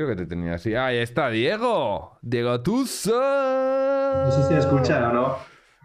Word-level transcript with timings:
Creo 0.00 0.08
que 0.16 0.16
te 0.16 0.24
tenía 0.26 0.54
así. 0.54 0.74
Ahí 0.74 0.96
está, 0.96 1.28
Diego. 1.28 2.16
Diego 2.22 2.62
Tuso. 2.62 3.10
No 3.20 4.30
sé 4.30 4.42
si 4.44 4.48
se 4.48 4.58
escucha 4.60 5.10
o 5.10 5.12
no. 5.12 5.36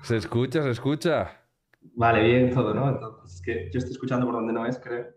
Se 0.03 0.15
escucha, 0.15 0.63
se 0.63 0.69
escucha. 0.71 1.41
Vale, 1.98 2.24
bien 2.24 2.54
todo, 2.54 2.74
¿no? 2.74 2.88
Entonces, 2.88 3.36
es 3.36 3.42
que 3.42 3.70
yo 3.74 3.80
estoy 3.80 3.92
escuchando 3.92 4.25
por 4.25 4.36
donde 4.36 4.54
no 4.54 4.66
es, 4.66 4.80
creo. 4.80 5.08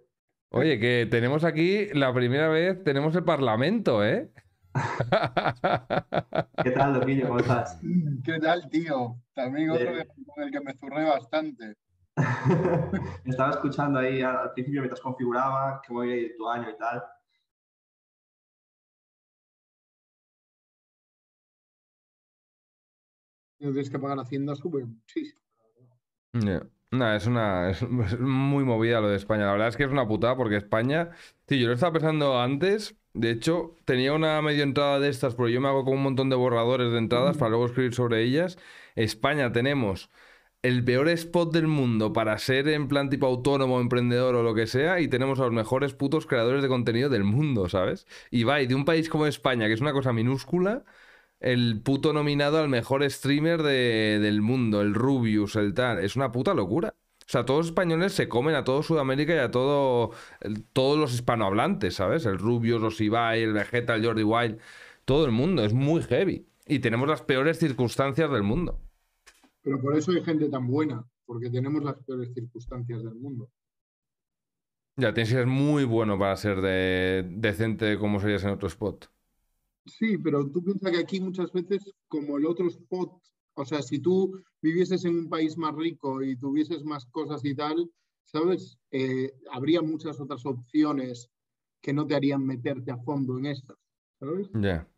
Oye, 0.51 0.81
que 0.81 1.07
tenemos 1.09 1.45
aquí 1.45 1.87
la 1.95 2.13
primera 2.13 2.49
vez, 2.49 2.83
tenemos 2.83 3.15
el 3.15 3.23
Parlamento, 3.23 4.05
¿eh? 4.05 4.33
¿Qué 6.65 6.71
tal, 6.73 6.95
Loquillo? 6.95 7.29
¿Cómo 7.29 7.39
estás? 7.39 7.81
¿Qué 8.25 8.41
tal, 8.41 8.69
tío? 8.69 9.15
También 9.33 9.71
otro 9.71 9.93
que- 9.93 10.09
con 10.27 10.43
el 10.43 10.51
que 10.51 10.61
me 10.61 10.75
zurré 10.75 11.05
bastante. 11.05 11.77
Estaba 13.25 13.51
escuchando 13.51 14.01
ahí 14.01 14.23
al 14.23 14.37
al 14.39 14.53
principio 14.55 14.81
mientras 14.81 15.01
configuraba 15.01 15.81
cómo 15.87 16.03
iba 16.03 16.15
a 16.15 16.17
ir 16.17 16.35
tu 16.37 16.49
año 16.49 16.69
y 16.69 16.77
tal. 16.77 17.01
No 23.61 23.71
tienes 23.71 23.91
que 23.91 23.99
pagar 23.99 24.19
Hacienda 24.19 24.55
súper 24.55 24.87
muchísimo. 24.87 25.41
Ya. 26.33 26.63
Nah, 26.91 27.17
es 27.17 27.27
una 27.27 27.71
es, 27.71 27.83
muy 28.19 28.65
movida 28.65 29.01
lo 29.01 29.09
de 29.09 29.17
España. 29.17 29.45
La 29.47 29.53
verdad 29.53 29.69
es 29.69 29.77
que 29.77 29.85
es 29.85 29.91
una 29.91 30.07
putada 30.09 30.37
porque 30.37 30.57
España, 30.57 31.11
sí, 31.47 31.59
yo 31.61 31.69
lo 31.69 31.75
estaba 31.75 31.93
pensando 31.93 32.41
antes. 32.41 32.97
De 33.15 33.31
hecho, 33.31 33.77
tenía 33.85 34.13
una 34.15 34.41
medio 34.43 34.63
entrada 34.63 35.01
de 35.01 35.09
estas, 35.09 35.35
pero 35.35 35.49
yo 35.49 35.61
me 35.61 35.69
hago 35.69 35.85
con 35.85 35.95
un 35.95 36.03
montón 36.03 36.31
de 36.31 36.37
borradores 36.37 36.93
de 36.93 36.99
entradas 36.99 37.37
para 37.37 37.51
luego 37.51 37.67
escribir 37.67 37.95
sobre 37.95 38.23
ellas. 38.23 38.59
España 38.95 39.53
tenemos 39.53 40.11
el 40.63 40.85
peor 40.85 41.09
spot 41.09 41.53
del 41.53 41.67
mundo 41.69 42.13
para 42.13 42.37
ser 42.39 42.69
en 42.69 42.89
plan 42.89 43.11
tipo 43.11 43.27
autónomo, 43.27 43.81
emprendedor 43.81 44.35
o 44.35 44.43
lo 44.43 44.55
que 44.55 44.67
sea, 44.67 45.01
y 45.01 45.09
tenemos 45.09 45.41
a 45.41 45.45
los 45.45 45.53
mejores 45.53 45.95
putos 45.95 46.27
creadores 46.27 46.63
de 46.63 46.69
contenido 46.69 47.09
del 47.09 47.25
mundo, 47.25 47.69
¿sabes? 47.69 48.07
Y 48.31 48.45
va, 48.45 48.61
y 48.63 48.67
de 48.67 48.75
un 48.75 48.85
país 48.85 49.09
como 49.09 49.27
España, 49.27 49.67
que 49.67 49.75
es 49.75 49.81
una 49.81 49.93
cosa 49.93 50.13
minúscula, 50.13 50.85
el 51.41 51.81
puto 51.83 52.13
nominado 52.13 52.59
al 52.59 52.69
mejor 52.69 53.09
streamer 53.11 53.63
de- 53.63 54.19
del 54.21 54.43
mundo, 54.43 54.81
el 54.81 54.95
Rubius, 54.95 55.57
el 55.57 55.75
tal. 55.75 55.99
Es 56.01 56.17
una 56.17 56.33
puta 56.33 56.55
locura. 56.55 56.95
O 57.21 57.31
sea, 57.31 57.45
todos 57.45 57.61
los 57.61 57.67
españoles 57.69 58.13
se 58.15 58.29
comen 58.29 58.55
a 58.55 58.65
todo 58.65 58.83
Sudamérica 58.83 59.35
y 59.35 59.39
a 59.39 59.51
todo, 59.51 60.13
el- 60.41 60.65
todos 60.65 60.99
los 60.99 61.13
hispanohablantes, 61.15 61.95
¿sabes? 61.95 62.25
El 62.27 62.39
Rubius, 62.39 62.81
los 62.81 63.01
Ibai, 63.01 63.43
el 63.43 63.53
Vegeta, 63.53 63.95
el 63.95 64.05
Jordi 64.05 64.23
Wild. 64.23 64.59
Todo 65.05 65.27
el 65.27 65.33
mundo. 65.33 65.65
Es 65.65 65.73
muy 65.75 66.03
heavy. 66.03 66.47
Y 66.67 66.79
tenemos 66.81 67.09
las 67.09 67.23
peores 67.23 67.59
circunstancias 67.59 68.31
del 68.31 68.43
mundo. 68.43 68.81
Pero 69.63 69.81
por 69.81 69.97
eso 69.97 70.11
hay 70.13 70.25
gente 70.25 70.49
tan 70.49 70.67
buena, 70.67 71.05
porque 71.27 71.51
tenemos 71.51 71.83
las 71.85 71.97
peores 72.05 72.33
circunstancias 72.35 73.03
del 73.05 73.15
mundo. 73.15 73.51
Ya, 74.97 75.15
tienes 75.15 75.31
que 75.31 75.37
ser 75.37 75.47
muy 75.47 75.85
bueno 75.85 76.19
para 76.19 76.37
ser 76.37 76.61
de, 76.61 77.25
decente 77.31 77.99
como 77.99 78.19
serías 78.21 78.43
en 78.45 78.51
otro 78.51 78.67
spot. 78.69 79.07
Sí, 79.89 80.19
pero 80.19 80.49
tú 80.51 80.63
piensas 80.63 80.93
que 80.93 80.99
aquí 80.99 81.21
muchas 81.21 81.51
veces, 81.53 81.93
como 82.09 82.39
el 82.39 82.47
otro 82.47 82.69
spot, 82.69 83.11
o 83.55 83.65
sea, 83.65 83.83
si 83.83 83.99
tú 83.99 84.41
vivieses 84.63 85.05
en 85.05 85.19
un 85.19 85.29
país 85.29 85.57
más 85.57 85.75
rico 85.75 86.23
y 86.23 86.37
tuvieses 86.37 86.85
más 86.85 87.07
cosas 87.07 87.45
y 87.45 87.55
tal, 87.55 87.91
¿sabes? 88.25 88.79
Eh, 88.91 89.33
habría 89.51 89.83
muchas 89.83 90.21
otras 90.21 90.45
opciones 90.47 91.31
que 91.81 91.93
no 91.93 92.07
te 92.07 92.15
harían 92.15 92.45
meterte 92.47 92.91
a 92.91 92.99
fondo 92.99 93.39
en 93.39 93.47
estas, 93.47 93.77
¿sabes? 94.21 94.49
Ya. 94.55 94.89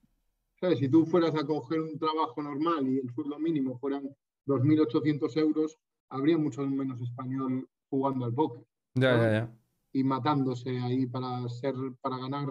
¿Sabes? 0.60 0.78
Si 0.78 0.88
tú 0.88 1.06
fueras 1.06 1.34
a 1.34 1.46
coger 1.46 1.80
un 1.80 1.98
trabajo 1.98 2.42
normal 2.42 2.86
y 2.88 2.98
el 2.98 3.10
sueldo 3.14 3.38
mínimo 3.38 3.78
fueran 3.78 4.08
2.800 4.46 5.36
euros, 5.38 5.78
habría 6.10 6.36
mucho 6.36 6.66
menos 6.66 7.00
español 7.00 7.68
jugando 7.88 8.24
al 8.24 8.34
póker 8.34 8.64
Ya, 8.94 9.16
ya, 9.16 9.30
ya. 9.32 9.58
y 9.92 10.04
matándose 10.04 10.78
ahí 10.80 11.06
para 11.06 11.48
ser 11.48 11.74
para 12.00 12.18
ganar 12.18 12.48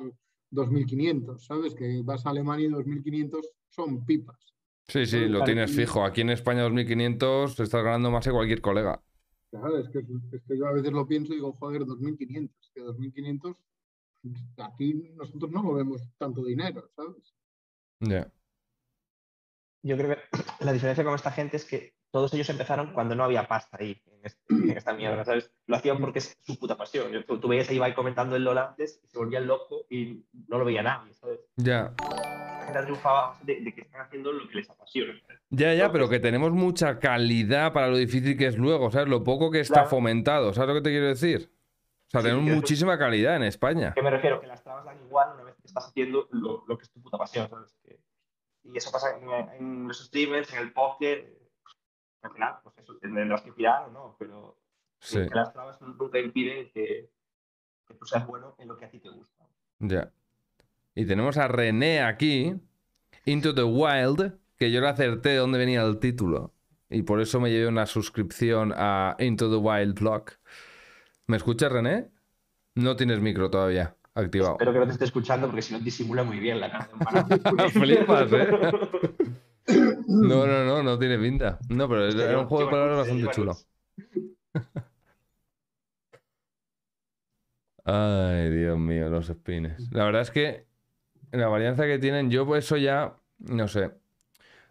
2.500, 0.51 1.39
¿sabes? 1.39 1.75
Que 1.75 2.01
vas 2.03 2.25
a 2.25 2.29
Alemania 2.29 2.67
y 2.67 2.71
2.500 2.71 3.41
son 3.69 4.05
pipas. 4.05 4.55
Sí, 4.87 5.05
sí, 5.05 5.27
lo 5.27 5.43
tienes 5.43 5.71
fijo. 5.71 6.03
Aquí 6.03 6.21
en 6.21 6.31
España 6.31 6.63
2500 6.63 7.59
estás 7.59 7.83
ganando 7.83 8.09
más 8.09 8.25
que 8.25 8.31
cualquier 8.31 8.61
colega. 8.61 9.01
Claro, 9.51 9.77
es 9.77 9.89
que, 9.89 9.99
es 9.99 10.43
que 10.47 10.57
yo 10.57 10.67
a 10.67 10.73
veces 10.73 10.91
lo 10.91 11.07
pienso 11.07 11.33
y 11.33 11.37
digo, 11.37 11.53
joder, 11.53 11.83
2.500, 11.83 12.49
que 12.73 12.81
2.500, 12.81 13.55
aquí 14.57 14.93
nosotros 15.15 15.51
no 15.51 15.63
movemos 15.63 16.01
tanto 16.17 16.43
dinero, 16.43 16.89
¿sabes? 16.95 17.35
Ya. 17.99 18.31
Yo 19.83 19.97
creo 19.97 20.15
que 20.15 20.65
la 20.65 20.73
diferencia 20.73 21.03
con 21.03 21.15
esta 21.15 21.31
gente 21.31 21.57
es 21.57 21.65
que 21.65 21.95
todos 22.11 22.33
ellos 22.33 22.49
empezaron 22.49 22.93
cuando 22.93 23.15
no 23.15 23.23
había 23.23 23.47
pasta 23.47 23.77
ahí, 23.79 24.01
este- 24.23 24.41
en 24.53 24.77
esta 24.77 24.93
mierda, 24.93 25.23
¿sabes? 25.25 25.51
Lo 25.67 25.75
hacían 25.75 25.99
porque 25.99 26.19
es 26.19 26.37
su 26.41 26.57
puta 26.59 26.75
pasión. 26.77 27.11
Yo- 27.11 27.25
Tú, 27.25 27.39
tú 27.39 27.47
veías 27.47 27.69
a 27.69 27.73
Ibai 27.73 27.93
comentando 27.93 28.35
el 28.35 28.43
LOL 28.43 28.57
antes 28.57 28.99
y 29.03 29.07
se 29.07 29.17
volvía 29.17 29.39
loco 29.39 29.85
y 29.89 30.23
no 30.47 30.57
lo 30.57 30.65
veía 30.65 30.81
nadie, 30.83 31.13
¿sabes? 31.13 31.39
Ya. 31.57 31.93
La 31.99 32.63
gente 32.65 32.83
triunfaba 32.83 33.37
de, 33.43 33.61
de 33.61 33.73
que 33.73 33.81
están 33.81 34.01
haciendo 34.01 34.31
lo 34.31 34.47
que 34.47 34.55
les 34.55 34.69
apasiona. 34.69 35.13
¿sabes? 35.25 35.41
Ya, 35.49 35.73
ya, 35.73 35.91
pero 35.91 36.07
que 36.09 36.19
tenemos 36.19 36.51
mucha 36.51 36.99
calidad 36.99 37.73
para 37.73 37.87
lo 37.87 37.97
difícil 37.97 38.37
que 38.37 38.47
es 38.47 38.57
luego, 38.57 38.91
¿sabes? 38.91 39.07
Lo 39.07 39.23
poco 39.23 39.49
que 39.51 39.59
está 39.61 39.73
Claro. 39.75 39.89
fomentado, 39.89 40.53
¿sabes 40.53 40.67
lo 40.69 40.73
que 40.75 40.81
te 40.81 40.89
quiero 40.91 41.07
decir? 41.07 41.51
O 41.51 42.11
sea, 42.11 42.21
Sí, 42.21 42.27
tenemos 42.27 42.55
muchísima 42.55 42.97
calidad 42.97 43.35
en 43.35 43.43
España. 43.43 43.89
¿A 43.89 43.93
qué 43.93 44.01
me 44.01 44.09
refiero? 44.09 44.41
Que 44.41 44.47
las 44.47 44.63
trabas 44.63 44.83
dan 44.85 44.97
igual 45.05 45.29
una 45.35 45.43
vez 45.43 45.55
que 45.55 45.67
estás 45.67 45.87
haciendo 45.87 46.27
lo, 46.31 46.63
lo 46.67 46.77
que 46.77 46.83
es 46.83 46.91
tu 46.91 47.01
puta 47.01 47.17
pasión, 47.17 47.47
¿sabes? 47.49 47.75
Que- 47.83 47.99
y 48.63 48.77
eso 48.77 48.91
pasa 48.91 49.17
en, 49.17 49.55
en 49.55 49.87
los 49.87 50.05
streamers, 50.05 50.51
en 50.53 50.59
el 50.59 50.73
póker. 50.73 51.38
Al 52.21 52.31
final, 52.31 52.55
pues 52.63 52.77
eso, 52.77 52.97
tendrás 52.97 53.41
que 53.41 53.51
tirar 53.51 53.83
o 53.87 53.91
no, 53.91 54.15
pero 54.19 54.57
Sí, 54.99 55.19
que 55.27 55.35
las 55.35 55.53
trabas 55.53 55.79
nunca 55.81 56.19
impiden 56.19 56.69
que, 56.73 57.09
que 57.87 57.93
tú 57.93 58.05
seas 58.05 58.27
bueno 58.27 58.55
en 58.57 58.67
lo 58.67 58.77
que 58.77 58.85
a 58.85 58.89
ti 58.89 58.99
te 58.99 59.09
gusta. 59.09 59.45
ya. 59.79 60.11
Y 60.95 61.05
tenemos 61.05 61.37
a 61.37 61.47
René 61.47 62.01
aquí, 62.01 62.53
Into 63.25 63.55
the 63.55 63.63
Wild, 63.63 64.37
que 64.57 64.69
yo 64.71 64.81
le 64.81 64.89
acerté 64.89 65.29
de 65.29 65.37
dónde 65.37 65.57
venía 65.57 65.81
el 65.83 65.99
título. 65.99 66.53
Y 66.89 67.03
por 67.03 67.21
eso 67.21 67.39
me 67.39 67.51
llevé 67.51 67.67
una 67.67 67.85
suscripción 67.85 68.73
a 68.75 69.15
Into 69.19 69.49
the 69.49 69.55
Wild 69.55 69.97
Blog. 69.97 70.31
¿Me 71.27 71.37
escuchas, 71.37 71.71
René? 71.71 72.09
No 72.75 72.97
tienes 72.97 73.21
micro 73.21 73.49
todavía 73.49 73.95
activado. 74.15 74.53
Espero 74.53 74.73
que 74.73 74.79
no 74.79 74.85
te 74.87 74.91
esté 74.93 75.05
escuchando 75.05 75.47
porque 75.47 75.61
si 75.61 75.73
no 75.73 75.79
disimula 75.79 76.23
muy 76.23 76.39
bien 76.39 76.59
la 76.59 76.71
cara. 76.71 76.89
Flipas, 77.69 78.33
¿eh? 78.33 78.47
No, 80.09 80.47
no, 80.47 80.65
no, 80.65 80.83
no 80.83 80.97
tiene 80.97 81.17
pinta. 81.19 81.59
No, 81.69 81.87
pero 81.87 82.07
era 82.07 82.39
un 82.39 82.47
juego 82.47 82.65
de 82.65 82.71
palabras 82.71 82.97
bastante 82.97 83.29
chulo. 83.31 83.57
Ay, 87.85 88.49
Dios 88.51 88.77
mío, 88.77 89.09
los 89.09 89.29
espines. 89.29 89.89
La 89.91 90.05
verdad 90.05 90.21
es 90.21 90.31
que 90.31 90.67
la 91.31 91.47
varianza 91.47 91.85
que 91.85 91.99
tienen, 91.99 92.29
yo 92.31 92.45
por 92.45 92.57
eso 92.57 92.77
ya, 92.77 93.17
no 93.39 93.67
sé. 93.67 93.91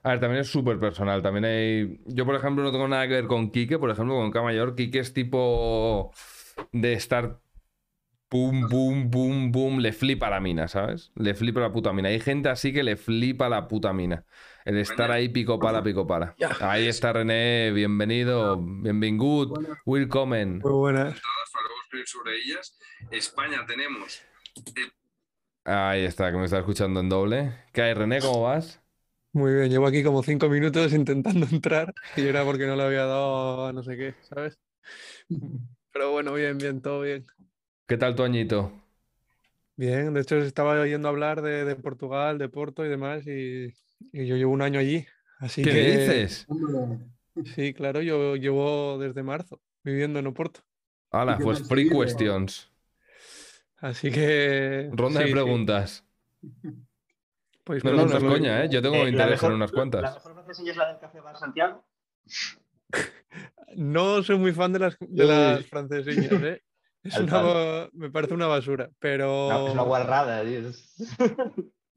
A 0.03 0.10
ver, 0.10 0.21
también 0.21 0.43
es 0.43 0.48
súper 0.48 0.78
personal. 0.78 1.22
También 1.22 1.44
hay. 1.44 2.00
Yo, 2.06 2.25
por 2.27 2.34
ejemplo, 2.37 2.65
no 2.65 2.72
tengo 2.72 2.88
nada 2.88 3.09
que 3.09 3.15
ver 3.15 3.27
con 3.27 3.50
Quique, 3.50 3.78
por 3.78 3.91
ejemplo, 3.91 4.16
con 4.16 4.31
K 4.31 4.43
mayor. 4.43 4.75
Quique 4.77 5.00
es 5.00 5.12
tipo 5.12 6.12
de 6.72 6.93
estar. 6.94 7.41
Pum, 8.28 8.69
pum, 8.69 9.10
pum, 9.10 9.53
pum. 9.53 9.78
Le 9.81 9.93
flipa 9.93 10.31
la 10.31 10.41
mina, 10.41 10.69
¿sabes? 10.69 11.12
Le 11.16 11.34
flipa 11.34 11.60
la 11.60 11.72
puta 11.72 11.93
mina. 11.93 12.09
Hay 12.10 12.21
gente 12.21 12.48
así 12.50 12.72
que 12.72 12.82
le 12.82 12.97
flipa 12.97 13.48
la 13.48 13.69
puta 13.69 13.93
mina. 13.93 14.25
El 14.68 14.76
estar 14.76 15.10
ahí 15.10 15.30
pico 15.30 15.58
para, 15.58 15.82
pico 15.82 16.06
para. 16.06 16.36
Ahí 16.60 16.88
está 16.88 17.10
René, 17.14 17.72
bienvenido, 17.72 18.58
bienvenido, 18.60 19.54
welcome. 19.86 20.44
Muy 20.44 20.60
buenas. 20.60 21.18
para 21.18 21.64
luego 21.64 21.80
escribir 21.84 22.06
sobre 22.06 22.36
ellas. 22.36 22.78
España 23.10 23.64
tenemos. 23.66 24.20
Ahí 25.64 26.04
está, 26.04 26.30
que 26.30 26.36
me 26.36 26.44
está 26.44 26.58
escuchando 26.58 27.00
en 27.00 27.08
doble. 27.08 27.54
¿Qué 27.72 27.80
hay, 27.80 27.94
René? 27.94 28.20
¿Cómo 28.20 28.42
vas? 28.42 28.82
Muy 29.32 29.54
bien, 29.54 29.70
llevo 29.70 29.86
aquí 29.86 30.02
como 30.02 30.22
cinco 30.22 30.50
minutos 30.50 30.92
intentando 30.92 31.46
entrar 31.50 31.94
y 32.14 32.26
era 32.26 32.44
porque 32.44 32.66
no 32.66 32.76
le 32.76 32.82
había 32.82 33.06
dado 33.06 33.68
a 33.68 33.72
no 33.72 33.82
sé 33.82 33.96
qué, 33.96 34.16
¿sabes? 34.20 34.58
Pero 35.94 36.12
bueno, 36.12 36.34
bien, 36.34 36.58
bien, 36.58 36.82
todo 36.82 37.00
bien. 37.00 37.24
¿Qué 37.86 37.96
tal 37.96 38.14
tu 38.14 38.22
añito? 38.22 38.70
Bien, 39.76 40.12
de 40.12 40.20
hecho 40.20 40.36
estaba 40.36 40.78
oyendo 40.78 41.08
hablar 41.08 41.40
de, 41.40 41.64
de 41.64 41.74
Portugal, 41.74 42.36
de 42.36 42.50
Porto 42.50 42.84
y 42.84 42.91
demás 42.91 43.26
y, 43.26 43.72
y 44.12 44.27
yo 44.27 44.36
llevo 44.36 44.53
un 44.53 44.62
año 44.62 44.80
allí. 44.80 45.06
Así 45.39 45.62
¿Qué 45.62 45.71
que 45.71 45.80
dices? 45.98 46.47
Sí, 47.54 47.72
claro, 47.72 48.03
yo 48.03 48.36
llevo 48.36 48.98
desde 48.98 49.22
marzo 49.22 49.60
viviendo 49.84 50.18
en 50.18 50.27
Oporto. 50.27 50.60
Hala, 51.10 51.34
¿Y 51.34 51.39
qué 51.39 51.45
pues 51.45 51.59
tal 51.60 51.68
free 51.68 51.84
seguido? 51.89 52.03
questions. 52.04 52.71
Así 53.77 54.10
que 54.10 54.91
Ronda 54.92 55.21
sí, 55.21 55.24
de 55.24 55.28
sí, 55.28 55.33
preguntas. 55.34 56.04
podéis 57.65 57.84
No, 57.84 57.91
no, 57.92 57.97
no 57.98 58.03
es 58.04 58.09
preguntarlo. 58.10 58.30
coña, 58.30 58.65
¿eh? 58.65 58.68
Yo 58.68 58.83
tengo 58.83 58.97
Eh, 58.97 59.03
la 59.04 59.09
interés 59.10 59.30
mejor- 59.33 59.50
en 59.50 59.56
unas 59.56 59.71
La 59.71 59.74
cuantas. 59.77 60.15
mejor 60.15 60.34
francesa 60.34 60.71
es 60.71 60.77
la 60.77 60.89
del 60.89 60.98
Café 60.98 61.21
Bar 61.21 61.39
Santiago. 61.39 61.84
No 63.77 64.22
soy 64.22 64.39
muy 64.39 64.53
fan 64.53 64.72
de 64.72 64.78
las, 64.80 64.97
de 64.98 65.24
las 65.24 65.66
francesillas, 65.66 66.42
¿eh? 66.42 66.62
Es 67.04 67.16
una, 67.21 67.89
me 67.92 68.10
parece 68.10 68.34
una 68.34 68.48
basura, 68.48 68.91
pero... 68.98 69.48
No, 69.48 69.66
es 69.68 69.72
una 69.74 69.83
guarrada, 69.83 70.42
tío. 70.42 70.72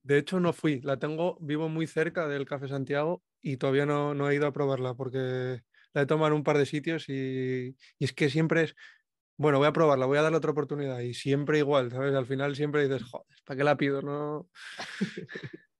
De 0.03 0.17
hecho, 0.17 0.39
no 0.39 0.53
fui. 0.53 0.81
La 0.81 0.97
tengo, 0.97 1.37
vivo 1.41 1.69
muy 1.69 1.85
cerca 1.87 2.27
del 2.27 2.45
Café 2.45 2.67
Santiago 2.67 3.23
y 3.41 3.57
todavía 3.57 3.85
no, 3.85 4.13
no 4.15 4.29
he 4.29 4.35
ido 4.35 4.47
a 4.47 4.53
probarla 4.53 4.95
porque 4.95 5.61
la 5.93 6.01
he 6.01 6.05
tomado 6.05 6.27
en 6.29 6.33
un 6.33 6.43
par 6.43 6.57
de 6.57 6.65
sitios 6.65 7.07
y, 7.09 7.75
y 7.99 8.05
es 8.05 8.13
que 8.13 8.29
siempre 8.29 8.63
es 8.63 8.75
Bueno, 9.37 9.59
voy 9.59 9.67
a 9.67 9.73
probarla, 9.73 10.05
voy 10.07 10.17
a 10.19 10.23
darle 10.23 10.37
otra 10.39 10.51
oportunidad. 10.51 10.99
Y 11.01 11.13
siempre 11.15 11.59
igual, 11.59 11.91
¿sabes? 11.91 12.15
Al 12.15 12.27
final 12.27 12.55
siempre 12.55 12.83
dices, 12.87 13.03
joder, 13.09 13.27
¿para 13.45 13.57
qué 13.57 13.63
la 13.65 13.77
pido? 13.77 14.01
No. 14.03 14.49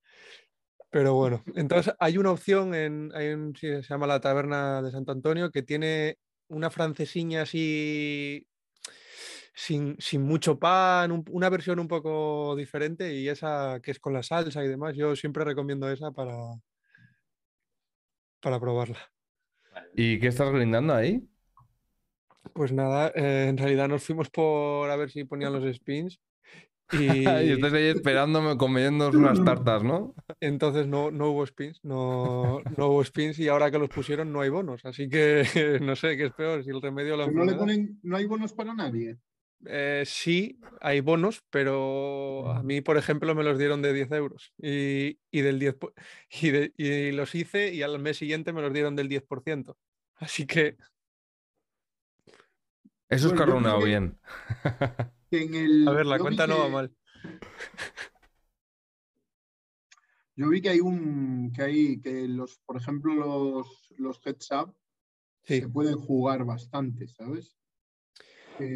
Pero 0.89 1.13
bueno, 1.15 1.43
entonces 1.55 1.93
hay 1.99 2.17
una 2.17 2.31
opción 2.31 2.73
en, 2.75 3.11
hay 3.15 3.29
un- 3.29 3.55
se 3.55 3.81
llama 3.81 4.07
la 4.07 4.19
Taberna 4.19 4.81
de 4.81 4.91
Santo 4.91 5.11
Antonio 5.13 5.49
que 5.51 5.63
tiene 5.63 6.17
una 6.47 6.69
francesiña 6.69 7.43
así 7.43 8.45
sin, 9.65 9.95
sin 9.99 10.23
mucho 10.23 10.57
pan, 10.59 11.11
un- 11.11 11.25
una 11.31 11.49
versión 11.49 11.79
un 11.79 11.87
poco 11.87 12.55
diferente 12.55 13.13
y 13.15 13.27
esa 13.29 13.79
que 13.81 13.91
es 13.91 13.99
con 13.99 14.13
la 14.13 14.23
salsa 14.23 14.63
y 14.63 14.67
demás. 14.67 14.95
Yo 14.95 15.15
siempre 15.15 15.45
recomiendo 15.45 15.89
esa 15.91 16.11
para, 16.11 16.33
para 18.39 18.59
probarla. 18.59 18.99
¿Y 19.95 20.19
qué 20.19 20.27
estás 20.27 20.51
brindando 20.51 20.93
ahí? 20.93 21.27
Pues 22.53 22.71
nada, 22.73 23.11
eh, 23.15 23.47
en 23.49 23.57
realidad 23.57 23.87
nos 23.87 24.03
fuimos 24.03 24.29
por 24.29 24.89
a 24.89 24.95
ver 24.95 25.09
si 25.11 25.23
ponían 25.23 25.53
los 25.53 25.63
spins 25.75 26.19
y 26.91 27.47
Y 27.47 27.51
estás 27.51 27.73
ahí 27.73 27.85
esperándome 27.87 28.57
comiéndonos 28.57 29.15
unas 29.15 29.43
tartas, 29.43 29.83
¿no? 29.83 30.15
entonces 30.41 30.87
no, 30.87 31.11
no 31.11 31.29
hubo 31.29 31.45
spins, 31.45 31.79
no, 31.83 32.61
no 32.77 32.87
hubo 32.89 33.03
spins 33.03 33.39
y 33.39 33.47
ahora 33.47 33.71
que 33.71 33.79
los 33.79 33.91
pusieron 33.91 34.31
no 34.33 34.41
hay 34.41 34.49
bonos, 34.49 34.83
así 34.85 35.07
que 35.09 35.43
no 35.81 35.95
sé 35.95 36.17
qué 36.17 36.25
es 36.25 36.33
peor, 36.33 36.63
si 36.63 36.69
el 36.71 36.81
remedio 36.81 37.13
o 37.13 37.17
la 37.17 37.25
Pero 37.25 37.35
no 37.35 37.45
le 37.45 37.53
enfermedad. 37.53 37.59
ponen, 37.59 37.99
no 38.03 38.17
hay 38.17 38.25
bonos 38.25 38.53
para 38.53 38.73
nadie. 38.73 39.17
Eh, 39.65 40.03
sí, 40.07 40.59
hay 40.79 41.01
bonos, 41.01 41.43
pero 41.49 42.51
a 42.51 42.63
mí, 42.63 42.81
por 42.81 42.97
ejemplo, 42.97 43.35
me 43.35 43.43
los 43.43 43.59
dieron 43.59 43.81
de 43.81 43.93
10 43.93 44.11
euros 44.11 44.53
y, 44.57 45.19
y 45.29 45.41
del 45.41 45.59
10 45.59 45.75
po- 45.75 45.93
y, 46.41 46.49
de- 46.49 46.73
y 46.77 47.11
los 47.11 47.35
hice 47.35 47.73
y 47.73 47.83
al 47.83 47.99
mes 47.99 48.17
siguiente 48.17 48.53
me 48.53 48.61
los 48.61 48.73
dieron 48.73 48.95
del 48.95 49.07
10%. 49.09 49.77
Así 50.15 50.45
que 50.47 50.77
Eso 53.09 53.27
es 53.27 53.33
Bueno, 53.33 53.37
carronado 53.37 53.79
que- 53.79 53.85
bien. 53.85 54.19
Que 55.31 55.43
en 55.43 55.55
el, 55.55 55.87
A 55.87 55.91
ver, 55.91 56.05
la 56.05 56.17
yo 56.17 56.23
cuenta 56.23 56.45
no 56.45 56.57
va 56.59 56.67
mal. 56.67 56.95
Yo 60.35 60.49
vi 60.49 60.61
que 60.61 60.69
hay 60.69 60.79
un, 60.79 61.51
que 61.53 61.61
hay, 61.61 62.01
que 62.01 62.27
los, 62.27 62.57
por 62.65 62.77
ejemplo, 62.77 63.13
los, 63.13 63.93
los 63.97 64.19
heads 64.25 64.49
up 64.51 64.75
Sí, 65.43 65.61
se 65.61 65.69
pueden 65.69 65.95
jugar 65.95 66.45
bastante, 66.45 67.07
¿sabes? 67.07 67.57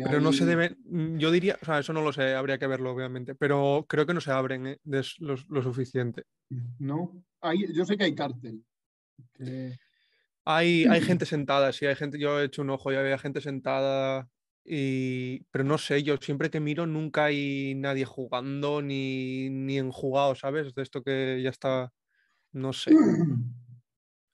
Pero 0.06 0.20
no 0.22 0.32
se 0.34 0.46
deben, 0.46 0.78
mm, 0.86 1.18
yo 1.18 1.32
diría, 1.32 1.58
o 1.62 1.66
sea, 1.66 1.80
eso 1.80 1.94
no 1.94 2.02
lo 2.02 2.12
sé, 2.14 2.34
habría 2.36 2.58
que 2.58 2.68
verlo, 2.68 2.92
obviamente, 2.92 3.36
pero 3.36 3.86
creo 3.88 4.06
que 4.06 4.14
no 4.14 4.22
se 4.22 4.32
abren 4.32 4.68
eh, 4.68 4.80
des- 4.84 5.20
lo, 5.20 5.36
lo 5.50 5.62
suficiente. 5.62 6.24
¿No? 6.80 7.24
Hay, 7.42 7.74
yo 7.74 7.86
sé 7.86 7.98
que 7.98 8.04
hay 8.06 8.16
cártel. 8.16 8.64
que- 9.34 9.78
Hay, 10.46 10.86
hay 10.86 11.02
gente 11.02 11.26
sentada, 11.26 11.72
sí, 11.74 11.86
hay 11.86 11.96
gente, 11.96 12.20
yo 12.20 12.40
he 12.40 12.46
hecho 12.46 12.62
un 12.62 12.70
ojo 12.70 12.92
y 12.92 12.96
había 12.96 13.18
gente 13.18 13.42
sentada, 13.42 14.30
y, 14.64 15.42
pero 15.52 15.64
no 15.64 15.78
sé, 15.78 16.02
yo 16.04 16.18
siempre 16.18 16.50
que 16.50 16.60
miro 16.60 16.88
nunca 16.88 17.26
hay 17.26 17.74
nadie 17.76 18.06
jugando 18.06 18.82
ni, 18.82 19.50
ni 19.50 19.78
en 19.78 19.92
jugado, 19.92 20.36
¿sabes? 20.36 20.74
De 20.74 20.82
esto 20.84 21.04
que 21.04 21.42
ya 21.44 21.50
está, 21.50 21.94
no 22.52 22.74
sé. 22.74 22.92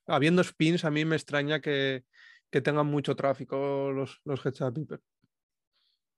Habiendo 0.06 0.42
spins, 0.42 0.84
a 0.84 0.90
mí 0.90 1.04
me 1.04 1.16
extraña 1.16 1.60
que, 1.60 2.04
que 2.50 2.60
tengan 2.60 2.86
mucho 2.86 3.14
tráfico 3.14 3.92
los, 3.92 4.20
los 4.24 4.44
Heads 4.44 4.60
Up 4.62 4.74
Piper. 4.74 5.00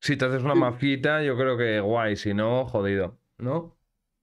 Si 0.05 0.17
te 0.19 0.25
haces 0.27 0.43
una 0.43 0.55
Sí. 0.55 0.59
mafita, 0.61 1.23
yo 1.23 1.37
creo 1.37 1.57
que 1.57 1.81
guay, 1.81 2.17
si 2.17 2.35
no, 2.35 2.67
jodido, 2.67 3.19
¿no? 3.39 3.79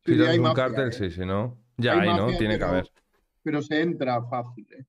Sí, 0.06 0.12
Si 0.12 0.18
te 0.18 0.24
haces 0.24 0.38
un 0.38 0.54
mafia, 0.54 0.54
cártel, 0.54 0.94
¿eh? 0.94 0.94
sí, 0.94 1.10
si 1.12 1.25
no. 1.25 1.63
Ya 1.78 1.94
Hay 1.94 2.01
hay, 2.01 2.13
¿no? 2.13 2.36
Tiene 2.38 2.57
que 2.57 2.63
haber. 2.66 2.94
pero 3.44 3.62
se 3.62 3.81
entra 3.81 4.24
fácil, 4.28 4.68
¿eh? 4.74 4.86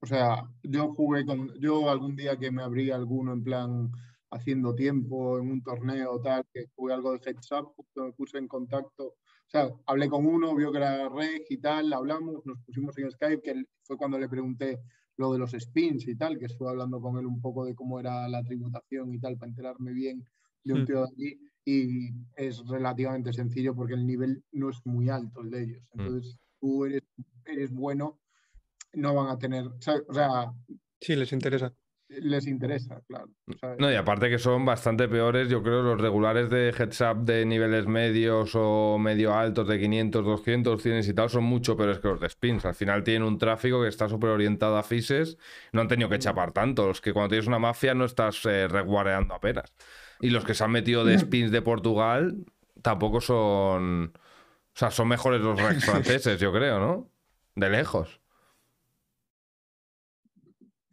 O 0.00 0.06
sea, 0.06 0.48
yo 0.62 0.94
jugué 0.94 1.24
con, 1.26 1.52
yo 1.60 1.90
algún 1.90 2.16
día 2.16 2.38
que 2.38 2.50
me 2.52 2.62
abrí 2.62 2.90
alguno 2.90 3.32
en 3.32 3.44
plan 3.44 3.90
haciendo 4.30 4.74
tiempo 4.74 5.38
en 5.38 5.50
un 5.50 5.62
torneo 5.62 6.20
tal, 6.22 6.44
que 6.52 6.66
jugué 6.76 6.94
algo 6.94 7.12
de 7.12 7.20
heads 7.30 7.52
up, 7.52 7.72
justo 7.76 8.04
me 8.04 8.12
puse 8.12 8.38
en 8.38 8.48
contacto, 8.48 9.04
o 9.06 9.16
sea, 9.50 9.70
hablé 9.86 10.08
con 10.08 10.26
uno, 10.26 10.54
vio 10.54 10.72
que 10.72 10.78
era 10.78 11.08
reg 11.08 11.44
y 11.50 11.58
tal, 11.58 11.92
hablamos, 11.92 12.44
nos 12.46 12.58
pusimos 12.60 12.96
en 12.98 13.10
Skype, 13.10 13.42
que 13.42 13.64
fue 13.82 13.96
cuando 13.96 14.18
le 14.18 14.28
pregunté 14.28 14.80
lo 15.18 15.32
de 15.34 15.38
los 15.40 15.52
spins 15.52 16.08
y 16.08 16.16
tal, 16.16 16.38
que 16.38 16.46
estuve 16.46 16.70
hablando 16.70 17.00
con 17.00 17.18
él 17.18 17.26
un 17.26 17.40
poco 17.42 17.66
de 17.66 17.74
cómo 17.74 18.00
era 18.00 18.28
la 18.28 18.42
tributación 18.44 19.12
y 19.14 19.20
tal, 19.20 19.36
para 19.38 19.50
enterarme 19.50 19.92
bien 19.92 20.24
de 20.64 20.74
un 20.74 20.80
Hmm. 20.82 20.86
tío 20.86 21.02
de 21.02 21.08
allí, 21.12 21.40
y 21.66 22.10
es 22.36 22.66
relativamente 22.68 23.32
sencillo 23.34 23.74
porque 23.76 23.94
el 23.94 24.06
nivel 24.06 24.44
no 24.52 24.70
es 24.70 24.80
muy 24.86 25.10
alto 25.10 25.42
el 25.42 25.50
de 25.50 25.64
ellos. 25.64 25.82
Hmm. 25.96 26.06
Entonces, 26.06 26.40
tú 26.60 26.84
eres, 26.86 27.02
eres 27.46 27.72
bueno, 27.72 28.20
no 28.94 29.14
van 29.14 29.28
a 29.28 29.38
tener, 29.38 29.66
o 29.66 29.80
sea, 29.82 30.52
Sí, 31.00 31.16
les 31.16 31.32
interesa. 31.32 31.74
Les 32.08 32.46
interesa, 32.46 33.02
claro. 33.06 33.28
¿sabes? 33.60 33.78
No, 33.78 33.90
y 33.92 33.94
aparte 33.94 34.30
que 34.30 34.38
son 34.38 34.64
bastante 34.64 35.08
peores, 35.08 35.48
yo 35.48 35.62
creo, 35.62 35.82
los 35.82 36.00
regulares 36.00 36.48
de 36.48 36.70
heads 36.70 37.00
up 37.02 37.24
de 37.24 37.44
niveles 37.44 37.86
medios 37.86 38.52
o 38.54 38.98
medio 38.98 39.34
altos 39.34 39.68
de 39.68 39.78
500, 39.78 40.24
200, 40.24 40.82
100 40.82 41.10
y 41.10 41.12
tal 41.12 41.28
son 41.28 41.44
mucho 41.44 41.76
peores 41.76 41.98
que 41.98 42.08
los 42.08 42.20
de 42.20 42.28
spins. 42.28 42.64
Al 42.64 42.74
final 42.74 43.04
tienen 43.04 43.24
un 43.24 43.38
tráfico 43.38 43.82
que 43.82 43.88
está 43.88 44.08
súper 44.08 44.30
orientado 44.30 44.76
a 44.78 44.82
fises, 44.82 45.36
no 45.72 45.82
han 45.82 45.88
tenido 45.88 46.08
que 46.08 46.18
chapar 46.18 46.52
tanto. 46.52 46.86
Los 46.86 47.00
que 47.00 47.12
cuando 47.12 47.28
tienes 47.28 47.46
una 47.46 47.58
mafia 47.58 47.94
no 47.94 48.04
estás 48.04 48.44
eh, 48.46 48.68
resguareando 48.68 49.34
apenas. 49.34 49.74
Y 50.20 50.30
los 50.30 50.44
que 50.44 50.54
se 50.54 50.64
han 50.64 50.70
metido 50.72 51.04
de 51.04 51.18
spins 51.18 51.50
de 51.50 51.62
Portugal 51.62 52.36
tampoco 52.82 53.20
son... 53.20 54.12
O 54.14 54.78
sea, 54.78 54.90
son 54.90 55.08
mejores 55.08 55.40
los 55.40 55.60
regs 55.60 55.84
franceses, 55.90 56.40
yo 56.40 56.52
creo, 56.52 56.78
¿no? 56.78 57.10
De 57.54 57.68
lejos. 57.68 58.20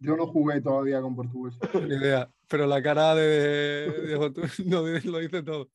Yo 0.06 0.16
no 0.16 0.28
jugué 0.28 0.62
todavía 0.62 1.02
con 1.02 1.16
portugués. 1.16 1.58
Ni 1.74 1.96
idea. 1.96 2.30
Pero 2.48 2.68
la 2.68 2.82
cara 2.82 3.16
de 3.16 4.18
no, 4.66 4.82
lo 4.82 5.20
dice 5.20 5.44
todo. 5.44 5.70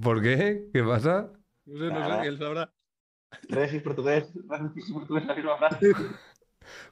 ¿Por 0.00 0.22
qué? 0.22 0.68
¿Qué 0.72 0.82
pasa? 0.82 1.32
No 1.66 1.78
sé, 1.78 1.92
no 1.92 2.22
sé, 2.22 2.28
él 2.28 2.38
sabrá. 2.38 2.72
Regis 3.48 3.82
portugués, 3.82 4.32
Regis 4.48 4.92
portugués, 4.92 5.26
la 5.26 5.34
misma 5.34 5.56
frase. 5.58 5.92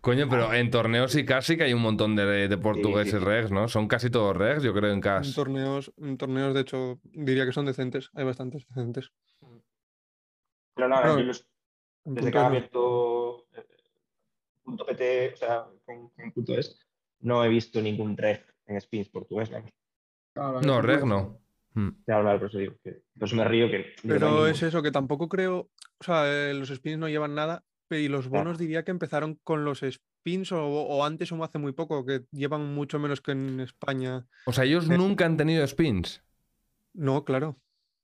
Coño, 0.00 0.26
pero 0.28 0.52
en 0.54 0.70
torneos 0.70 1.14
y 1.16 1.24
casi 1.24 1.56
que 1.56 1.64
hay 1.64 1.72
un 1.74 1.82
montón 1.82 2.16
de, 2.16 2.48
de 2.48 2.58
portugueses 2.58 3.20
sí. 3.20 3.24
regs, 3.26 3.50
¿no? 3.50 3.68
Son 3.68 3.88
casi 3.88 4.10
todos 4.10 4.36
regs, 4.36 4.62
yo 4.62 4.72
creo, 4.72 4.90
en 4.90 4.96
En 4.96 5.00
CAS. 5.00 5.34
torneos, 5.34 5.92
en 5.98 6.16
torneos, 6.16 6.54
de 6.54 6.60
hecho, 6.62 6.98
diría 7.04 7.44
que 7.46 7.52
son 7.52 7.66
decentes. 7.66 8.10
Hay 8.14 8.24
bastantes 8.24 8.66
decentes. 8.68 9.12
Pero 10.74 10.88
no, 10.88 11.00
No, 11.04 11.18
yo 11.18 11.24
los- 11.24 11.46
En 12.04 12.14
desde 12.14 12.30
puntos 12.30 12.32
que 12.32 12.38
ha 12.38 12.42
no. 12.42 12.46
abierto 12.48 12.80
PT, 14.86 15.32
o 15.34 15.36
sea, 15.36 15.64
con, 15.84 16.08
con 16.10 16.32
punto 16.32 16.54
es, 16.58 16.78
no 17.20 17.44
he 17.44 17.48
visto 17.48 17.80
ningún 17.80 18.16
reg 18.16 18.44
en 18.66 18.80
spins 18.80 19.08
portugués. 19.08 19.50
¿no? 19.50 19.64
Claro, 20.34 20.60
No, 20.62 20.82
reg 20.82 21.04
no. 21.04 21.38
Claro, 22.06 22.22
claro, 22.22 22.38
por 22.38 22.48
eso 22.48 22.58
digo 22.58 22.72
que 22.82 23.02
por 23.18 23.28
eso 23.28 23.36
me 23.36 23.44
río 23.44 23.70
que. 23.70 23.92
Pero 24.02 24.46
es 24.46 24.62
eso, 24.62 24.82
que 24.82 24.90
tampoco 24.90 25.28
creo. 25.28 25.68
O 25.98 26.04
sea, 26.04 26.24
eh, 26.26 26.54
los 26.54 26.70
spins 26.70 26.98
no 26.98 27.08
llevan 27.08 27.34
nada. 27.34 27.64
Y 27.90 28.08
los 28.08 28.28
bonos 28.28 28.58
diría 28.58 28.82
que 28.82 28.90
empezaron 28.90 29.38
con 29.44 29.64
los 29.64 29.80
spins 29.82 30.50
o, 30.52 30.66
o 30.66 31.04
antes 31.04 31.30
o 31.30 31.44
hace 31.44 31.58
muy 31.58 31.72
poco, 31.72 32.04
que 32.04 32.24
llevan 32.32 32.74
mucho 32.74 32.98
menos 32.98 33.20
que 33.20 33.32
en 33.32 33.60
España. 33.60 34.26
O 34.46 34.52
sea, 34.52 34.64
ellos 34.64 34.88
nunca 34.88 35.26
han 35.26 35.36
tenido 35.36 35.64
spins. 35.66 36.22
No, 36.94 37.24
claro. 37.24 37.56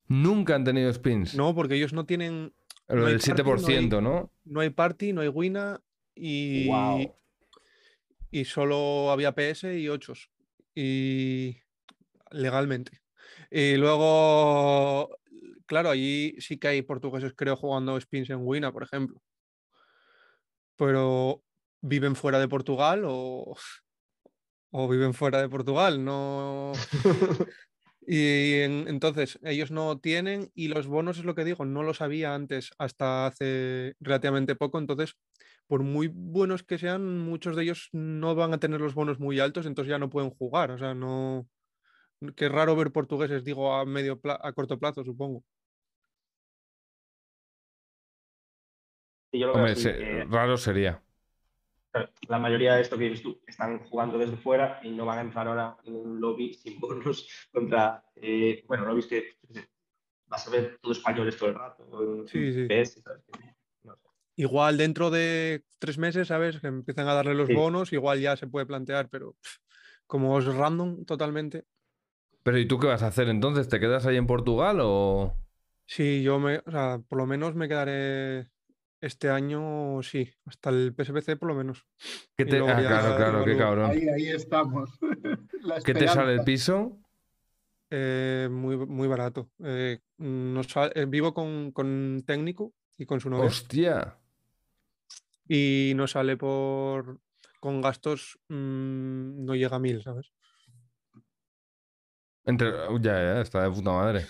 Nunca 0.07 0.55
han 0.55 0.65
tenido 0.65 0.93
spins. 0.93 1.35
No, 1.35 1.55
porque 1.55 1.75
ellos 1.75 1.93
no 1.95 2.05
tienen. 2.05 2.53
No 2.89 3.07
del 3.07 3.19
party, 3.19 3.43
no 3.43 3.49
hay- 3.49 3.89
7%, 3.89 4.03
¿no? 4.03 4.31
No 4.45 4.61
hay 4.61 4.71
party, 4.71 5.13
no 5.15 5.23
hay 5.23 5.29
wina 5.29 5.81
y. 6.15 7.09
Y 8.31 8.45
solo 8.47 9.11
había 9.11 9.33
PS 9.35 9.79
y 9.79 9.89
8 9.89 10.15
Y 10.75 11.59
legalmente. 12.31 13.03
Y 13.51 13.77
luego, 13.77 15.19
claro, 15.67 15.91
allí 15.91 16.35
sí 16.39 16.59
que 16.59 16.69
hay 16.69 16.83
portugueses, 16.83 17.35
creo, 17.37 17.57
jugando 17.57 18.01
spins 18.01 18.31
en 18.31 18.39
Wina, 18.41 18.73
por 18.73 18.85
ejemplo. 18.85 19.23
Pero 20.77 21.43
viven 21.83 22.17
fuera 22.17 22.39
de 22.39 22.49
Portugal 22.49 23.03
o, 23.07 23.55
o 24.71 24.89
viven 24.89 25.15
fuera 25.15 25.41
de 25.41 25.49
Portugal, 25.49 26.05
no. 26.05 26.73
Y 28.05 28.55
en- 28.63 28.89
entonces 28.89 29.39
ellos 29.45 29.71
no 29.71 30.01
tienen 30.01 30.51
y 30.57 30.67
los 30.67 30.89
bonos 30.89 31.19
es 31.19 31.25
lo 31.25 31.37
que 31.37 31.45
digo, 31.45 31.65
no 31.65 31.85
los 31.85 32.01
había 32.01 32.35
antes 32.35 32.73
hasta 32.77 33.27
hace 33.27 33.95
relativamente 34.01 34.57
poco, 34.57 34.81
entonces 34.81 35.15
por 35.73 35.85
muy 35.85 36.09
buenos 36.09 36.63
que 36.63 36.77
sean, 36.77 37.19
muchos 37.21 37.57
de 37.57 37.63
ellos 37.63 37.89
no 37.93 38.35
van 38.35 38.53
a 38.53 38.59
tener 38.59 38.79
los 38.79 38.93
bonos 38.93 39.19
muy 39.19 39.41
altos, 39.41 39.65
entonces 39.65 39.89
ya 39.89 39.99
no 39.99 40.11
pueden 40.11 40.29
jugar, 40.29 40.71
o 40.71 40.77
sea, 40.77 40.93
no 40.93 41.49
qué 42.37 42.51
raro 42.51 42.77
ver 42.77 42.93
portugueses, 42.93 43.43
digo 43.43 43.75
a 43.75 43.87
medio 43.87 44.21
pla- 44.21 44.39
a 44.43 44.53
corto 44.53 44.79
plazo, 44.79 45.03
supongo. 45.03 45.43
Y 49.31 49.39
yo 49.39 49.47
lo 49.47 49.53
veo 49.55 49.63
Hombre, 49.63 49.73
así, 49.73 49.81
se- 49.81 49.97
que, 49.97 50.25
raro 50.25 50.59
sería. 50.59 51.03
la 52.29 52.39
mayoría 52.39 52.75
de 52.75 52.83
esto 52.83 52.99
que 52.99 53.05
dices 53.05 53.23
tú 53.23 53.41
están 53.47 53.79
jugando 53.89 54.19
desde 54.19 54.37
fuera 54.37 54.79
y 54.83 54.91
no 54.91 55.07
van 55.07 55.21
a 55.21 55.23
entrar 55.23 55.49
ahora 55.49 55.79
en 55.85 55.97
un 55.97 56.21
lobby 56.21 56.53
sin 56.63 56.79
bonos 56.81 57.27
contra, 57.51 58.05
eh, 58.17 58.63
bueno, 58.69 58.85
lobbies 58.85 59.07
que 59.07 59.39
vas 60.27 60.47
a 60.47 60.51
ver 60.51 60.79
todo 60.83 60.93
españoles 60.93 61.39
todo 61.39 61.49
el 61.49 61.55
rato. 61.55 61.89
en- 62.03 62.29
Sí, 62.29 62.53
sí. 62.53 62.67
PS, 62.67 63.01
¿sabes? 63.01 63.23
Igual 64.37 64.79
dentro 64.79 65.11
de 65.11 65.65
tres 65.79 65.99
meses, 65.99 66.29
¿sabes? 66.29 66.61
Que 66.61 66.67
empiezan 66.69 67.09
a 67.09 67.15
darle 67.15 67.35
los 67.35 67.49
Sí. 67.49 67.55
bonos, 67.55 67.93
igual 67.93 68.21
ya 68.21 68.37
se 68.37 68.47
puede 68.47 68.67
plantear, 68.67 69.09
pero 69.09 69.33
pff, 69.43 69.57
como 70.07 70.39
es 70.39 70.47
random 70.47 71.05
totalmente. 71.05 71.65
Pero 72.43 72.59
¿y 72.59 72.67
tú 72.67 72.79
qué 72.79 72.87
vas 72.87 73.03
a 73.03 73.09
hacer 73.09 73.29
entonces? 73.29 73.69
¿Te 73.69 73.79
quedas 73.79 74.07
ahí 74.07 74.17
en 74.17 74.27
Portugal 74.27 74.79
o...? 74.81 75.37
Sí, 75.87 76.23
yo 76.23 76.39
me, 76.39 76.59
o 76.65 76.71
sea, 76.71 77.01
por 77.07 77.19
lo 77.19 77.27
menos 77.27 77.55
me 77.55 77.69
quedaré 77.69 78.49
este 79.01 79.29
año, 79.29 80.03
sí, 80.03 80.31
hasta 80.47 80.71
el 80.71 80.95
PSPC 80.97 81.37
por 81.37 81.49
lo 81.49 81.55
menos. 81.55 81.87
¿Qué 82.37 82.45
Y 82.45 82.47
te... 82.47 82.59
luego 82.59 82.73
Ah, 82.73 82.81
claro, 82.81 83.17
claro, 83.17 83.45
qué 83.45 83.57
cabrón. 83.57 83.91
Ahí, 83.91 84.09
ahí 84.09 84.29
estamos. 84.29 84.99
¿Qué 85.85 85.93
te 85.95 86.09
sale 86.09 86.35
el 86.35 86.45
piso? 86.45 86.99
Eh, 87.91 88.49
muy, 88.51 88.77
muy 88.77 89.07
barato. 89.07 89.51
Eh, 89.63 89.99
nos 90.19 90.67
eh, 90.95 91.05
vivo 91.07 91.35
con, 91.35 91.73
con 91.73 91.87
un 91.87 92.23
técnico 92.27 92.73
y 92.97 93.05
con 93.05 93.21
su 93.21 93.29
novia 93.29 93.47
Hostia. 93.47 94.19
Y 95.49 95.93
nos 95.97 96.13
sale 96.13 96.37
por 96.37 97.21
con 97.61 97.81
gastos 97.81 98.39
mm, 98.49 99.45
no 99.45 99.55
llega 99.55 99.77
a 99.77 99.79
mil, 99.81 100.03
¿sabes? 100.03 100.33
Entre... 102.45 102.69
uh, 102.89 102.99
Ya, 103.01 103.13
ya, 103.13 103.41
está 103.41 103.63
de 103.63 103.71
puta 103.71 103.93
madre. 103.93 104.27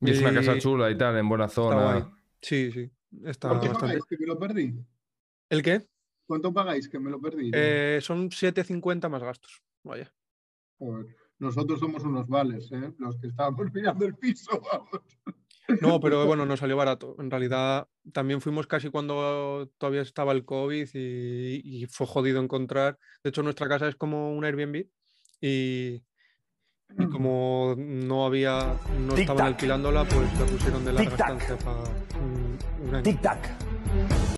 Y 0.00 0.10
es 0.12 0.20
una 0.20 0.32
casa 0.32 0.58
chula 0.58 0.90
y 0.90 0.96
tal, 0.96 1.16
en 1.18 1.28
buena 1.28 1.46
zona. 1.48 2.10
Sí, 2.40 2.72
sí, 2.72 2.90
está 3.24 3.48
¿Cuánto 3.48 3.66
bastante. 3.68 3.80
pagáis 3.86 4.04
que 4.06 4.16
me 4.18 4.26
lo 4.26 4.38
perdí? 4.38 4.74
¿El 5.50 5.62
qué? 5.62 5.86
¿Cuánto 6.26 6.52
pagáis 6.54 6.88
que 6.88 6.98
me 6.98 7.10
lo 7.10 7.20
perdí? 7.20 7.50
Eh, 7.52 7.98
son 8.00 8.30
7,50 8.30 9.10
más 9.10 9.22
gastos. 9.22 9.62
Vaya. 9.82 10.10
Joder, 10.78 11.14
Nosotros 11.38 11.80
somos 11.80 12.02
unos 12.04 12.26
vales, 12.28 12.70
¿eh? 12.72 12.94
Los 12.98 13.18
que 13.18 13.26
estábamos 13.26 13.66
mirando 13.74 14.06
el 14.06 14.14
piso, 14.16 14.58
vamos. 14.72 15.02
No, 15.80 16.00
pero 16.00 16.26
bueno, 16.26 16.46
nos 16.46 16.60
salió 16.60 16.76
barato. 16.76 17.16
En 17.18 17.30
realidad, 17.30 17.88
también 18.12 18.40
fuimos 18.40 18.66
casi 18.66 18.90
cuando 18.90 19.70
todavía 19.78 20.02
estaba 20.02 20.32
el 20.32 20.44
COVID 20.44 20.88
y, 20.94 21.60
y 21.82 21.86
fue 21.86 22.06
jodido 22.06 22.42
encontrar. 22.42 22.98
De 23.22 23.30
hecho, 23.30 23.42
nuestra 23.42 23.68
casa 23.68 23.88
es 23.88 23.96
como 23.96 24.32
un 24.34 24.44
Airbnb 24.44 24.86
y, 25.40 26.02
y 26.98 27.06
como 27.10 27.74
no 27.78 28.26
había, 28.26 28.76
no 29.06 29.14
estaban 29.16 29.44
Tic-tac. 29.44 29.46
alquilándola, 29.46 30.04
pues 30.04 30.38
la 30.38 30.46
pusieron 30.46 30.84
de 30.84 30.92
larga 30.92 31.10
Tic-tac. 31.16 31.30
estancia 31.40 31.58
para 31.58 31.80
un, 32.20 32.58
un 32.88 32.94
año. 32.94 33.02
Tic-tac. 33.04 33.38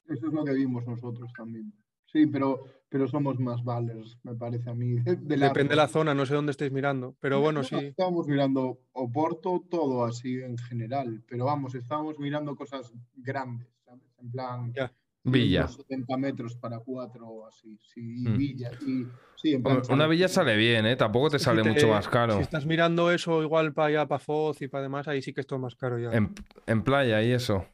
Eso 0.08 0.26
es 0.26 0.32
lo 0.32 0.44
que 0.44 0.52
vimos 0.52 0.86
nosotros 0.86 1.30
también. 1.36 1.72
Sí, 2.12 2.26
pero, 2.26 2.60
pero 2.88 3.08
somos 3.08 3.38
más 3.40 3.64
valers, 3.64 4.18
me 4.22 4.34
parece 4.34 4.68
a 4.70 4.74
mí. 4.74 4.96
de- 5.04 5.16
de 5.16 5.36
largo. 5.36 5.54
Depende 5.54 5.70
de 5.70 5.76
la 5.76 5.88
zona, 5.88 6.14
no 6.14 6.26
sé 6.26 6.34
dónde 6.34 6.50
estáis 6.52 6.70
mirando, 6.72 7.16
pero 7.20 7.40
bueno, 7.40 7.60
No, 7.60 7.64
sí. 7.64 7.76
Estábamos 7.76 8.26
mirando 8.28 8.80
Oporto, 8.92 9.64
todo 9.70 10.04
así 10.04 10.34
en 10.42 10.58
general, 10.58 11.22
pero 11.26 11.46
vamos, 11.46 11.74
estábamos 11.74 12.18
mirando 12.18 12.54
cosas 12.54 12.92
grandes, 13.16 13.68
¿sabes? 13.84 14.02
En 14.18 14.30
plan, 14.30 14.72
Ya. 14.74 14.92
Villa. 15.24 15.60
unos 15.60 15.76
70 15.76 16.16
metros 16.16 16.56
para 16.56 16.80
cuatro 16.80 17.26
o 17.28 17.46
así, 17.46 17.78
sí, 17.94 18.24
y 18.24 18.28
Mm. 18.28 18.36
villa, 18.36 18.70
y, 18.80 19.06
sí, 19.36 19.54
en 19.54 19.62
plan, 19.62 19.76
Hombre, 19.76 19.94
Una 19.94 20.06
villa 20.08 20.28
sale 20.28 20.56
bien, 20.56 20.84
¿eh? 20.84 20.96
Tampoco 20.96 21.30
te 21.30 21.38
Si 21.38 21.44
sale 21.44 21.62
te- 21.62 21.68
mucho 21.70 21.88
más 21.88 22.08
caro. 22.08 22.34
Si 22.36 22.42
estás 22.42 22.66
mirando 22.66 23.10
eso 23.10 23.40
igual 23.42 23.72
para 23.72 23.86
allá, 23.88 24.06
para 24.08 24.18
Foz 24.18 24.60
y 24.62 24.68
para 24.68 24.82
demás, 24.82 25.06
ahí 25.08 25.22
sí 25.22 25.32
que 25.32 25.40
es 25.42 25.46
todo 25.46 25.60
más 25.60 25.76
caro 25.76 25.96
ya. 25.98 26.10
En, 26.10 26.34
en 26.66 26.82
playa 26.82 27.22
y 27.22 27.30
eso. 27.30 27.64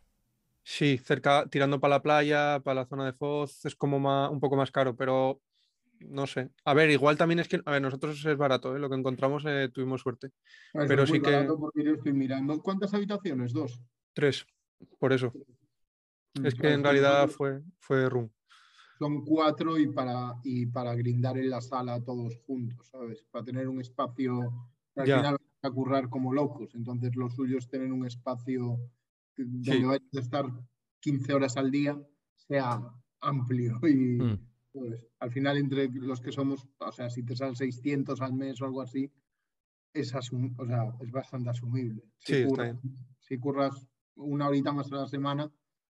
Sí, 0.70 0.98
cerca, 0.98 1.48
tirando 1.48 1.80
para 1.80 1.94
la 1.94 2.02
playa, 2.02 2.60
para 2.60 2.82
la 2.82 2.86
zona 2.86 3.06
de 3.06 3.14
Foz, 3.14 3.64
es 3.64 3.74
como 3.74 3.98
ma- 3.98 4.28
un 4.28 4.38
poco 4.38 4.54
más 4.54 4.70
caro, 4.70 4.94
pero 4.94 5.40
no 6.00 6.26
sé. 6.26 6.50
A 6.66 6.74
ver, 6.74 6.90
igual 6.90 7.16
también 7.16 7.38
es 7.38 7.48
que, 7.48 7.62
a 7.64 7.70
ver, 7.70 7.80
nosotros 7.80 8.22
es 8.22 8.36
barato, 8.36 8.76
¿eh? 8.76 8.78
lo 8.78 8.90
que 8.90 8.96
encontramos 8.96 9.44
eh, 9.46 9.70
tuvimos 9.72 10.02
suerte. 10.02 10.26
Eso 10.74 10.84
pero 10.86 11.04
es 11.04 11.08
muy 11.08 11.18
sí 11.20 11.22
que- 11.24 11.30
barato 11.32 11.58
porque 11.58 11.82
yo 11.82 11.94
estoy 11.94 12.12
mirando. 12.12 12.60
¿Cuántas 12.60 12.92
habitaciones? 12.92 13.54
Dos. 13.54 13.80
Tres, 14.12 14.44
por 14.98 15.14
eso. 15.14 15.32
Es 16.44 16.54
que 16.54 16.70
en 16.70 16.84
realidad 16.84 17.28
fue, 17.28 17.62
fue 17.80 18.06
room. 18.10 18.30
Son 18.98 19.24
cuatro 19.24 19.78
y 19.78 19.86
para, 19.86 20.34
y 20.44 20.66
para 20.66 20.94
grindar 20.94 21.38
en 21.38 21.48
la 21.48 21.62
sala 21.62 22.04
todos 22.04 22.36
juntos, 22.46 22.88
¿sabes? 22.88 23.24
Para 23.30 23.42
tener 23.42 23.68
un 23.68 23.80
espacio. 23.80 24.52
Al 24.96 25.06
final 25.06 25.38
a 25.62 25.70
currar 25.70 26.10
como 26.10 26.34
locos, 26.34 26.74
entonces 26.74 27.16
lo 27.16 27.30
suyo 27.30 27.56
es 27.56 27.68
tener 27.70 27.90
un 27.90 28.04
espacio 28.06 28.78
donde 29.44 29.72
Sí. 29.72 29.84
vayas 29.84 30.14
a 30.16 30.20
estar 30.20 30.46
15 31.00 31.32
horas 31.34 31.56
al 31.56 31.70
día, 31.70 32.00
sea 32.36 32.80
amplio 33.20 33.78
y. 33.86 33.94
Mm. 34.22 34.38
pues, 34.72 35.08
al 35.18 35.32
final, 35.32 35.56
entre 35.56 35.88
los 35.88 36.20
que 36.20 36.30
somos, 36.30 36.68
o 36.78 36.92
sea, 36.92 37.10
si 37.10 37.24
te 37.24 37.34
salen 37.34 37.56
600 37.56 38.20
al 38.20 38.32
mes 38.34 38.60
o 38.60 38.64
algo 38.66 38.80
así, 38.82 39.10
es, 39.92 40.14
asum- 40.14 40.54
o 40.58 40.66
sea, 40.66 40.92
es 41.00 41.10
bastante 41.10 41.50
asumible. 41.50 42.02
Si, 42.18 42.34
Sí, 42.34 42.44
curras, 42.44 42.76
si 43.18 43.38
curras 43.38 43.86
una 44.16 44.46
horita 44.48 44.70
más 44.72 44.92
a 44.92 44.96
la 44.96 45.06
semana, 45.08 45.50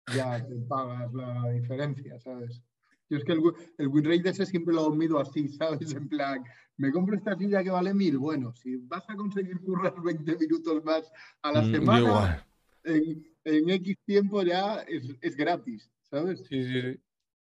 ya 0.07 0.45
te 0.45 0.55
pagas 0.67 1.13
la 1.13 1.49
diferencia, 1.51 2.19
¿sabes? 2.19 2.61
Yo 3.09 3.17
es 3.17 3.23
que 3.23 3.33
el, 3.33 3.41
el 3.77 3.87
win 3.87 4.03
rate 4.05 4.29
ese 4.29 4.45
siempre 4.45 4.73
lo 4.73 4.89
mido 4.91 5.19
así, 5.19 5.47
¿sabes? 5.87 5.93
En 5.93 6.09
plan, 6.09 6.43
me 6.77 6.91
compro 6.91 7.15
esta 7.15 7.37
silla 7.37 7.63
que 7.63 7.69
vale 7.69 7.93
mil, 7.93 8.17
bueno, 8.17 8.53
si 8.53 8.75
vas 8.77 9.07
a 9.09 9.15
conseguir 9.15 9.61
currar 9.61 9.93
20 10.01 10.35
minutos 10.37 10.83
más 10.83 11.09
a 11.43 11.51
la 11.53 11.61
Mm, 11.61 11.71
semana, 11.71 12.47
en, 12.83 13.25
en 13.45 13.69
X 13.69 13.97
tiempo 14.05 14.41
ya 14.43 14.77
es, 14.87 15.03
es 15.21 15.35
gratis, 15.35 15.91
¿sabes? 16.09 16.41
Sí, 16.49 16.63
sí, 16.63 16.81
sí. 16.81 16.99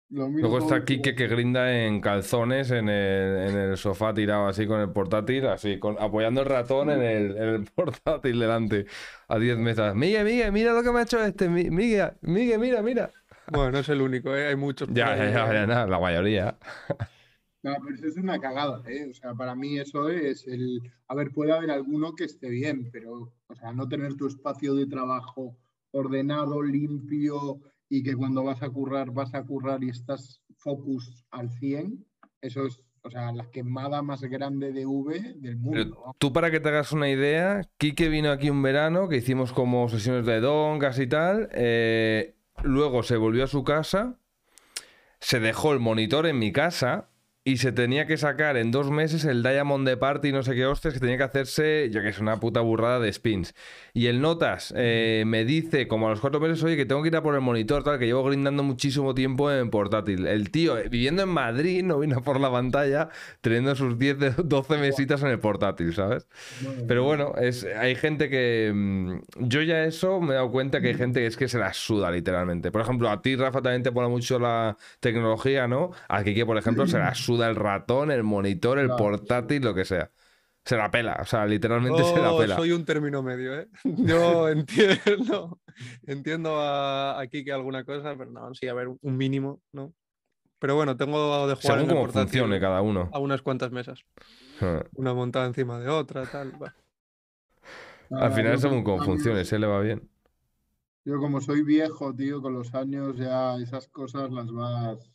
Lo 0.10 0.30
Luego 0.40 0.58
está 0.60 0.84
Kike 0.84 1.16
que 1.16 1.28
grinda 1.28 1.74
en 1.86 2.02
calzones 2.02 2.70
en 2.72 2.90
el, 2.90 3.50
en 3.50 3.58
el 3.58 3.78
sofá 3.78 4.14
tirado 4.14 4.48
así 4.48 4.68
con 4.68 4.82
el 4.82 4.92
portátil, 4.92 5.48
así, 5.48 5.80
con, 5.80 5.96
apoyando 6.00 6.42
el 6.42 6.48
ratón 6.48 6.90
en 6.92 7.02
el, 7.02 7.38
en 7.38 7.44
el 7.56 7.66
portátil 7.76 8.40
delante, 8.40 8.86
a 9.28 9.40
10 9.40 9.58
metros. 9.58 9.96
Miguel, 9.96 10.26
Miguel, 10.26 10.52
mira 10.52 10.74
lo 10.74 10.84
que 10.84 10.92
me 10.92 11.00
ha 11.00 11.04
hecho 11.04 11.24
este. 11.24 11.50
Mi- 11.50 11.70
Miguel, 11.72 12.12
Miguel, 12.22 12.60
mira, 12.60 12.82
mira. 12.82 13.12
Bueno, 13.48 13.72
no 13.72 13.80
es 13.80 13.90
el 13.90 14.02
único, 14.02 14.36
¿eh? 14.36 14.48
hay 14.48 14.56
muchos. 14.56 14.90
Ya, 14.92 15.16
ya, 15.16 15.30
ya, 15.32 15.54
ya, 15.54 15.66
nada, 15.68 15.88
la 15.88 16.00
mayoría. 16.00 16.58
No, 17.64 17.74
pero 17.84 17.96
eso 17.96 18.08
es 18.08 18.18
una 18.18 18.40
cagada, 18.40 18.84
¿eh? 18.88 19.10
O 19.10 19.14
sea, 19.14 19.34
para 19.34 19.56
mí 19.56 19.80
eso 19.80 20.08
es 20.10 20.46
el... 20.48 20.82
A 21.08 21.16
ver, 21.16 21.32
puede 21.32 21.52
haber 21.52 21.72
alguno 21.72 22.14
que 22.16 22.26
esté 22.26 22.50
bien, 22.50 22.90
pero, 22.92 23.34
o 23.48 23.56
sea, 23.56 23.74
no 23.74 23.88
tener 23.90 24.16
tu 24.16 24.28
espacio 24.28 24.76
de 24.76 24.86
trabajo 24.86 25.58
ordenado, 25.96 26.62
limpio 26.62 27.60
y 27.90 28.04
que 28.04 28.16
cuando 28.16 28.44
vas 28.44 28.62
a 28.62 28.70
currar, 28.70 29.12
vas 29.12 29.34
a 29.34 29.44
currar 29.44 29.84
y 29.84 29.90
estás 29.90 30.42
focus 30.58 31.26
al 31.32 31.50
100, 31.52 32.06
eso 32.42 32.66
es, 32.66 32.82
o 33.04 33.10
sea, 33.10 33.32
la 33.32 33.50
quemada 33.52 34.02
más 34.02 34.22
grande 34.22 34.74
de 34.74 34.86
V 34.86 35.36
del 35.38 35.58
mundo. 35.58 36.16
Tú 36.18 36.34
para 36.34 36.52
que 36.52 36.60
te 36.60 36.70
hagas 36.70 36.92
una 36.92 37.10
idea, 37.10 37.62
Quique 37.78 38.10
vino 38.10 38.32
aquí 38.32 38.50
un 38.50 38.62
verano 38.62 39.08
que 39.08 39.18
hicimos 39.18 39.54
como 39.54 39.88
sesiones 39.90 40.26
de 40.26 40.40
dongas 40.40 41.00
y 41.00 41.08
tal. 41.08 41.50
eh, 41.52 42.36
luego 42.64 43.04
se 43.04 43.18
volvió 43.18 43.44
a 43.44 43.48
su 43.48 43.64
casa, 43.64 44.18
se 45.20 45.40
dejó 45.40 45.74
el 45.74 45.80
monitor 45.80 46.26
en 46.26 46.40
mi 46.40 46.52
casa 46.52 47.10
y 47.48 47.58
se 47.58 47.72
tenía 47.72 48.08
que 48.08 48.18
sacar 48.18 48.58
en 48.58 48.72
dos 48.72 48.90
meses 48.90 49.24
el 49.24 49.44
Diamond 49.44 49.88
de 49.88 49.98
Party, 49.98 50.32
no 50.32 50.42
sé 50.42 50.56
qué 50.56 50.66
hostias, 50.66 50.96
que 50.96 51.00
tenía 51.00 51.18
que 51.18 51.24
hacerse, 51.26 51.92
yo 51.92 52.02
que 52.02 52.08
es 52.10 52.18
una 52.18 52.40
puta 52.40 52.60
burrada 52.62 53.00
de 53.00 53.14
spins. 53.14 53.54
Y 53.94 54.08
el 54.08 54.20
Notas 54.20 54.74
eh, 54.76 55.24
me 55.28 55.46
dice, 55.46 55.88
como 55.88 56.08
a 56.08 56.10
los 56.10 56.22
cuatro 56.22 56.40
meses, 56.40 56.64
oye, 56.64 56.76
que 56.76 56.88
tengo 56.88 57.04
que 57.04 57.10
ir 57.10 57.16
a 57.16 57.22
por 57.22 57.36
el 57.36 57.42
monitor, 57.42 57.84
tal, 57.84 58.00
que 58.00 58.08
llevo 58.08 58.24
grindando 58.24 58.64
muchísimo 58.64 59.14
tiempo 59.14 59.52
en 59.52 59.70
portátil. 59.70 60.26
El 60.26 60.50
tío, 60.50 60.76
eh, 60.76 60.90
viviendo 60.90 61.22
en 61.22 61.30
Madrid, 61.30 61.84
no 61.84 62.00
vino 62.00 62.20
por 62.24 62.40
la 62.40 62.50
pantalla, 62.52 63.10
teniendo 63.42 63.76
sus 63.76 64.00
10, 64.00 64.18
de- 64.18 64.32
12 64.44 64.78
mesitas 64.78 65.22
en 65.22 65.28
el 65.30 65.38
portátil, 65.40 65.94
¿sabes? 65.94 66.26
Pero 66.88 67.04
bueno, 67.04 67.34
es, 67.40 67.64
hay 67.64 67.94
gente 67.96 68.28
que. 68.28 68.72
mm, 68.74 69.20
Yo 69.48 69.62
ya 69.62 69.84
eso 69.84 70.20
me 70.20 70.32
he 70.32 70.36
dado 70.36 70.50
cuenta 70.52 70.82
que 70.82 70.88
hay 70.88 70.94
gente 70.96 71.20
que 71.20 71.28
es 71.28 71.38
que 71.38 71.48
se 71.48 71.60
la 71.60 71.74
suda, 71.74 72.10
literalmente. 72.10 72.72
Por 72.72 72.82
ejemplo, 72.82 73.08
a 73.10 73.22
ti, 73.22 73.36
Rafa, 73.36 73.62
también 73.62 73.84
te 73.84 73.92
pone 73.92 74.08
mucho 74.08 74.40
la 74.40 74.78
tecnología, 75.00 75.68
¿no? 75.68 75.92
A 76.10 76.24
Kike, 76.24 76.44
por 76.46 76.58
ejemplo, 76.58 76.88
se 76.88 76.98
la 76.98 77.14
suda 77.16 77.35
el 77.44 77.56
ratón, 77.56 78.12
el 78.12 78.24
monitor, 78.24 78.80
el 78.80 78.88
Claro. 78.88 79.04
portátil, 79.04 79.64
lo 79.64 79.74
que 79.76 79.86
sea. 79.86 80.12
Se 80.64 80.76
la 80.78 80.90
pela, 80.90 81.20
o 81.22 81.26
sea, 81.26 81.46
literalmente 81.46 82.04
se 82.04 82.20
la 82.20 82.30
Yo 82.30 82.38
pela. 82.42 82.56
soy 82.56 82.72
un 82.72 82.86
término 82.86 83.22
medio, 83.22 83.60
¿eh? 83.60 83.68
Yo 83.84 84.50
entiendo, 84.50 85.60
entiendo 86.08 86.60
a- 86.60 87.20
aquí 87.20 87.44
que 87.46 87.52
alguna 87.52 87.84
cosa, 87.84 88.16
pero 88.18 88.32
no, 88.32 88.54
sí, 88.56 88.68
a 88.68 88.74
ver, 88.74 88.88
un 88.88 89.18
mínimo, 89.18 89.62
¿no? 89.74 89.94
Pero 90.60 90.76
bueno, 90.76 90.98
tengo 90.98 91.48
de 91.48 91.54
jugar 91.56 91.80
Según 91.80 91.92
en 91.92 91.98
el 91.98 91.98
cómo 91.98 92.12
funcione 92.12 92.60
cada 92.60 92.82
uno. 92.82 93.10
a 93.14 93.20
unas 93.20 93.42
cuantas 93.42 93.72
mesas, 93.72 94.00
una 94.96 95.14
montada 95.14 95.46
encima 95.46 95.80
de 95.80 95.90
otra, 95.90 96.26
tal. 96.26 96.52
bueno. 96.52 96.74
Al 98.10 98.32
final, 98.32 98.54
yo 98.54 98.60
según 98.60 98.84
como 98.84 98.98
cómo 98.98 99.06
funcione, 99.12 99.46
se 99.46 99.60
le 99.60 99.68
va 99.68 99.82
bien. 99.82 100.10
Yo 101.06 101.20
como 101.20 101.40
soy 101.40 101.62
viejo, 101.64 102.14
tío, 102.16 102.42
con 102.42 102.54
los 102.54 102.74
años 102.74 103.16
ya 103.18 103.56
esas 103.58 103.88
cosas 103.88 104.32
las 104.32 104.52
vas, 104.52 105.12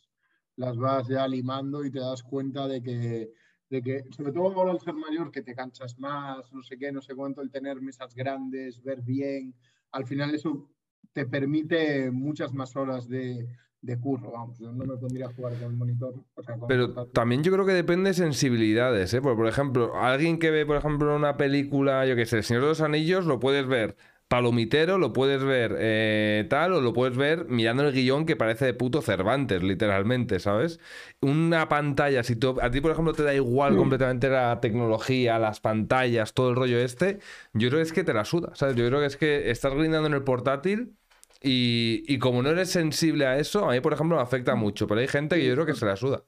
las 0.55 0.77
vas 0.77 1.07
ya 1.07 1.27
limando 1.27 1.83
y 1.85 1.91
te 1.91 1.99
das 1.99 2.23
cuenta 2.23 2.67
de 2.67 2.81
que, 2.81 3.31
de 3.69 3.81
que, 3.81 4.03
sobre 4.11 4.31
todo 4.31 4.51
ahora 4.53 4.71
al 4.71 4.79
ser 4.79 4.93
mayor, 4.93 5.31
que 5.31 5.41
te 5.41 5.55
cansas 5.55 5.97
más, 5.97 6.51
no 6.53 6.61
sé 6.61 6.77
qué, 6.77 6.91
no 6.91 7.01
sé 7.01 7.15
cuánto, 7.15 7.41
el 7.41 7.51
tener 7.51 7.81
mesas 7.81 8.13
grandes, 8.15 8.81
ver 8.83 9.01
bien, 9.01 9.55
al 9.91 10.05
final 10.05 10.33
eso 10.33 10.69
te 11.13 11.25
permite 11.25 12.11
muchas 12.11 12.53
más 12.53 12.75
horas 12.75 13.07
de, 13.07 13.47
de 13.81 13.99
curro, 13.99 14.31
vamos, 14.31 14.59
yo 14.59 14.71
no 14.71 14.85
me 14.85 14.95
pondría 14.97 15.25
a 15.25 15.33
jugar 15.33 15.53
con 15.53 15.71
el 15.71 15.77
monitor. 15.77 16.13
o 16.35 16.43
sea, 16.43 16.55
con 16.55 16.71
el 16.71 16.93
Pero 16.93 17.07
también 17.07 17.43
yo 17.43 17.51
creo 17.51 17.65
que 17.65 17.73
depende 17.73 18.11
de 18.11 18.13
sensibilidades, 18.13 19.13
¿eh? 19.13 19.21
Porque, 19.21 19.37
por 19.37 19.47
ejemplo, 19.47 19.95
alguien 19.95 20.37
que 20.37 20.51
ve, 20.51 20.65
por 20.65 20.77
ejemplo, 20.77 21.15
una 21.15 21.35
película, 21.35 22.05
yo 22.05 22.15
qué 22.15 22.25
sé, 22.25 22.37
El 22.37 22.43
Señor 22.43 22.63
de 22.63 22.69
los 22.69 22.81
Anillos, 22.81 23.25
lo 23.25 23.39
puedes 23.39 23.65
ver 23.67 23.97
palomitero, 24.31 24.97
lo 24.97 25.11
puedes 25.11 25.43
ver 25.43 25.75
eh, 25.77 26.47
tal, 26.49 26.71
o 26.71 26.79
lo 26.81 26.93
puedes 26.93 27.17
ver 27.17 27.47
mirando 27.49 27.83
el 27.85 27.91
guion 27.93 28.25
que 28.25 28.37
parece 28.37 28.63
de 28.65 28.73
puto 28.73 29.01
Cervantes, 29.01 29.61
literalmente, 29.61 30.39
¿sabes? 30.39 30.79
Una 31.19 31.67
pantalla, 31.67 32.23
si 32.23 32.37
tú, 32.37 32.57
a 32.61 32.71
ti, 32.71 32.79
por 32.79 32.91
ejemplo, 32.91 33.11
te 33.13 33.23
da 33.23 33.33
igual 33.35 33.75
completamente 33.75 34.29
la 34.29 34.61
tecnología, 34.61 35.37
las 35.37 35.59
pantallas, 35.59 36.33
todo 36.33 36.49
el 36.51 36.55
rollo 36.55 36.77
este, 36.79 37.19
yo 37.51 37.67
creo 37.67 37.79
que 37.79 37.83
es 37.83 37.91
que 37.91 38.05
te 38.05 38.13
la 38.13 38.23
suda, 38.23 38.55
¿sabes? 38.55 38.77
Yo 38.77 38.87
creo 38.87 39.01
que 39.01 39.07
es 39.07 39.17
que 39.17 39.51
estás 39.51 39.73
grindando 39.73 40.07
en 40.07 40.13
el 40.13 40.23
portátil. 40.23 40.95
Y, 41.43 42.03
y 42.07 42.19
como 42.19 42.43
no 42.43 42.49
eres 42.51 42.69
sensible 42.69 43.25
a 43.25 43.37
eso, 43.39 43.67
a 43.67 43.73
mí, 43.73 43.81
por 43.81 43.93
ejemplo, 43.93 44.15
me 44.17 44.21
afecta 44.23 44.55
mucho. 44.55 44.87
Pero 44.87 45.01
hay 45.01 45.07
gente 45.07 45.37
que 45.37 45.47
yo 45.47 45.53
creo 45.55 45.65
que 45.65 45.73
se 45.73 45.85
la 45.87 45.95
suda. 45.95 46.23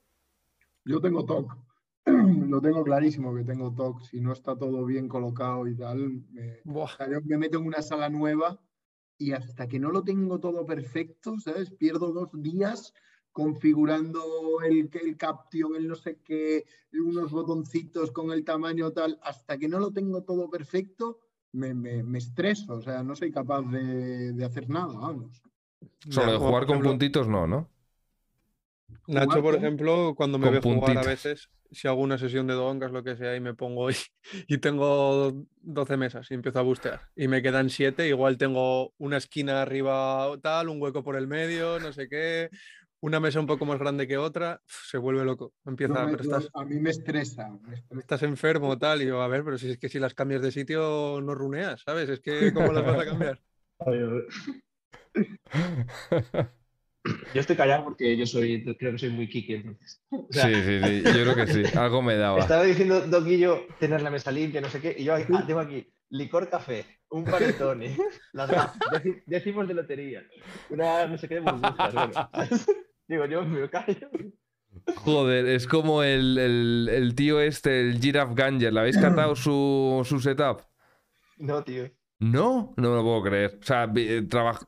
Yo 0.85 1.01
tengo 1.01 1.25
TOC. 1.25 1.72
Lo 2.49 2.61
tengo 2.61 2.83
clarísimo 2.83 3.33
que 3.35 3.43
tengo 3.43 3.73
TOC. 3.73 4.01
Si 4.01 4.19
no 4.21 4.33
está 4.33 4.55
todo 4.57 4.85
bien 4.85 5.07
colocado 5.07 5.67
y 5.67 5.75
tal, 5.75 6.23
me, 6.31 6.59
o 6.59 6.63
Buah. 6.65 6.97
sea, 6.97 7.09
yo 7.09 7.21
me 7.23 7.37
meto 7.37 7.57
en 7.59 7.67
una 7.67 7.81
sala 7.81 8.09
nueva 8.09 8.59
y 9.17 9.31
hasta 9.31 9.67
que 9.67 9.79
no 9.79 9.91
lo 9.91 10.03
tengo 10.03 10.39
todo 10.39 10.65
perfecto, 10.65 11.39
¿sabes? 11.39 11.71
Pierdo 11.71 12.11
dos 12.11 12.29
días 12.33 12.93
configurando 13.31 14.61
el, 14.63 14.89
el 14.93 15.17
caption, 15.17 15.75
el 15.75 15.87
no 15.87 15.95
sé 15.95 16.19
qué, 16.23 16.65
unos 16.93 17.31
botoncitos 17.31 18.11
con 18.11 18.31
el 18.31 18.43
tamaño 18.43 18.91
tal. 18.91 19.19
Hasta 19.23 19.57
que 19.57 19.67
no 19.67 19.79
lo 19.79 19.91
tengo 19.91 20.23
todo 20.23 20.49
perfecto, 20.49 21.19
me, 21.53 21.73
me- 21.73 22.03
me 22.03 22.17
estreso. 22.19 22.73
O 22.75 22.81
sea, 22.81 23.03
no 23.03 23.15
soy 23.15 23.31
capaz 23.31 23.61
de, 23.63 24.33
de 24.33 24.45
hacer 24.45 24.69
nada, 24.69 24.93
vamos. 24.93 25.41
Solo 26.09 26.27
Ya, 26.27 26.31
de 26.31 26.37
como 26.37 26.47
jugar 26.47 26.65
con 26.65 26.81
puntitos, 26.81 27.27
no, 27.27 27.45
¿no? 27.47 27.72
Nacho, 29.07 29.41
por 29.41 29.55
ejemplo, 29.55 30.13
cuando 30.15 30.37
me 30.39 30.49
ve 30.49 30.59
jugar 30.61 30.97
a 30.97 31.03
veces, 31.03 31.49
si 31.71 31.87
hago 31.87 32.01
una 32.01 32.17
sesión 32.17 32.47
de 32.47 32.53
dongas, 32.53 32.91
lo 32.91 33.03
que 33.03 33.15
sea, 33.15 33.35
y 33.35 33.39
me 33.39 33.53
pongo 33.53 33.89
y, 33.91 33.95
y 34.47 34.57
tengo 34.59 35.33
12 35.61 35.97
mesas 35.97 36.29
y 36.31 36.33
empiezo 36.33 36.59
a 36.59 36.63
bustear 36.63 37.01
y 37.15 37.27
me 37.27 37.41
quedan 37.41 37.69
7, 37.69 38.07
igual 38.07 38.37
tengo 38.37 38.93
una 38.97 39.17
esquina 39.17 39.61
arriba 39.61 40.27
o 40.27 40.39
tal, 40.39 40.69
un 40.69 40.81
hueco 40.81 41.03
por 41.03 41.15
el 41.15 41.27
medio, 41.27 41.79
no 41.79 41.91
sé 41.91 42.07
qué, 42.07 42.49
una 43.01 43.19
mesa 43.19 43.39
un 43.39 43.47
poco 43.47 43.65
más 43.65 43.79
grande 43.79 44.07
que 44.07 44.17
otra, 44.17 44.61
se 44.65 44.97
vuelve 44.97 45.25
loco. 45.25 45.53
Empieza, 45.65 45.93
Yo 45.95 46.05
me- 46.05 46.11
pero 46.11 46.23
yo- 46.23 46.37
estás, 46.37 46.49
a 46.53 46.63
mí 46.63 46.79
me 46.79 46.89
estresa. 46.89 47.49
me 47.49 47.73
estresa. 47.75 47.99
estás 47.99 48.23
enfermo 48.23 48.77
tal, 48.77 49.01
y 49.01 49.07
yo, 49.07 49.21
a 49.21 49.27
ver, 49.27 49.43
pero 49.43 49.57
si 49.57 49.71
es 49.71 49.77
que 49.77 49.89
si 49.89 49.99
las 49.99 50.13
cambias 50.13 50.41
de 50.41 50.51
sitio 50.51 51.19
no 51.21 51.35
runeas, 51.35 51.81
¿sabes? 51.85 52.07
Es 52.09 52.19
que 52.21 52.51
¿cómo 52.53 52.71
las 52.71 52.85
vas 52.85 52.99
a 52.99 53.05
cambiar? 53.05 53.41
Yo 57.33 57.41
estoy 57.41 57.55
callado 57.55 57.83
porque 57.85 58.15
yo 58.15 58.25
soy, 58.25 58.63
creo 58.77 58.93
que 58.93 58.97
soy 58.99 59.09
muy 59.09 59.27
kiki, 59.27 59.55
entonces. 59.55 60.01
O 60.09 60.27
sea, 60.29 60.45
Sí, 60.47 60.53
sí, 60.55 60.79
sí. 60.79 61.03
Yo 61.03 61.23
creo 61.23 61.35
que 61.35 61.47
sí. 61.47 61.63
Algo 61.77 62.01
me 62.01 62.15
daba. 62.15 62.39
Estaba 62.39 62.63
diciendo 62.63 63.01
Doquillo 63.01 63.65
tener 63.79 64.01
la 64.01 64.09
mesa 64.09 64.31
limpia, 64.31 64.61
no 64.61 64.69
sé 64.69 64.79
qué, 64.79 64.95
y 64.97 65.03
yo 65.03 65.15
ah, 65.15 65.43
tengo 65.45 65.59
aquí 65.59 65.85
licor 66.09 66.49
café, 66.49 66.85
un 67.09 67.25
panetone, 67.25 67.97
las 68.33 68.49
gafas, 68.49 68.79
déci- 68.91 69.23
décimos 69.25 69.67
de 69.67 69.73
lotería, 69.73 70.23
una 70.69 71.07
no 71.07 71.17
sé 71.17 71.27
qué 71.27 71.35
de 71.35 71.41
burbujas, 71.41 71.93
bueno. 71.93 72.29
Digo, 73.07 73.25
yo 73.25 73.43
me 73.43 73.69
callo. 73.69 74.09
Joder, 74.95 75.45
es 75.47 75.67
como 75.67 76.03
el, 76.03 76.37
el- 76.37 76.89
el 76.91 77.15
tío 77.15 77.41
este, 77.41 77.81
el 77.81 77.99
Giraffe 77.99 78.33
Ganger. 78.35 78.71
¿Le 78.73 78.79
habéis 78.79 78.97
catado 78.97 79.35
su, 79.35 80.01
su 80.05 80.19
setup? 80.19 80.61
No, 81.37 81.63
tío. 81.63 81.89
No, 82.19 82.73
no 82.77 82.89
me 82.91 82.95
lo 82.95 83.03
puedo 83.03 83.23
creer. 83.23 83.59
O 83.61 83.65
sea, 83.65 83.91
eh, 83.95 84.25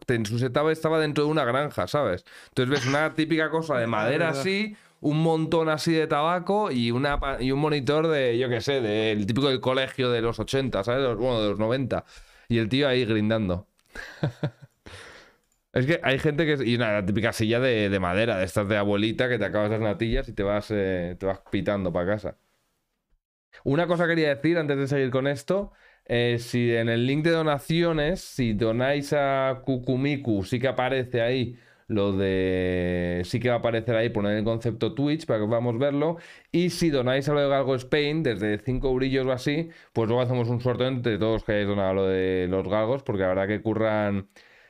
en 0.07 0.25
su 0.25 0.39
setup 0.39 0.69
estaba 0.69 0.99
dentro 0.99 1.23
de 1.23 1.29
una 1.31 1.45
granja, 1.45 1.87
¿sabes? 1.87 2.25
Entonces 2.49 2.69
ves 2.69 2.85
una 2.85 3.13
típica 3.13 3.49
cosa 3.49 3.77
de 3.77 3.87
madera 3.87 4.29
así, 4.29 4.75
un 4.99 5.21
montón 5.23 5.69
así 5.69 5.93
de 5.93 6.07
tabaco 6.07 6.69
y, 6.71 6.91
una, 6.91 7.17
y 7.39 7.51
un 7.51 7.59
monitor 7.59 8.07
de, 8.07 8.37
yo 8.37 8.49
qué 8.49 8.59
sé, 8.59 8.81
del 8.81 9.25
típico 9.25 9.47
del 9.47 9.61
colegio 9.61 10.09
de 10.11 10.21
los 10.21 10.37
80, 10.39 10.83
¿sabes? 10.83 11.15
Bueno, 11.15 11.41
de 11.41 11.49
los 11.51 11.59
90. 11.59 12.03
Y 12.49 12.57
el 12.57 12.67
tío 12.69 12.87
ahí 12.89 13.05
grindando. 13.05 13.67
Es 15.73 15.85
que 15.85 15.99
hay 16.03 16.19
gente 16.19 16.45
que... 16.45 16.63
Y 16.65 16.75
una 16.75 17.05
típica 17.05 17.33
silla 17.33 17.59
de, 17.59 17.89
de 17.89 17.99
madera, 17.99 18.37
de 18.37 18.45
estas 18.45 18.67
de 18.69 18.77
abuelita, 18.77 19.27
que 19.29 19.37
te 19.37 19.45
acabas 19.45 19.69
las 19.71 19.81
natillas 19.81 20.27
y 20.29 20.33
te 20.33 20.41
vas, 20.43 20.71
eh, 20.71 21.15
te 21.19 21.25
vas 21.25 21.41
pitando 21.51 21.91
para 21.91 22.07
casa. 22.13 22.37
Una 23.63 23.87
cosa 23.87 24.07
quería 24.07 24.33
decir 24.35 24.57
antes 24.57 24.77
de 24.77 24.87
seguir 24.87 25.11
con 25.11 25.27
esto. 25.27 25.71
Eh, 26.05 26.37
si 26.39 26.71
en 26.75 26.89
el 26.89 27.05
link 27.07 27.23
de 27.23 27.31
donaciones, 27.31 28.21
si 28.21 28.53
donáis 28.53 29.13
a 29.13 29.61
Kukumiku, 29.65 30.43
sí 30.43 30.59
que 30.59 30.67
aparece 30.67 31.21
ahí 31.21 31.57
lo 31.87 32.11
de... 32.13 33.21
Sí 33.25 33.39
que 33.39 33.49
va 33.49 33.55
a 33.55 33.57
aparecer 33.59 33.95
ahí 33.95 34.09
poner 34.09 34.37
el 34.37 34.43
concepto 34.43 34.93
Twitch 34.93 35.25
para 35.25 35.39
que 35.39 35.45
podamos 35.45 35.77
verlo. 35.77 36.17
Y 36.51 36.69
si 36.71 36.89
donáis 36.89 37.29
a 37.29 37.33
lo 37.33 37.41
de 37.41 37.49
Galgo 37.49 37.75
Spain, 37.75 38.23
desde 38.23 38.57
5 38.59 38.93
brillos 38.95 39.25
o 39.27 39.31
así, 39.31 39.69
pues 39.93 40.07
luego 40.07 40.21
hacemos 40.23 40.49
un 40.49 40.61
sorteo 40.61 40.87
entre 40.87 41.17
todos 41.17 41.43
que 41.43 41.53
hayáis 41.53 41.67
donado 41.67 41.89
a 41.91 41.93
lo 41.93 42.07
de 42.07 42.47
los 42.49 42.67
galgos, 42.67 43.03
porque 43.03 43.21
la 43.23 43.29
verdad 43.29 43.47
que 43.47 43.61
curran... 43.61 44.27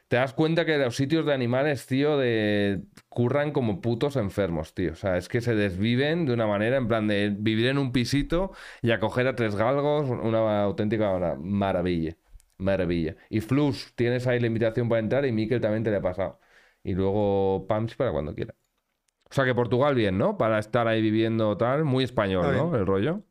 Te 0.07 0.17
das 0.17 0.33
cuenta 0.33 0.65
que 0.65 0.77
los 0.77 0.95
sitios 0.95 1.25
de 1.25 1.33
animales, 1.33 1.87
tío, 1.87 2.17
de... 2.17 2.83
curran 3.09 3.51
como 3.51 3.81
putos 3.81 4.15
enfermos, 4.17 4.73
tío. 4.75 4.91
O 4.91 4.95
sea, 4.95 5.17
es 5.17 5.27
que 5.29 5.41
se 5.41 5.55
desviven 5.55 6.25
de 6.27 6.33
una 6.33 6.45
manera, 6.45 6.77
en 6.77 6.87
plan 6.87 7.07
de 7.07 7.35
vivir 7.37 7.67
en 7.67 7.79
un 7.79 7.91
pisito 7.91 8.51
y 8.83 8.91
acoger 8.91 9.27
a 9.27 9.35
tres 9.35 9.55
galgos, 9.55 10.07
una 10.09 10.63
auténtica 10.63 11.11
mara- 11.11 11.35
maravilla. 11.37 12.15
Maravilla. 12.57 13.15
Y 13.29 13.41
Flus, 13.41 13.93
tienes 13.95 14.27
ahí 14.27 14.39
la 14.39 14.47
invitación 14.47 14.87
para 14.87 14.99
entrar 14.99 15.25
y 15.25 15.31
Mikel 15.31 15.59
también 15.59 15.83
te 15.83 15.91
la 15.91 15.97
ha 15.97 16.01
pasado. 16.01 16.39
Y 16.83 16.93
luego 16.93 17.65
Pams 17.67 17.95
para 17.95 18.11
cuando 18.11 18.33
quiera. 18.35 18.53
O 19.29 19.33
sea 19.33 19.45
que 19.45 19.55
Portugal 19.55 19.95
bien, 19.95 20.17
¿no? 20.17 20.37
Para 20.37 20.59
estar 20.59 20.87
ahí 20.87 21.01
viviendo 21.01 21.57
tal, 21.57 21.83
muy 21.83 22.03
español, 22.03 22.55
¿no? 22.55 22.75
El 22.75 22.85
rollo. 22.85 23.23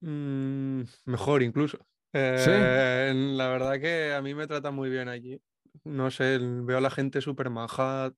Mm, 0.00 0.82
mejor 1.06 1.42
incluso. 1.42 1.78
Eh, 2.12 3.12
La 3.14 3.48
verdad 3.48 3.80
que 3.80 4.12
a 4.12 4.22
mí 4.22 4.34
me 4.34 4.46
trata 4.46 4.70
muy 4.70 4.90
bien 4.90 5.08
allí. 5.08 5.40
No 5.86 6.10
sé, 6.10 6.38
veo 6.40 6.78
a 6.78 6.80
la 6.80 6.90
gente 6.90 7.20
súper 7.20 7.48
maja. 7.50 8.12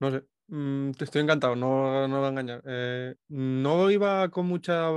No 0.00 0.10
sé, 0.10 0.24
mm, 0.48 0.90
estoy 1.00 1.22
encantado, 1.22 1.56
no, 1.56 2.08
no 2.08 2.18
voy 2.18 2.26
a 2.26 2.30
engañar. 2.30 2.62
Eh, 2.66 3.14
no 3.28 3.90
iba 3.90 4.28
con 4.30 4.46
mucha 4.46 4.90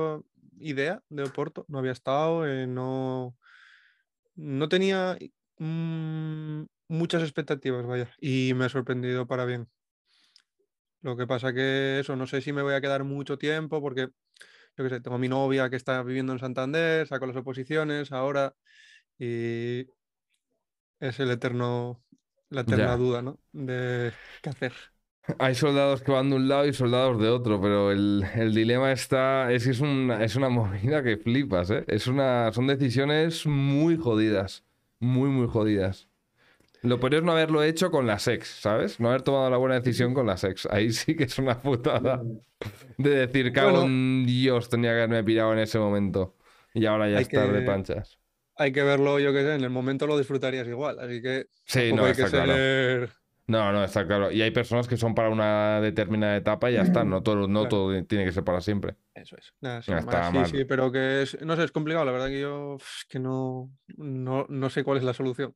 idea 0.60 1.04
de 1.10 1.24
Oporto, 1.24 1.66
no 1.68 1.80
había 1.80 1.92
estado, 1.92 2.48
eh, 2.48 2.68
no, 2.68 3.38
no 4.36 4.70
tenía 4.70 5.18
mm, 5.60 6.64
muchas 6.88 7.24
expectativas, 7.24 7.86
vaya, 7.86 8.12
y 8.20 8.54
me 8.56 8.66
ha 8.66 8.70
sorprendido 8.70 9.28
para 9.28 9.46
bien. 9.46 9.70
Lo 11.02 11.16
que 11.18 11.28
pasa 11.28 11.54
que 11.54 12.00
eso, 12.00 12.16
no 12.16 12.28
sé 12.28 12.42
si 12.42 12.54
me 12.54 12.62
voy 12.64 12.74
a 12.74 12.82
quedar 12.82 13.04
mucho 13.04 13.38
tiempo 13.38 13.82
porque, 13.82 14.10
yo 14.78 14.84
qué 14.84 14.90
sé, 14.90 15.02
tengo 15.02 15.18
mi 15.20 15.30
novia 15.30 15.70
que 15.70 15.76
está 15.76 16.04
viviendo 16.04 16.34
en 16.34 16.40
Santander, 16.40 17.08
saco 17.08 17.28
las 17.28 17.36
oposiciones 17.36 18.12
ahora 18.12 18.56
y 19.20 19.86
es 21.02 21.20
el 21.20 21.32
eterno, 21.32 22.04
la 22.50 22.62
eterna 22.62 22.96
Ya. 22.96 22.98
duda, 22.98 23.22
¿no? 23.22 23.40
De 23.54 24.14
qué 24.42 24.50
hacer. 24.52 24.74
Hay 25.40 25.56
soldados 25.56 26.02
que 26.02 26.12
van 26.12 26.30
de 26.30 26.36
un 26.38 26.48
lado 26.48 26.66
y 26.66 26.74
soldados 26.74 27.22
de 27.22 27.30
otro, 27.30 27.62
pero 27.62 27.92
el, 27.92 28.26
el 28.36 28.54
dilema 28.56 28.92
está. 28.92 29.52
Es 29.52 29.66
que 29.66 29.72
es 29.72 29.80
una, 29.80 30.24
es 30.24 30.36
una 30.38 30.50
movida 30.50 31.04
que 31.04 31.18
flipas, 31.18 31.70
¿eh? 31.72 31.86
Es 31.88 32.08
una, 32.08 32.52
son 32.54 32.68
decisiones 32.68 33.46
muy 33.46 33.98
jodidas. 33.98 34.66
Muy, 35.00 35.30
muy 35.30 35.48
jodidas. 35.48 36.10
Lo 36.84 37.00
peor 37.00 37.16
es 37.16 37.24
no 37.24 37.34
haberlo 37.34 37.64
hecho 37.64 37.92
con 37.92 38.08
la 38.08 38.20
sex, 38.20 38.48
¿sabes? 38.62 39.00
No 39.00 39.10
haber 39.10 39.24
tomado 39.24 39.50
la 39.52 39.58
buena 39.58 39.76
decisión 39.80 40.14
con 40.16 40.28
la 40.28 40.38
sex. 40.38 40.68
Ahí 40.72 40.92
sí 40.92 41.16
que 41.16 41.26
es 41.26 41.40
una 41.40 41.62
putada. 41.62 42.24
De 42.98 43.10
decir, 43.28 43.54
Bueno. 43.54 43.84
en 43.84 44.26
Dios, 44.28 44.70
tenía 44.70 44.92
que 44.92 44.98
haberme 45.00 45.24
pirado 45.24 45.54
en 45.54 45.60
ese 45.60 45.80
momento. 45.80 46.38
Y 46.74 46.86
ahora 46.88 47.10
ya 47.10 47.20
estar 47.22 47.52
de 47.52 47.62
panchas. 47.64 48.21
Hay 48.58 48.72
que 48.72 48.84
verlo, 48.84 49.20
yo 49.20 49.34
qué 49.34 49.42
sé, 49.44 49.56
en 49.56 49.64
el 49.64 49.70
momento 49.70 50.08
lo 50.08 50.18
disfrutarías 50.18 50.68
igual, 50.68 51.00
así 51.00 51.22
que 51.22 51.48
Sí, 51.66 51.92
no, 51.94 52.06
hay 52.06 52.14
que 52.14 52.24
está 52.24 52.44
claro. 52.44 52.54
ser... 52.54 53.10
No, 53.48 53.72
no, 53.74 53.84
está 53.84 54.06
claro. 54.08 54.32
Y 54.32 54.42
hay 54.42 54.52
personas 54.52 54.88
que 54.88 54.96
son 54.96 55.14
para 55.14 55.30
una 55.30 55.82
determinada 55.82 56.38
etapa 56.38 56.70
y 56.72 56.76
ya 56.76 56.84
está. 56.84 57.04
No 57.04 57.22
todo, 57.22 57.48
no 57.48 57.62
Claro. 57.62 57.68
todo 57.68 58.04
tiene 58.06 58.24
que 58.24 58.32
ser 58.32 58.44
para 58.46 58.62
siempre. 58.62 58.96
Eso 59.14 59.36
es. 59.38 59.54
Nada, 59.60 59.82
sin 59.82 59.98
está, 59.98 60.20
más. 60.20 60.30
Sí, 60.32 60.38
mal. 60.38 60.46
sí, 60.48 60.66
pero 60.66 60.92
que 60.92 61.24
es, 61.24 61.42
no 61.42 61.56
sé, 61.58 61.64
es 61.66 61.72
complicado, 61.72 62.06
la 62.06 62.12
verdad 62.14 62.28
que 62.28 62.40
yo 62.40 62.78
es 62.78 63.06
que 63.10 63.20
no, 63.20 63.72
no, 63.98 64.46
no 64.48 64.70
sé 64.70 64.84
cuál 64.86 65.00
es 65.00 65.04
la 65.04 65.14
solución. 65.14 65.54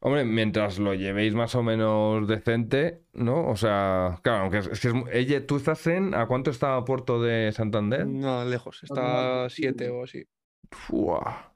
Hombre, 0.00 0.24
mientras 0.24 0.78
lo 0.78 0.94
llevéis 0.94 1.34
más 1.34 1.54
o 1.54 1.62
menos 1.62 2.26
decente, 2.26 3.02
¿no? 3.12 3.46
O 3.48 3.56
sea, 3.56 4.18
claro, 4.22 4.44
aunque 4.44 4.58
es, 4.58 4.66
es 4.68 4.80
que 4.80 4.88
es 4.88 4.94
ella, 5.12 5.46
¿tú 5.46 5.56
estás 5.56 5.86
en? 5.86 6.14
¿A 6.14 6.26
cuánto 6.26 6.50
está 6.50 6.82
Puerto 6.86 7.20
de 7.22 7.52
Santander? 7.52 8.06
No, 8.06 8.44
lejos, 8.46 8.82
está 8.82 9.50
sí. 9.50 9.62
7 9.62 9.90
o 9.90 10.04
así. 10.04 10.24
Fua. 10.70 11.54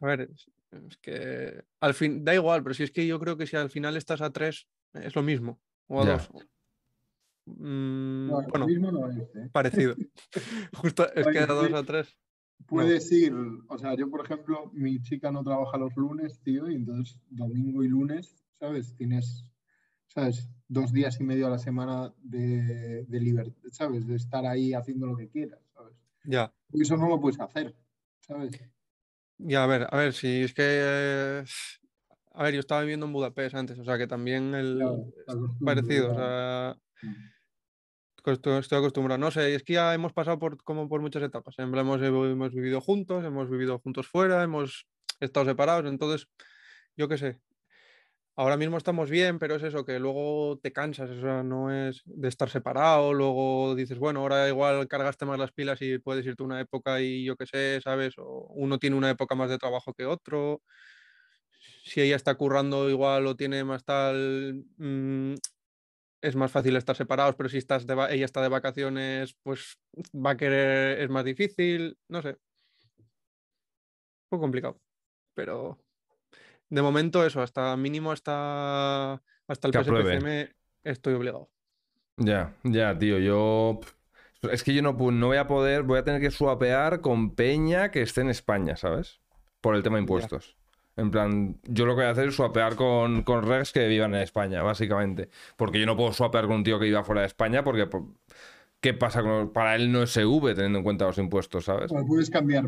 A 0.00 0.06
ver, 0.06 0.22
es, 0.22 0.50
es 0.72 0.96
que 0.98 1.62
al 1.80 1.94
fin, 1.94 2.24
da 2.24 2.34
igual, 2.34 2.62
pero 2.62 2.74
si 2.74 2.82
es 2.84 2.90
que 2.90 3.06
yo 3.06 3.18
creo 3.18 3.36
que 3.36 3.46
si 3.46 3.56
al 3.56 3.70
final 3.70 3.96
estás 3.96 4.20
a 4.22 4.30
3, 4.32 4.66
es 4.94 5.14
lo 5.14 5.22
mismo, 5.22 5.60
o 5.88 6.02
a 6.02 6.06
Ya. 6.06 6.16
2. 6.16 6.30
Mm, 7.46 8.26
No, 8.28 8.42
bueno, 8.42 8.66
mismo 8.66 8.92
no 8.92 9.10
es, 9.10 9.16
¿eh? 9.18 9.48
parecido. 9.52 9.94
Justo 10.76 11.12
es 11.14 11.26
que 11.26 11.38
a 11.38 11.46
2 11.46 11.66
sí. 11.68 11.74
a 11.74 11.82
3. 11.82 12.18
Puedes 12.66 13.10
ir, 13.10 13.34
o 13.68 13.78
sea, 13.78 13.94
yo 13.96 14.10
por 14.10 14.24
ejemplo, 14.24 14.70
mi 14.74 15.00
chica 15.02 15.32
no 15.32 15.42
trabaja 15.42 15.78
los 15.78 15.96
lunes, 15.96 16.40
tío, 16.42 16.68
y 16.70 16.74
entonces 16.76 17.18
domingo 17.30 17.82
y 17.82 17.88
lunes, 17.88 18.44
¿sabes? 18.58 18.94
Tienes, 18.96 19.46
¿sabes? 20.08 20.48
Dos 20.68 20.92
días 20.92 21.18
y 21.20 21.24
medio 21.24 21.46
a 21.46 21.50
la 21.50 21.58
semana 21.58 22.12
de, 22.22 23.04
de 23.06 23.20
libertad, 23.20 23.68
¿sabes? 23.72 24.06
De 24.06 24.14
estar 24.16 24.44
ahí 24.46 24.74
haciendo 24.74 25.06
lo 25.06 25.16
que 25.16 25.28
quieras. 25.30 25.58
Ya. 26.24 26.52
Eso 26.72 26.96
no 26.96 27.08
lo 27.08 27.20
puedes 27.20 27.40
hacer, 27.40 27.74
¿sabes? 28.20 28.60
Y 29.38 29.54
a 29.54 29.66
ver, 29.66 29.86
a 29.90 29.96
ver, 29.96 30.12
si 30.12 30.42
es 30.42 30.54
que. 30.54 30.62
eh, 30.66 31.44
a 32.32 32.42
ver, 32.44 32.54
yo 32.54 32.60
estaba 32.60 32.82
viviendo 32.82 33.06
en 33.06 33.12
Budapest 33.12 33.54
antes, 33.54 33.78
o 33.78 33.84
sea 33.84 33.98
que 33.98 34.06
también 34.06 34.54
el. 34.54 34.78
Claro, 34.78 35.56
parecido, 35.64 36.12
o 36.12 36.14
sea. 36.14 36.76
costu- 38.22 38.58
Estoy 38.58 38.78
acostumbrado. 38.78 39.18
No 39.18 39.30
sé, 39.30 39.54
es 39.54 39.62
que 39.62 39.74
ya 39.74 39.94
hemos 39.94 40.12
pasado 40.12 40.38
por, 40.38 40.62
como 40.62 40.88
por 40.88 41.00
muchas 41.00 41.22
etapas. 41.22 41.54
Hemos, 41.58 42.02
hemos 42.02 42.52
vivido 42.54 42.80
juntos, 42.80 43.24
hemos 43.24 43.48
vivido 43.50 43.78
juntos 43.78 44.06
fuera, 44.08 44.42
hemos 44.42 44.86
estado 45.20 45.46
separados. 45.46 45.86
Entonces, 45.90 46.28
yo 46.96 47.08
qué 47.08 47.18
sé. 47.18 47.40
Ahora 48.40 48.56
mismo 48.56 48.78
estamos 48.78 49.10
bien, 49.10 49.38
pero 49.38 49.56
es 49.56 49.62
eso, 49.62 49.84
que 49.84 49.98
luego 49.98 50.58
te 50.62 50.72
cansas, 50.72 51.10
o 51.10 51.20
sea, 51.20 51.42
no 51.42 51.70
es 51.70 52.00
de 52.06 52.26
estar 52.28 52.48
separado, 52.48 53.12
luego 53.12 53.74
dices, 53.74 53.98
bueno, 53.98 54.20
ahora 54.20 54.48
igual 54.48 54.88
cargaste 54.88 55.26
más 55.26 55.38
las 55.38 55.52
pilas 55.52 55.82
y 55.82 55.98
puedes 55.98 56.24
irte 56.24 56.42
una 56.42 56.58
época 56.58 57.02
y 57.02 57.22
yo 57.26 57.36
qué 57.36 57.44
sé, 57.44 57.80
¿sabes? 57.84 58.14
O 58.16 58.46
uno 58.54 58.78
tiene 58.78 58.96
una 58.96 59.10
época 59.10 59.34
más 59.34 59.50
de 59.50 59.58
trabajo 59.58 59.92
que 59.92 60.06
otro. 60.06 60.62
Si 61.84 62.00
ella 62.00 62.16
está 62.16 62.34
currando 62.36 62.88
igual 62.90 63.26
o 63.26 63.36
tiene 63.36 63.64
más 63.64 63.84
tal, 63.84 64.64
mm, 64.78 65.34
es 66.22 66.36
más 66.36 66.52
fácil 66.52 66.76
estar 66.76 66.96
separados, 66.96 67.36
pero 67.36 67.48
si 67.48 67.58
estás 67.58 67.86
de 67.86 67.94
ella 68.10 68.24
está 68.26 68.42
de 68.42 68.48
vacaciones, 68.48 69.36
pues 69.42 69.78
va 70.14 70.32
a 70.32 70.36
querer, 70.38 71.00
es 71.00 71.10
más 71.10 71.24
difícil, 71.24 71.98
no 72.08 72.22
sé. 72.22 72.30
Un 72.30 72.36
poco 74.28 74.42
complicado, 74.42 74.80
pero 75.34 75.78
de 76.70 76.82
momento 76.82 77.24
eso, 77.24 77.42
hasta 77.42 77.76
mínimo 77.76 78.12
hasta, 78.12 79.22
hasta 79.46 79.68
el. 79.68 79.72
PSPCM 79.72 80.48
estoy 80.84 81.14
obligado. 81.14 81.50
Ya, 82.16 82.54
ya, 82.64 82.98
tío, 82.98 83.18
yo... 83.18 83.80
Es 84.50 84.62
que 84.62 84.72
yo 84.74 84.82
no, 84.82 84.92
no 84.92 85.26
voy 85.26 85.36
a 85.36 85.46
poder, 85.46 85.82
voy 85.82 85.98
a 85.98 86.04
tener 86.04 86.20
que 86.20 86.30
swapear 86.30 87.00
con 87.00 87.34
Peña 87.34 87.90
que 87.90 88.02
esté 88.02 88.22
en 88.22 88.30
España, 88.30 88.76
¿sabes? 88.76 89.20
Por 89.60 89.74
el 89.74 89.82
tema 89.82 89.96
de 89.96 90.02
impuestos. 90.02 90.56
En 90.96 91.10
plan, 91.10 91.58
yo 91.64 91.84
lo 91.86 91.92
que 91.94 92.00
voy 92.02 92.06
a 92.06 92.10
hacer 92.10 92.28
es 92.28 92.36
swapear 92.36 92.74
con, 92.74 93.22
con 93.22 93.46
Rex 93.46 93.72
que 93.72 93.86
vivan 93.86 94.14
en 94.14 94.22
España, 94.22 94.62
básicamente. 94.62 95.28
Porque 95.56 95.78
yo 95.78 95.86
no 95.86 95.96
puedo 95.96 96.12
swapear 96.12 96.46
con 96.46 96.56
un 96.56 96.64
tío 96.64 96.78
que 96.78 96.86
viva 96.86 97.04
fuera 97.04 97.22
de 97.22 97.26
España 97.26 97.62
porque... 97.64 97.86
po- 97.86 98.14
¿Qué 98.80 98.94
pasa 98.94 99.22
con... 99.22 99.52
Para 99.52 99.76
él 99.76 99.92
no 99.92 100.02
es 100.02 100.10
SV 100.12 100.54
teniendo 100.54 100.78
en 100.78 100.84
cuenta 100.84 101.04
los 101.04 101.18
impuestos, 101.18 101.66
¿sabes? 101.66 101.90
Bueno, 101.90 102.06
puedes 102.06 102.30
cambiar 102.30 102.66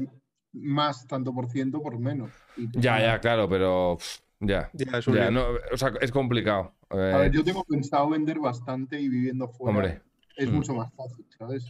más 0.53 1.07
tanto 1.07 1.33
por 1.35 1.49
ciento 1.49 1.83
por 1.83 1.99
menos. 1.99 2.31
y 2.57 2.69
Ya, 2.79 3.01
ya, 3.01 3.19
claro, 3.21 3.49
pero... 3.49 3.99
Ya, 4.45 4.71
Ya, 4.73 4.99
es 4.99 5.07
ya, 5.07 5.31
no, 5.31 5.45
o 5.73 5.77
sea, 5.77 5.93
es 6.01 6.11
complicado. 6.11 6.75
A 6.91 6.97
ver, 6.97 7.27
Eh, 7.27 7.31
yo 7.33 7.45
tengo 7.45 7.63
pensado 7.63 8.11
vender 8.11 8.41
bastante 8.41 9.01
y 9.01 9.09
viviendo 9.09 9.47
fuera 9.49 9.77
hombre, 9.77 10.03
es 10.37 10.51
mm. 10.51 10.55
mucho 10.55 10.75
más 10.75 10.93
fácil, 10.95 11.25
¿sabes? 11.39 11.65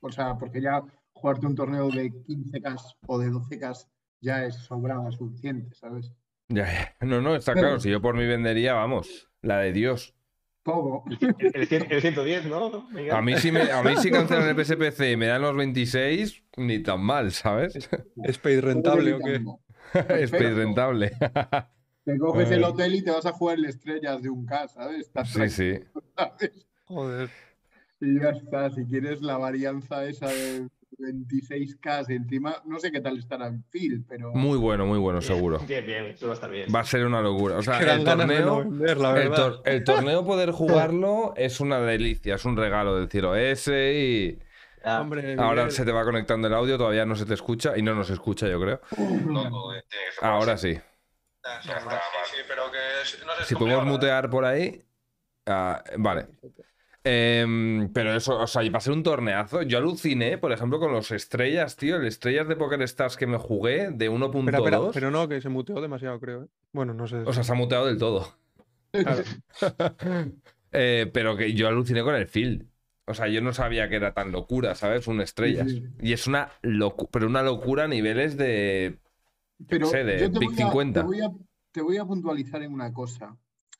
O 0.00 0.10
sea, 0.10 0.36
porque 0.36 0.60
ya 0.60 0.82
jugarte 1.12 1.46
un 1.46 1.54
torneo 1.54 1.88
de 1.88 2.10
15K 2.10 2.96
o 3.06 3.18
de 3.20 3.30
12K 3.30 3.86
ya 4.20 4.44
es 4.44 4.56
sobrado, 4.56 5.10
suficiente, 5.12 5.72
¿sabes? 5.76 6.12
ya, 6.48 6.64
ya. 6.66 7.06
No, 7.06 7.20
no, 7.20 7.36
está 7.36 7.54
Pero- 7.54 7.66
claro. 7.68 7.80
Si 7.80 7.90
yo 7.90 8.02
por 8.02 8.16
mí 8.16 8.26
vendería, 8.26 8.74
vamos, 8.74 9.28
la 9.40 9.58
de 9.58 9.72
Dios. 9.72 10.15
Todo. 10.66 11.04
El, 11.20 11.68
el 11.70 11.92
el 11.92 12.00
110, 12.02 12.46
¿no? 12.46 12.88
Miguel? 12.90 13.12
A 13.12 13.22
mí 13.22 13.38
si, 13.38 13.52
me, 13.52 13.70
a 13.70 13.84
mí 13.84 13.96
si 13.98 14.10
cancelan 14.10 14.48
el 14.48 14.64
PSPC 14.64 15.12
y 15.12 15.16
me 15.16 15.26
dan 15.28 15.40
los 15.42 15.56
26, 15.56 16.42
ni 16.56 16.80
tan 16.82 17.00
mal, 17.00 17.30
¿sabes? 17.30 17.88
¿Space 18.24 18.60
rentable 18.60 19.14
o 19.14 19.18
qué? 19.20 19.40
Es 19.94 20.30
Perfecto. 20.32 20.56
rentable. 20.56 21.12
Te 22.04 22.18
coges 22.18 22.50
el 22.50 22.64
hotel 22.64 22.96
y 22.96 23.04
te 23.04 23.12
vas 23.12 23.26
a 23.26 23.32
jugar 23.32 23.58
el 23.58 23.66
estrellas 23.66 24.20
de 24.20 24.28
un 24.28 24.44
K, 24.44 24.66
¿sabes? 24.66 25.06
Estás 25.06 25.30
Sí, 25.30 25.48
sí. 25.48 25.78
Joder. 26.86 27.30
Y 28.00 28.20
ya 28.20 28.30
está. 28.30 28.68
Si 28.70 28.84
quieres 28.86 29.22
la 29.22 29.38
varianza 29.38 30.04
esa 30.04 30.26
de 30.26 30.68
26K 30.98 32.04
encima, 32.08 32.62
no 32.64 32.78
sé 32.78 32.90
qué 32.90 33.00
tal 33.00 33.18
estará 33.18 33.46
en 33.48 33.62
Phil, 33.64 34.04
pero. 34.08 34.32
Muy 34.34 34.58
bueno, 34.58 34.86
muy 34.86 34.98
bueno, 34.98 35.20
seguro. 35.22 35.58
Bien, 35.66 35.84
bien, 35.86 36.06
eso 36.06 36.26
va 36.26 36.32
a 36.32 36.34
estar 36.34 36.50
bien. 36.50 36.74
Va 36.74 36.80
a 36.80 36.84
ser 36.84 37.06
una 37.06 37.20
locura. 37.20 37.56
O 37.58 37.62
sea, 37.62 37.78
el 37.78 37.98
no 37.98 38.16
torneo, 38.16 38.58
vender, 38.58 38.98
la 38.98 39.22
el, 39.22 39.30
tor- 39.30 39.62
el 39.64 39.84
torneo 39.84 40.24
poder 40.24 40.50
jugarlo 40.52 41.34
es 41.36 41.60
una 41.60 41.80
delicia, 41.80 42.34
es 42.36 42.44
un 42.44 42.56
regalo 42.56 42.96
del 42.96 43.08
cielo 43.08 43.34
ese 43.36 43.94
y. 43.94 44.38
Hombre, 44.88 45.34
ahora 45.36 45.68
se 45.70 45.84
te 45.84 45.90
va 45.90 46.04
conectando 46.04 46.46
el 46.46 46.54
audio, 46.54 46.78
todavía 46.78 47.04
no 47.04 47.16
se 47.16 47.26
te 47.26 47.34
escucha 47.34 47.76
y 47.76 47.82
no 47.82 47.94
nos 47.94 48.08
escucha, 48.10 48.48
yo 48.48 48.60
creo. 48.60 48.80
Ahora 50.20 50.56
sí. 50.56 50.74
Sí, 51.62 51.70
sí, 51.70 52.36
pero 52.48 52.70
que 52.70 52.78
es- 53.02 53.24
no 53.24 53.32
Si 53.44 53.54
podemos 53.54 53.84
mutear 53.84 54.28
por 54.30 54.44
ahí. 54.44 54.82
ah, 55.46 55.82
vale. 55.98 56.26
Em, 57.08 57.88
pero 57.92 58.16
eso, 58.16 58.36
o 58.36 58.48
sea, 58.48 58.64
y 58.64 58.68
va 58.68 58.78
a 58.78 58.80
ser 58.80 58.92
un 58.92 59.04
torneazo. 59.04 59.62
Yo 59.62 59.78
aluciné, 59.78 60.38
por 60.38 60.50
ejemplo, 60.50 60.80
con 60.80 60.90
los 60.90 61.12
estrellas, 61.12 61.76
tío. 61.76 61.98
El 61.98 62.06
estrellas 62.06 62.48
de 62.48 62.56
Poker 62.56 62.82
Stars 62.82 63.16
que 63.16 63.28
me 63.28 63.38
jugué 63.38 63.92
de 63.92 64.10
1.2. 64.10 64.38
Espera, 64.40 64.58
espera, 64.58 64.90
pero 64.92 65.10
no, 65.12 65.28
que 65.28 65.40
se 65.40 65.48
muteó 65.48 65.80
demasiado, 65.80 66.18
creo. 66.18 66.42
¿eh? 66.42 66.46
Bueno, 66.72 66.94
no 66.94 67.06
sé. 67.06 67.18
O 67.18 67.32
sea, 67.32 67.44
se 67.44 67.52
ha 67.52 67.54
muteado 67.54 67.86
del 67.86 67.98
todo. 67.98 68.34
Claro. 68.90 69.22
Eh, 70.78 71.08
pero 71.14 71.36
que 71.38 71.54
yo 71.54 71.68
aluciné 71.68 72.02
con 72.02 72.14
el 72.16 72.26
field. 72.26 72.66
O 73.06 73.14
sea, 73.14 73.28
yo 73.28 73.40
no 73.40 73.54
sabía 73.54 73.88
que 73.88 73.96
era 73.96 74.12
tan 74.12 74.30
locura, 74.30 74.74
¿sabes? 74.74 75.06
Un 75.06 75.22
estrellas. 75.22 75.70
Sí, 75.70 75.78
sí. 75.78 75.86
Y 76.02 76.12
es 76.12 76.26
una 76.26 76.50
locura, 76.60 77.08
pero 77.12 77.28
una 77.28 77.42
locura 77.42 77.84
a 77.84 77.88
niveles 77.88 78.36
de. 78.36 78.98
Pero 79.68 79.86
sé, 79.86 80.04
de 80.04 80.28
Big 80.28 80.50
voy, 80.50 80.54
a, 80.54 80.56
50. 80.56 81.00
te, 81.00 81.06
voy 81.06 81.20
a, 81.20 81.30
te 81.70 81.80
voy 81.80 81.96
a 81.96 82.04
puntualizar 82.04 82.60
en 82.62 82.74
una 82.74 82.92
cosa. 82.92 83.38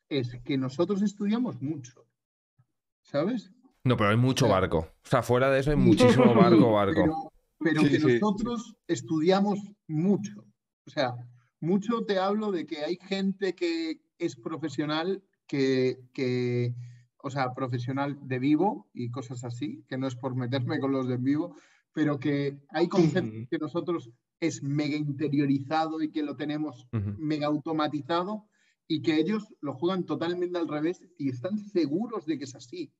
Es 0.09 0.39
que 0.43 0.57
nosotros 0.57 1.03
estudiamos 1.03 1.61
mucho. 1.61 2.06
¿Sabes? 3.07 3.51
No, 3.85 3.97
pero 3.97 4.11
hay 4.11 4.17
mucho 4.17 4.49
barco. 4.49 4.79
O 4.79 5.09
sea, 5.09 5.23
fuera 5.23 5.51
de 5.51 5.61
eso 5.61 5.71
hay 5.71 5.77
muchísimo 6.17 6.35
barco, 6.35 6.73
barco. 6.73 7.31
Pero, 7.59 7.81
pero 7.81 7.81
Sí, 7.83 7.89
que 7.89 8.01
sí. 8.01 8.07
nosotros 8.21 8.77
estudiamos 8.87 9.59
mucho. 9.87 10.45
O 10.87 10.91
sea, 10.91 11.15
mucho 11.61 12.05
te 12.05 12.19
hablo 12.19 12.51
de 12.53 12.67
que 12.67 12.85
hay 12.85 12.99
gente 13.01 13.55
que 13.55 14.01
es 14.19 14.37
profesional, 14.37 15.23
que, 15.47 15.99
que, 16.13 16.75
o 17.23 17.31
sea, 17.31 17.55
profesional 17.55 18.19
de 18.23 18.39
vivo 18.39 18.89
y 18.93 19.11
cosas 19.11 19.45
así, 19.45 19.85
que 19.89 19.97
no 19.99 20.07
es 20.07 20.17
por 20.17 20.35
meterme 20.35 20.81
con 20.81 20.93
los 20.93 21.07
de 21.07 21.15
en 21.15 21.25
vivo, 21.25 21.57
pero 21.93 22.19
que 22.19 22.59
hay 22.71 22.89
conceptos 22.89 23.49
que 23.49 23.59
nosotros 23.59 24.11
es 24.41 24.63
mega 24.63 24.97
interiorizado 24.97 26.03
y 26.03 26.11
que 26.11 26.23
lo 26.23 26.37
tenemos 26.37 26.87
mega 26.93 27.47
automatizado 27.47 28.47
y 28.89 29.03
que 29.03 29.17
ellos 29.17 29.45
lo 29.61 29.75
juegan 29.75 30.05
totalmente 30.05 30.59
al 30.59 30.69
revés 30.69 31.03
y 31.19 31.31
están 31.31 31.59
seguros 31.59 32.27
de 32.27 32.39
que 32.39 32.45
es 32.45 32.55
así. 32.55 32.93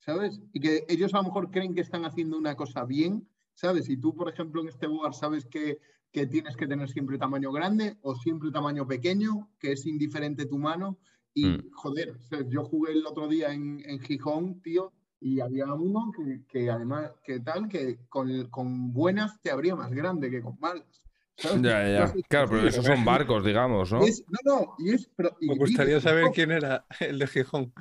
¿Sabes? 0.00 0.40
Y 0.52 0.60
que 0.60 0.84
ellos 0.88 1.14
a 1.14 1.18
lo 1.18 1.24
mejor 1.24 1.50
creen 1.50 1.74
que 1.74 1.80
están 1.80 2.04
haciendo 2.04 2.36
una 2.36 2.56
cosa 2.56 2.84
bien, 2.84 3.28
¿sabes? 3.54 3.88
Y 3.88 3.96
tú, 3.96 4.14
por 4.14 4.28
ejemplo, 4.28 4.60
en 4.60 4.68
este 4.68 4.88
lugar 4.88 5.14
sabes 5.14 5.46
que, 5.46 5.78
que 6.10 6.26
tienes 6.26 6.56
que 6.56 6.66
tener 6.66 6.88
siempre 6.88 7.18
tamaño 7.18 7.52
grande 7.52 7.96
o 8.02 8.16
siempre 8.16 8.50
tamaño 8.50 8.86
pequeño, 8.86 9.48
que 9.60 9.72
es 9.72 9.86
indiferente 9.86 10.46
tu 10.46 10.58
mano. 10.58 10.98
Y, 11.34 11.46
Mm. 11.46 11.70
joder, 11.72 12.18
yo 12.48 12.64
jugué 12.64 12.92
el 12.92 13.06
otro 13.06 13.28
día 13.28 13.52
en, 13.52 13.80
en 13.88 14.00
Gijón, 14.00 14.60
tío, 14.60 14.92
y 15.20 15.38
había 15.40 15.72
uno 15.72 16.10
que, 16.16 16.44
que 16.48 16.68
además, 16.68 17.12
que 17.24 17.38
tal, 17.40 17.68
que 17.68 18.00
con, 18.08 18.48
con 18.50 18.92
buenas 18.92 19.40
te 19.40 19.50
abría 19.52 19.76
más 19.76 19.92
grande 19.92 20.30
que 20.30 20.42
con 20.42 20.58
malas. 20.58 21.01
¿Sabes? 21.36 21.62
Ya, 21.62 21.88
ya. 21.88 22.12
Claro, 22.28 22.48
pero 22.50 22.66
esos 22.68 22.84
son 22.84 23.04
barcos, 23.04 23.44
digamos, 23.44 23.92
¿no? 23.92 24.04
es- 24.04 24.24
no, 24.28 24.38
no, 24.44 24.74
y 24.78 24.94
es... 24.94 25.10
pero- 25.16 25.36
y 25.40 25.48
Me 25.48 25.54
gustaría 25.56 26.00
saber 26.00 26.22
Gijón, 26.24 26.34
quién 26.34 26.50
era 26.52 26.86
el 27.00 27.18
de 27.18 27.26
Gijón. 27.26 27.72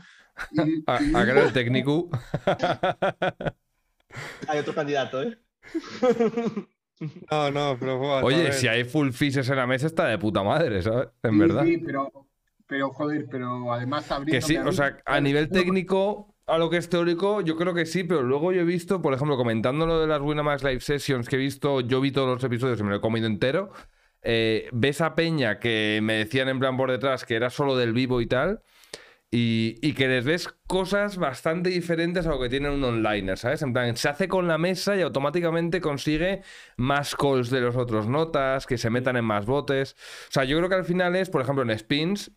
A, 0.87 0.95
a 0.95 0.99
que 1.25 1.31
era 1.31 1.43
el 1.43 1.53
técnico. 1.53 2.09
Hay 4.47 4.59
otro 4.59 4.73
candidato, 4.73 5.23
¿eh? 5.23 5.37
No, 7.31 7.49
no, 7.49 7.77
pero 7.79 7.97
joder, 7.97 8.23
Oye, 8.23 8.51
si 8.53 8.67
hay 8.67 8.83
full 8.83 9.09
fishes 9.09 9.49
en 9.49 9.55
la 9.55 9.65
mesa 9.65 9.87
está 9.87 10.05
de 10.05 10.19
puta 10.19 10.43
madre, 10.43 10.83
¿sabes? 10.83 11.07
En 11.23 11.31
Sí, 11.31 11.39
verdad. 11.39 11.63
Sí, 11.65 11.77
pero, 11.79 12.27
pero 12.67 12.91
joder, 12.91 13.25
pero 13.27 13.73
además 13.73 14.05
Que 14.07 14.13
abriendo. 14.13 14.45
sí, 14.47 14.57
o 14.57 14.71
sea, 14.71 14.99
a 15.03 15.19
nivel 15.19 15.49
técnico, 15.49 16.35
a 16.47 16.57
lo 16.57 16.69
que 16.69 16.77
es 16.77 16.89
teórico, 16.89 17.41
yo 17.41 17.55
creo 17.55 17.73
que 17.73 17.85
sí, 17.85 18.03
pero 18.03 18.23
luego 18.23 18.51
yo 18.51 18.61
he 18.61 18.65
visto, 18.65 19.01
por 19.01 19.13
ejemplo, 19.13 19.37
comentando 19.37 19.85
lo 19.85 20.01
de 20.01 20.07
las 20.07 20.21
Winamax 20.21 20.63
Live 20.63 20.81
Sessions 20.81 21.29
que 21.29 21.35
he 21.37 21.39
visto, 21.39 21.81
yo 21.81 22.01
vi 22.01 22.11
todos 22.11 22.27
los 22.27 22.43
episodios 22.43 22.79
y 22.79 22.83
me 22.83 22.89
lo 22.89 22.97
he 22.97 23.01
comido 23.01 23.27
entero. 23.27 23.71
eh, 24.23 24.69
ves 24.73 25.01
a 25.01 25.15
Peña 25.15 25.59
que 25.59 25.99
me 26.03 26.13
decían 26.13 26.49
en 26.49 26.59
plan 26.59 26.77
por 26.77 26.91
detrás 26.91 27.25
que 27.25 27.35
era 27.35 27.49
solo 27.49 27.75
del 27.77 27.93
vivo 27.93 28.21
y 28.21 28.27
tal. 28.27 28.61
Y, 29.33 29.93
que 29.93 30.09
les 30.09 30.25
ves 30.25 30.49
cosas 30.67 31.17
bastante 31.17 31.69
diferentes 31.69 32.27
a 32.27 32.31
lo 32.31 32.39
que 32.41 32.49
tiene 32.49 32.69
un 32.69 32.83
onliner, 32.83 33.37
¿sabes? 33.37 33.61
En 33.61 33.71
plan, 33.71 33.95
se 33.95 34.09
hace 34.09 34.27
con 34.27 34.45
la 34.49 34.57
mesa 34.57 34.97
y 34.97 35.01
automáticamente 35.01 35.79
consigue 35.79 36.41
más 36.75 37.15
calls 37.15 37.49
de 37.49 37.61
los 37.61 37.77
otros 37.77 38.07
notas, 38.07 38.67
que 38.67 38.77
se 38.77 38.89
metan 38.89 39.15
en 39.15 39.23
más 39.23 39.45
botes. 39.45 39.95
O 40.27 40.31
sea, 40.33 40.43
yo 40.43 40.57
creo 40.57 40.67
que 40.67 40.75
al 40.75 40.83
final 40.83 41.15
es, 41.15 41.29
por 41.29 41.41
ejemplo, 41.41 41.63
en 41.63 41.77
spins, 41.79 42.31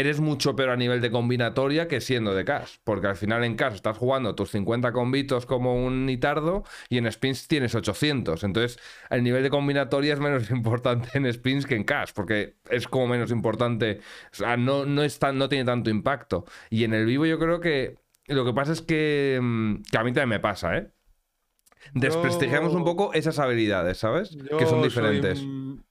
eres 0.00 0.20
mucho 0.20 0.56
peor 0.56 0.70
a 0.70 0.76
nivel 0.76 1.00
de 1.00 1.10
combinatoria 1.10 1.88
que 1.88 2.00
siendo 2.00 2.34
de 2.34 2.44
cash. 2.44 2.76
Porque 2.84 3.06
al 3.06 3.16
final 3.16 3.44
en 3.44 3.56
cash 3.56 3.74
estás 3.74 3.96
jugando 3.98 4.34
tus 4.34 4.50
50 4.50 4.92
combitos 4.92 5.46
como 5.46 5.74
un 5.74 6.06
nitardo 6.06 6.64
y 6.88 6.98
en 6.98 7.10
spins 7.10 7.48
tienes 7.48 7.74
800. 7.74 8.42
Entonces, 8.44 8.78
el 9.10 9.22
nivel 9.22 9.42
de 9.42 9.50
combinatoria 9.50 10.14
es 10.14 10.20
menos 10.20 10.50
importante 10.52 11.10
en 11.14 11.32
spins 11.32 11.66
que 11.66 11.76
en 11.76 11.84
cash, 11.84 12.10
porque 12.14 12.56
es 12.70 12.88
como 12.88 13.06
menos 13.08 13.30
importante. 13.30 14.00
O 14.32 14.34
sea, 14.34 14.56
no, 14.56 14.84
no, 14.86 15.02
no 15.34 15.48
tiene 15.48 15.64
tanto 15.64 15.90
impacto. 15.90 16.44
Y 16.70 16.84
en 16.84 16.94
el 16.94 17.06
vivo 17.06 17.26
yo 17.26 17.38
creo 17.38 17.60
que 17.60 17.96
lo 18.26 18.44
que 18.44 18.52
pasa 18.52 18.72
es 18.72 18.82
que, 18.82 19.38
mm, 19.42 19.82
que 19.90 19.98
a 19.98 20.04
mí 20.04 20.12
también 20.12 20.28
me 20.28 20.40
pasa, 20.40 20.76
¿eh? 20.76 20.90
Desprestigiamos 21.94 22.74
un 22.74 22.84
poco 22.84 23.12
esas 23.12 23.38
habilidades, 23.38 23.98
¿sabes? 23.98 24.36
Que 24.58 24.66
son 24.66 24.82
diferentes. 24.82 25.44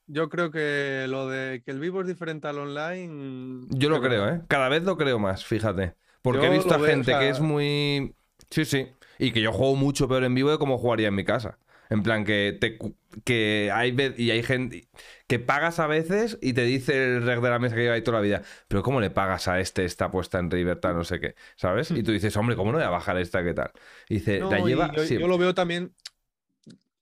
Yo 0.06 0.28
creo 0.28 0.50
que 0.50 1.06
lo 1.08 1.28
de 1.28 1.62
que 1.64 1.70
el 1.70 1.78
vivo 1.78 2.00
es 2.00 2.06
diferente 2.08 2.48
al 2.48 2.58
online. 2.58 3.66
Yo 3.70 3.88
lo 3.88 4.00
creo. 4.00 4.28
¿eh? 4.28 4.40
Cada 4.48 4.68
vez 4.68 4.82
lo 4.82 4.96
creo 4.96 5.18
más, 5.18 5.44
fíjate. 5.44 5.94
Porque 6.22 6.46
he 6.46 6.50
visto 6.50 6.74
a 6.74 6.78
veo, 6.78 6.90
gente 6.90 7.12
que 7.12 7.28
es 7.28 7.40
muy... 7.40 8.14
Sí, 8.50 8.64
sí. 8.64 8.88
Y 9.18 9.30
que 9.30 9.40
yo 9.40 9.52
juego 9.52 9.76
mucho 9.76 10.08
peor 10.08 10.24
en 10.24 10.34
vivo 10.34 10.50
de 10.50 10.58
como 10.58 10.78
jugaría 10.78 11.08
en 11.08 11.14
mi 11.14 11.24
casa. 11.24 11.58
En 11.90 12.02
plan, 12.02 12.24
que, 12.24 12.56
te, 12.60 12.78
que 13.24 13.70
hay 13.72 13.94
y 14.16 14.30
hay 14.30 14.42
gente 14.42 14.88
que 15.26 15.38
pagas 15.38 15.78
a 15.80 15.86
veces 15.86 16.38
y 16.40 16.52
te 16.52 16.62
dice 16.62 17.16
el 17.16 17.22
reg 17.26 17.40
de 17.40 17.50
la 17.50 17.58
mesa 17.58 17.74
que 17.74 17.82
lleva 17.82 17.94
ahí 17.94 18.02
toda 18.02 18.18
la 18.18 18.22
vida. 18.22 18.42
Pero 18.68 18.82
¿cómo 18.82 19.00
le 19.00 19.10
pagas 19.10 19.48
a 19.48 19.60
este 19.60 19.84
esta 19.84 20.10
puesta 20.10 20.38
en 20.38 20.50
River, 20.50 20.78
tal, 20.78 20.96
no 20.96 21.04
sé 21.04 21.20
qué? 21.20 21.34
¿Sabes? 21.56 21.90
Y 21.90 22.02
tú 22.02 22.12
dices, 22.12 22.36
hombre, 22.36 22.56
¿cómo 22.56 22.72
no 22.72 22.78
voy 22.78 22.86
a 22.86 22.90
bajar 22.90 23.18
esta, 23.18 23.42
qué 23.44 23.54
tal? 23.54 23.72
Y 24.08 24.14
dice, 24.14 24.38
No, 24.40 24.50
la 24.50 24.60
lleva 24.60 24.92
yo, 24.94 25.26
lo 25.26 25.36
veo 25.36 25.54
también. 25.54 25.92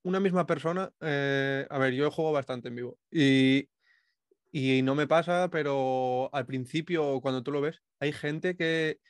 Una 0.03 0.21
misma 0.21 0.47
persona. 0.47 0.91
eh, 1.01 1.67
a 1.69 1.79
ver, 1.79 1.93
yo 1.93 2.11
juego 2.11 2.33
bastante 2.33 2.69
en 2.69 2.77
vivo. 2.77 2.99
Y, 3.11 3.69
y 4.51 4.83
no 4.83 4.95
me 4.95 5.07
pasa, 5.07 5.51
pero 5.51 6.31
al 6.33 6.47
principio, 6.47 7.21
cuando 7.21 7.43
tú 7.43 7.53
lo 7.53 7.61
ves, 7.61 7.83
hay 8.01 8.13
gente 8.13 8.57
que. 8.57 9.01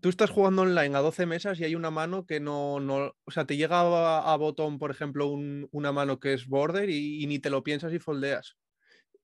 Tú 0.00 0.08
estás 0.08 0.30
jugando 0.30 0.62
online 0.62 0.96
a 0.96 1.00
12 1.00 1.26
mesas 1.26 1.58
y 1.60 1.64
hay 1.64 1.74
una 1.74 1.90
mano 1.90 2.26
que 2.26 2.40
no. 2.40 2.80
no 2.80 3.14
o 3.24 3.30
sea, 3.30 3.44
te 3.46 3.56
llega 3.56 3.80
a, 3.80 4.32
a 4.32 4.36
botón, 4.36 4.78
por 4.78 4.90
ejemplo, 4.90 5.26
un- 5.28 5.68
una 5.72 5.92
mano 5.92 6.18
que 6.20 6.32
es 6.34 6.46
border 6.46 6.90
y, 6.90 7.22
y 7.22 7.26
ni 7.26 7.38
te 7.38 7.50
lo 7.50 7.62
piensas 7.62 7.92
y 7.92 7.98
foldeas. 7.98 8.56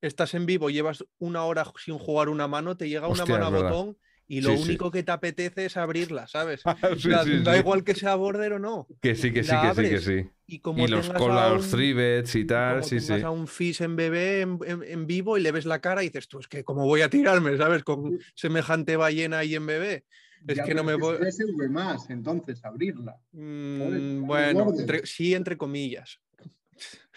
Estás 0.01 0.35
en 0.35 0.47
vivo, 0.47 0.71
llevas 0.71 1.05
una 1.19 1.45
hora 1.45 1.65
sin 1.83 1.99
jugar 1.99 2.29
una 2.29 2.49
mano, 2.49 2.77
te 2.77 2.89
llega 2.89 3.09
una 3.09 3.25
mano 3.27 3.47
a 3.47 3.51
botón 3.51 3.97
y 4.27 4.41
lo 4.41 4.51
Sí, 4.51 4.57
sí. 4.57 4.63
único 4.63 4.91
que 4.91 5.03
te 5.03 5.13
apetece 5.13 5.67
es 5.67 5.77
abrirla, 5.77 6.27
¿sabes? 6.27 6.63
Sí, 6.99 7.11
sí, 7.25 7.43
da 7.45 7.57
igual 7.57 7.85
que 7.85 7.95
sea 7.95 8.15
border 8.17 8.55
o 8.55 8.59
no. 8.59 8.89
Que 9.01 9.15
sí, 9.15 9.33
que 9.33 9.43
sí, 9.45 9.51
que 9.51 9.75
sí, 9.75 9.83
que 9.83 9.99
sí. 10.01 10.31
Y 10.47 10.59
como 10.59 10.85
Y 10.85 10.89
los 10.89 11.09
un- 11.09 11.71
three 11.71 11.93
bets 11.93 12.35
y 12.35 12.45
tal, 12.45 12.81
como 12.81 12.89
sí, 13.01 13.21
a 13.23 13.31
un 13.31 13.47
Fizz 13.47 13.81
en 13.83 13.97
bebé 13.97 14.41
en, 14.41 14.59
en- 14.67 14.83
en 14.83 15.07
vivo 15.07 15.39
y 15.39 15.43
le 15.43 15.53
ves 15.53 15.67
la 15.67 15.81
cara 15.81 16.03
y 16.03 16.07
dices, 16.07 16.29
tú, 16.29 16.41
es 16.41 16.49
que 16.49 16.65
cómo 16.65 16.85
voy 16.85 17.03
a 17.03 17.09
tirarme, 17.11 17.57
¿sabes? 17.57 17.85
Con 17.85 18.19
semejante 18.35 18.97
ballena 18.97 19.39
ahí 19.39 19.55
en 19.55 19.67
bebé. 19.67 20.05
Es 20.46 20.57
Ya, 20.57 20.64
que 20.64 20.74
no 20.74 20.83
me 20.85 20.92
es 20.94 20.98
voy... 20.98 21.16
es 21.26 21.37
SV 21.38 21.68
más, 21.70 22.11
entonces, 22.11 22.64
abrirla. 22.64 23.16
Mm, 23.33 24.26
bueno, 24.26 24.72
entre- 24.78 25.07
sí, 25.07 25.35
entre 25.35 25.57
comillas. 25.57 26.20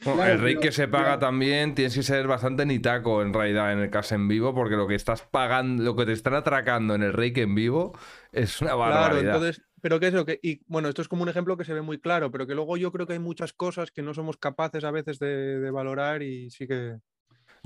Bueno, 0.03 0.17
Claro, 0.17 0.33
el 0.33 0.39
rey 0.41 0.53
pero- 0.55 0.61
que 0.61 0.71
se 0.71 0.88
paga 0.88 1.17
también 1.17 1.73
tienes 1.73 1.95
que 1.95 2.03
ser 2.03 2.27
bastante 2.27 2.65
nitaco 2.65 3.21
en 3.21 3.33
realidad 3.33 3.71
en 3.73 3.79
el 3.79 3.89
caso 3.89 4.13
en 4.13 4.27
vivo, 4.27 4.53
porque 4.53 4.75
lo 4.75 4.88
que 4.88 4.95
estás 4.95 5.21
pagando, 5.23 5.81
lo 5.83 5.95
que 5.95 6.05
te 6.05 6.11
están 6.11 6.33
atracando 6.35 6.93
en 6.95 7.01
el 7.03 7.13
rey 7.13 7.31
que 7.33 7.41
en 7.43 7.55
vivo 7.55 7.97
es 8.31 8.61
una 8.61 8.73
Claro, 8.73 8.91
barbaridad. 9.15 9.35
entonces, 9.35 9.63
pero 9.81 9.99
¿qué 9.99 10.07
es 10.07 10.13
lo 10.13 10.25
que...? 10.25 10.39
Y 10.43 10.61
bueno, 10.67 10.89
esto 10.89 11.01
es 11.01 11.07
como 11.07 11.23
un 11.23 11.29
ejemplo 11.29 11.57
que 11.57 11.63
se 11.65 11.73
ve 11.73 11.81
muy 11.81 11.99
claro, 11.99 12.29
pero 12.29 12.45
que 12.45 12.53
luego 12.53 12.75
yo 12.77 12.91
creo 12.91 13.07
que 13.07 13.13
hay 13.13 13.19
muchas 13.19 13.53
cosas 13.53 13.89
que 13.89 14.01
no 14.03 14.13
somos 14.13 14.38
capaces 14.38 14.83
a 14.83 14.91
veces 14.91 15.17
de, 15.17 15.59
de 15.59 15.71
valorar 15.71 16.21
y 16.21 16.51
sí 16.51 16.67
que... 16.67 16.97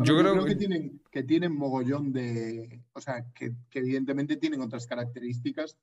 Yo 0.03 0.17
creo 0.17 0.43
que 0.43 0.49
que- 0.51 0.55
tienen, 0.55 1.01
que 1.12 1.23
tienen 1.23 1.55
mogollón 1.55 2.12
de. 2.12 2.81
O 2.93 3.01
sea, 3.01 3.25
que, 3.33 3.51
que 3.69 3.79
evidentemente 3.79 4.38
tienen 4.38 4.62
otras 4.62 4.85
características, 4.88 5.77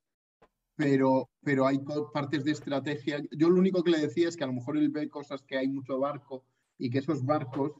pero, 0.76 1.28
pero 1.42 1.66
hay 1.66 1.78
partes 2.12 2.44
de 2.44 2.52
estrategia. 2.52 3.22
Yo 3.30 3.48
lo 3.50 3.58
único 3.58 3.82
que 3.82 3.90
le 3.90 3.98
decía 3.98 4.28
es 4.28 4.36
que 4.36 4.44
a 4.44 4.48
lo 4.48 4.52
mejor 4.52 4.76
él 4.76 4.88
ve 4.90 5.08
cosas 5.08 5.42
que 5.42 5.56
hay 5.56 5.68
mucho 5.68 5.98
barco 5.98 6.44
y 6.78 6.90
que 6.90 6.98
esos 6.98 7.24
barcos 7.24 7.72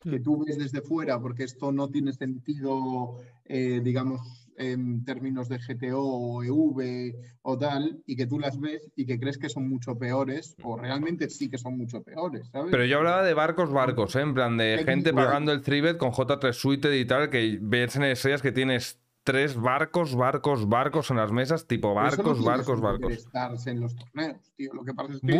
que 0.00 0.18
Mm. 0.18 0.22
tú 0.22 0.44
ves 0.44 0.58
desde 0.58 0.82
fuera, 0.82 1.18
porque 1.20 1.44
esto 1.44 1.72
no 1.72 1.88
tiene 1.88 2.12
sentido, 2.12 3.18
eh, 3.46 3.80
digamos, 3.82 4.43
en 4.56 5.04
términos 5.04 5.48
de 5.48 5.58
GTO 5.58 6.00
o 6.00 6.42
EV 6.42 7.14
o 7.42 7.58
tal, 7.58 8.02
y 8.06 8.16
que 8.16 8.26
tú 8.26 8.38
las 8.38 8.58
ves 8.58 8.90
y 8.96 9.06
que 9.06 9.18
crees 9.18 9.38
que 9.38 9.48
son 9.48 9.68
mucho 9.68 9.98
peores, 9.98 10.56
o 10.62 10.76
realmente 10.76 11.28
sí 11.30 11.48
que 11.50 11.58
son 11.58 11.76
mucho 11.76 12.02
peores, 12.02 12.48
¿sabes? 12.50 12.70
Pero 12.70 12.84
yo 12.84 12.98
hablaba 12.98 13.22
de 13.22 13.34
barcos, 13.34 13.72
barcos, 13.72 14.16
¿eh? 14.16 14.20
en 14.20 14.34
plan 14.34 14.56
de 14.56 14.82
gente 14.84 15.12
pagando 15.12 15.52
el 15.52 15.60
3 15.60 15.94
con 15.94 16.12
J3 16.12 16.52
Suited 16.52 16.92
y 16.92 17.04
tal, 17.04 17.30
que 17.30 17.58
ves 17.60 17.96
en 17.96 18.04
estrellas 18.04 18.42
que 18.42 18.52
tienes 18.52 19.00
tres 19.24 19.56
barcos, 19.56 20.14
barcos, 20.14 20.68
barcos 20.68 21.10
en 21.10 21.16
las 21.16 21.32
mesas, 21.32 21.66
tipo 21.66 21.88
eso 21.88 22.22
no 22.22 22.34
barcos, 22.34 22.44
barcos, 22.44 22.80
barcos. 22.80 23.66
En 23.66 23.80
los 23.80 23.96
torneos, 23.96 24.52
tío. 24.56 24.72
Lo 24.74 24.84
que 24.84 24.94
pasa 24.94 25.14
es 25.14 25.20
que 25.20 25.34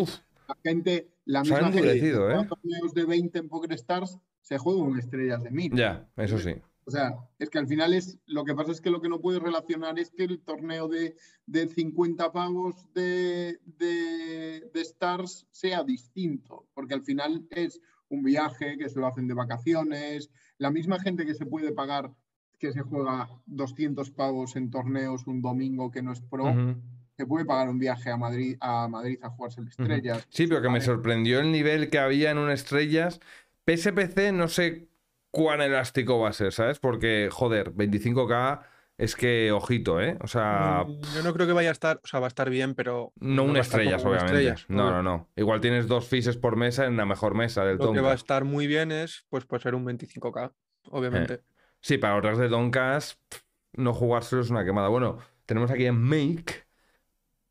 la 0.47 0.57
gente, 0.63 1.09
la 1.25 1.45
Se 1.45 1.53
misma 1.53 1.73
gente 1.73 2.11
juega 2.11 2.43
¿eh? 2.43 2.47
torneos 2.49 2.95
de 2.95 3.05
20 3.05 3.39
en 3.39 3.49
Poker 3.49 3.73
Stars 3.73 4.19
se 4.41 4.59
juega 4.59 4.81
con 4.81 4.99
estrellas 4.99 5.43
de 5.43 5.51
1000. 5.51 5.75
ya, 5.75 6.07
eso 6.17 6.39
sí. 6.39 6.55
O 6.87 6.91
sea, 6.91 7.15
es 7.39 7.49
que 7.49 7.59
al 7.59 7.67
final 7.67 7.95
es 7.95 8.19
lo 8.27 8.45
que 8.45 8.55
pasa 8.55 8.73
es 8.73 8.81
que 8.81 8.91
lo 8.91 9.01
que 9.01 9.09
no 9.09 9.21
puedes 9.21 9.43
relacionar 9.43 9.99
es 9.99 10.11
que 10.11 10.25
el 10.25 10.41
torneo 10.41 10.89
de, 10.89 11.17
de 11.47 11.69
50 11.69 12.31
pavos 12.33 12.93
de, 12.93 13.59
de, 13.65 14.69
de 14.73 14.81
Stars 14.81 15.47
sea 15.51 15.83
distinto, 15.83 16.67
porque 16.75 16.95
al 16.95 17.03
final 17.03 17.47
es 17.51 17.81
un 18.09 18.23
viaje 18.23 18.77
que 18.77 18.89
se 18.89 19.01
lo 19.01 19.07
hacen 19.07 19.27
de 19.27 19.35
vacaciones, 19.35 20.31
la 20.59 20.71
misma 20.71 21.01
gente 21.01 21.25
que 21.25 21.35
se 21.35 21.47
puede 21.47 21.73
pagar 21.73 22.13
que 22.59 22.73
se 22.73 22.81
juega 22.81 23.29
200 23.47 24.11
pavos 24.11 24.57
en 24.57 24.71
torneos 24.71 25.27
un 25.27 25.43
domingo 25.43 25.91
que 25.91 26.03
no 26.03 26.13
es 26.13 26.21
pro, 26.21 26.51
Ujú. 26.51 26.77
se 27.17 27.27
puede 27.27 27.45
pagar 27.45 27.69
un 27.69 27.79
viaje 27.79 28.11
a 28.11 28.17
Madrid 28.17 28.57
a, 28.61 28.89
Madrid 28.89 29.19
a 29.23 29.31
jugarse 29.31 29.61
el 29.61 29.69
estrellas. 29.69 30.27
Sí, 30.31 30.47
pero 30.47 30.63
que 30.63 30.71
me 30.71 30.81
sorprendió 30.81 31.41
el 31.41 31.51
nivel 31.51 31.91
que 31.91 31.99
había 31.99 32.31
en 32.31 32.39
un 32.39 32.51
estrellas. 32.51 33.21
PSPC 33.67 34.33
no 34.33 34.49
sé 34.49 34.89
cuán 35.35 35.61
elástico 35.61 36.21
va 36.21 36.29
a 36.29 36.33
ser, 36.33 36.53
¿sabes? 36.53 36.79
Porque, 36.79 37.29
joder, 37.31 37.73
25k 37.75 38.63
es 38.97 39.17
que, 39.17 39.51
ojito, 39.51 40.01
¿eh? 40.01 40.17
O 40.21 40.29
sea, 40.29 40.85
Mm, 40.87 41.01
Yo 41.17 41.23
no 41.25 41.35
creo 41.35 41.47
que 41.49 41.53
vaya 41.53 41.71
a 41.71 41.73
estar, 41.73 42.01
o 42.03 42.07
sea, 42.07 42.21
va 42.21 42.27
a 42.27 42.29
estar 42.29 42.49
bien, 42.49 42.75
pero... 42.75 43.13
no 43.17 43.45
va 43.45 43.51
un 43.51 43.57
a 43.57 43.61
estrellas, 43.61 44.05
obviamente. 44.05 44.33
estrellas, 44.33 44.67
No, 44.69 44.91
no, 44.91 45.03
no. 45.03 45.29
Igual 45.35 45.61
tienes 45.61 45.89
dos 45.89 46.07
fises 46.07 46.37
por 46.37 46.57
mesa 46.57 46.87
en 46.87 46.97
la 46.97 47.05
mejor 47.05 47.35
mesa 47.35 47.65
del 47.65 47.79
Lo 47.79 47.93
que 47.93 48.01
va 48.01 48.13
a 48.13 48.15
estar 48.15 48.45
muy 48.45 48.69
bien 48.69 48.93
es, 48.93 49.27
pues, 49.29 49.45
pues 49.45 49.63
ser 49.63 49.75
un 49.75 49.85
25k, 49.85 50.53
obviamente. 50.91 51.43
Sí, 51.81 51.99
para 51.99 52.17
otras 52.17 52.39
de 52.39 52.49
Tonkas, 52.49 53.19
pff, 53.29 53.41
no 53.73 53.93
jugárselo 53.93 54.43
es 54.43 54.51
una 54.51 54.65
quemada. 54.65 54.89
Bueno, 54.89 55.19
tenemos 55.47 55.71
aquí 55.73 55.87
en 55.87 56.01
Make. 56.01 56.53
¿Se 56.53 56.61
te 56.61 56.67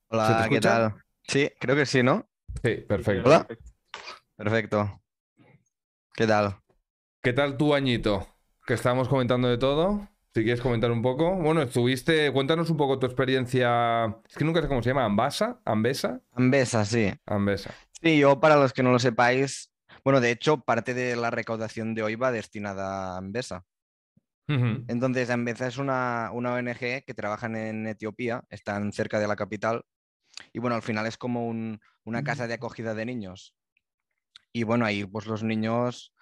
Hola, 0.09 0.47
¿qué 0.49 0.59
tal? 0.61 0.95
Sí, 1.27 1.51
creo 1.59 1.75
que 1.75 1.85
sí, 1.85 2.01
¿no? 2.01 2.29
Sí, 2.63 2.75
perfecto. 2.77 3.27
Hola. 3.27 3.47
Perfecto. 4.37 5.01
¿Qué 6.15 6.27
tal? 6.27 6.62
¿Qué 7.23 7.31
tal 7.31 7.55
tu 7.55 7.73
añito? 7.73 8.27
Que 8.67 8.73
estábamos 8.73 9.07
comentando 9.07 9.47
de 9.47 9.57
todo. 9.57 10.09
Si 10.33 10.43
quieres 10.43 10.59
comentar 10.59 10.91
un 10.91 11.01
poco. 11.01 11.33
Bueno, 11.35 11.61
estuviste. 11.61 12.29
Cuéntanos 12.33 12.69
un 12.69 12.75
poco 12.75 12.99
tu 12.99 13.05
experiencia. 13.05 14.17
Es 14.27 14.35
que 14.35 14.43
nunca 14.43 14.61
sé 14.61 14.67
cómo 14.67 14.83
se 14.83 14.89
llama. 14.89 15.05
¿Ambasa? 15.05 15.61
¿Ambesa? 15.63 16.19
Ambesa, 16.33 16.83
sí. 16.83 17.13
Ambesa. 17.25 17.73
Sí, 18.01 18.19
yo 18.19 18.41
para 18.41 18.57
los 18.57 18.73
que 18.73 18.83
no 18.83 18.91
lo 18.91 18.99
sepáis, 18.99 19.71
bueno, 20.03 20.19
de 20.19 20.31
hecho, 20.31 20.57
parte 20.65 20.93
de 20.93 21.15
la 21.15 21.29
recaudación 21.31 21.95
de 21.95 22.03
hoy 22.03 22.15
va 22.15 22.33
destinada 22.33 23.13
a 23.13 23.17
Ambesa. 23.19 23.63
Entonces, 24.45 25.29
Ambesa 25.29 25.67
es 25.67 25.77
una, 25.77 26.29
una 26.33 26.53
ONG 26.55 27.05
que 27.05 27.13
trabajan 27.15 27.55
en 27.55 27.87
Etiopía, 27.87 28.43
están 28.49 28.91
cerca 28.91 29.19
de 29.19 29.27
la 29.27 29.37
capital, 29.37 29.85
y 30.51 30.59
bueno, 30.59 30.75
al 30.75 30.81
final 30.81 31.07
es 31.07 31.17
como 31.17 31.47
un- 31.47 31.79
una 32.03 32.23
casa 32.23 32.45
de 32.45 32.55
acogida 32.55 32.93
de 32.93 33.05
niños. 33.05 33.55
Y 34.51 34.63
bueno, 34.63 34.85
ahí 34.85 35.05
pues 35.05 35.25
los 35.25 35.41
niños 35.43 36.12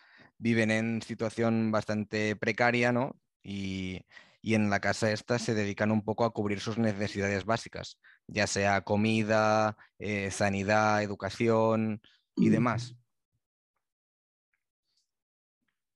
viven 0.42 0.72
en 0.72 1.02
situación 1.02 1.72
bastante 1.72 2.36
precaria, 2.36 2.92
¿no? 2.92 3.16
Y, 3.44 4.02
y 4.42 4.56
en 4.56 4.70
la 4.70 4.80
casa 4.80 5.12
esta 5.12 5.38
se 5.38 5.54
dedican 5.54 5.92
un 5.92 6.04
poco 6.04 6.26
a 6.26 6.34
cubrir 6.34 6.60
sus 6.60 6.78
necesidades 6.78 7.46
básicas, 7.46 8.00
ya 8.28 8.48
sea 8.48 8.82
comida, 8.82 9.78
eh, 10.00 10.32
sanidad, 10.32 11.04
educación 11.04 12.02
y 12.36 12.50
demás. 12.50 12.96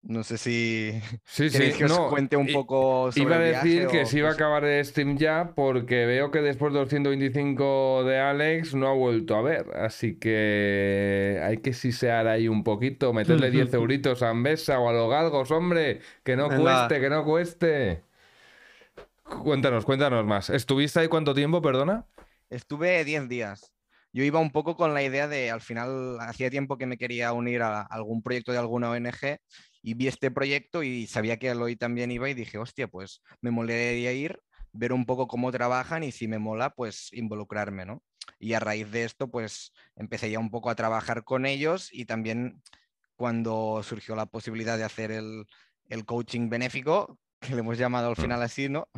No 0.08 0.24
sé 0.24 0.38
si 0.38 1.02
Sí, 1.24 1.50
sí. 1.50 1.74
que 1.74 1.86
os 1.86 1.92
no, 1.92 2.10
cuente 2.10 2.38
un 2.38 2.46
poco 2.52 3.12
sobre 3.12 3.24
Iba 3.24 3.38
a 3.38 3.48
el 3.48 3.54
decir 3.56 3.80
viaje 3.80 3.98
que 3.98 4.04
o 4.04 4.06
se 4.06 4.20
iba 4.20 4.30
a 4.30 4.34
acabar 4.34 4.64
el 4.64 4.86
stream 4.86 5.18
ya 5.18 5.54
porque 5.56 6.06
veo 6.06 6.30
que 6.30 6.42
después 6.42 6.74
de 6.74 6.80
los 6.80 6.90
125 6.90 8.04
de 8.06 8.20
Alex 8.20 8.76
no 8.76 8.88
ha 8.88 8.94
vuelto 8.94 9.36
a 9.36 9.42
ver. 9.42 9.66
Así 9.76 10.20
que 10.20 11.42
hay 11.44 11.58
que 11.58 11.74
sisear 11.74 12.28
ahí 12.28 12.48
un 12.48 12.64
poquito, 12.64 13.14
meterle 13.14 13.50
10 13.50 13.74
euritos 13.74 14.22
a 14.22 14.30
Ambesa 14.30 14.80
o 14.80 14.90
a 14.90 14.94
los 14.94 15.10
galgos, 15.10 15.50
hombre. 15.50 16.02
Que 16.24 16.36
no 16.36 16.50
Venga. 16.50 16.62
cueste, 16.62 17.02
que 17.02 17.10
no 17.10 17.24
cueste. 17.26 18.04
Cuéntanos, 19.24 19.86
cuéntanos 19.86 20.24
más. 20.26 20.52
¿Estuviste 20.52 21.00
ahí 21.00 21.08
cuánto 21.08 21.34
tiempo, 21.34 21.62
perdona? 21.64 22.06
Estuve 22.50 23.04
10 23.04 23.28
días. 23.28 23.72
Yo 24.14 24.24
iba 24.24 24.40
un 24.40 24.52
poco 24.52 24.76
con 24.78 24.94
la 24.94 25.04
idea 25.04 25.28
de, 25.28 25.52
al 25.52 25.62
final, 25.62 26.18
hacía 26.22 26.50
tiempo 26.50 26.78
que 26.78 26.86
me 26.86 26.98
quería 26.98 27.34
unir 27.34 27.62
a 27.64 27.82
algún 27.82 28.22
proyecto 28.22 28.52
de 28.52 28.60
alguna 28.60 28.90
ONG 28.92 29.40
y 29.86 29.94
vi 29.94 30.08
este 30.08 30.32
proyecto 30.32 30.82
y 30.82 31.06
sabía 31.06 31.38
que 31.38 31.52
Aloy 31.52 31.76
también 31.76 32.10
iba 32.10 32.28
y 32.28 32.34
dije, 32.34 32.58
hostia, 32.58 32.88
pues 32.88 33.22
me 33.40 33.52
molaría 33.52 34.12
ir, 34.14 34.42
ver 34.72 34.92
un 34.92 35.06
poco 35.06 35.28
cómo 35.28 35.52
trabajan 35.52 36.02
y 36.04 36.12
si 36.12 36.28
me 36.28 36.40
mola, 36.40 36.72
pues 36.72 37.14
involucrarme, 37.14 37.86
¿no? 37.86 38.02
Y 38.40 38.54
a 38.54 38.60
raíz 38.60 38.90
de 38.90 39.04
esto, 39.04 39.30
pues 39.30 39.74
empecé 39.96 40.32
ya 40.32 40.40
un 40.40 40.50
poco 40.50 40.72
a 40.72 40.76
trabajar 40.76 41.24
con 41.24 41.46
ellos 41.46 41.90
y 41.94 42.06
también 42.06 42.64
cuando 43.16 43.84
surgió 43.84 44.16
la 44.16 44.26
posibilidad 44.26 44.76
de 44.76 44.86
hacer 44.86 45.12
el, 45.12 45.46
el 45.88 46.04
coaching 46.04 46.50
benéfico, 46.50 47.20
que 47.40 47.54
le 47.54 47.60
hemos 47.60 47.78
llamado 47.78 48.08
al 48.08 48.18
Mm. 48.18 48.22
final 48.22 48.42
así, 48.42 48.70
¿no? 48.70 48.90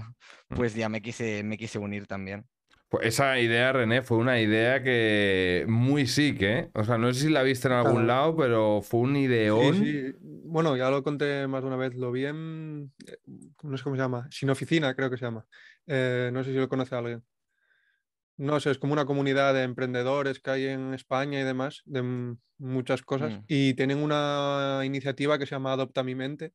Pues 0.48 0.74
ya 0.74 0.88
me 0.88 1.02
quise, 1.02 1.44
me 1.44 1.58
quise 1.58 1.80
unir 1.80 2.08
también. 2.08 2.48
Pues 2.90 3.06
esa 3.08 3.38
idea, 3.40 3.74
René, 3.74 4.02
fue 4.02 4.18
una 4.18 4.40
idea 4.40 4.82
que 4.82 5.66
muy 5.68 6.08
sick, 6.08 6.42
¿eh? 6.42 6.72
O 6.74 6.86
sea, 6.86 6.98
no 6.98 7.14
sé 7.14 7.22
si 7.22 7.30
la 7.30 7.44
viste 7.44 7.68
en 7.68 7.74
algún 7.74 8.04
Claro. 8.06 8.08
lado, 8.08 8.38
pero 8.38 8.82
fue 8.82 9.02
un 9.02 9.18
ideón. 9.18 9.76
Sí, 9.76 9.84
sí. 10.12 10.14
Bueno, 10.22 10.78
ya 10.78 10.90
lo 10.90 11.04
conté 11.04 11.48
más 11.48 11.62
de 11.64 11.68
una 11.68 11.76
vez. 11.76 11.96
Lo 11.96 12.12
vi 12.14 12.26
en. 12.26 12.94
eh, 13.06 13.18
No 13.64 13.76
sé 13.78 13.84
cómo 13.84 13.98
se 13.98 14.02
llama. 14.02 14.28
Sin 14.32 14.50
oficina, 14.50 14.96
creo 14.96 15.10
que 15.10 15.18
se 15.18 15.26
llama. 15.26 15.46
Eh, 15.86 16.30
no 16.32 16.44
sé 16.46 16.52
si 16.54 16.58
lo 16.58 16.70
conoce 16.70 16.96
alguien. 16.96 17.24
No 18.38 18.60
sé, 18.62 18.72
es 18.72 18.78
como 18.78 18.94
una 18.94 19.06
comunidad 19.06 19.54
de 19.54 19.64
emprendedores 19.64 20.40
que 20.40 20.52
hay 20.52 20.66
en 20.68 20.94
España 20.94 21.42
y 21.42 21.44
demás, 21.44 21.82
de 21.86 22.36
muchas 22.60 23.02
cosas. 23.02 23.34
Mm. 23.34 23.44
Y 23.48 23.74
tienen 23.74 23.98
una 23.98 24.82
iniciativa 24.86 25.38
que 25.38 25.46
se 25.46 25.56
llama 25.56 25.74
Adopta 25.74 26.04
mi 26.04 26.16
mente, 26.16 26.54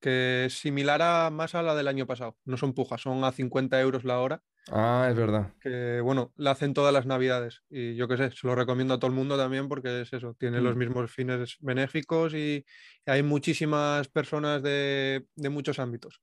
que 0.00 0.44
es 0.46 0.58
similar 0.58 1.02
a 1.02 1.28
más 1.30 1.54
a 1.54 1.62
la 1.62 1.74
del 1.74 1.88
año 1.88 2.06
pasado. 2.06 2.38
No 2.44 2.56
son 2.56 2.72
pujas, 2.72 3.02
son 3.02 3.22
a 3.24 3.32
50 3.32 3.78
euros 3.80 4.04
la 4.04 4.20
hora 4.20 4.42
Ah, 4.70 5.08
es 5.10 5.16
verdad. 5.16 5.54
que 5.60 6.00
bueno, 6.00 6.32
la 6.36 6.52
hacen 6.52 6.72
todas 6.72 6.92
las 6.94 7.04
navidades 7.06 7.62
y 7.68 7.96
yo 7.96 8.06
qué 8.06 8.16
sé, 8.16 8.30
se 8.30 8.46
lo 8.46 8.54
recomiendo 8.54 8.94
a 8.94 8.98
todo 9.00 9.08
el 9.10 9.16
mundo 9.16 9.36
también 9.36 9.68
porque 9.68 10.02
es 10.02 10.12
eso, 10.12 10.34
tiene 10.38 10.60
los 10.60 10.76
Mm. 10.76 10.78
mismos 10.78 11.10
fines 11.12 11.56
benéficos 11.60 12.32
y 12.34 12.64
hay 13.06 13.22
muchísimas 13.24 14.08
personas 14.08 14.62
de, 14.62 15.26
de 15.34 15.48
muchos 15.48 15.78
ámbitos 15.80 16.22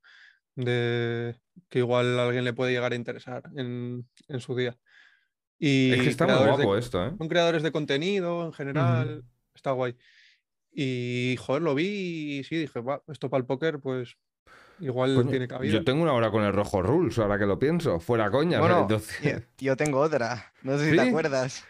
de, 0.55 1.37
que 1.69 1.79
igual 1.79 2.17
a 2.19 2.25
alguien 2.27 2.45
le 2.45 2.53
puede 2.53 2.71
llegar 2.73 2.93
a 2.93 2.95
interesar 2.95 3.43
en, 3.57 4.09
en 4.29 4.39
su 4.39 4.55
día. 4.55 4.77
Y 5.59 5.91
Es 5.93 6.01
que 6.03 6.09
está 6.09 6.27
muy 6.27 6.37
de- 6.37 6.43
guapo 6.43 6.77
esto, 6.77 7.03
¿eh? 7.05 7.17
son 7.17 7.27
creadores 7.29 7.63
de 7.63 7.71
contenido 7.71 8.45
en 8.45 8.53
general, 8.53 9.25
está 9.53 9.71
guay. 9.71 9.95
Y 10.71 11.37
joder, 11.39 11.61
lo 11.63 11.75
vi 11.75 12.39
y 12.39 12.43
sí, 12.43 12.57
dije, 12.57 12.79
"Buah, 12.79 12.99
esto 13.07 13.29
para 13.29 13.39
el 13.41 13.47
póker, 13.47 13.79
pues 13.81 14.15
igual 14.79 15.27
tiene 15.29 15.47
cabida. 15.47 15.71
yo 15.73 15.83
tengo 15.83 16.03
una 16.03 16.13
hora 16.13 16.31
con 16.31 16.43
el 16.43 16.53
rojo 16.53 16.81
rules, 16.81 17.17
ahora 17.19 17.37
que 17.37 17.45
lo 17.45 17.57
pienso. 17.59 17.99
Fuera 17.99 18.29
coña. 18.31 18.59
Bueno, 18.59 18.81
entonces- 18.81 19.43
yo, 19.57 19.75
tengo 19.75 19.99
otra. 19.99 20.51
No 20.63 20.77
sé 20.77 20.85
si 20.85 20.91
¿Sí? 20.91 20.97
te 20.97 21.01
acuerdas. 21.09 21.65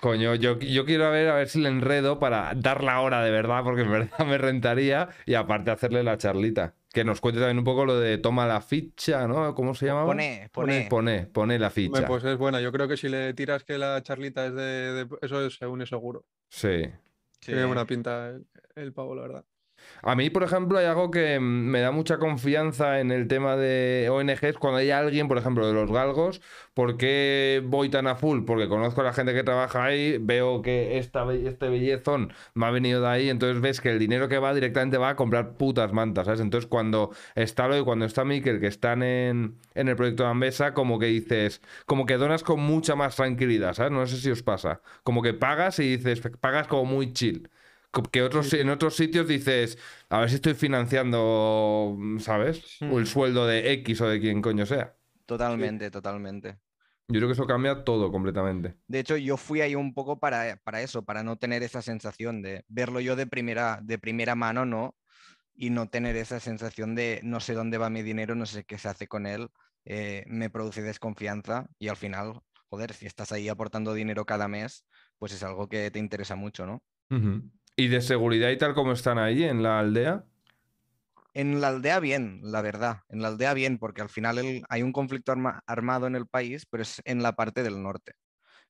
Coño, 0.00 0.34
yo, 0.34 0.58
yo 0.58 0.84
quiero 0.84 1.10
ver 1.10 1.28
a 1.28 1.34
ver 1.36 1.48
si 1.48 1.60
le 1.60 1.68
enredo 1.68 2.18
para 2.18 2.52
dar 2.56 2.82
la 2.82 3.00
hora 3.00 3.22
de 3.22 3.30
verdad, 3.30 3.62
porque 3.62 3.82
en 3.82 3.90
verdad 3.92 4.26
me 4.26 4.36
rentaría 4.38 5.08
y 5.24 5.34
aparte 5.34 5.70
hacerle 5.70 6.02
la 6.02 6.16
charlita. 6.18 6.74
Que 6.92 7.04
nos 7.04 7.20
cuente 7.20 7.38
también 7.38 7.58
un 7.58 7.64
poco 7.64 7.84
lo 7.84 8.00
de 8.00 8.16
toma 8.18 8.46
la 8.46 8.60
ficha, 8.60 9.28
¿no? 9.28 9.54
¿Cómo 9.54 9.74
se 9.74 9.86
llama? 9.86 10.04
Pone, 10.06 10.48
pone. 10.52 10.86
Pone, 10.90 11.26
pone 11.26 11.58
la 11.58 11.66
Hombre, 11.68 11.82
ficha. 11.82 12.06
Pues 12.06 12.24
es 12.24 12.36
buena. 12.38 12.60
Yo 12.60 12.72
creo 12.72 12.88
que 12.88 12.96
si 12.96 13.08
le 13.08 13.34
tiras 13.34 13.62
que 13.62 13.76
la 13.78 14.02
charlita 14.02 14.46
es 14.46 14.54
de, 14.54 14.62
de- 15.04 15.08
eso 15.20 15.44
es, 15.46 15.54
se 15.56 15.66
une 15.66 15.86
seguro. 15.86 16.24
Sí. 16.48 16.84
Sí. 17.40 17.52
Tiene 17.52 17.66
buena 17.66 17.84
pinta 17.84 18.30
el, 18.30 18.46
el 18.74 18.92
pavo, 18.92 19.14
la 19.14 19.22
verdad. 19.22 19.44
A 20.02 20.14
mí, 20.14 20.30
por 20.30 20.42
ejemplo, 20.42 20.78
hay 20.78 20.86
algo 20.86 21.10
que 21.10 21.40
me 21.40 21.80
da 21.80 21.90
mucha 21.90 22.18
confianza 22.18 23.00
en 23.00 23.10
el 23.10 23.28
tema 23.28 23.56
de 23.56 24.08
ONGs 24.10 24.58
cuando 24.58 24.78
hay 24.78 24.90
alguien, 24.90 25.28
por 25.28 25.38
ejemplo, 25.38 25.66
de 25.66 25.72
los 25.72 25.90
galgos. 25.90 26.40
¿Por 26.74 26.96
qué 26.96 27.62
voy 27.64 27.88
tan 27.88 28.06
a 28.06 28.14
full? 28.14 28.44
Porque 28.44 28.68
conozco 28.68 29.00
a 29.00 29.04
la 29.04 29.12
gente 29.12 29.34
que 29.34 29.42
trabaja 29.42 29.84
ahí, 29.84 30.18
veo 30.18 30.62
que 30.62 30.98
esta, 30.98 31.30
este 31.32 31.68
bellezón 31.68 32.32
me 32.54 32.66
ha 32.66 32.70
venido 32.70 33.00
de 33.00 33.08
ahí, 33.08 33.28
entonces 33.28 33.60
ves 33.60 33.80
que 33.80 33.90
el 33.90 33.98
dinero 33.98 34.28
que 34.28 34.38
va 34.38 34.54
directamente 34.54 34.98
va 34.98 35.10
a 35.10 35.16
comprar 35.16 35.56
putas 35.56 35.92
mantas, 35.92 36.26
¿sabes? 36.26 36.40
Entonces 36.40 36.68
cuando 36.68 37.10
está 37.34 37.66
lo 37.66 37.76
y 37.76 37.82
cuando 37.82 38.04
está 38.04 38.24
Mikel, 38.24 38.60
que 38.60 38.68
están 38.68 39.02
en, 39.02 39.56
en 39.74 39.88
el 39.88 39.96
proyecto 39.96 40.22
de 40.22 40.30
Ambesa, 40.30 40.74
como 40.74 40.98
que 40.98 41.06
dices, 41.06 41.60
como 41.86 42.06
que 42.06 42.16
donas 42.16 42.42
con 42.44 42.60
mucha 42.60 42.94
más 42.94 43.16
tranquilidad, 43.16 43.74
¿sabes? 43.74 43.92
No 43.92 44.06
sé 44.06 44.16
si 44.16 44.30
os 44.30 44.42
pasa. 44.42 44.80
Como 45.02 45.22
que 45.22 45.34
pagas 45.34 45.78
y 45.80 45.96
dices, 45.96 46.20
pagas 46.40 46.68
como 46.68 46.84
muy 46.84 47.12
chill. 47.12 47.48
Que 48.12 48.22
otros, 48.22 48.52
en 48.52 48.68
otros 48.70 48.96
sitios 48.96 49.26
dices, 49.26 49.78
a 50.10 50.20
ver 50.20 50.28
si 50.28 50.36
estoy 50.36 50.54
financiando, 50.54 51.96
¿sabes? 52.20 52.78
O 52.82 52.98
el 52.98 53.06
sueldo 53.06 53.46
de 53.46 53.72
X 53.72 54.00
o 54.02 54.08
de 54.08 54.20
quien 54.20 54.42
coño 54.42 54.66
sea. 54.66 54.96
Totalmente, 55.26 55.90
totalmente. 55.90 56.58
Yo 57.08 57.20
creo 57.20 57.28
que 57.28 57.32
eso 57.32 57.46
cambia 57.46 57.84
todo 57.84 58.12
completamente. 58.12 58.76
De 58.86 58.98
hecho, 59.00 59.16
yo 59.16 59.36
fui 59.36 59.62
ahí 59.62 59.74
un 59.74 59.94
poco 59.94 60.18
para, 60.18 60.56
para 60.64 60.82
eso, 60.82 61.02
para 61.02 61.22
no 61.22 61.36
tener 61.36 61.62
esa 61.62 61.82
sensación 61.82 62.42
de 62.42 62.64
verlo 62.68 63.00
yo 63.00 63.16
de 63.16 63.26
primera, 63.26 63.80
de 63.82 63.98
primera 63.98 64.34
mano, 64.34 64.66
¿no? 64.66 64.94
Y 65.54 65.70
no 65.70 65.88
tener 65.88 66.16
esa 66.16 66.40
sensación 66.40 66.94
de 66.94 67.20
no 67.24 67.40
sé 67.40 67.54
dónde 67.54 67.78
va 67.78 67.90
mi 67.90 68.02
dinero, 68.02 68.34
no 68.34 68.46
sé 68.46 68.64
qué 68.64 68.78
se 68.78 68.88
hace 68.88 69.08
con 69.08 69.26
él, 69.26 69.48
eh, 69.84 70.24
me 70.28 70.50
produce 70.50 70.82
desconfianza 70.82 71.66
y 71.78 71.88
al 71.88 71.96
final, 71.96 72.40
joder, 72.70 72.92
si 72.92 73.06
estás 73.06 73.32
ahí 73.32 73.48
aportando 73.48 73.94
dinero 73.94 74.24
cada 74.24 74.46
mes, 74.46 74.84
pues 75.18 75.32
es 75.32 75.42
algo 75.42 75.68
que 75.68 75.90
te 75.90 75.98
interesa 75.98 76.36
mucho, 76.36 76.66
¿no? 76.66 76.82
Ujú. 77.10 77.50
¿Y 77.78 77.86
de 77.86 78.00
seguridad 78.00 78.50
y 78.50 78.58
tal 78.58 78.74
como 78.74 78.90
están 78.90 79.18
ahí 79.18 79.44
en 79.44 79.62
la 79.62 79.78
aldea? 79.78 80.24
En 81.32 81.60
la 81.60 81.68
aldea 81.68 82.00
bien, 82.00 82.40
la 82.42 82.60
verdad, 82.60 83.02
en 83.08 83.22
la 83.22 83.28
aldea 83.28 83.54
bien, 83.54 83.78
porque 83.78 84.02
al 84.02 84.08
final 84.08 84.38
el- 84.38 84.64
hay 84.68 84.82
un 84.82 84.90
conflicto 84.92 85.30
arma- 85.30 85.62
armado 85.64 86.08
en 86.08 86.16
el 86.16 86.26
país, 86.26 86.66
pero 86.68 86.82
es 86.82 87.00
en 87.04 87.22
la 87.22 87.36
parte 87.36 87.62
del 87.62 87.80
norte. 87.80 88.14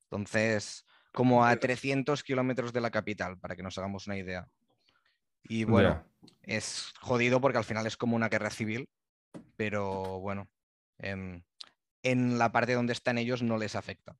Entonces, 0.03 0.85
como 1.11 1.43
a 1.43 1.55
300 1.55 2.21
kilómetros 2.21 2.71
de 2.71 2.81
la 2.81 2.91
capital, 2.91 3.39
para 3.39 3.55
que 3.55 3.63
nos 3.63 3.75
hagamos 3.79 4.05
una 4.05 4.17
idea. 4.17 4.47
Y 5.41 5.63
bueno, 5.63 6.05
es 6.43 6.93
jodido 7.01 7.41
porque 7.41 7.57
al 7.57 7.63
final 7.63 7.87
es 7.87 7.97
como 7.97 8.15
una 8.15 8.29
guerra 8.29 8.51
civil, 8.51 8.87
pero 9.55 10.19
bueno, 10.19 10.47
em, 10.99 11.41
en 12.03 12.37
la 12.37 12.51
parte 12.51 12.75
donde 12.75 12.93
están 12.93 13.17
ellos 13.17 13.41
no 13.41 13.57
les 13.57 13.75
afecta. 13.75 14.15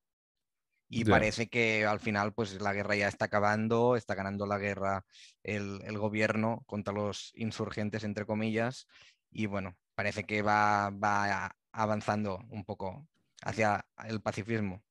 Y 0.91 1.06
parece 1.06 1.49
que 1.49 1.86
al 1.86 1.99
final 1.99 2.34
pues 2.34 2.60
la 2.60 2.73
guerra 2.73 2.95
ya 2.95 3.08
está 3.08 3.25
acabando, 3.25 3.95
está 3.95 4.15
ganando 4.15 4.47
la 4.47 4.58
guerra 4.58 5.06
el, 5.43 5.80
el 5.86 5.97
gobierno 5.99 6.63
contra 6.65 6.93
los 6.93 7.32
insurgentes, 7.36 8.04
entre 8.04 8.25
comillas, 8.25 8.88
y 9.32 9.45
bueno, 9.45 9.75
parece 9.93 10.23
que 10.23 10.41
va, 10.41 10.89
va 10.89 11.56
avanzando 11.71 12.43
un 12.49 12.65
poco 12.65 13.08
hacia 13.43 13.86
el 14.08 14.21
pacifismo. 14.21 14.84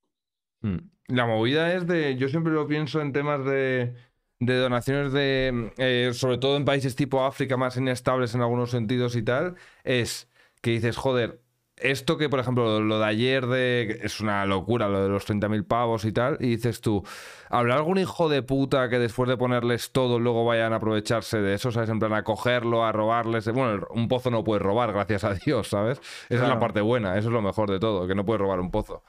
Mm. 0.61 0.79
La 1.09 1.27
movida 1.27 1.73
es 1.75 1.87
de, 1.87 2.17
yo 2.17 2.29
siempre 2.29 2.53
lo 2.53 2.69
pienso 2.69 3.01
en 3.01 3.13
temas 3.13 3.45
de, 3.45 3.95
de 4.39 4.57
donaciones 4.57 5.13
de, 5.13 5.73
eh, 5.79 6.13
sobre 6.15 6.39
todo 6.39 6.57
en 6.57 6.65
países 6.65 6.95
tipo 6.95 7.25
África 7.25 7.57
más 7.57 7.77
inestables 7.77 8.35
en 8.35 8.43
algunos 8.43 8.71
sentidos 8.71 9.17
y 9.17 9.23
tal, 9.23 9.57
es 9.85 10.29
que 10.61 10.71
dices, 10.73 10.97
joder, 10.97 11.41
esto 11.81 12.19
que 12.19 12.29
por 12.29 12.41
ejemplo 12.41 12.81
lo 12.81 12.99
de 12.99 13.07
ayer 13.07 13.47
de, 13.47 14.01
es 14.03 14.21
una 14.21 14.45
locura, 14.47 14.89
lo 14.89 15.03
de 15.03 15.09
los 15.09 15.29
30.000 15.29 15.67
pavos 15.67 16.05
y 16.05 16.13
tal, 16.13 16.37
y 16.41 16.57
dices 16.57 16.81
tú, 16.81 17.05
¿habrá 17.49 17.75
algún 17.75 17.99
hijo 17.99 18.29
de 18.29 18.43
puta 18.43 18.89
que 18.89 18.99
después 18.99 19.29
de 19.29 19.37
ponerles 19.37 19.93
todo 19.93 20.19
luego 20.19 20.45
vayan 20.45 20.73
a 20.73 20.77
aprovecharse 20.77 21.39
de 21.39 21.55
eso, 21.55 21.73
¿sabes? 21.73 21.91
En 21.91 21.99
plan 21.99 22.13
a 22.15 22.25
cogerlo, 22.25 22.85
a 22.85 22.93
robarles, 22.93 23.49
bueno, 23.53 23.87
un 23.91 24.09
pozo 24.09 24.31
no 24.31 24.45
puedes 24.45 24.63
robar, 24.63 24.93
gracias 24.93 25.25
a 25.25 25.35
Dios, 25.35 25.69
¿sabes? 25.69 26.01
Esa 26.29 26.43
es 26.43 26.49
la 26.49 26.59
parte 26.59 26.81
buena, 26.81 27.17
eso 27.17 27.29
es 27.29 27.33
lo 27.33 27.43
mejor 27.43 27.71
de 27.71 27.79
todo, 27.79 28.07
que 28.07 28.15
no 28.15 28.25
puedes 28.25 28.41
robar 28.41 28.61
un 28.61 28.71
pozo. 28.71 29.05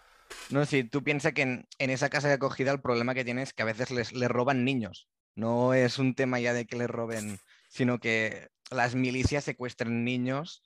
No, 0.49 0.65
si 0.65 0.83
tú 0.83 1.03
piensas 1.03 1.33
que 1.33 1.41
en, 1.41 1.67
en 1.79 1.89
esa 1.89 2.09
casa 2.09 2.27
de 2.27 2.35
acogida 2.35 2.71
el 2.71 2.81
problema 2.81 3.13
que 3.13 3.25
tienes 3.25 3.49
es 3.49 3.53
que 3.53 3.63
a 3.63 3.65
veces 3.65 3.91
les, 3.91 4.13
les 4.13 4.29
roban 4.29 4.63
niños. 4.63 5.07
No 5.35 5.73
es 5.73 5.99
un 5.99 6.15
tema 6.15 6.39
ya 6.39 6.53
de 6.53 6.65
que 6.65 6.75
les 6.75 6.89
roben, 6.89 7.39
sino 7.69 7.99
que 7.99 8.49
las 8.71 8.95
milicias 8.95 9.43
secuestran 9.43 10.03
niños 10.03 10.61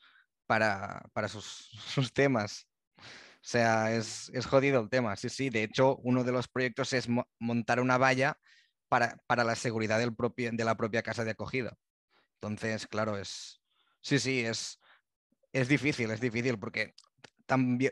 para, 0.47 1.03
para 1.13 1.27
sus, 1.27 1.69
sus 1.87 2.13
temas. 2.13 2.67
O 2.97 3.45
sea, 3.45 3.93
es, 3.93 4.29
es 4.33 4.45
jodido 4.45 4.79
el 4.81 4.89
tema. 4.89 5.15
Sí, 5.15 5.29
sí. 5.29 5.49
De 5.49 5.63
hecho, 5.63 5.97
uno 5.97 6.23
de 6.23 6.31
los 6.31 6.47
proyectos 6.47 6.93
es 6.93 7.09
mo- 7.09 7.27
montar 7.39 7.79
una 7.81 7.97
valla 7.97 8.37
para, 8.87 9.17
para 9.27 9.43
la 9.43 9.55
seguridad 9.55 9.99
del 9.99 10.15
propio, 10.15 10.49
de 10.53 10.63
la 10.63 10.75
propia 10.77 11.01
casa 11.03 11.25
de 11.25 11.31
acogida. 11.31 11.77
Entonces, 12.35 12.87
claro, 12.87 13.17
es. 13.17 13.61
Sí, 14.01 14.19
sí, 14.19 14.41
es, 14.45 14.79
es 15.51 15.67
difícil, 15.67 16.11
es 16.11 16.19
difícil 16.21 16.57
porque 16.59 16.93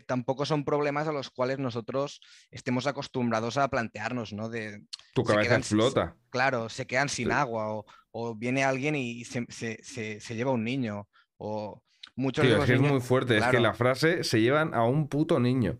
tampoco 0.07 0.45
son 0.45 0.63
problemas 0.63 1.07
a 1.07 1.11
los 1.11 1.29
cuales 1.29 1.59
nosotros 1.59 2.21
estemos 2.49 2.87
acostumbrados 2.87 3.57
a 3.57 3.67
plantearnos, 3.69 4.33
¿no? 4.33 4.49
De, 4.49 4.85
Tu 5.13 5.23
cabeza 5.23 5.49
quedan- 5.49 5.59
explota. 5.59 6.17
claro, 6.29 6.69
se 6.69 6.87
quedan 6.87 7.09
sin 7.09 7.27
Sí. 7.27 7.31
agua 7.33 7.73
o, 7.73 7.85
o 8.11 8.35
viene 8.35 8.63
alguien 8.63 8.95
y 8.95 9.25
se, 9.25 9.45
se- 9.49 9.83
se- 9.83 10.19
se 10.19 10.35
lleva 10.35 10.51
un 10.51 10.63
niño 10.63 11.07
o 11.37 11.83
muchos 12.21 12.47
de 12.47 12.55
Tío, 12.55 12.57
es 12.60 12.65
que 12.65 12.73
es 12.73 12.81
muy 12.81 13.01
fuerte. 13.01 13.38
Es 13.38 13.47
que 13.47 13.60
la 13.60 13.73
frase 13.73 14.23
se 14.23 14.41
llevan 14.41 14.73
a 14.73 14.84
un 14.86 15.07
puto 15.10 15.39
niño. 15.39 15.79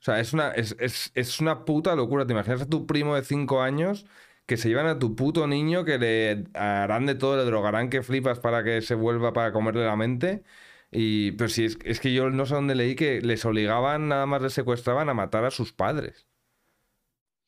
O 0.00 0.04
sea, 0.06 0.20
es 0.20 0.32
una, 0.32 0.50
es, 0.52 0.76
es- 0.78 1.10
es 1.14 1.40
una 1.40 1.64
puta 1.64 1.94
locura. 1.96 2.26
¿Te 2.26 2.32
imaginas 2.32 2.62
a 2.62 2.68
tu 2.68 2.86
primo 2.86 3.14
de 3.16 3.24
5 3.24 3.62
años 3.62 4.06
que 4.46 4.56
se 4.56 4.68
llevan 4.68 4.86
a 4.86 4.98
tu 4.98 5.16
puto 5.16 5.46
niño, 5.46 5.84
que 5.84 5.98
le 5.98 6.44
harán 6.54 7.06
de 7.06 7.14
todo, 7.16 7.36
le 7.36 7.44
drogarán 7.44 7.90
que 7.90 8.02
flipas 8.02 8.38
para 8.40 8.62
que 8.64 8.82
se 8.82 8.94
vuelva 8.94 9.32
para 9.32 9.52
comerle 9.52 9.84
la 9.86 9.96
mente? 9.96 10.44
Y, 10.92 11.32
pero 11.32 11.48
si 11.48 11.64
es, 11.64 11.78
es 11.84 12.00
que 12.00 12.12
yo 12.14 12.30
no 12.30 12.46
sé 12.46 12.54
dónde 12.54 12.74
leí 12.76 12.94
que 12.94 13.20
les 13.20 13.44
obligaban, 13.44 14.08
nada 14.08 14.26
más 14.26 14.42
les 14.42 14.52
secuestraban 14.54 15.08
a 15.08 15.14
matar 15.14 15.44
a 15.44 15.50
sus 15.50 15.72
padres. 15.72 16.26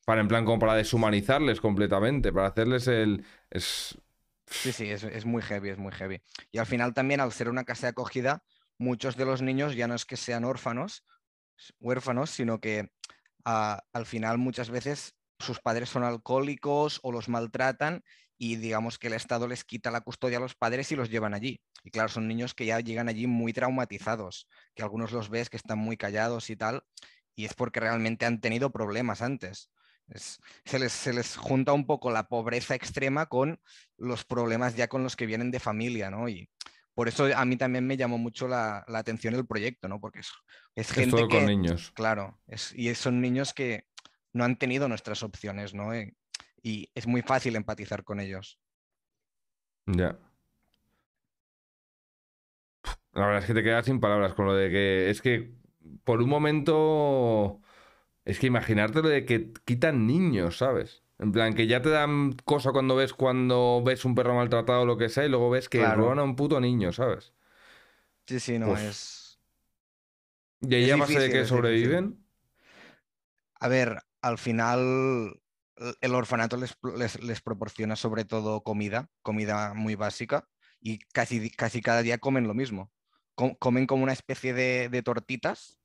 Para, 0.05 0.21
en 0.21 0.27
plan, 0.27 0.43
como 0.45 0.59
para 0.59 0.73
deshumanizarles 0.75 1.61
completamente, 1.61 2.33
para 2.33 2.47
hacerles 2.47 2.87
el... 2.87 3.23
Es... 3.49 3.97
Sí, 4.49 4.71
sí, 4.71 4.89
es, 4.89 5.25
muy 5.25 5.41
heavy, 5.41 5.69
es 5.69 5.77
muy 5.77 5.91
heavy. 5.91 6.21
Y 6.51 6.57
al 6.57 6.65
final 6.65 6.93
también, 6.93 7.19
al 7.19 7.31
ser 7.31 7.49
una 7.49 7.63
casa 7.63 7.87
de 7.87 7.91
acogida, 7.91 8.43
muchos 8.77 9.15
de 9.15 9.25
los 9.25 9.41
niños 9.41 9.75
ya 9.75 9.87
no 9.87 9.95
es 9.95 10.05
que 10.05 10.17
sean 10.17 10.43
órfanos, 10.43 11.05
huérfanos, 11.79 12.29
sino 12.31 12.59
que 12.59 12.89
ah, 13.45 13.83
al 13.93 14.05
final 14.05 14.37
muchas 14.37 14.69
veces 14.69 15.15
sus 15.39 15.59
padres 15.59 15.89
son 15.89 16.03
alcohólicos 16.03 16.99
o 17.03 17.11
los 17.11 17.29
maltratan 17.29 18.03
y 18.37 18.55
digamos 18.55 18.97
que 18.97 19.07
el 19.07 19.13
Estado 19.13 19.47
les 19.47 19.63
quita 19.65 19.91
la 19.91 20.01
custodia 20.01 20.37
a 20.37 20.41
los 20.41 20.55
padres 20.55 20.91
y 20.91 20.95
los 20.95 21.09
llevan 21.09 21.33
allí. 21.33 21.61
Y 21.83 21.91
claro, 21.91 22.09
son 22.09 22.27
niños 22.27 22.53
que 22.53 22.65
ya 22.65 22.79
llegan 22.79 23.09
allí 23.09 23.27
muy 23.27 23.53
traumatizados, 23.53 24.47
que 24.75 24.83
algunos 24.83 25.11
los 25.11 25.29
ves 25.29 25.49
que 25.49 25.57
están 25.57 25.77
muy 25.77 25.97
callados 25.97 26.49
y 26.49 26.55
tal. 26.55 26.83
y 27.35 27.45
es 27.45 27.53
porque 27.53 27.79
realmente 27.79 28.25
han 28.25 28.41
tenido 28.41 28.69
problemas 28.71 29.21
antes. 29.21 29.71
Es- 30.11 30.39
se, 30.65 30.79
les, 30.79 30.91
se 30.91 31.13
les 31.13 31.35
junta 31.37 31.73
un 31.73 31.85
poco 31.85 32.11
la 32.11 32.23
pobreza 32.27 32.75
extrema 32.75 33.27
con 33.27 33.59
los 33.97 34.25
problemas 34.25 34.75
ya 34.75 34.87
con 34.87 35.03
los 35.03 35.15
que 35.15 35.25
vienen 35.25 35.51
de 35.51 35.59
familia, 35.59 36.09
¿no? 36.09 36.27
Y 36.29 36.49
por 36.93 37.07
eso 37.07 37.25
a 37.35 37.45
mí 37.45 37.57
también 37.57 37.87
me 37.87 37.97
llamó 37.97 38.17
mucho 38.17 38.47
la, 38.47 38.83
la 38.87 38.99
atención 38.99 39.33
el 39.35 39.47
proyecto, 39.47 39.87
¿no? 39.87 39.99
Porque 39.99 40.19
es, 40.19 40.31
es 40.75 40.91
Es 40.95 40.95
gente 40.95 41.07
todo 41.07 41.27
que, 41.27 41.29
con 41.29 41.45
niños. 41.45 41.93
claro, 41.93 42.39
es, 42.47 42.73
y 42.75 42.93
son 42.95 43.21
niños 43.21 43.53
que 43.53 43.85
no 44.33 44.43
han 44.43 44.57
tenido 44.57 44.87
nuestras 44.87 45.23
opciones, 45.23 45.73
¿no? 45.73 45.93
Eh, 45.93 46.15
y 46.61 46.89
es 46.95 47.07
muy 47.07 47.21
fácil 47.21 47.55
empatizar 47.55 48.03
con 48.03 48.19
ellos. 48.19 48.59
Ya. 49.87 50.17
La 53.13 53.25
verdad 53.25 53.41
es 53.41 53.45
que 53.47 53.53
te 53.53 53.63
quedas 53.63 53.85
sin 53.85 53.99
palabras 53.99 54.33
con 54.33 54.45
lo 54.45 54.53
de 54.55 54.69
que 54.69 55.09
es 55.09 55.21
que 55.21 55.51
por 56.03 56.21
un 56.21 56.29
momento 56.29 57.61
es 58.29 58.39
que 58.39 58.47
imaginarte 58.47 59.01
lo 59.01 59.09
de 59.09 59.25
que 59.25 59.53
quitan 59.65 60.07
niños, 60.07 60.57
¿sabes? 60.57 61.03
En 61.19 61.31
plan, 61.31 61.53
que 61.53 61.67
ya 61.67 61.81
te 61.81 61.89
dan 61.89 62.33
cosa 62.45 62.71
cuando 62.71 62.95
ves 62.95 63.13
cuando 63.13 63.81
ves 63.85 64.05
un 64.05 64.15
perro 64.15 64.35
maltratado 64.35 64.81
o 64.83 64.85
lo 64.85 64.97
que 64.97 65.09
sea 65.09 65.25
y 65.25 65.29
luego 65.29 65.49
ves 65.49 65.69
que 65.69 65.79
Claro. 65.79 66.03
roban 66.03 66.19
a 66.19 66.23
un 66.23 66.35
puto 66.35 66.59
niño, 66.61 66.91
¿sabes? 66.93 67.33
Sí, 68.27 68.39
sí, 68.39 68.59
no, 68.59 68.67
Pues, 68.67 68.81
es... 68.89 69.39
Y 70.61 70.75
ahí 70.75 70.91
base 70.99 71.19
de 71.19 71.31
que 71.31 71.45
sobreviven. 71.45 72.25
A 73.59 73.67
ver, 73.67 73.99
al 74.21 74.37
final 74.37 75.41
el- 76.01 76.13
orfanato 76.15 76.57
les, 76.57 76.75
les- 76.97 77.21
les 77.23 77.41
proporciona 77.41 77.95
sobre 77.95 78.25
todo 78.25 78.63
comida, 78.63 79.09
comida 79.21 79.73
muy 79.73 79.95
básica, 79.95 80.47
y 80.81 80.99
casi, 81.13 81.49
casi 81.51 81.81
cada 81.81 82.01
día 82.01 82.17
comen 82.19 82.47
lo 82.47 82.53
mismo. 82.53 82.91
Com- 83.35 83.55
comen 83.55 83.85
como 83.87 84.03
una 84.03 84.13
especie 84.13 84.53
de, 84.53 84.89
de 84.89 85.03
tortitas 85.03 85.78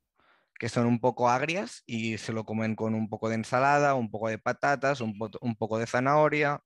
que 0.59 0.69
son 0.69 0.87
un 0.87 1.01
poco 1.01 1.29
agrias 1.31 1.83
y 1.87 2.19
se 2.19 2.33
lo 2.33 2.45
comen 2.45 2.77
con 2.77 2.95
un 2.95 3.09
poco 3.09 3.29
de 3.29 3.37
ensalada, 3.37 3.95
un 3.95 4.11
poco 4.11 4.29
de 4.29 4.39
patatas, 4.39 5.01
un, 5.01 5.19
po- 5.19 5.31
un 5.41 5.57
poco 5.57 5.79
de 5.79 5.87
zanahoria, 5.87 6.61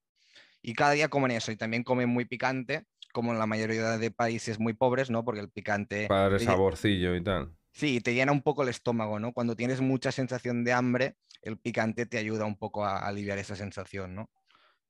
y 0.63 0.75
cada 0.75 0.93
día 0.93 1.09
comen 1.09 1.31
eso, 1.33 1.53
y 1.53 1.57
también 1.57 1.85
comen 1.85 2.09
muy 2.09 2.25
picante, 2.25 2.85
como 3.13 3.33
en 3.33 3.39
la 3.39 3.47
mayoría 3.47 3.99
de 3.99 4.11
países 4.11 4.59
muy 4.59 4.75
pobres, 4.75 5.11
¿no? 5.11 5.25
Porque 5.25 5.41
el 5.41 5.51
picante... 5.51 6.09
Para 6.09 6.37
lle- 6.37 6.45
saborcillo 6.45 7.15
y 7.17 7.23
tal. 7.23 7.55
Sí, 7.73 8.01
te 8.01 8.15
llena 8.15 8.33
un 8.33 8.43
poco 8.43 8.63
el 8.63 8.69
estómago, 8.71 9.19
¿no? 9.21 9.33
Cuando 9.33 9.55
tienes 9.55 9.81
mucha 9.81 10.11
sensación 10.13 10.65
de 10.65 10.73
hambre, 10.73 11.17
el 11.43 11.59
picante 11.59 12.07
te 12.07 12.19
ayuda 12.19 12.45
un 12.45 12.57
poco 12.59 12.85
a 12.85 12.99
aliviar 13.07 13.39
esa 13.39 13.57
sensación, 13.57 14.15
¿no? 14.15 14.31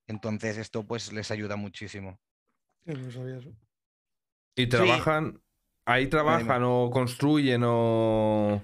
Entonces 0.06 0.58
esto 0.58 0.86
pues 0.86 1.12
les 1.12 1.30
ayuda 1.30 1.56
muchísimo. 1.56 2.18
Sí, 2.84 2.92
no 2.94 3.10
sabía 3.10 3.36
eso. 3.38 3.52
Y 4.56 4.66
trabajan, 4.68 5.40
ahí 5.84 6.06
trabajan 6.08 6.62
o 6.64 6.90
construyen 6.90 7.62
o... 7.64 8.62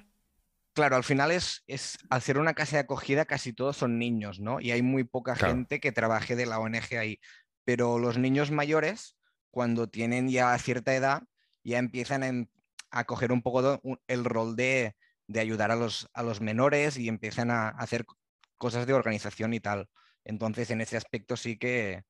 Claro, 0.74 0.96
al 0.96 1.04
final 1.04 1.30
es, 1.30 1.62
es, 1.68 1.98
al 2.10 2.20
ser 2.20 2.36
una 2.38 2.54
casa 2.54 2.76
de 2.76 2.80
acogida 2.80 3.26
casi 3.26 3.52
todos 3.52 3.76
son 3.76 3.98
niños, 3.98 4.40
¿no? 4.40 4.60
Y 4.60 4.72
hay 4.72 4.82
muy 4.82 5.04
poca 5.04 5.36
Claro. 5.36 5.54
gente 5.54 5.78
que 5.78 5.92
trabaje 5.92 6.34
de 6.34 6.46
la 6.46 6.58
ONG 6.58 6.98
ahí. 6.98 7.20
Pero 7.64 7.98
los 8.00 8.18
niños 8.18 8.50
mayores, 8.50 9.16
cuando 9.50 9.88
tienen 9.88 10.28
ya 10.28 10.58
cierta 10.58 10.94
edad, 10.94 11.22
ya 11.62 11.78
empiezan 11.78 12.24
en- 12.24 12.50
a 12.90 13.04
coger 13.04 13.30
un 13.32 13.42
poco 13.42 13.62
de- 13.62 13.80
un- 13.84 14.00
el 14.08 14.24
rol 14.24 14.56
de, 14.56 14.96
de 15.28 15.40
ayudar 15.40 15.70
a 15.70 15.76
los, 15.76 16.08
a 16.12 16.22
los 16.24 16.40
menores 16.40 16.96
y 16.96 17.08
empiezan 17.08 17.50
a 17.52 17.68
hacer 17.68 18.04
cosas 18.58 18.86
de 18.86 18.94
organización 18.94 19.54
y 19.54 19.60
tal. 19.60 19.88
Entonces, 20.24 20.70
en 20.70 20.80
ese 20.80 20.96
aspecto 20.96 21.36
sí 21.36 21.56
que 21.56 22.02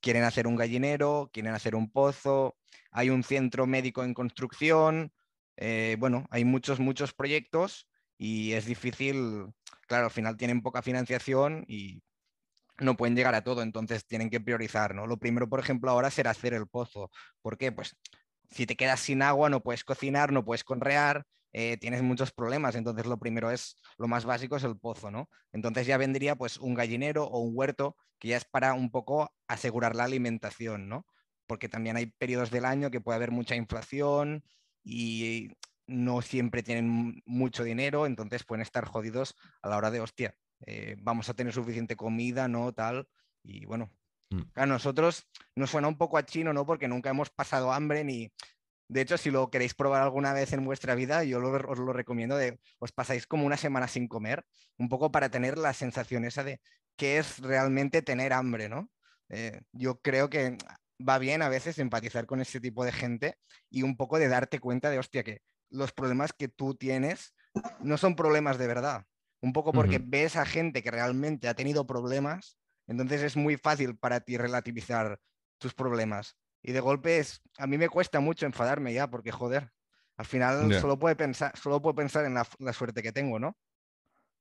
quieren 0.00 0.24
hacer 0.24 0.46
un 0.46 0.56
gallinero, 0.56 1.30
quieren 1.32 1.54
hacer 1.54 1.74
un 1.74 1.90
pozo, 1.90 2.56
hay 2.90 3.10
un 3.10 3.22
centro 3.24 3.66
médico 3.66 4.04
en 4.04 4.14
construcción, 4.14 5.12
eh, 5.56 5.96
bueno, 5.98 6.26
hay 6.30 6.44
muchos, 6.44 6.80
muchos 6.80 7.14
proyectos 7.14 7.88
y 8.24 8.54
es 8.54 8.64
difícil, 8.64 9.52
claro, 9.86 10.06
al 10.06 10.10
final 10.10 10.38
tienen 10.38 10.62
poca 10.62 10.80
financiación 10.80 11.62
y 11.68 12.02
no 12.80 12.96
pueden 12.96 13.14
llegar 13.16 13.34
a 13.34 13.44
todo, 13.44 13.60
entonces 13.60 14.06
tienen 14.06 14.30
que 14.30 14.40
priorizar, 14.40 14.94
¿no? 14.94 15.06
Lo 15.06 15.18
primero, 15.18 15.46
por 15.50 15.60
ejemplo, 15.60 15.90
ahora 15.90 16.10
será 16.10 16.30
hacer 16.30 16.54
el 16.54 16.66
pozo. 16.66 17.10
¿Por 17.42 17.58
qué? 17.58 17.70
Pues 17.70 17.94
si 18.50 18.64
te 18.64 18.76
quedas 18.76 19.00
sin 19.00 19.20
agua, 19.20 19.50
no 19.50 19.62
puedes 19.62 19.84
cocinar, 19.84 20.32
no 20.32 20.42
puedes 20.42 20.64
conrear, 20.64 21.26
eh, 21.52 21.76
tienes 21.76 22.00
muchos 22.02 22.32
problemas, 22.32 22.74
entonces 22.76 23.04
lo 23.04 23.18
primero 23.18 23.50
es, 23.50 23.76
lo 23.98 24.08
más 24.08 24.24
básico 24.24 24.56
es 24.56 24.64
el 24.64 24.78
pozo, 24.78 25.10
¿no? 25.10 25.28
Entonces 25.52 25.86
ya 25.86 25.98
vendría 25.98 26.34
pues 26.34 26.56
un 26.56 26.72
gallinero 26.72 27.24
o 27.24 27.40
un 27.40 27.52
huerto 27.54 27.94
que 28.18 28.28
ya 28.28 28.38
es 28.38 28.46
para 28.46 28.72
un 28.72 28.90
poco 28.90 29.34
asegurar 29.48 29.94
la 29.94 30.04
alimentación, 30.04 30.88
¿no? 30.88 31.06
Porque 31.46 31.68
también 31.68 31.98
hay 31.98 32.06
periodos 32.06 32.50
del 32.50 32.64
año 32.64 32.90
que 32.90 33.02
puede 33.02 33.16
haber 33.16 33.32
mucha 33.32 33.54
inflación 33.54 34.44
y 34.82 35.50
no 35.86 36.22
siempre 36.22 36.62
tienen 36.62 37.22
mucho 37.26 37.64
dinero, 37.64 38.06
entonces 38.06 38.44
pueden 38.44 38.62
estar 38.62 38.84
jodidos 38.84 39.34
a 39.62 39.68
la 39.68 39.76
hora 39.76 39.90
de, 39.90 40.00
hostia, 40.00 40.34
eh, 40.66 40.96
vamos 40.98 41.28
a 41.28 41.34
tener 41.34 41.52
suficiente 41.52 41.96
comida, 41.96 42.48
¿no? 42.48 42.72
Tal, 42.72 43.08
y 43.42 43.66
bueno. 43.66 43.90
Mm. 44.30 44.42
A 44.54 44.66
nosotros 44.66 45.28
nos 45.54 45.70
suena 45.70 45.88
un 45.88 45.98
poco 45.98 46.16
a 46.16 46.24
chino, 46.24 46.52
¿no? 46.52 46.64
Porque 46.64 46.88
nunca 46.88 47.10
hemos 47.10 47.30
pasado 47.30 47.72
hambre 47.72 48.04
ni... 48.04 48.32
De 48.86 49.00
hecho, 49.00 49.16
si 49.16 49.30
lo 49.30 49.48
queréis 49.50 49.74
probar 49.74 50.02
alguna 50.02 50.34
vez 50.34 50.52
en 50.52 50.64
vuestra 50.64 50.94
vida, 50.94 51.24
yo 51.24 51.40
lo- 51.40 51.52
os 51.70 51.78
lo 51.78 51.92
recomiendo 51.92 52.36
de, 52.36 52.60
os 52.78 52.92
pasáis 52.92 53.26
como 53.26 53.46
una 53.46 53.56
semana 53.56 53.88
sin 53.88 54.08
comer, 54.08 54.44
un 54.78 54.88
poco 54.90 55.10
para 55.10 55.30
tener 55.30 55.56
la 55.56 55.72
sensación 55.72 56.24
esa 56.24 56.44
de 56.44 56.60
qué 56.96 57.18
es 57.18 57.38
realmente 57.38 58.02
tener 58.02 58.34
hambre, 58.34 58.68
¿no? 58.68 58.90
Eh, 59.30 59.62
yo 59.72 60.00
creo 60.00 60.28
que 60.28 60.58
va 61.00 61.18
bien 61.18 61.40
a 61.40 61.48
veces 61.48 61.78
empatizar 61.78 62.26
con 62.26 62.40
ese 62.40 62.60
tipo 62.60 62.84
de 62.84 62.92
gente 62.92 63.36
y 63.70 63.82
un 63.82 63.96
poco 63.96 64.18
de 64.18 64.28
darte 64.28 64.60
cuenta 64.60 64.90
de, 64.90 64.98
hostia, 64.98 65.24
que 65.24 65.40
los 65.74 65.92
problemas 65.92 66.32
que 66.32 66.48
tú 66.48 66.74
tienes 66.74 67.34
no 67.80 67.98
son 67.98 68.16
problemas 68.16 68.58
de 68.58 68.66
verdad. 68.66 69.06
Un 69.40 69.52
poco 69.52 69.72
porque 69.72 70.00
ves 70.02 70.36
a 70.36 70.46
gente 70.46 70.82
que 70.82 70.90
realmente 70.90 71.48
ha 71.48 71.54
tenido 71.54 71.86
problemas, 71.86 72.56
entonces 72.86 73.22
es 73.22 73.36
muy 73.36 73.56
fácil 73.58 73.96
para 73.96 74.20
ti 74.20 74.38
relativizar 74.38 75.20
tus 75.58 75.74
problemas. 75.74 76.36
Y 76.62 76.72
de 76.72 76.80
golpe 76.80 77.18
es, 77.18 77.42
a 77.58 77.66
mí 77.66 77.76
me 77.76 77.90
cuesta 77.90 78.20
mucho 78.20 78.46
enfadarme 78.46 78.94
ya, 78.94 79.10
porque 79.10 79.32
joder, 79.32 79.70
al 80.16 80.24
final 80.24 80.72
solo, 80.80 80.98
puede 80.98 81.14
pensar, 81.14 81.54
solo 81.58 81.82
puedo 81.82 81.94
pensar 81.94 82.24
en 82.24 82.34
la, 82.34 82.46
la 82.58 82.72
suerte 82.72 83.02
que 83.02 83.12
tengo, 83.12 83.38
¿no? 83.38 83.54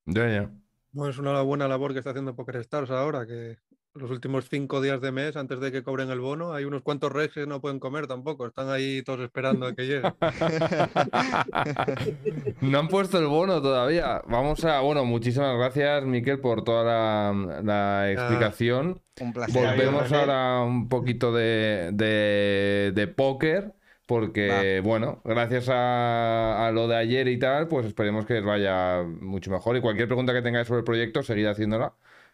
Ya, 0.06 0.30
ya. 0.30 0.52
Bueno, 0.92 1.12
es 1.12 1.18
una 1.18 1.42
buena 1.42 1.68
labor 1.68 1.92
que 1.92 2.00
está 2.00 2.12
haciendo 2.12 2.36
Poker 2.36 2.58
Stars 2.58 2.92
ahora, 2.92 3.26
que 3.26 3.58
los 3.96 4.10
últimos 4.10 4.50
cinco 4.50 4.82
días 4.82 5.02
de 5.02 5.12
mes, 5.12 5.36
antes 5.36 5.60
de 5.60 5.72
que 5.72 5.84
cobren 5.84 6.10
el 6.10 6.20
bono, 6.20 6.54
hay 6.54 6.66
unos 6.66 6.82
cuantos 6.82 7.12
regs 7.12 7.34
que 7.34 7.46
no 7.46 7.62
pueden 7.62 7.80
comer 7.80 8.08
tampoco. 8.08 8.48
Están 8.48 8.70
ahí 8.70 9.04
todos 9.04 9.22
esperando 9.22 9.68
a 9.68 9.76
que 9.76 9.86
llegue. 9.86 10.14
No 12.62 12.80
han 12.80 12.88
puesto 12.88 13.20
el 13.20 13.28
bono 13.28 13.62
todavía. 13.62 14.22
Vamos 14.28 14.64
a. 14.66 14.80
Bueno, 14.82 15.06
muchísimas 15.06 15.58
gracias, 15.58 16.04
Miquel, 16.06 16.40
por 16.40 16.64
toda 16.64 16.84
la, 16.84 17.62
la 17.64 18.12
explicación. 18.12 19.02
Un 19.20 19.34
placer. 19.34 19.64
Volvemos 19.64 20.12
ahora 20.12 20.58
a 20.58 20.64
un 20.64 20.90
poquito 20.90 21.34
de, 21.34 21.92
de, 21.94 22.92
de 22.96 23.08
póker, 23.08 23.74
porque, 24.06 24.82
bueno, 24.84 25.22
gracias 25.24 25.70
a, 25.70 26.68
a 26.68 26.72
lo 26.72 26.88
de 26.88 26.96
ayer 26.96 27.28
y 27.28 27.38
tal, 27.38 27.68
pues 27.68 27.86
esperemos 27.86 28.26
que 28.26 28.40
vaya 28.42 29.04
mucho 29.04 29.52
mejor. 29.52 29.78
Y 29.78 29.82
cualquier 29.82 30.08
pregunta 30.08 30.34
que 30.34 30.42
tengáis 30.42 30.68
sobre 30.68 30.80
el 30.80 30.86
proyecto, 30.86 31.22
seguid 31.22 31.48
haciéndola 31.48 31.94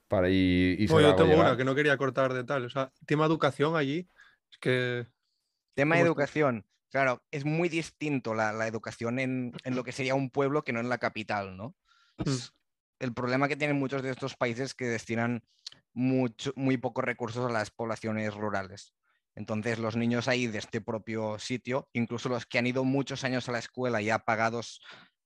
para 0.10 0.30
y, 0.30 0.76
y 0.78 0.88
No, 0.88 1.00
la 1.00 1.10
yo 1.10 1.16
tengo 1.16 1.40
una 1.40 1.56
que 1.56 1.64
no 1.64 1.76
quería 1.76 1.96
cortar 1.98 2.34
de 2.34 2.44
tal. 2.44 2.66
O 2.66 2.70
sea, 2.70 2.92
tema 3.06 3.26
educación 3.26 3.76
allí, 3.78 4.10
es 4.52 4.58
que 4.58 5.08
Tema 5.76 5.96
de 5.96 6.02
educación. 6.02 6.66
Claro, 6.92 7.24
es 7.32 7.46
muy 7.46 7.70
distinto 7.70 8.34
la, 8.34 8.52
la 8.52 8.68
educación 8.68 9.20
en, 9.20 9.54
en 9.64 9.76
lo 9.76 9.84
que 9.84 9.92
sería 9.92 10.16
un 10.16 10.32
pueblo 10.32 10.64
que 10.64 10.74
no 10.74 10.80
en 10.80 10.90
la 10.90 10.98
capital, 10.98 11.56
¿no? 11.56 11.76
Es- 12.18 12.52
El 13.00 13.14
problema 13.14 13.48
que 13.48 13.56
tienen 13.56 13.78
muchos 13.78 14.02
de 14.02 14.10
estos 14.10 14.36
países 14.36 14.66
es 14.72 14.76
que 14.76 14.86
destinan 14.86 15.44
mucho, 15.94 16.52
muy 16.56 16.78
pocos 16.78 17.04
recursos 17.06 17.46
a 17.50 17.54
las 17.54 17.72
poblaciones 17.72 18.34
rurales. 18.34 18.94
Entonces, 19.36 19.80
los 19.80 19.96
niños 19.96 20.28
ahí 20.28 20.48
de 20.48 20.58
este 20.58 20.82
propio 20.82 21.40
sitio, 21.40 21.88
incluso 21.94 22.28
los 22.28 22.46
que 22.46 22.58
han 22.60 22.68
ido 22.68 22.84
muchos 22.84 23.24
años 23.24 23.48
a 23.48 23.54
la 23.54 23.60
escuela 23.60 24.02
ya 24.02 24.20
pagados, 24.20 24.82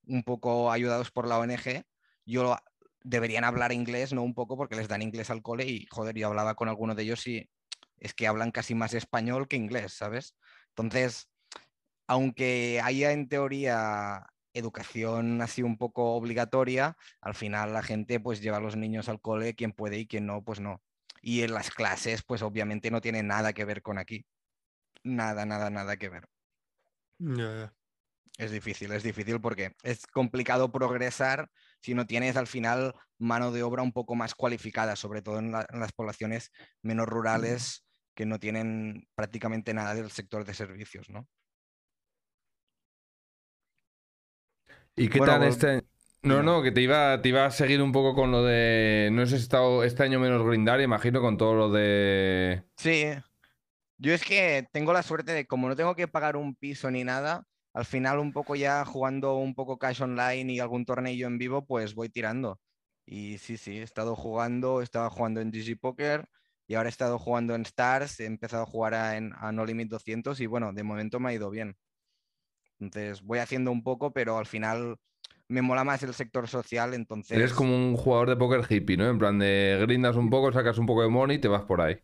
un 0.06 0.24
poco 0.24 0.72
ayudados 0.72 1.10
por 1.10 1.28
la 1.28 1.40
ONG, 1.40 1.84
yo 2.26 2.56
deberían 3.04 3.44
hablar 3.44 3.72
inglés, 3.72 4.14
¿no? 4.14 4.24
Un 4.24 4.34
poco 4.34 4.58
porque 4.58 4.76
les 4.76 4.88
dan 4.88 5.02
inglés 5.02 5.30
al 5.30 5.42
cole 5.42 5.66
y, 5.66 5.86
joder, 5.92 6.16
yo 6.16 6.28
hablaba 6.28 6.56
con 6.56 6.70
alguno 6.70 6.96
de 6.96 7.04
ellos 7.04 7.28
y 7.28 7.50
es 7.98 8.14
que 8.14 8.28
hablan 8.28 8.52
casi 8.52 8.76
más 8.76 8.94
español 8.94 9.48
que 9.48 9.58
inglés, 9.58 9.94
¿sabes? 9.94 10.36
Entonces, 10.70 11.30
aunque 12.08 12.82
haya 12.84 13.12
en 13.12 13.28
teoría 13.28 14.26
educación 14.54 15.42
así 15.42 15.64
un 15.64 15.78
poco 15.78 16.14
obligatoria, 16.16 16.96
al 17.22 17.36
final 17.36 17.74
la 17.74 17.84
gente 17.84 18.20
pues 18.20 18.42
lleva 18.42 18.58
a 18.58 18.62
los 18.62 18.76
niños 18.76 19.10
al 19.10 19.22
cole, 19.22 19.56
quien 19.56 19.72
puede 19.72 20.00
y 20.00 20.08
quien 20.08 20.26
no, 20.26 20.44
pues 20.44 20.60
no. 20.60 20.82
Y 21.22 21.42
en 21.42 21.54
las 21.54 21.72
clases, 21.72 22.24
pues 22.24 22.42
obviamente 22.42 22.92
no 22.92 23.02
tiene 23.02 23.24
nada 23.24 23.54
que 23.54 23.66
ver 23.66 23.82
con 23.82 23.98
aquí. 23.98 24.26
Nada, 25.04 25.46
nada, 25.46 25.70
nada 25.70 25.98
que 25.98 26.10
ver. 26.10 26.28
ya. 27.20 27.74
Es 28.38 28.52
difícil, 28.52 28.92
es 28.92 29.04
difícil 29.04 29.40
porque 29.40 29.76
es 29.84 30.08
complicado 30.08 30.72
progresar 30.72 31.52
si 31.84 31.94
no 31.96 32.08
tienes 32.08 32.38
al 32.38 32.48
final 32.48 32.96
mano 33.20 33.52
de 33.52 33.64
obra 33.64 33.84
un 33.84 33.94
poco 33.94 34.16
más 34.16 34.36
cualificada, 34.36 34.96
sobre 34.96 35.22
todo 35.22 35.40
en, 35.40 35.52
la- 35.52 35.68
en 35.72 35.80
las 35.82 35.94
poblaciones 35.94 36.52
menos 36.82 37.08
rurales 37.08 37.86
que 38.16 38.26
no 38.26 38.40
tienen 38.40 39.08
prácticamente 39.16 39.74
nada 39.76 39.96
del 39.96 40.12
sector 40.12 40.46
de 40.46 40.56
servicios, 40.56 41.10
¿no? 41.12 41.28
¿Y 44.96 45.10
qué 45.10 45.20
Bueno, 45.20 45.34
tal 45.34 45.42
vol- 45.42 45.50
este? 45.50 45.84
No, 46.24 46.42
no, 46.42 46.64
que 46.64 46.72
te 46.72 46.82
iba, 46.82 47.22
te 47.22 47.30
iba 47.30 47.46
a 47.46 47.52
seguir 47.52 47.82
un 47.82 47.92
poco 47.92 48.16
con 48.16 48.32
lo 48.32 48.44
de. 48.44 49.10
No 49.12 49.26
sé 49.26 49.38
si 49.38 49.44
estado 49.44 49.84
este 49.84 50.04
año 50.04 50.20
menos 50.20 50.46
grindar, 50.46 50.80
imagino, 50.82 51.22
con 51.22 51.38
todo 51.38 51.54
lo 51.54 51.70
de. 51.72 52.64
Sí. 52.78 53.06
Yo 53.98 54.14
es 54.14 54.24
que 54.26 54.68
tengo 54.74 54.94
la 54.94 55.04
suerte 55.04 55.34
de, 55.34 55.48
como 55.48 55.70
no 55.70 55.76
tengo 55.76 55.96
que 55.96 56.08
pagar 56.10 56.38
un 56.38 56.56
piso 56.56 56.92
ni 56.92 57.04
nada, 57.04 57.46
al 57.74 57.86
final 57.86 58.20
un 58.20 58.32
poco 58.32 58.56
ya 58.56 58.86
jugando 58.86 59.36
un 59.36 59.56
poco 59.56 59.78
cash 59.78 60.02
online 60.02 60.54
y 60.54 60.60
algún 60.60 60.86
torneo 60.86 61.28
en 61.28 61.38
vivo, 61.38 61.66
pues 61.66 61.96
voy 61.96 62.10
tirando. 62.10 62.60
Y 63.06 63.40
sí, 63.40 63.58
sí, 63.58 63.80
he 63.80 63.84
estado 63.84 64.16
jugando, 64.16 64.82
he 64.82 64.84
estado 64.84 65.10
jugando 65.10 65.42
en 65.42 65.52
GG 65.52 65.80
Poker 65.80 66.30
y 66.68 66.76
ahora 66.76 66.88
he 66.88 66.92
estado 66.92 67.20
jugando 67.20 67.56
en 67.56 67.64
Stars, 67.64 68.20
he 68.20 68.26
empezado 68.26 68.64
a 68.64 68.68
jugar 68.68 68.94
a, 68.94 69.18
en, 69.18 69.34
a 69.38 69.52
No 69.52 69.66
Limit 69.66 69.90
200 69.90 70.40
y 70.40 70.46
bueno, 70.46 70.72
de 70.72 70.84
momento 70.84 71.20
me 71.20 71.30
ha 71.30 71.34
ido 71.34 71.50
bien. 71.50 71.76
Entonces 72.80 73.22
voy 73.22 73.40
haciendo 73.40 73.72
un 73.72 73.84
poco, 73.84 74.14
pero 74.14 74.38
al 74.38 74.46
final 74.46 74.98
me 75.48 75.62
mola 75.62 75.84
más 75.84 76.04
el 76.04 76.14
sector 76.14 76.48
social, 76.48 76.94
entonces... 76.94 77.38
Eres 77.38 77.54
como 77.54 77.76
un 77.76 77.98
jugador 77.98 78.30
de 78.30 78.38
póker 78.38 78.66
hippie, 78.70 78.98
¿no? 78.98 79.10
En 79.10 79.18
plan 79.18 79.38
de 79.40 79.78
grindas 79.82 80.16
un 80.16 80.30
poco, 80.30 80.52
sacas 80.52 80.78
un 80.78 80.86
poco 80.86 81.02
de 81.02 81.10
money 81.10 81.38
y 81.38 81.40
te 81.42 81.48
vas 81.48 81.64
por 81.64 81.82
ahí. 81.82 81.98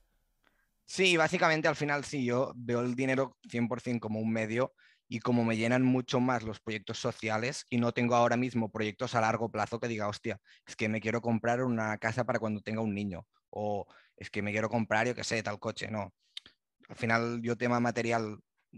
Sí, 0.85 1.17
básicamente 1.17 1.67
al 1.67 1.75
final 1.75 2.03
sí, 2.03 2.25
yo 2.25 2.51
veo 2.55 2.81
el 2.81 2.95
dinero 2.95 3.37
100% 3.47 3.99
como 3.99 4.19
un 4.19 4.31
medio 4.31 4.73
y 5.11 5.19
como 5.19 5.43
me 5.43 5.57
llenan 5.57 5.83
mucho 5.83 6.19
más 6.19 6.43
los 6.43 6.59
proyectos 6.59 6.99
sociales 6.99 7.65
y 7.69 7.79
no 7.79 7.91
tengo 7.91 8.15
ahora 8.15 8.37
mismo 8.37 8.71
proyectos 8.71 9.15
a 9.15 9.21
largo 9.21 9.51
plazo 9.51 9.79
que 9.79 9.87
diga, 9.87 10.07
hostia, 10.07 10.39
es 10.67 10.75
que 10.75 10.87
me 10.87 11.01
quiero 11.01 11.19
comprar 11.19 11.63
una 11.63 11.97
casa 11.97 12.25
para 12.25 12.37
cuando 12.37 12.61
tenga 12.61 12.81
un 12.81 12.93
niño 12.93 13.25
o 13.49 13.87
es 14.15 14.29
que 14.29 14.43
me 14.43 14.51
quiero 14.51 14.69
comprar, 14.69 15.07
yo 15.07 15.15
qué 15.15 15.23
sé, 15.23 15.41
tal 15.41 15.59
coche, 15.59 15.89
no. 15.89 16.13
Al 16.87 16.95
final 16.95 17.41
yo 17.41 17.57
tema 17.57 17.79
material 17.79 18.37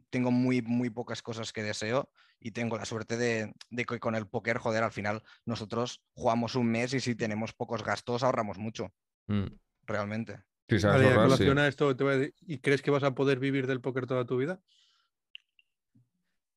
tengo 0.09 0.31
muy, 0.31 0.61
muy 0.61 0.89
pocas 0.89 1.21
cosas 1.21 1.51
que 1.51 1.63
deseo 1.63 2.09
y 2.39 2.51
tengo 2.51 2.77
la 2.77 2.85
suerte 2.85 3.17
de, 3.17 3.53
de, 3.69 3.85
que 3.85 3.99
con 3.99 4.15
el 4.15 4.25
póker, 4.25 4.57
joder, 4.57 4.83
al 4.83 4.91
final 4.93 5.21
nosotros 5.45 6.01
jugamos 6.13 6.55
un 6.55 6.71
mes 6.71 6.93
y 6.93 7.01
si 7.01 7.13
tenemos 7.13 7.51
pocos 7.53 7.83
gastos 7.83 8.23
ahorramos 8.23 8.57
mucho. 8.57 8.93
Mm. 9.27 9.47
Realmente. 9.83 10.43
Sí, 10.69 10.77
vale, 10.85 11.07
ahorrar, 11.07 11.25
relación 11.25 11.57
sí. 11.57 11.61
a 11.61 11.67
esto, 11.67 11.95
te 11.97 12.03
voy 12.05 12.13
a 12.13 12.17
decir, 12.17 12.35
¿y 12.39 12.59
crees 12.59 12.81
que 12.81 12.91
vas 12.91 13.03
a 13.03 13.13
poder 13.15 13.39
vivir 13.39 13.67
del 13.67 13.81
póker 13.81 14.07
toda 14.07 14.25
tu 14.25 14.37
vida? 14.37 14.61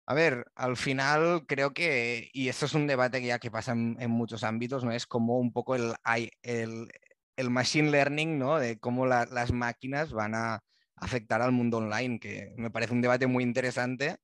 A 0.06 0.14
ver, 0.14 0.46
al 0.54 0.76
final 0.76 1.46
creo 1.46 1.72
que, 1.72 2.30
y 2.32 2.48
esto 2.48 2.66
es 2.66 2.74
un 2.74 2.86
debate 2.86 3.20
que 3.20 3.28
ya 3.28 3.38
que 3.38 3.50
pasa 3.50 3.72
en, 3.72 4.10
muchos 4.10 4.44
ámbitos, 4.44 4.84
¿no? 4.84 4.92
Es 4.92 5.06
como 5.06 5.38
un 5.38 5.52
poco 5.52 5.74
el, 5.74 5.94
el, 6.42 6.88
el 7.36 7.50
machine 7.50 7.90
learning, 7.90 8.38
¿no? 8.38 8.58
De 8.58 8.78
cómo 8.78 9.06
la, 9.06 9.26
las 9.26 9.52
máquinas 9.52 10.12
van 10.12 10.34
a 10.34 10.62
afectar 10.96 11.42
al 11.42 11.52
mundo 11.52 11.78
online, 11.78 12.18
que 12.20 12.52
me 12.56 12.70
parece 12.70 12.92
un 12.92 13.00
debate 13.00 13.26
muy 13.26 13.44
interesante. 13.44 14.16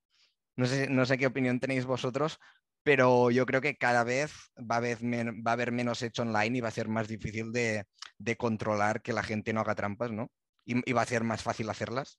No 0.57 0.67
sé, 0.67 0.89
no 0.91 1.07
sé 1.07 1.19
qué 1.19 1.27
opinión 1.27 1.61
tenéis 1.61 1.87
vosotros, 1.87 2.39
pero 2.83 3.31
yo 3.31 3.47
creo 3.47 3.61
que 3.61 3.77
cada 3.77 4.05
vez 4.05 4.33
va 4.59 4.77
a 4.77 4.79
haber, 4.79 4.99
va 5.03 5.53
a 5.53 5.55
haber 5.55 5.73
menos 5.73 6.03
hecho 6.03 6.23
online 6.23 6.59
y 6.59 6.61
va 6.61 6.69
a 6.69 6.73
ser 6.73 6.89
más 6.89 7.09
difícil 7.09 7.53
de, 7.53 7.85
de 8.19 8.37
controlar 8.37 9.03
que 9.03 9.13
la 9.13 9.23
gente 9.23 9.53
no 9.53 9.61
haga 9.61 9.75
trampas, 9.75 10.13
¿no? 10.13 10.31
Y, 10.65 10.93
va 10.93 11.03
a 11.03 11.07
ser 11.07 11.25
más 11.25 11.43
fácil 11.43 11.69
hacerlas. 11.71 12.19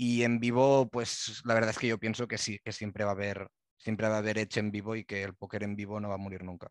Y 0.00 0.22
en 0.22 0.38
vivo, 0.38 0.88
pues 0.88 1.42
la 1.44 1.54
verdad 1.54 1.70
es 1.70 1.78
que 1.78 1.88
yo 1.88 1.98
pienso 1.98 2.28
que 2.28 2.38
sí, 2.38 2.60
que 2.62 2.70
siempre 2.70 3.02
va 3.02 3.10
a 3.10 3.14
haber, 3.14 3.48
siempre 3.76 4.06
va 4.06 4.14
a 4.14 4.18
haber 4.18 4.38
hecho 4.38 4.60
en 4.60 4.70
vivo 4.70 4.94
y 4.94 5.04
que 5.04 5.24
el 5.24 5.34
póker 5.34 5.64
en 5.64 5.74
vivo 5.74 5.98
no 5.98 6.08
va 6.08 6.14
a 6.14 6.18
morir 6.18 6.44
nunca. 6.44 6.68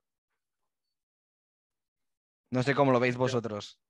No 2.51 2.63
sé 2.63 2.73
cómo 2.73 2.93
lo 2.93 3.01
veis 3.01 3.17
vosotros. 3.17 3.81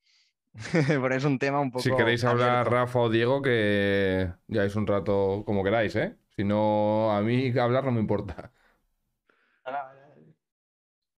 Pero 0.88 1.14
es 1.14 1.24
un 1.24 1.38
tema 1.38 1.60
un 1.60 1.70
poco. 1.70 1.84
Si 1.84 1.92
queréis 1.92 2.24
hablar, 2.24 2.50
abierto. 2.50 2.72
Rafa 2.72 3.00
o 3.00 3.10
Diego, 3.12 3.44
que 3.44 4.34
ya 4.48 4.64
es 4.64 4.76
un 4.76 4.88
rato 4.88 5.44
como 5.46 5.64
queráis, 5.64 5.96
¿eh? 5.98 6.18
Si 6.36 6.44
no, 6.44 7.16
a 7.16 7.22
mí 7.22 7.56
hablar 7.60 7.86
no 7.86 7.92
me 7.92 8.00
importa. 8.00 8.52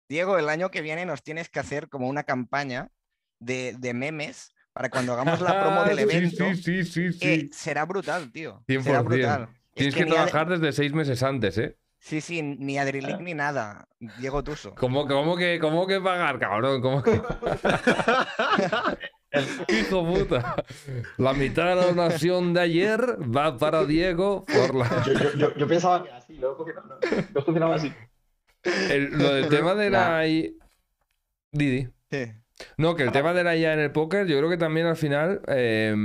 Diego, 0.10 0.38
el 0.38 0.50
año 0.50 0.72
que 0.72 0.82
viene 0.82 1.06
nos 1.06 1.24
tienes 1.24 1.48
que 1.48 1.62
hacer 1.62 1.88
como 1.88 2.10
una 2.10 2.26
campaña 2.26 2.92
de, 3.40 3.78
de 3.80 3.94
memes 3.94 4.54
para 4.80 4.90
cuando 4.90 5.12
hagamos 5.12 5.42
la 5.42 5.60
promo 5.60 5.84
del 5.84 6.00
evento. 6.00 6.56
Sí, 6.56 6.56
sí, 6.56 6.86
sí, 6.86 7.12
sí. 7.12 7.20
Eh, 7.22 7.50
será 7.52 7.84
brutal, 7.84 8.32
tío. 8.32 8.64
100%. 8.66 8.84
Será 8.84 9.02
brutal. 9.02 9.50
Tienes 9.74 9.94
es 9.94 10.00
que, 10.00 10.06
que 10.06 10.12
trabajar 10.12 10.48
desde 10.48 10.72
seis 10.72 10.94
meses 10.94 11.22
antes, 11.22 11.58
¿eh? 11.58 11.76
Sí, 12.00 12.22
sí, 12.22 12.42
ni 12.42 12.78
Adrilic 12.78 13.20
ni 13.20 13.34
nada. 13.34 13.90
Diego 14.20 14.42
Tuso. 14.42 14.74
¿Cómo, 14.76 15.06
cómo, 15.06 15.36
que, 15.36 15.60
¿Cómo 15.60 15.86
que 15.86 16.00
pagar, 16.00 16.40
cabrón? 16.40 16.82
¿Cómo 16.82 17.04
que... 17.04 17.12
Hijo 19.68 20.06
puta. 20.06 20.64
La 21.18 21.34
mitad 21.34 21.66
de 21.66 21.76
la 21.76 21.88
donación 21.88 22.54
de 22.54 22.62
ayer 22.62 23.18
va 23.20 23.58
para 23.58 23.84
Diego 23.84 24.46
por 24.46 24.76
la. 24.76 25.04
Yo, 25.06 25.12
yo, 25.12 25.34
yo, 25.34 25.54
yo 25.58 25.68
pensaba 25.68 26.06
que 26.06 26.12
así, 26.12 26.36
luego 26.36 26.66
no, 26.66 26.84
no, 26.84 26.96
no 27.36 27.42
funcionaba 27.42 27.76
así. 27.76 27.94
El, 28.64 29.10
lo 29.10 29.34
del 29.34 29.50
tema 29.50 29.76
de 29.76 29.90
la. 29.90 30.24
Didi. 31.52 31.90
Sí. 32.10 32.32
No, 32.78 32.96
que 32.96 33.04
el 33.04 33.12
tema 33.12 33.34
de 33.34 33.44
la 33.44 33.56
IA 33.56 33.74
en 33.74 33.80
el 33.80 33.92
póker, 33.92 34.28
yo 34.28 34.38
creo 34.38 34.50
que 34.50 34.58
también 34.58 34.88
al 34.88 34.98
final. 34.98 35.42
Eh, 35.48 35.96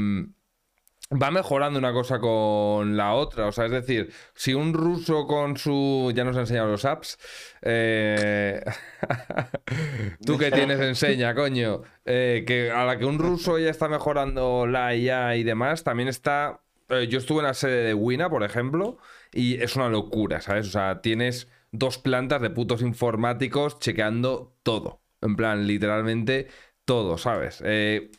va 1.11 1.31
mejorando 1.31 1.79
una 1.79 1.93
cosa 1.93 2.19
con 2.19 2.97
la 2.97 3.15
otra. 3.15 3.47
O 3.47 3.53
sea, 3.53 3.67
es 3.67 3.71
decir, 3.71 4.13
si 4.35 4.55
un 4.55 4.73
ruso 4.73 5.27
con 5.27 5.57
su. 5.57 6.13
Ya 6.15 6.25
nos 6.25 6.37
ha 6.37 6.41
enseñado 6.41 6.69
los 6.69 6.85
apps. 6.85 7.19
Eh... 7.63 8.63
Tú 10.27 10.39
que 10.39 10.51
tienes 10.51 10.81
enseña, 10.81 11.35
coño. 11.35 11.83
Eh, 12.05 12.45
que 12.47 12.71
a 12.71 12.85
la 12.85 12.99
que 12.99 13.05
un 13.05 13.19
ruso 13.19 13.59
ya 13.59 13.71
está 13.71 13.89
mejorando 13.89 14.67
la 14.67 14.95
IA 14.95 15.37
y 15.37 15.45
demás, 15.45 15.85
también 15.85 16.09
está. 16.09 16.61
Eh, 16.89 17.07
yo 17.09 17.19
estuve 17.19 17.41
en 17.41 17.47
la 17.47 17.55
sede 17.55 17.85
de 17.85 17.95
Wina, 17.95 18.29
por 18.29 18.43
ejemplo, 18.43 18.99
y 19.33 19.63
es 19.63 19.77
una 19.77 19.89
locura, 19.89 20.41
¿sabes? 20.41 20.69
O 20.69 20.71
sea, 20.71 21.01
tienes 21.01 21.49
dos 21.73 21.99
plantas 21.99 22.41
de 22.43 22.51
putos 22.51 22.83
informáticos 22.83 23.79
chequeando 23.79 24.55
todo. 24.63 25.04
En 25.25 25.37
plan, 25.37 25.67
literalmente 25.67 26.49
todo, 26.85 27.19
¿sabes? 27.19 27.63
Eh, 27.65 28.11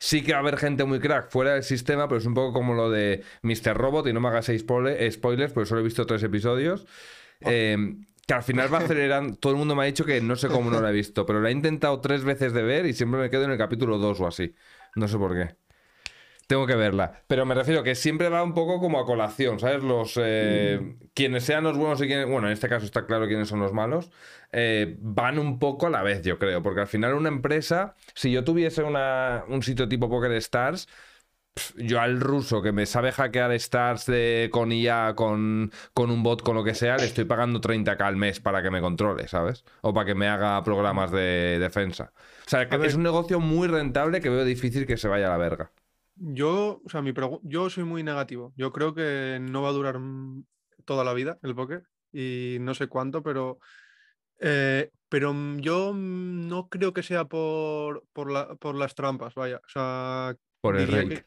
sí 0.00 0.22
que 0.22 0.32
va 0.32 0.38
a 0.38 0.40
haber 0.40 0.56
gente 0.56 0.84
muy 0.84 0.98
crack 0.98 1.30
fuera 1.30 1.54
del 1.54 1.62
sistema, 1.62 2.08
pero 2.08 2.18
es 2.18 2.26
un 2.26 2.34
poco 2.34 2.52
como 2.52 2.74
lo 2.74 2.90
de 2.90 3.22
Mr. 3.42 3.76
Robot, 3.76 4.08
y 4.08 4.12
no 4.12 4.20
me 4.20 4.28
hagas 4.28 4.50
spoilers, 4.56 5.52
porque 5.52 5.68
solo 5.68 5.80
he 5.80 5.84
visto 5.84 6.06
tres 6.06 6.22
episodios. 6.22 6.86
Eh, 7.40 7.76
que 8.26 8.34
al 8.34 8.42
final 8.42 8.72
va 8.72 8.78
acelerando. 8.78 9.36
Todo 9.40 9.52
el 9.52 9.58
mundo 9.58 9.74
me 9.74 9.82
ha 9.82 9.86
dicho 9.86 10.04
que 10.04 10.20
no 10.20 10.36
sé 10.36 10.48
cómo 10.48 10.70
no 10.70 10.80
lo 10.80 10.88
he 10.88 10.92
visto, 10.92 11.26
pero 11.26 11.40
lo 11.40 11.48
he 11.48 11.52
intentado 11.52 12.00
tres 12.00 12.24
veces 12.24 12.52
de 12.52 12.62
ver 12.62 12.86
y 12.86 12.94
siempre 12.94 13.20
me 13.20 13.30
quedo 13.30 13.44
en 13.44 13.50
el 13.50 13.58
capítulo 13.58 13.98
2 13.98 14.20
o 14.20 14.26
así. 14.26 14.54
No 14.96 15.08
sé 15.08 15.18
por 15.18 15.34
qué. 15.34 15.56
Tengo 16.46 16.66
que 16.66 16.76
verla. 16.76 17.22
Pero 17.26 17.46
me 17.46 17.54
refiero 17.54 17.82
que 17.82 17.94
siempre 17.94 18.28
va 18.28 18.42
un 18.42 18.54
poco 18.54 18.78
como 18.80 19.00
a 19.00 19.06
colación, 19.06 19.58
¿sabes? 19.58 19.82
Los. 19.82 20.18
Eh, 20.22 20.78
mm. 20.80 21.06
Quienes 21.14 21.44
sean 21.44 21.64
los 21.64 21.76
buenos 21.76 22.00
y 22.02 22.06
quienes. 22.06 22.28
Bueno, 22.28 22.48
en 22.48 22.52
este 22.52 22.68
caso 22.68 22.84
está 22.84 23.06
claro 23.06 23.26
quiénes 23.26 23.48
son 23.48 23.60
los 23.60 23.72
malos. 23.72 24.10
Eh, 24.52 24.96
van 25.00 25.38
un 25.38 25.58
poco 25.58 25.86
a 25.86 25.90
la 25.90 26.02
vez, 26.02 26.22
yo 26.22 26.38
creo. 26.38 26.62
Porque 26.62 26.80
al 26.80 26.86
final, 26.86 27.14
una 27.14 27.28
empresa. 27.28 27.94
Si 28.14 28.30
yo 28.30 28.44
tuviese 28.44 28.82
una, 28.82 29.44
un 29.48 29.62
sitio 29.62 29.88
tipo 29.88 30.08
Poker 30.08 30.32
Stars. 30.32 30.88
Yo 31.76 32.00
al 32.00 32.20
ruso 32.20 32.62
que 32.62 32.72
me 32.72 32.84
sabe 32.84 33.12
hackear 33.12 33.52
Stars 33.52 34.06
de, 34.06 34.48
con 34.52 34.72
IA, 34.72 35.14
con, 35.14 35.70
con 35.92 36.10
un 36.10 36.24
bot, 36.24 36.42
con 36.42 36.56
lo 36.56 36.64
que 36.64 36.74
sea, 36.74 36.96
le 36.96 37.04
estoy 37.04 37.26
pagando 37.26 37.60
30k 37.60 38.00
al 38.00 38.16
mes 38.16 38.40
para 38.40 38.60
que 38.60 38.72
me 38.72 38.80
controle, 38.80 39.28
¿sabes? 39.28 39.64
O 39.80 39.94
para 39.94 40.04
que 40.04 40.16
me 40.16 40.26
haga 40.26 40.60
programas 40.64 41.12
de 41.12 41.58
defensa. 41.60 42.12
O 42.44 42.50
sea, 42.50 42.68
que 42.68 42.84
es 42.84 42.96
un 42.96 43.04
negocio 43.04 43.38
muy 43.38 43.68
rentable 43.68 44.20
que 44.20 44.30
veo 44.30 44.44
difícil 44.44 44.84
que 44.84 44.96
se 44.96 45.06
vaya 45.06 45.28
a 45.28 45.30
la 45.30 45.36
verga. 45.36 45.70
Yo, 46.16 46.80
o 46.84 46.88
sea, 46.88 47.02
mi 47.02 47.12
yo 47.42 47.70
soy 47.70 47.84
muy 47.84 48.02
negativo. 48.02 48.52
Yo 48.56 48.72
creo 48.72 48.94
que 48.94 49.38
no 49.40 49.62
va 49.62 49.70
a 49.70 49.72
durar 49.72 49.98
toda 50.84 51.04
la 51.04 51.14
vida 51.14 51.38
el 51.42 51.54
póker 51.54 51.84
y 52.12 52.58
no 52.60 52.74
sé 52.74 52.86
cuánto, 52.86 53.22
pero, 53.22 53.58
eh, 54.40 54.90
pero 55.08 55.34
yo 55.56 55.92
no 55.94 56.68
creo 56.68 56.92
que 56.92 57.02
sea 57.02 57.24
por, 57.24 58.04
por, 58.12 58.30
la, 58.30 58.54
por 58.54 58.76
las 58.76 58.94
trampas, 58.94 59.34
vaya. 59.34 59.56
O 59.56 59.68
sea, 59.68 60.36
por 60.60 60.76
el 60.76 60.88
rake. 60.88 61.08
Que, 61.08 61.26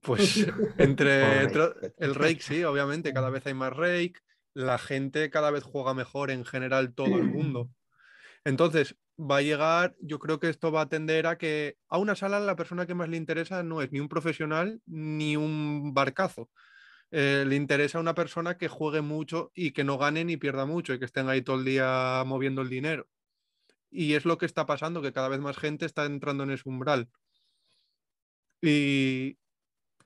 pues 0.00 0.46
entre, 0.78 1.42
entre 1.42 1.64
el 1.98 2.14
rake, 2.14 2.40
sí, 2.40 2.64
obviamente, 2.64 3.12
cada 3.12 3.30
vez 3.30 3.46
hay 3.46 3.54
más 3.54 3.74
rake, 3.74 4.14
la 4.54 4.78
gente 4.78 5.28
cada 5.30 5.50
vez 5.50 5.64
juega 5.64 5.92
mejor 5.92 6.30
en 6.30 6.44
general 6.44 6.94
todo 6.94 7.18
el 7.18 7.24
mundo. 7.24 7.68
Entonces, 8.44 8.96
va 9.18 9.38
a 9.38 9.42
llegar, 9.42 9.96
yo 10.00 10.18
creo 10.18 10.38
que 10.38 10.48
esto 10.48 10.70
va 10.70 10.82
a 10.82 10.88
tender 10.88 11.26
a 11.26 11.38
que 11.38 11.76
a 11.88 11.98
una 11.98 12.14
sala 12.14 12.38
la 12.40 12.56
persona 12.56 12.86
que 12.86 12.94
más 12.94 13.08
le 13.08 13.16
interesa 13.16 13.62
no 13.62 13.80
es 13.80 13.90
ni 13.90 14.00
un 14.00 14.08
profesional 14.08 14.80
ni 14.86 15.36
un 15.36 15.94
barcazo. 15.94 16.50
Eh, 17.10 17.44
le 17.46 17.56
interesa 17.56 17.98
a 17.98 18.00
una 18.00 18.14
persona 18.14 18.58
que 18.58 18.68
juegue 18.68 19.00
mucho 19.00 19.52
y 19.54 19.70
que 19.70 19.84
no 19.84 19.96
gane 19.96 20.24
ni 20.24 20.36
pierda 20.36 20.66
mucho 20.66 20.92
y 20.92 20.98
que 20.98 21.04
estén 21.04 21.28
ahí 21.28 21.40
todo 21.40 21.56
el 21.56 21.64
día 21.64 22.22
moviendo 22.26 22.62
el 22.62 22.68
dinero. 22.68 23.08
Y 23.90 24.14
es 24.14 24.24
lo 24.24 24.36
que 24.38 24.46
está 24.46 24.66
pasando, 24.66 25.00
que 25.00 25.12
cada 25.12 25.28
vez 25.28 25.40
más 25.40 25.56
gente 25.56 25.86
está 25.86 26.04
entrando 26.04 26.44
en 26.44 26.50
ese 26.50 26.68
umbral. 26.68 27.08
Y 28.60 29.38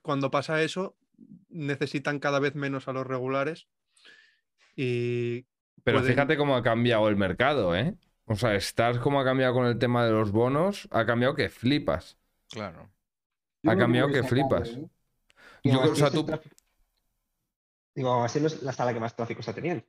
cuando 0.01 0.31
pasa 0.31 0.61
eso, 0.61 0.95
necesitan 1.49 2.19
cada 2.19 2.39
vez 2.39 2.55
menos 2.55 2.87
a 2.87 2.93
los 2.93 3.05
regulares. 3.05 3.67
Y 4.75 5.47
Pero 5.83 5.99
pueden... 5.99 6.13
fíjate 6.13 6.37
cómo 6.37 6.55
ha 6.55 6.63
cambiado 6.63 7.09
el 7.09 7.17
mercado, 7.17 7.75
¿eh? 7.75 7.95
O 8.31 8.35
sea, 8.35 8.55
Stars 8.55 8.99
como 8.99 9.19
ha 9.19 9.25
cambiado 9.25 9.53
con 9.53 9.65
el 9.65 9.77
tema 9.77 10.05
de 10.05 10.11
los 10.11 10.31
bonos, 10.31 10.87
ha 10.91 11.05
cambiado 11.05 11.35
que 11.35 11.49
flipas. 11.49 12.17
Claro. 12.49 12.89
Ha 13.65 13.75
cambiado 13.75 14.09
que 14.09 14.23
flipas. 14.23 14.69
¿eh? 14.69 14.87
Yo 15.63 15.81
creo, 15.81 15.91
o 15.91 15.95
sea, 15.95 16.09
tú... 16.09 16.25
Digo, 17.93 18.23
así 18.23 18.39
no 18.39 18.47
es 18.47 18.63
la 18.63 18.71
sala 18.71 18.93
que 18.93 19.01
más 19.01 19.15
tráfico 19.15 19.41
está 19.41 19.53
teniendo. 19.53 19.83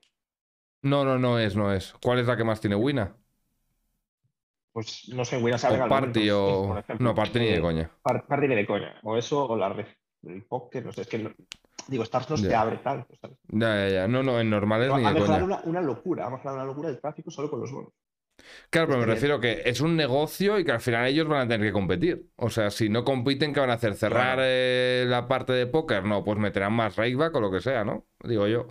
No, 0.83 1.05
no, 1.05 1.19
no 1.19 1.39
es, 1.39 1.55
no 1.55 1.73
es. 1.73 1.95
¿Cuál 2.03 2.19
es 2.19 2.27
la 2.27 2.37
que 2.37 2.43
más 2.43 2.61
tiene 2.61 2.75
Wina? 2.75 3.15
Pues 4.73 5.09
no 5.11 5.25
sé, 5.25 5.37
Wina 5.41 5.57
sabe 5.59 5.81
O 5.81 5.89
Party 5.89 6.31
o. 6.31 6.83
No, 6.99 7.15
Party 7.15 7.39
ni 7.39 7.47
de 7.47 7.61
coña. 7.61 7.91
Par- 8.03 8.27
Party 8.27 8.49
ni 8.49 8.57
de 8.57 8.67
coña. 8.67 8.95
O 9.05 9.17
eso, 9.17 9.47
o 9.47 9.57
la 9.57 9.69
red 9.69 9.87
del 10.21 10.45
póker, 10.45 10.85
no 10.85 10.93
sé, 10.93 11.03
es 11.03 11.09
que 11.09 11.19
no- 11.19 11.31
digo, 11.87 12.03
Stars 12.03 12.31
no 12.31 12.37
se 12.37 12.53
abre. 12.55 12.81
¿sabes? 12.83 13.07
Ya, 13.49 13.87
ya, 13.87 13.89
ya. 13.89 14.09
No, 14.09 14.23
no, 14.25 14.41
en 14.41 14.51
normales 14.51 14.89
Pero 14.89 14.99
ni 14.99 15.07
ha 15.07 15.13
de 15.13 15.21
coña. 15.21 15.45
una, 15.45 15.61
una 15.65 15.81
locura, 15.81 16.27
ha 16.27 16.31
mejorado 16.31 16.57
una 16.57 16.67
locura 16.67 16.89
el 16.89 17.01
tráfico 17.01 17.31
solo 17.31 17.49
con 17.49 17.61
los 17.61 17.71
bonos. 17.71 17.93
Claro, 18.71 18.89
pero 18.89 19.01
me 19.01 19.07
refiero 19.07 19.39
que 19.41 19.63
es 19.67 19.81
un 19.81 19.97
negocio 19.97 20.59
y 20.59 20.65
que 20.65 20.73
al 20.73 20.81
final 20.81 21.07
ellos 21.07 21.29
van 21.29 21.43
a 21.43 21.49
tener 21.49 21.67
que 21.67 21.73
competir. 21.73 22.27
O 22.37 22.51
sea, 22.51 22.71
si 22.71 22.89
no 22.89 23.05
compiten, 23.05 23.53
¿qué 23.53 23.61
van 23.61 23.71
a 23.71 23.75
hacer? 23.75 23.95
¿Cerrar 23.95 24.37
Claro. 24.37 24.43
eh, 24.45 25.05
la 25.09 25.29
parte 25.29 25.53
de 25.53 25.67
póker? 25.67 26.05
No, 26.05 26.25
pues 26.25 26.39
meterán 26.39 26.73
más 26.73 26.97
rakeback 26.97 27.35
o 27.37 27.41
lo 27.41 27.51
que 27.51 27.61
sea, 27.61 27.85
¿no? 27.85 28.07
Digo 28.25 28.47
yo. 28.49 28.69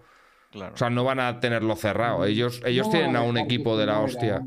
Claro. 0.51 0.73
O 0.73 0.77
sea, 0.77 0.89
no 0.89 1.03
van 1.03 1.19
a 1.19 1.39
tenerlo 1.39 1.75
cerrado. 1.75 2.25
Ellos, 2.25 2.61
ellos 2.65 2.87
No 2.87 2.91
tienen 2.91 3.15
a 3.15 3.21
un 3.21 3.37
equipo 3.37 3.77
de 3.77 3.85
la 3.85 3.99
hostia. 4.01 4.41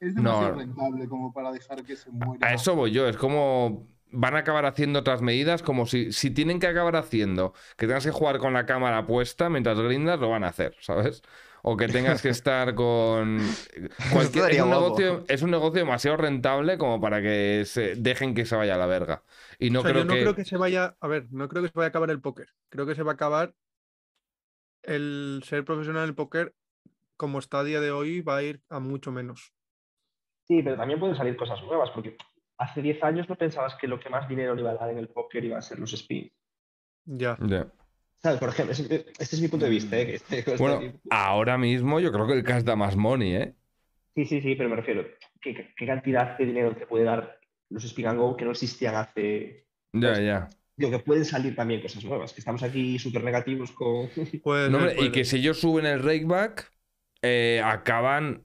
Es 0.00 0.14
demasiado 0.14 0.52
No. 0.52 0.58
rentable 0.58 1.08
como 1.08 1.32
para 1.32 1.52
dejar 1.52 1.82
que 1.84 1.96
se 1.96 2.10
muera. 2.10 2.46
A 2.48 2.54
eso 2.54 2.74
voy 2.74 2.92
yo. 2.92 3.06
Es 3.08 3.16
como 3.16 3.88
van 4.14 4.34
a 4.36 4.38
acabar 4.40 4.66
haciendo 4.66 4.98
otras 5.00 5.22
medidas, 5.22 5.62
como 5.62 5.86
si, 5.86 6.12
si 6.12 6.30
tienen 6.30 6.60
que 6.60 6.66
acabar 6.66 6.96
haciendo 6.96 7.54
que 7.76 7.86
tengas 7.86 8.04
que 8.04 8.10
jugar 8.10 8.38
con 8.38 8.52
la 8.52 8.66
cámara 8.66 9.06
puesta 9.06 9.48
mientras 9.48 9.78
grindas, 9.80 10.20
lo 10.20 10.28
van 10.30 10.44
a 10.44 10.48
hacer, 10.48 10.76
¿sabes? 10.80 11.22
O 11.62 11.76
que 11.76 11.86
tengas 11.88 12.20
que 12.20 12.28
estar 12.28 12.74
con. 12.74 13.38
Cualquier, 14.12 14.50
es, 14.50 14.60
un 14.60 14.70
negocio, 14.70 15.24
es 15.28 15.42
un 15.42 15.50
negocio 15.50 15.80
demasiado 15.80 16.16
rentable 16.16 16.76
como 16.76 17.00
para 17.00 17.22
que 17.22 17.62
se 17.66 17.94
dejen 17.94 18.34
que 18.34 18.44
se 18.44 18.56
vaya 18.56 18.74
a 18.74 18.78
la 18.78 18.86
verga. 18.86 19.22
Y 19.58 19.70
no 19.70 19.80
O 19.80 19.82
sea, 19.82 19.92
creo 19.92 20.02
yo 20.02 20.08
no 20.08 20.14
que. 20.14 20.20
creo 20.22 20.34
que 20.34 20.44
se 20.44 20.56
vaya, 20.56 20.96
a 21.00 21.06
ver, 21.06 21.26
no 21.30 21.48
creo 21.48 21.62
que 21.62 21.68
se 21.68 21.78
vaya 21.78 21.86
a 21.86 21.88
acabar 21.90 22.10
el 22.10 22.20
póker. 22.20 22.48
Creo 22.68 22.84
que 22.84 22.96
se 22.96 23.04
va 23.04 23.12
a 23.12 23.14
acabar 23.14 23.54
el 24.82 25.42
ser 25.44 25.64
profesional 25.64 26.02
en 26.02 26.08
el 26.08 26.14
póker 26.16 26.54
como 27.22 27.38
está 27.38 27.60
a 27.60 27.64
día 27.64 27.80
de 27.80 27.92
hoy, 27.92 28.20
va 28.20 28.38
a 28.38 28.42
ir 28.42 28.60
a 28.68 28.80
mucho 28.80 29.12
menos. 29.12 29.54
Sí, 30.48 30.60
pero 30.60 30.76
también 30.76 30.98
pueden 30.98 31.14
salir 31.14 31.36
cosas 31.36 31.62
nuevas, 31.62 31.88
porque 31.92 32.16
hace 32.58 32.82
10 32.82 33.00
años 33.04 33.28
no 33.28 33.36
pensabas 33.36 33.76
que 33.76 33.86
lo 33.86 34.00
que 34.00 34.10
más 34.10 34.28
dinero 34.28 34.56
le 34.56 34.62
iba 34.62 34.72
a 34.72 34.74
dar 34.74 34.90
en 34.90 34.98
el 34.98 35.08
póker 35.08 35.44
iba 35.44 35.56
a 35.56 35.62
ser 35.62 35.78
los 35.78 35.92
spins. 35.92 36.32
Ya. 37.04 37.36
Ya. 37.46 37.70
¿Sabes? 38.22 38.38
Por 38.38 38.50
ejemplo, 38.50 38.72
este 38.72 39.14
es 39.18 39.40
mi 39.40 39.48
punto 39.48 39.64
de 39.64 39.70
vista. 39.70 39.98
¿eh? 39.98 40.06
que 40.06 40.14
este- 40.14 40.56
Bueno, 40.58 40.80
ahora 41.10 41.58
mismo 41.58 41.98
yo 42.00 42.12
creo 42.12 42.26
que 42.26 42.34
el 42.34 42.44
cash 42.44 42.62
da 42.62 42.76
más 42.76 42.96
money, 42.96 43.34
¿eh? 43.34 43.54
Sí, 44.14 44.26
sí, 44.26 44.40
sí, 44.42 44.54
pero 44.54 44.68
me 44.68 44.76
refiero, 44.76 45.04
¿qué, 45.40 45.72
qué 45.76 45.86
cantidad 45.86 46.36
de 46.38 46.44
dinero 46.46 46.76
te 46.76 46.86
puede 46.86 47.04
dar 47.04 47.40
los 47.70 47.82
spin 47.84 48.06
and 48.06 48.18
go 48.18 48.36
que 48.36 48.44
no 48.44 48.50
existían 48.52 48.94
hace... 48.94 49.66
Ya, 49.92 50.08
Pues, 50.08 50.18
ya. 50.18 50.48
Digo, 50.76 50.90
que 50.90 50.98
pueden 51.00 51.24
salir 51.24 51.54
también 51.56 51.80
cosas 51.80 52.04
nuevas, 52.04 52.32
que 52.32 52.40
estamos 52.40 52.62
aquí 52.62 52.98
súper 52.98 53.24
negativos 53.24 53.72
con... 53.72 54.08
Puede 54.42 54.70
No, 54.70 54.90
y 54.90 55.10
que 55.10 55.24
si 55.24 55.38
ellos 55.38 55.58
suben 55.60 55.86
el 55.86 56.02
rakeback, 56.02 56.70
eh, 57.22 57.60
acaban. 57.64 58.44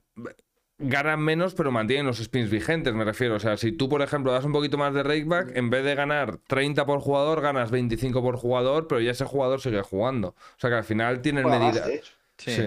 Ganan 0.80 1.20
menos, 1.20 1.54
pero 1.54 1.72
mantienen 1.72 2.06
los 2.06 2.18
spins 2.22 2.48
vigentes, 2.50 2.94
me 2.94 3.04
refiero. 3.04 3.34
O 3.34 3.40
sea, 3.40 3.56
si 3.56 3.72
tú, 3.72 3.88
por 3.88 4.00
ejemplo, 4.00 4.30
das 4.32 4.44
un 4.44 4.52
poquito 4.52 4.78
más 4.78 4.94
de 4.94 5.02
rakeback, 5.02 5.56
en 5.56 5.70
vez 5.70 5.84
de 5.84 5.96
ganar 5.96 6.38
30 6.46 6.86
por 6.86 7.00
jugador, 7.00 7.40
ganas 7.40 7.72
25 7.72 8.22
por 8.22 8.36
jugador, 8.36 8.86
pero 8.86 9.00
ya 9.00 9.10
ese 9.10 9.24
jugador 9.24 9.60
sigue 9.60 9.82
jugando. 9.82 10.28
O 10.28 10.58
sea 10.58 10.70
que 10.70 10.76
al 10.76 10.84
final 10.84 11.20
tienen 11.20 11.42
Juega 11.42 11.58
más, 11.58 11.74
medida. 11.74 11.86
de 11.88 11.94
hecho. 11.96 12.12
Sí. 12.36 12.50
Sí. 12.52 12.62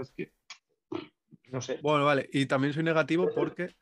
Es 0.00 0.10
que- 0.12 0.32
No 1.50 1.60
sé. 1.60 1.80
Bueno, 1.82 2.04
vale. 2.04 2.28
Y 2.32 2.46
también 2.46 2.72
soy 2.72 2.84
negativo 2.84 3.28
porque 3.34 3.74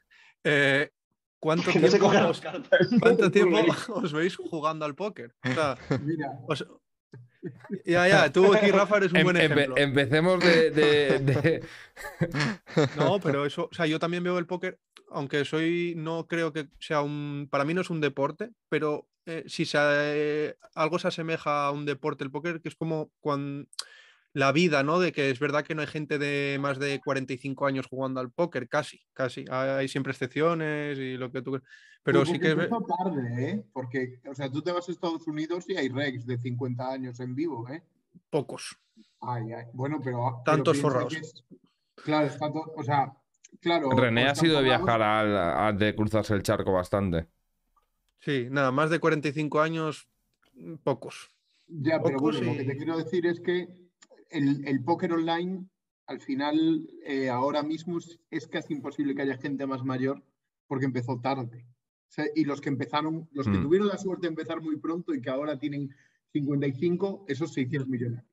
eh, 0.43 0.91
¿cuánto 1.39 1.71
no 1.75 1.81
tiempo, 1.91 2.07
os, 2.07 2.43
cuánto 3.01 3.31
tiempo 3.31 3.59
os 3.93 4.13
veis 4.15 4.37
jugando 4.37 4.87
al 4.87 4.95
póker? 4.95 5.35
O 5.45 5.53
sea, 5.53 5.77
Mira, 6.03 6.31
os- 6.49 6.67
ya, 7.85 8.09
ya, 8.09 8.33
tú 8.33 8.53
aquí, 8.55 8.71
Rafa, 8.73 8.97
eres 8.99 9.13
un 9.13 9.19
Em- 9.19 9.25
buen 9.25 9.37
empe- 9.37 9.45
ejemplo. 9.53 9.75
empecemos 9.77 10.45
de. 10.45 10.71
de- 10.71 11.19
de- 11.21 11.63
No, 12.97 13.21
pero 13.21 13.47
eso, 13.47 13.69
o 13.71 13.75
sea, 13.75 13.87
yo 13.87 13.99
también 13.99 14.23
veo 14.25 14.39
el 14.39 14.47
póker, 14.47 14.79
aunque 15.11 15.45
soy, 15.45 15.95
no 15.97 16.27
creo 16.27 16.53
que 16.53 16.69
sea 16.81 17.03
un, 17.03 17.49
para 17.51 17.65
mí 17.65 17.75
no 17.75 17.81
es 17.81 17.91
un 17.91 18.01
deporte, 18.01 18.51
pero 18.69 19.09
eh, 19.27 19.45
si 19.47 19.65
se, 19.65 19.79
eh, 19.81 20.57
algo 20.75 20.99
se 20.99 21.09
asemeja 21.09 21.67
a 21.67 21.71
un 21.73 21.85
deporte, 21.87 22.25
el 22.25 22.31
póker, 22.31 22.61
que 22.61 22.69
es 22.69 22.77
como 22.77 23.11
cuando 23.21 23.67
la 24.37 24.53
vida, 24.53 24.83
¿no? 24.83 24.99
De 25.01 25.13
que 25.13 25.31
es 25.31 25.39
verdad 25.39 25.65
que 25.65 25.75
no 25.75 25.81
hay 25.81 25.87
gente 25.87 26.19
de 26.19 26.59
más 26.61 26.79
de 26.79 27.01
45 27.01 27.65
años 27.65 27.87
jugando 27.87 28.21
al 28.21 28.31
póker, 28.31 28.69
casi, 28.69 29.01
casi. 29.15 29.47
Hay, 29.51 29.89
siempre 29.89 30.13
excepciones 30.13 30.99
y 30.99 31.17
lo 31.17 31.33
que 31.33 31.41
tú... 31.41 31.59
Pero 32.03 32.19
pues 32.19 32.29
sí 32.29 32.39
que... 32.39 32.51
es 32.53 32.57
tarde, 32.99 33.51
¿eh? 33.51 33.65
Porque, 33.73 34.21
o 34.29 34.35
sea, 34.35 34.53
tú 34.53 34.61
te 34.61 34.73
vas 34.73 34.87
a 34.87 34.93
Estados 34.93 35.27
Unidos 35.27 35.65
y 35.71 35.77
hay 35.79 35.89
regs 35.89 36.27
de 36.27 36.37
50 36.37 36.87
años 36.93 37.19
en 37.21 37.35
vivo, 37.35 37.67
¿eh? 37.71 37.83
Pocos. 38.29 38.77
Ay, 39.23 39.55
ay. 39.55 39.65
Bueno, 39.73 40.01
pero. 40.05 40.19
pero 40.19 40.43
Tantos 40.45 40.75
piensa 40.77 40.89
forrados. 40.91 41.15
es- 41.15 41.45
claro, 41.95 42.27
está 42.27 42.53
todo. 42.53 42.75
O 42.77 42.83
sea, 42.85 43.13
claro. 43.61 43.89
René 43.91 44.27
ha 44.29 44.35
sido 44.35 44.61
de 44.61 44.69
forrados- 44.69 44.85
viajar 44.85 45.03
al, 45.03 45.37
al 45.37 45.79
de 45.79 45.97
cruzarse 45.97 46.35
el 46.35 46.43
charco 46.43 46.73
bastante. 46.75 47.27
Sí, 48.19 48.49
nada, 48.51 48.71
más 48.71 48.91
de 48.91 48.99
45 49.01 49.61
años, 49.63 50.07
mm, 50.55 50.75
pocos. 50.85 51.31
Ya, 51.69 52.03
pero 52.03 52.19
Pocos 52.19 52.37
bueno, 52.37 52.53
lo 52.53 52.59
que 52.59 52.65
te 52.65 52.77
quiero 52.77 52.99
decir 52.99 53.25
es 53.27 53.41
que 53.41 53.86
el, 54.37 54.67
el 54.69 54.83
póker 54.85 55.13
online, 55.13 55.67
al 56.07 56.21
final, 56.21 56.89
eh, 57.05 57.29
ahora 57.29 57.63
mismo 57.63 57.99
es, 57.99 58.19
es 58.31 58.47
casi 58.47 58.73
imposible 58.75 59.15
que 59.15 59.23
haya 59.23 59.37
gente 59.39 59.67
más 59.67 59.83
mayor 59.85 60.23
porque 60.67 60.85
empezó 60.87 61.21
tarde. 61.21 61.67
O 62.09 62.13
sea, 62.13 62.27
y 62.35 62.45
los 62.45 62.61
que 62.61 62.69
empezaron, 62.69 63.29
los 63.33 63.47
que 63.47 63.59
Mm. 63.59 63.63
tuvieron 63.63 63.89
la 63.89 63.99
suerte 63.99 64.23
de 64.27 64.29
empezar 64.29 64.61
muy 64.63 64.77
pronto 64.77 65.13
y 65.15 65.21
que 65.21 65.31
ahora 65.31 65.59
tienen 65.59 65.91
55, 66.33 67.25
esos 67.29 67.53
se 67.53 67.63
hicieron 67.63 67.91
millonarios. 67.91 68.31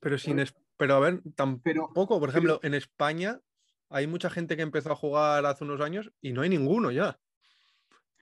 Pero 0.00 0.18
sin 0.18 0.38
es- 0.40 0.54
pero 0.76 0.94
a 0.94 1.00
ver, 1.00 1.22
tampoco, 1.36 1.62
Pero 1.62 2.20
por 2.20 2.28
ejemplo, 2.30 2.60
en 2.62 2.74
España 2.74 3.40
hay 3.88 4.06
mucha 4.06 4.30
gente 4.30 4.56
que 4.56 4.62
empezó 4.62 4.90
a 4.90 4.96
jugar 4.96 5.46
hace 5.46 5.62
unos 5.64 5.80
años 5.80 6.12
y 6.20 6.32
no 6.32 6.40
hay 6.42 6.48
ninguno 6.48 6.90
ya. 6.90 7.20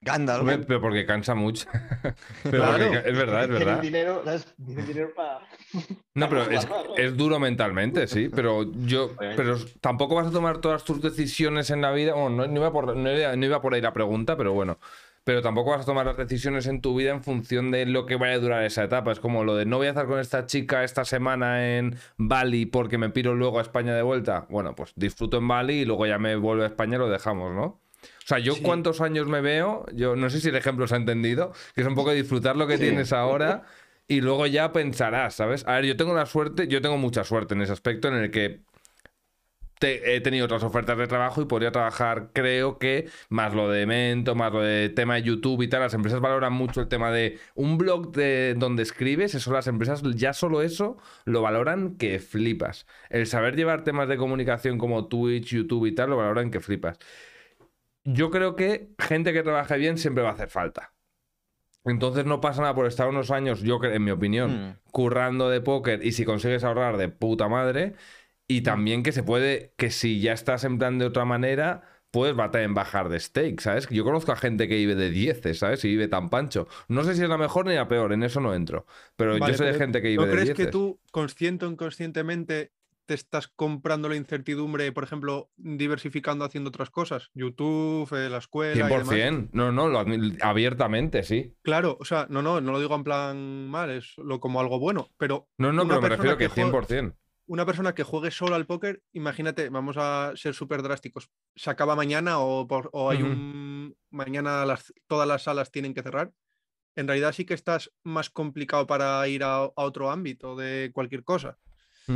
Gandalf. 0.03 0.39
Hombre, 0.41 0.57
pero 0.59 0.81
porque 0.81 1.05
cansa 1.05 1.35
mucho. 1.35 1.67
Pero 2.43 2.57
Claro. 2.63 2.85
porque- 2.91 3.09
es 3.09 3.17
verdad, 3.17 3.43
es 3.43 3.49
verdad. 3.49 3.79
dinero, 3.81 4.21
¿sabes? 4.25 4.53
Tienen 4.65 4.87
dinero 4.87 5.09
para... 5.15 5.39
No, 6.15 6.27
pero 6.27 6.49
es, 6.49 6.67
es 6.97 7.15
duro 7.15 7.39
mentalmente, 7.39 8.07
sí. 8.07 8.27
Pero 8.33 8.63
yo. 8.83 9.05
Obviamente. 9.15 9.35
Pero 9.43 9.57
tampoco 9.79 10.15
vas 10.15 10.27
a 10.27 10.31
tomar 10.31 10.57
todas 10.57 10.83
tus 10.83 11.01
decisiones 11.01 11.69
en 11.69 11.81
la 11.81 11.91
vida. 11.91 12.13
Bueno, 12.13 12.29
no, 12.31 12.47
no 12.47 12.55
iba 12.57 12.71
por, 12.73 12.97
no 12.97 13.11
iba- 13.15 13.35
no 13.35 13.45
iba 13.45 13.61
por 13.61 13.75
ahí 13.75 13.81
la 13.81 13.93
pregunta, 13.93 14.35
pero 14.35 14.53
bueno. 14.53 14.79
Pero 15.23 15.43
tampoco 15.43 15.69
vas 15.69 15.83
a 15.83 15.85
tomar 15.85 16.07
las 16.07 16.17
decisiones 16.17 16.65
en 16.65 16.81
tu 16.81 16.95
vida 16.95 17.11
en 17.11 17.23
función 17.23 17.69
de 17.69 17.85
lo 17.85 18.07
que 18.07 18.15
vaya 18.15 18.33
a 18.33 18.39
durar 18.39 18.63
esa 18.63 18.83
etapa. 18.83 19.11
Es 19.11 19.19
como 19.19 19.43
lo 19.43 19.55
de 19.55 19.67
no 19.67 19.77
voy 19.77 19.85
a 19.85 19.89
estar 19.91 20.07
con 20.07 20.19
esta 20.19 20.47
chica 20.47 20.83
esta 20.83 21.05
semana 21.05 21.77
en 21.77 21.95
Bali 22.17 22.65
porque 22.65 22.97
me 22.97 23.11
piro 23.11 23.35
luego 23.35 23.59
a 23.59 23.61
España 23.61 23.93
de 23.93 24.01
vuelta. 24.01 24.47
Bueno, 24.49 24.73
pues 24.73 24.93
disfruto 24.95 25.37
en 25.37 25.47
Bali 25.47 25.81
y 25.81 25.85
luego 25.85 26.07
ya 26.07 26.17
me 26.17 26.35
vuelvo 26.37 26.63
a 26.63 26.65
España 26.65 26.95
y 26.95 26.99
lo 26.99 27.07
dejamos, 27.07 27.53
¿no? 27.53 27.79
O 28.31 28.33
sea, 28.33 28.39
yo 28.39 28.53
Sí. 28.53 28.61
cuántos 28.61 29.01
años 29.01 29.27
me 29.27 29.41
veo, 29.41 29.85
yo 29.93 30.15
no 30.15 30.29
sé 30.29 30.39
si 30.39 30.47
el 30.47 30.55
ejemplo 30.55 30.87
se 30.87 30.93
ha 30.93 30.97
entendido, 30.97 31.51
que 31.75 31.81
es 31.81 31.87
un 31.87 31.95
poco 31.95 32.13
disfrutar 32.13 32.55
lo 32.55 32.65
que 32.65 32.77
Sí. 32.77 32.83
tienes 32.83 33.11
ahora 33.11 33.63
y 34.07 34.21
luego 34.21 34.47
ya 34.47 34.71
pensarás, 34.71 35.35
¿sabes? 35.35 35.67
A 35.67 35.73
ver, 35.73 35.83
yo 35.85 35.97
tengo 35.97 36.13
la 36.13 36.25
suerte, 36.25 36.69
yo 36.69 36.81
tengo 36.81 36.97
mucha 36.97 37.25
suerte 37.25 37.55
en 37.55 37.61
ese 37.61 37.73
aspecto 37.73 38.07
en 38.07 38.13
el 38.15 38.31
que 38.31 38.61
te- 39.79 40.15
he 40.15 40.21
tenido 40.21 40.45
otras 40.45 40.63
ofertas 40.63 40.97
de 40.97 41.07
trabajo 41.07 41.41
y 41.41 41.45
podría 41.45 41.71
trabajar, 41.73 42.29
creo 42.33 42.77
que, 42.77 43.09
más 43.27 43.53
lo 43.53 43.67
de 43.69 43.85
Mento, 43.85 44.33
más 44.33 44.53
lo 44.53 44.61
de 44.61 44.87
tema 44.89 45.15
de 45.15 45.23
YouTube 45.23 45.63
y 45.63 45.67
tal, 45.67 45.81
las 45.81 45.93
empresas 45.93 46.21
valoran 46.21 46.53
mucho 46.53 46.79
el 46.81 46.87
tema 46.87 47.11
de 47.11 47.37
un 47.55 47.77
blog 47.77 48.13
de 48.13 48.53
donde 48.57 48.83
escribes, 48.83 49.35
eso 49.35 49.51
las 49.51 49.67
empresas 49.67 50.03
ya 50.15 50.31
solo 50.31 50.61
eso 50.61 50.97
lo 51.25 51.41
valoran 51.41 51.97
que 51.97 52.19
flipas. 52.19 52.85
El 53.09 53.27
saber 53.27 53.57
llevar 53.57 53.83
temas 53.83 54.07
de 54.07 54.15
comunicación 54.15 54.77
como 54.77 55.07
Twitch, 55.07 55.47
YouTube 55.55 55.87
y 55.87 55.91
tal, 55.95 56.11
lo 56.11 56.15
valoran 56.17 56.49
que 56.51 56.61
flipas. 56.61 56.97
Yo 58.03 58.31
creo 58.31 58.55
que 58.55 58.89
gente 58.99 59.33
que 59.33 59.43
trabaje 59.43 59.77
bien 59.77 59.97
siempre 59.97 60.23
va 60.23 60.29
a 60.29 60.33
hacer 60.33 60.49
falta. 60.49 60.93
Entonces 61.83 62.25
no 62.25 62.41
pasa 62.41 62.61
nada 62.61 62.75
por 62.75 62.85
estar 62.85 63.07
unos 63.07 63.31
años, 63.31 63.61
yo 63.61 63.79
creo, 63.79 63.93
en 63.93 64.03
mi 64.03 64.11
opinión, 64.11 64.69
Mm. 64.69 64.75
currando 64.91 65.49
de 65.49 65.61
póker 65.61 66.05
y 66.05 66.11
si 66.11 66.25
consigues 66.25 66.63
ahorrar 66.63 66.97
de 66.97 67.09
puta 67.09 67.47
madre. 67.47 67.93
Y 68.47 68.61
también 68.61 69.01
que 69.01 69.11
se 69.13 69.23
puede, 69.23 69.73
que 69.77 69.89
si 69.91 70.19
ya 70.19 70.33
estás 70.33 70.63
en 70.65 70.77
plan 70.77 70.99
de 70.99 71.05
otra 71.05 71.23
manera, 71.25 71.83
puedes 72.11 72.37
va- 72.37 72.51
también 72.51 72.73
bajar 72.73 73.07
de 73.07 73.17
stake, 73.19 73.61
¿sabes? 73.61 73.87
Yo 73.89 74.03
conozco 74.03 74.31
a 74.33 74.35
gente 74.35 74.67
que 74.67 74.75
vive 74.75 74.95
de 74.95 75.09
10, 75.09 75.57
¿sabes? 75.57 75.85
Y 75.85 75.87
vive 75.89 76.09
tan 76.09 76.29
pancho. 76.29 76.67
No 76.89 77.03
sé 77.03 77.15
si 77.15 77.23
es 77.23 77.29
la 77.29 77.37
mejor 77.37 77.65
ni 77.65 77.75
la 77.75 77.87
peor, 77.87 78.11
en 78.11 78.23
eso 78.23 78.41
no 78.41 78.53
entro. 78.53 78.85
Pero 79.15 79.39
Vale, 79.39 79.53
yo 79.53 79.57
sé 79.57 79.63
de 79.65 79.73
gente 79.75 80.01
que 80.01 80.13
¿No 80.15 80.23
vive 80.23 80.25
de 80.27 80.31
crees 80.33 80.47
10. 80.49 80.57
que 80.57 80.67
tú, 80.71 80.99
consciente 81.11 81.65
o 81.65 81.69
inconscientemente, 81.71 82.73
te 83.05 83.13
estás 83.13 83.47
comprando 83.47 84.07
la 84.09 84.15
incertidumbre, 84.15 84.91
por 84.91 85.03
ejemplo, 85.03 85.49
diversificando 85.57 86.45
haciendo 86.45 86.69
otras 86.69 86.89
cosas? 86.89 87.29
YouTube, 87.33 88.07
eh, 88.15 88.29
la 88.29 88.37
escuela. 88.37 88.73
y 88.73 88.77
demás? 88.77 89.09
100%. 89.09 89.49
No, 89.53 89.71
no, 89.71 89.87
lo 89.89 89.99
admi- 89.99 90.37
abiertamente, 90.41 91.23
sí. 91.23 91.55
Claro, 91.63 91.97
o 91.99 92.05
sea, 92.05 92.27
no, 92.29 92.41
no, 92.41 92.61
no 92.61 92.71
lo 92.71 92.79
digo 92.79 92.95
en 92.95 93.03
plan 93.03 93.67
mal, 93.67 93.89
es 93.89 94.13
lo, 94.17 94.39
como 94.39 94.59
algo 94.61 94.79
bueno, 94.79 95.09
pero 95.17 95.47
No, 95.57 95.73
no, 95.73 95.83
pero 95.87 96.01
me 96.01 96.09
refiero 96.09 96.37
que 96.37 96.45
que 96.45 96.49
juega- 96.49 96.71
100%. 96.71 97.15
una 97.47 97.65
persona 97.65 97.93
que 97.93 98.03
juegue 98.03 98.31
solo 98.31 98.55
al 98.55 98.65
póker, 98.65 99.01
imagínate, 99.11 99.69
vamos 99.69 99.97
a 99.97 100.31
ser 100.35 100.53
súper 100.53 100.81
drásticos, 100.83 101.29
se 101.55 101.69
acaba 101.69 101.95
mañana 101.95 102.39
o, 102.39 102.67
por- 102.67 102.89
o 102.93 103.09
hay 103.09 103.21
un 103.23 103.95
mañana 104.09 104.65
las, 104.65 104.93
todas 105.07 105.27
las 105.27 105.43
salas 105.43 105.71
tienen 105.71 105.93
que 105.93 106.03
cerrar. 106.03 106.31
En 106.95 107.07
realidad 107.07 107.31
sí 107.33 107.45
que 107.45 107.53
estás 107.53 107.91
más 108.03 108.29
complicado 108.29 108.85
para 108.85 109.25
ir 109.27 109.43
a, 109.43 109.57
a 109.59 109.71
otro 109.75 110.11
ámbito 110.11 110.55
de 110.57 110.91
cualquier 110.93 111.23
cosa. 111.23 111.57
Si 112.05 112.11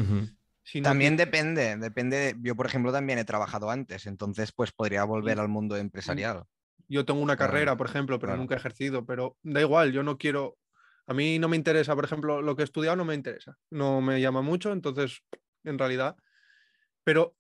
También 0.82 1.16
depende, 1.18 1.78
depende. 1.78 2.36
Yo, 2.42 2.56
por 2.56 2.66
ejemplo, 2.66 2.92
también 2.92 3.20
he 3.20 3.26
trabajado 3.26 3.70
antes, 3.70 4.06
entonces 4.08 4.52
pues 4.52 4.72
podría 4.72 5.04
volver 5.04 5.40
al 5.40 5.48
mundo 5.48 5.78
empresarial. 5.78 6.44
Yo 6.88 7.06
tengo 7.06 7.20
una 7.22 7.36
Claro, 7.38 7.52
carrera, 7.52 7.78
por 7.78 7.88
ejemplo, 7.88 8.20
pero 8.20 8.32
claro. 8.32 8.42
nunca 8.42 8.56
he 8.56 8.58
ejercido, 8.58 9.06
pero 9.06 9.38
da 9.44 9.62
igual, 9.62 9.92
yo 9.92 10.04
no 10.04 10.18
quiero, 10.18 10.58
a 11.08 11.14
mí 11.14 11.40
no 11.40 11.48
me 11.48 11.56
interesa, 11.56 11.96
por 11.96 12.06
ejemplo, 12.06 12.42
lo 12.42 12.56
que 12.56 12.64
he 12.64 12.66
estudiado 12.66 12.96
no 12.96 13.06
me 13.06 13.16
interesa, 13.16 13.58
no 13.72 14.02
me 14.02 14.20
llama 14.22 14.42
mucho, 14.42 14.72
entonces, 14.72 15.22
en 15.64 15.78
realidad, 15.80 16.16
pero 17.04 17.36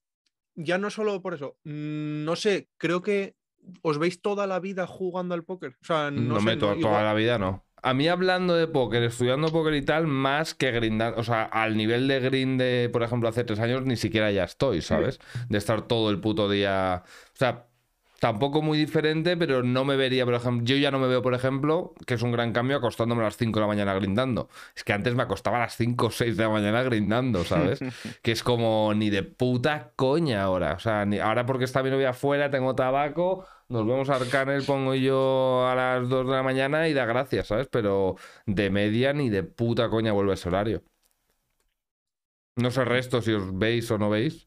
ya 0.56 0.78
no 0.78 0.90
solo 0.90 1.22
por 1.22 1.34
eso, 1.34 1.58
mm, 1.64 2.24
no 2.26 2.36
sé, 2.36 2.70
creo 2.78 3.02
que 3.02 3.36
os 3.82 3.98
veis 3.98 4.22
toda 4.22 4.48
la 4.48 4.60
vida 4.60 4.88
jugando 4.88 5.34
al 5.36 5.44
póker, 5.44 5.76
o 5.82 5.86
sea, 5.86 6.12
no, 6.12 6.22
No, 6.36 6.40
sé, 6.40 6.46
me 6.46 6.56
no, 6.56 6.60
to- 6.60 6.68
toda 6.68 6.78
igual- 6.80 7.06
la 7.06 7.14
vida 7.14 7.38
no. 7.38 7.65
A 7.86 7.94
mí 7.94 8.08
hablando 8.08 8.56
de 8.56 8.66
póker, 8.66 9.04
estudiando 9.04 9.52
póker 9.52 9.76
y 9.76 9.84
tal, 9.84 10.08
más 10.08 10.56
que 10.56 10.72
grindar, 10.72 11.20
o 11.20 11.24
sea, 11.24 11.44
al 11.44 11.78
nivel 11.78 12.08
de 12.08 12.20
grind 12.20 12.60
de, 12.60 12.90
por 12.92 13.04
ejemplo, 13.04 13.30
hace 13.30 13.44
tres 13.44 13.60
años, 13.60 13.86
ni 13.86 13.96
siquiera 13.96 14.32
ya 14.32 14.44
estoy, 14.44 14.82
¿sabes? 14.82 15.20
De 15.50 15.60
estar 15.60 15.84
todo 15.84 16.10
el 16.10 16.20
puto 16.20 16.50
día. 16.50 17.04
O 17.06 17.38
sea, 17.38 17.68
tampoco 18.20 18.64
muy 18.64 18.80
diferente, 18.80 19.38
pero 19.38 19.62
no 19.62 19.86
me 19.86 19.98
vería, 19.98 20.26
por 20.26 20.34
ejemplo, 20.34 20.66
yo 20.66 20.78
ya 20.78 20.90
no 20.90 20.98
me 20.98 21.06
veo, 21.08 21.22
por 21.22 21.36
ejemplo, 21.36 21.94
que 22.08 22.16
es 22.16 22.24
un 22.24 22.32
gran 22.32 22.54
cambio 22.54 22.78
acostándome 22.78 23.22
a 23.22 23.26
las 23.26 23.38
5 23.38 23.60
de 23.60 23.62
la 23.62 23.68
mañana 23.68 23.94
grindando. 23.94 24.50
Es 24.76 24.84
que 24.84 24.92
antes 24.92 25.14
me 25.14 25.22
acostaba 25.22 25.58
a 25.58 25.60
las 25.60 25.76
5 25.76 26.08
o 26.08 26.10
6 26.10 26.38
de 26.38 26.44
la 26.44 26.50
mañana 26.50 26.82
grindando, 26.82 27.44
¿sabes? 27.44 27.82
que 28.24 28.32
es 28.32 28.42
como 28.42 28.96
ni 28.96 29.12
de 29.12 29.22
puta 29.22 29.92
coña 29.96 30.42
ahora. 30.42 30.74
O 30.74 30.80
sea, 30.80 31.06
ni, 31.06 31.20
ahora 31.20 31.46
porque 31.46 31.66
está 31.66 31.84
mi 31.84 31.92
novia 31.92 32.10
afuera, 32.10 32.50
tengo 32.50 32.74
tabaco, 32.74 33.46
nos 33.70 33.86
vemos 33.86 34.10
a 34.10 34.16
Arcanel, 34.16 34.64
pongo 34.66 34.94
yo 34.96 35.68
a 35.68 35.76
las 35.76 36.08
2 36.10 36.26
de 36.28 36.32
la 36.34 36.44
mañana 36.44 36.88
y 36.88 36.94
da 36.94 37.06
gracias, 37.06 37.48
¿sabes? 37.48 37.68
Pero 37.72 38.16
de 38.46 38.70
media 38.70 39.14
ni 39.14 39.30
de 39.30 39.44
puta 39.44 39.90
coña 39.90 40.12
vuelve 40.14 40.34
ese 40.34 40.50
horario. 40.50 40.84
No 42.58 42.72
sé 42.72 42.86
resto 42.86 43.22
si 43.22 43.32
os 43.34 43.58
veis 43.58 43.90
o 43.92 43.98
no 43.98 44.10
veis. 44.10 44.46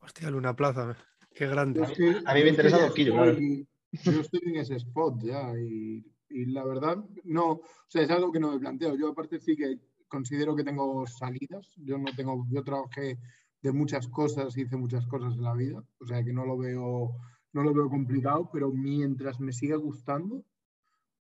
Hostia, 0.00 0.30
Luna 0.30 0.56
Plaza, 0.56 0.96
qué 1.34 1.46
grande. 1.46 1.80
Yo 1.80 1.84
es 1.86 1.92
que- 1.92 2.22
A 2.26 2.34
mí 2.34 2.42
me 2.42 2.48
interesa 2.48 2.78
claro. 2.92 3.30
estoy- 3.32 3.68
Yo 4.04 4.20
estoy 4.22 4.40
en 4.46 4.56
ese 4.56 4.76
spot 4.76 5.22
ya 5.22 5.52
y, 5.58 6.02
y 6.30 6.46
la 6.46 6.64
verdad, 6.64 6.96
no, 7.24 7.50
o 7.50 7.62
sea, 7.88 8.02
es 8.02 8.10
algo 8.10 8.32
que 8.32 8.40
no 8.40 8.52
me 8.52 8.58
planteo. 8.58 8.96
Yo 8.96 9.08
aparte 9.08 9.38
sí 9.38 9.54
que 9.54 9.76
considero 10.08 10.56
que 10.56 10.64
tengo 10.64 11.06
salidas. 11.06 11.74
Yo 11.76 11.98
no 11.98 12.06
tengo, 12.16 12.46
yo 12.50 12.64
trabajé 12.64 13.18
de 13.60 13.72
muchas 13.72 14.08
cosas, 14.08 14.56
hice 14.56 14.76
muchas 14.76 15.06
cosas 15.06 15.34
en 15.34 15.42
la 15.42 15.52
vida, 15.52 15.84
o 16.00 16.06
sea 16.06 16.24
que 16.24 16.32
no 16.32 16.46
lo 16.46 16.56
veo, 16.56 17.12
no 17.52 17.62
lo 17.62 17.74
veo 17.74 17.88
complicado, 17.88 18.48
pero 18.52 18.70
mientras 18.72 19.40
me 19.40 19.52
siga 19.52 19.76
gustando, 19.76 20.44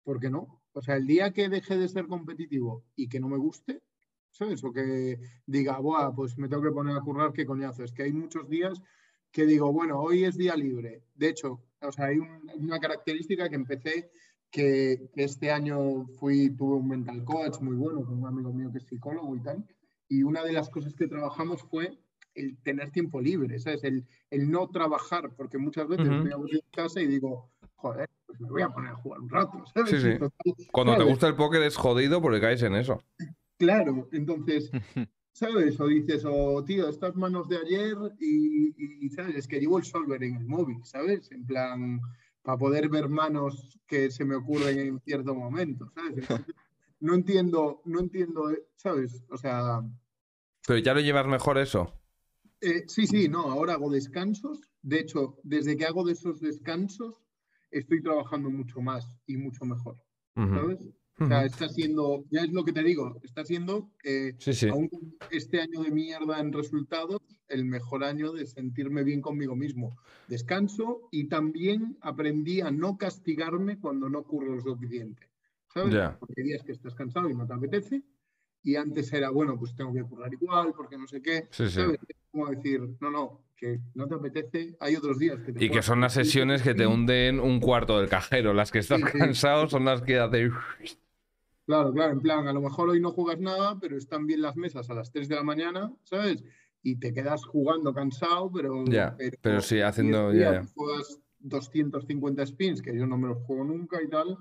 ¿por 0.03 0.19
qué 0.19 0.29
no? 0.29 0.61
O 0.73 0.81
sea, 0.81 0.95
el 0.97 1.07
día 1.07 1.31
que 1.33 1.49
deje 1.49 1.77
de 1.77 1.87
ser 1.89 2.07
competitivo 2.07 2.85
y 2.95 3.07
que 3.09 3.19
no 3.19 3.27
me 3.29 3.37
guste, 3.37 3.81
¿sabes? 4.31 4.63
O 4.63 4.71
que 4.71 5.19
diga, 5.45 5.79
Buah, 5.79 6.13
pues 6.15 6.37
me 6.37 6.47
tengo 6.47 6.63
que 6.63 6.71
poner 6.71 6.95
a 6.95 7.01
currar, 7.01 7.33
qué 7.33 7.45
coñazo. 7.45 7.83
Es 7.83 7.91
que 7.91 8.03
hay 8.03 8.13
muchos 8.13 8.47
días 8.49 8.81
que 9.31 9.45
digo, 9.45 9.71
bueno, 9.71 9.99
hoy 9.99 10.23
es 10.25 10.37
día 10.37 10.55
libre. 10.55 11.03
De 11.15 11.29
hecho, 11.29 11.63
o 11.81 11.91
sea, 11.91 12.05
hay 12.05 12.17
un- 12.19 12.49
una 12.57 12.79
característica 12.79 13.49
que 13.49 13.55
empecé 13.55 14.11
que, 14.51 15.09
que 15.13 15.23
este 15.23 15.51
año 15.51 16.07
fui, 16.19 16.49
tuve 16.55 16.75
un 16.77 16.87
mental 16.87 17.23
coach 17.23 17.59
muy 17.61 17.75
bueno 17.75 18.03
con 18.03 18.17
un 18.19 18.27
amigo 18.27 18.51
mío 18.51 18.71
que 18.71 18.79
es 18.79 18.85
psicólogo 18.87 19.35
y 19.35 19.41
tal. 19.41 19.65
Y 20.07 20.23
una 20.23 20.43
de 20.43 20.53
las 20.53 20.69
cosas 20.69 20.95
que 20.95 21.07
trabajamos 21.07 21.61
fue 21.63 21.99
el 22.35 22.57
tener 22.57 22.91
tiempo 22.91 23.19
libre, 23.21 23.59
¿sabes? 23.59 23.83
El, 23.83 24.05
el 24.29 24.49
no 24.49 24.69
trabajar, 24.69 25.31
porque 25.35 25.57
muchas 25.57 25.87
veces 25.87 26.07
Ujú. 26.07 26.17
estoy 26.17 26.31
aburrido 26.31 26.61
en 26.63 26.71
casa 26.71 27.01
y 27.01 27.07
digo, 27.07 27.51
joder, 27.75 28.09
pues 28.25 28.39
me 28.39 28.49
voy 28.49 28.61
a 28.61 28.69
poner 28.69 28.91
a 28.91 28.95
jugar 28.95 29.19
un 29.19 29.29
rato, 29.29 29.63
¿sabes? 29.73 30.01
Sí, 30.01 30.11
sí. 30.11 30.65
Cuando 30.71 30.97
te 30.97 31.03
gusta 31.03 31.27
el 31.27 31.35
póker 31.35 31.63
es 31.63 31.75
jodido 31.75 32.21
porque 32.21 32.41
caes 32.41 32.61
en 32.63 32.75
eso. 32.75 33.03
Claro, 33.57 34.07
entonces, 34.11 34.71
¿sabes? 35.31 35.79
O 35.79 35.87
dices, 35.87 36.23
o 36.25 36.63
tío, 36.63 36.87
estas 36.87 37.15
manos 37.15 37.49
de 37.49 37.57
ayer 37.57 37.95
y, 38.19 39.05
y, 39.05 39.09
¿sabes? 39.09 39.35
Es 39.35 39.47
que 39.47 39.59
llevo 39.59 39.77
el 39.77 39.83
solver 39.83 40.23
en 40.23 40.35
el 40.35 40.45
móvil, 40.45 40.83
¿sabes? 40.83 41.31
En 41.31 41.45
plan, 41.45 41.99
para 42.41 42.57
poder 42.57 42.89
ver 42.89 43.09
manos 43.09 43.79
que 43.85 44.11
se 44.11 44.25
me 44.25 44.35
ocurren 44.35 44.79
en 44.79 44.99
cierto 45.01 45.35
momento, 45.35 45.91
¿sabes? 45.93 46.17
Entonces, 46.17 46.55
no 47.01 47.15
entiendo, 47.15 47.81
no 47.85 47.99
entiendo, 47.99 48.51
¿sabes? 48.75 49.23
O 49.29 49.37
sea, 49.37 49.81
Pero 50.67 50.79
ya 50.79 50.93
lo 50.93 50.99
llevas 51.01 51.27
mejor 51.27 51.57
eso. 51.57 51.98
Eh, 52.61 52.83
sí, 52.87 53.07
sí, 53.07 53.27
no, 53.27 53.51
ahora 53.51 53.73
hago 53.73 53.89
descansos. 53.89 54.61
De 54.81 54.99
hecho, 54.99 55.37
desde 55.43 55.75
que 55.77 55.85
hago 55.85 56.05
de 56.05 56.13
esos 56.13 56.39
descansos, 56.39 57.15
estoy 57.71 58.01
trabajando 58.01 58.49
mucho 58.49 58.81
más 58.81 59.05
y 59.25 59.37
mucho 59.37 59.65
mejor, 59.65 59.97
Ujú, 60.35 60.55
¿sabes? 60.55 60.77
O 61.21 61.27
sea, 61.27 61.43
está 61.43 61.67
siendo, 61.67 62.23
ya 62.31 62.41
es 62.43 62.51
lo 62.53 62.63
que 62.63 62.71
te 62.71 62.81
digo, 62.81 63.19
está 63.23 63.43
siendo 63.43 63.91
eh, 64.05 64.35
Sí, 64.39 64.53
sí. 64.53 64.69
aún 64.69 64.89
este 65.31 65.59
año 65.59 65.83
de 65.83 65.91
mierda 65.91 66.39
en 66.39 66.53
resultados, 66.53 67.21
el 67.49 67.65
mejor 67.65 68.05
año 68.05 68.31
de 68.31 68.45
sentirme 68.45 69.03
bien 69.03 69.21
conmigo 69.21 69.53
mismo. 69.53 69.97
Descanso 70.29 71.09
y 71.11 71.27
también 71.27 71.97
aprendí 72.01 72.61
a 72.61 72.71
no 72.71 72.97
castigarme 72.97 73.79
cuando 73.79 74.09
no 74.09 74.19
ocurre 74.19 74.55
lo 74.55 74.61
suficiente. 74.61 75.29
¿Sabes? 75.73 75.93
Ya. 75.93 76.17
Porque 76.19 76.41
días 76.41 76.63
que 76.63 76.71
estás 76.71 76.95
cansado 76.95 77.29
y 77.29 77.35
no 77.35 77.45
te 77.45 77.53
apetece. 77.53 78.01
Y 78.63 78.75
antes 78.75 79.11
era, 79.13 79.29
bueno, 79.29 79.57
pues 79.59 79.75
tengo 79.75 79.93
que 79.93 80.03
currar 80.03 80.33
igual, 80.33 80.73
porque 80.75 80.97
no 80.97 81.07
sé 81.07 81.21
qué. 81.21 81.47
Sí, 81.51 81.65
sí. 81.67 81.71
¿Sabes? 81.71 81.99
Como 82.31 82.47
decir, 82.47 82.81
no, 82.99 83.09
no, 83.09 83.41
que 83.55 83.79
no 83.95 84.07
te 84.07 84.15
apetece. 84.15 84.75
Hay 84.79 84.95
otros 84.95 85.17
días 85.19 85.39
que 85.41 85.51
te 85.53 85.65
Y 85.65 85.69
que 85.69 85.81
son 85.81 86.01
las 86.01 86.13
sesiones 86.13 86.61
que 86.61 86.73
te 86.75 86.85
hunden 86.87 87.39
un 87.39 87.59
cuarto 87.59 87.99
del 87.99 88.09
cajero. 88.09 88.53
Las 88.53 88.71
que 88.71 88.79
estás 88.79 88.99
Sí, 88.99 89.05
sí. 89.11 89.17
cansado 89.19 89.67
son 89.67 89.85
las 89.85 90.01
que 90.01 90.19
haces. 90.19 90.51
Claro, 91.65 91.93
claro, 91.93 92.13
en 92.13 92.19
plan, 92.21 92.47
a 92.47 92.53
lo 92.53 92.61
mejor 92.61 92.89
hoy 92.89 92.99
no 92.99 93.11
juegas 93.11 93.39
nada, 93.39 93.77
pero 93.79 93.95
están 93.95 94.25
bien 94.25 94.41
las 94.41 94.55
mesas 94.55 94.89
a 94.89 94.95
las 94.95 95.11
3 95.11 95.27
de 95.29 95.35
la 95.35 95.43
mañana, 95.43 95.93
¿sabes? 96.03 96.43
Y 96.81 96.95
te 96.95 97.13
quedas 97.13 97.45
jugando 97.45 97.93
cansado, 97.93 98.51
pero... 98.51 98.83
Ya, 98.85 99.15
pero 99.41 99.61
sí, 99.61 99.79
haciendo- 99.81 100.31
ese 100.31 100.39
ya, 100.39 100.53
ya. 100.53 100.63
Juegas 100.75 101.19
250 101.39 102.43
spins, 102.45 102.81
que 102.81 102.95
yo 102.97 103.05
no 103.05 103.17
me 103.17 103.27
los 103.27 103.37
juego 103.43 103.65
nunca 103.65 104.01
y 104.01 104.07
tal, 104.09 104.35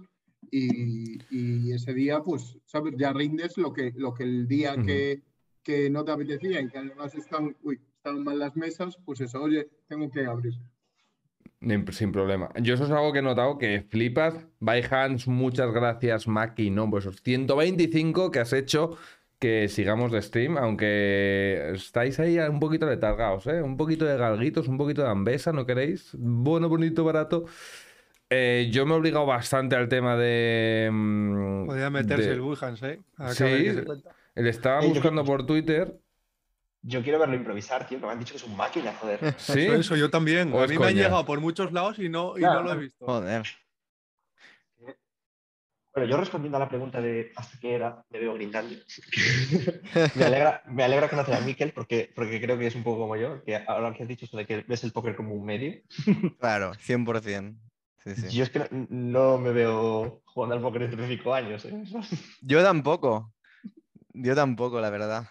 y, 0.51 1.19
y 1.31 1.73
ese 1.73 1.93
día, 1.93 2.23
pues, 2.23 2.57
¿sabes? 2.65 2.95
Ya 2.97 3.13
rindes 3.13 3.59
lo 3.59 3.75
que, 3.75 3.93
lo 3.97 4.15
que 4.15 4.23
el 4.23 4.49
día 4.49 4.75
Ujú. 4.75 4.87
que, 4.87 5.23
que 5.69 5.91
no 5.91 6.03
te 6.03 6.13
apetecía 6.13 6.63
y 6.63 6.69
que 6.71 6.79
además 6.79 7.15
están, 7.15 7.55
uy, 7.63 7.79
están 7.97 8.25
mal 8.25 8.39
las 8.39 8.57
mesas, 8.57 8.97
pues 9.05 9.21
eso, 9.21 9.43
oye, 9.43 9.69
tengo 9.87 10.11
que 10.11 10.25
abrir. 10.25 10.55
Sin 11.91 12.11
problema. 12.11 12.49
Yo 12.63 12.73
eso 12.75 12.85
es 12.85 12.91
algo 12.91 13.13
que 13.13 13.19
he 13.19 13.23
notado 13.23 13.59
que 13.59 13.83
flipas. 13.83 14.47
By 14.61 14.83
Hands, 14.91 15.29
muchas 15.29 15.71
gracias, 15.71 16.27
Maki, 16.27 16.71
¿no? 16.71 16.89
Por 16.89 17.01
esos 17.01 17.21
125 17.21 18.31
que 18.31 18.39
has 18.39 18.55
hecho 18.55 18.97
que 19.39 19.69
sigamos 19.69 20.11
de 20.11 20.23
stream, 20.23 20.57
aunque 20.57 21.73
estáis 21.75 22.19
ahí 22.19 22.39
un 22.39 22.61
poquito 22.61 22.87
letargados, 22.87 23.47
¿eh? 23.47 23.61
Un 23.61 23.77
poquito 23.77 24.07
de 24.07 24.17
galguitos, 24.17 24.69
un 24.69 24.79
poquito 24.79 25.03
de 25.03 25.11
ambesa, 25.11 25.53
¿no 25.53 25.67
queréis? 25.67 26.13
Bueno, 26.15 26.71
bonito, 26.71 27.05
barato. 27.05 27.45
Eh, 28.31 28.69
yo 28.73 28.87
me 28.87 28.95
he 28.95 28.97
obligado 28.97 29.27
bastante 29.27 29.77
al 29.77 29.89
tema 29.89 30.17
de... 30.17 30.89
mm, 30.91 31.67
Podría 31.67 31.91
meterse 31.91 32.29
de- 32.29 32.35
el 32.35 32.41
Wilhans, 32.41 32.83
¿eh? 32.85 33.01
A 33.19 33.33
Sí. 33.35 33.45
Le 34.43 34.51
estaba 34.51 34.81
yo- 34.83 34.89
buscando 34.91 35.25
por 35.25 35.45
Twitter. 35.47 35.99
Yo 36.83 37.03
quiero 37.03 37.19
verlo 37.19 37.35
improvisar, 37.35 37.87
tío, 37.89 37.99
que 37.99 38.07
me 38.07 38.13
han 38.13 38.19
dicho 38.21 38.33
que 38.33 38.37
es 38.39 38.45
un 38.45 38.57
máquina, 38.57 38.95
joder. 39.01 39.19
Sí. 39.39 39.63
Eso, 39.63 39.75
eso, 39.75 39.97
yo 39.97 40.11
también. 40.11 40.53
¿O 40.53 40.61
A 40.63 40.67
mí 40.67 40.79
me 40.79 40.87
han 40.87 40.95
llegado 40.95 41.25
por 41.27 41.41
muchos 41.41 41.73
lados 41.73 41.99
y 41.99 42.09
no, 42.09 42.37
y 42.37 42.41
Claro. 42.41 42.61
no 42.63 42.67
lo 42.69 42.73
he 42.73 42.77
visto. 42.85 43.05
Joder. 43.05 43.43
Bueno, 45.95 46.11
yo 46.11 46.17
respondiendo 46.19 46.57
a 46.59 46.61
la 46.61 46.69
pregunta 46.69 47.01
de 47.01 47.33
hasta 47.35 47.59
qué 47.59 47.75
era, 47.75 48.05
me 48.11 48.21
veo 48.21 48.35
grindando. 48.35 48.77
me, 50.15 50.25
alegra, 50.25 50.63
me 50.67 50.85
alegra 50.85 51.09
conocer 51.09 51.35
a 51.35 51.41
Miquel 51.41 51.73
porque, 51.73 52.13
porque 52.15 52.41
creo 52.41 52.57
que 52.57 52.69
es 52.69 52.75
un 52.77 52.85
poco 52.85 53.01
como 53.01 53.17
yo, 53.17 53.43
que 53.43 53.57
ahora 53.57 53.93
que 53.93 54.05
has 54.05 54.09
dicho 54.09 54.27
eso 54.27 54.37
de 54.37 54.47
que 54.47 54.65
ves 54.69 54.85
el 54.85 54.93
póker 54.93 55.17
como 55.17 55.35
un 55.35 55.45
medio, 55.45 55.75
Claro, 56.39 56.73
100%. 56.75 57.57
Sí, 58.05 58.15
sí. 58.15 58.37
yo 58.37 58.45
es 58.45 58.51
que 58.51 58.61
no, 58.61 58.69
no 58.91 59.39
me 59.39 59.51
veo 59.51 60.23
jugando 60.27 60.55
al 60.55 60.63
póker 60.63 60.83
entre 60.83 61.09
5 61.09 61.35
años. 61.35 61.65
¿eh? 61.65 61.83
Yo 62.43 62.63
tampoco. 62.63 63.35
Yo 64.21 64.35
tampoco, 64.35 64.81
la 64.81 64.91
verdad. 64.91 65.29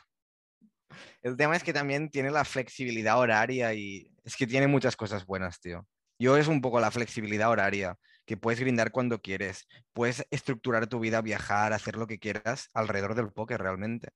El 1.21 1.35
tema 1.35 1.55
es 1.55 1.63
que 1.63 1.73
también 1.73 2.09
tiene 2.09 2.31
la 2.31 2.45
flexibilidad 2.45 3.19
horaria 3.19 3.73
y 3.73 4.09
es 4.23 4.35
que 4.35 4.47
tiene 4.47 4.67
muchas 4.67 4.95
cosas 4.95 5.25
buenas, 5.25 5.59
tío. 5.59 5.85
Yo 6.19 6.37
es 6.37 6.47
un 6.47 6.61
poco 6.61 6.79
la 6.79 6.89
flexibilidad 6.89 7.49
horaria, 7.49 7.97
que 8.25 8.37
puedes 8.37 8.59
grindar 8.59 8.91
cuando 8.91 9.21
quieres, 9.21 9.67
puedes 9.93 10.25
estructurar 10.31 10.87
tu 10.87 10.99
vida, 10.99 11.21
viajar, 11.21 11.73
hacer 11.73 11.97
lo 11.97 12.07
que 12.07 12.17
quieras 12.17 12.69
alrededor 12.73 13.13
del 13.13 13.31
póker 13.31 13.61
realmente. 13.61 14.09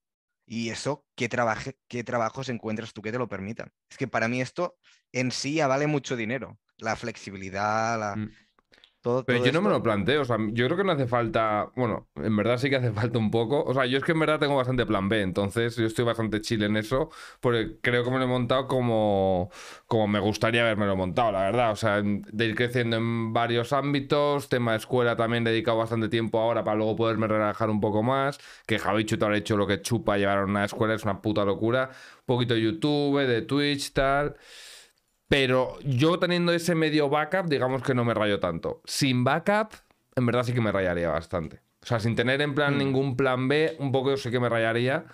Y 0.46 0.70
eso, 0.70 1.06
¿qué, 1.16 1.30
trabaje, 1.30 1.78
qué 1.88 2.04
trabajos 2.04 2.50
encuentras 2.50 2.94
tú 2.94 3.02
que 3.02 3.12
te 3.12 3.18
lo 3.18 3.30
permitan? 3.30 3.72
Es 3.90 3.98
que 3.98 4.08
para 4.08 4.28
mí 4.28 4.42
esto 4.42 4.78
en 5.12 5.32
sí 5.32 5.56
ya 5.56 5.68
vale 5.68 5.88
mucho 5.88 6.16
dinero. 6.16 6.60
La 6.78 6.96
flexibilidad, 6.96 8.00
la... 8.00 8.16
Mm. 8.16 8.32
Todo, 9.02 9.26
Pero 9.26 9.40
todo 9.40 9.48
yo 9.48 9.52
no 9.52 9.62
me 9.64 9.70
lo 9.70 9.82
planteo, 9.82 10.22
o 10.22 10.26
sea, 10.26 10.38
yo 10.52 10.66
creo 10.66 10.78
que 10.78 10.84
no 10.84 10.92
hace 10.92 11.08
falta, 11.08 11.72
bueno, 11.76 12.08
en 12.16 12.36
verdad 12.38 12.60
sí 12.60 12.70
que 12.70 12.76
hace 12.76 12.92
falta 12.92 13.18
un 13.18 13.32
poco, 13.32 13.64
o 13.64 13.74
sea, 13.74 13.88
yo 13.88 13.98
es 13.98 14.04
que 14.04 14.12
en 14.12 14.20
verdad 14.20 14.38
tengo 14.40 14.56
bastante 14.56 14.86
plan 14.86 15.10
B, 15.10 15.22
entonces 15.22 15.76
yo 15.76 15.88
estoy 15.88 16.06
bastante 16.06 16.40
chill 16.40 16.62
en 16.62 16.78
eso, 16.78 17.10
porque 17.40 17.80
creo 17.82 18.04
que 18.04 18.12
me 18.12 18.20
lo 18.20 18.26
he 18.26 18.28
montado 18.28 18.68
como, 18.68 19.50
como 19.88 20.08
me 20.08 20.20
gustaría 20.20 20.62
haberme 20.62 20.86
lo 20.86 20.96
montado, 20.96 21.32
la 21.32 21.42
verdad, 21.42 21.72
o 21.72 21.76
sea, 21.76 22.04
de 22.04 22.46
ir 22.46 22.54
creciendo 22.54 22.98
en 22.98 23.34
varios 23.34 23.74
ámbitos, 23.74 24.50
tema 24.50 24.74
de 24.74 24.78
escuela 24.78 25.16
también 25.16 25.48
he 25.48 25.50
dedicado 25.50 25.78
bastante 25.78 26.08
tiempo 26.08 26.40
ahora 26.40 26.64
para 26.64 26.78
luego 26.78 26.96
poderme 26.96 27.28
relajar 27.28 27.72
un 27.72 27.82
poco 27.82 28.04
más, 28.04 28.38
que 28.68 28.78
Javi 28.78 29.06
Chuto 29.06 29.26
ha 29.26 29.36
hecho 29.36 29.58
lo 29.58 29.66
que 29.66 29.82
chupa 29.82 30.20
llevar 30.20 30.38
a 30.38 30.46
una 30.46 30.64
escuela, 30.64 30.94
es 30.94 31.04
una 31.04 31.24
puta 31.24 31.44
locura, 31.44 31.90
un 31.92 32.26
poquito 32.28 32.54
de 32.54 32.62
YouTube, 32.62 33.26
de 33.26 33.42
Twitch, 33.42 33.94
tal... 33.94 34.36
Pero 35.32 35.80
yo 35.82 36.20
teniendo 36.20 36.52
ese 36.52 36.76
medio 36.76 37.08
backup, 37.08 37.46
digamos 37.48 37.82
que 37.84 37.94
no 37.96 38.04
me 38.04 38.14
rayo 38.14 38.42
tanto. 38.42 38.82
Sin 38.84 39.24
backup, 39.24 39.70
en 40.18 40.26
verdad 40.26 40.44
sí 40.44 40.54
que 40.54 40.60
me 40.60 40.74
rayaría 40.74 41.10
bastante. 41.10 41.62
O 41.82 41.86
sea, 41.86 42.02
sin 42.02 42.18
tener 42.18 42.42
en 42.42 42.54
plan 42.54 42.78
ningún 42.78 43.16
plan 43.16 43.48
B, 43.48 43.78
un 43.80 43.94
poco 43.94 44.18
sí 44.18 44.30
que 44.30 44.42
me 44.42 44.50
rayaría. 44.50 45.06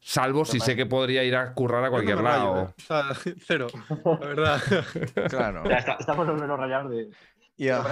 Salvo 0.00 0.44
si 0.44 0.58
sé 0.58 0.74
que 0.74 0.84
podría 0.84 1.22
ir 1.22 1.36
a 1.36 1.54
currar 1.54 1.78
a 1.84 1.86
Yo 1.86 1.90
no 1.90 1.90
cualquier 1.92 2.16
rayo, 2.18 2.54
lado. 2.54 2.60
¿eh? 2.62 2.74
O 2.76 2.82
sea, 2.82 3.34
cero, 3.46 3.66
la 4.04 4.26
verdad. 4.26 4.60
Claro. 5.30 5.62
Ya 5.68 5.76
está- 5.76 5.96
estamos 6.00 6.28
en 6.28 6.34
menos 6.40 6.58
rayados 6.58 6.90
de. 6.90 7.08
Y 7.56 7.68
a- 7.68 7.84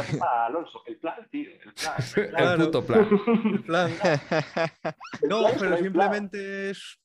Alonso, 0.47 0.83
el 0.87 0.97
plan, 0.97 1.15
tío. 1.31 1.49
El 1.65 1.73
plan. 1.73 1.95
El 2.17 2.31
plan. 2.35 2.61
El 2.61 2.67
puto 2.67 2.85
plan. 2.85 3.09
En 3.45 3.63
plan, 3.63 3.91
no, 5.29 5.45
pero 5.57 5.77
el 5.77 5.83
simplemente 5.85 6.71
es 6.71 6.99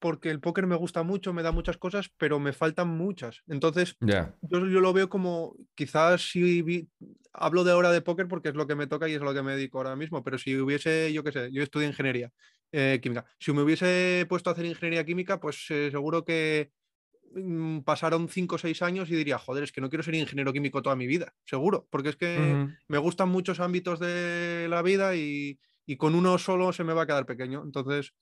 porque 0.00 0.30
el 0.30 0.40
póker 0.40 0.66
me 0.66 0.76
gusta 0.76 1.02
mucho, 1.02 1.32
me 1.32 1.42
da 1.42 1.52
muchas 1.52 1.78
cosas, 1.78 2.10
pero 2.16 2.38
me 2.40 2.52
faltan 2.52 2.88
muchas. 2.88 3.42
Entonces, 3.48 3.96
Ya. 4.00 4.38
yo, 4.40 4.58
yo 4.66 4.80
lo 4.80 4.92
veo 4.92 5.08
como, 5.08 5.56
quizás 5.74 6.30
si 6.30 6.62
vi- 6.62 6.88
hablo 7.32 7.64
de 7.64 7.72
ahora 7.72 7.90
de 7.92 8.00
póker 8.02 8.28
porque 8.28 8.48
es 8.50 8.54
lo 8.54 8.66
que 8.66 8.74
me 8.76 8.86
toca 8.86 9.08
y 9.08 9.14
es 9.14 9.20
lo 9.20 9.34
que 9.34 9.42
me 9.42 9.52
dedico 9.54 9.78
ahora 9.78 9.96
mismo, 9.96 10.22
pero 10.24 10.38
si 10.38 10.56
hubiese, 10.56 11.12
yo 11.12 11.22
qué 11.24 11.32
sé, 11.32 11.52
yo 11.52 11.62
estudio 11.62 11.88
ingeniería 11.88 12.32
eh, 12.72 12.98
química, 13.02 13.24
si 13.38 13.52
me 13.52 13.62
hubiese 13.62 14.26
puesto 14.28 14.50
a 14.50 14.52
hacer 14.52 14.66
ingeniería 14.66 15.04
química, 15.04 15.40
pues 15.40 15.66
eh, 15.70 15.90
seguro 15.90 16.24
que 16.24 16.72
mm, 17.34 17.80
pasaron 17.80 18.28
5 18.28 18.56
o 18.56 18.58
6 18.58 18.82
años 18.82 19.10
y 19.10 19.16
diría, 19.16 19.38
joder, 19.38 19.64
es 19.64 19.72
que 19.72 19.80
no 19.80 19.88
quiero 19.88 20.02
ser 20.02 20.14
ingeniero 20.14 20.52
químico 20.52 20.82
toda 20.82 20.96
mi 20.96 21.06
vida, 21.06 21.34
seguro, 21.44 21.86
porque 21.90 22.10
es 22.10 22.16
que 22.16 22.60
me 22.88 22.98
gustan 22.98 23.28
muchos 23.28 23.60
ámbitos 23.60 23.98
de 24.00 24.66
la 24.70 24.82
vida 24.82 25.16
y, 25.16 25.58
y 25.86 25.96
con 25.96 26.14
uno 26.14 26.38
solo 26.38 26.72
se 26.72 26.84
me 26.84 26.94
va 26.94 27.02
a 27.02 27.06
quedar 27.06 27.26
pequeño. 27.26 27.62
Entonces, 27.64 28.14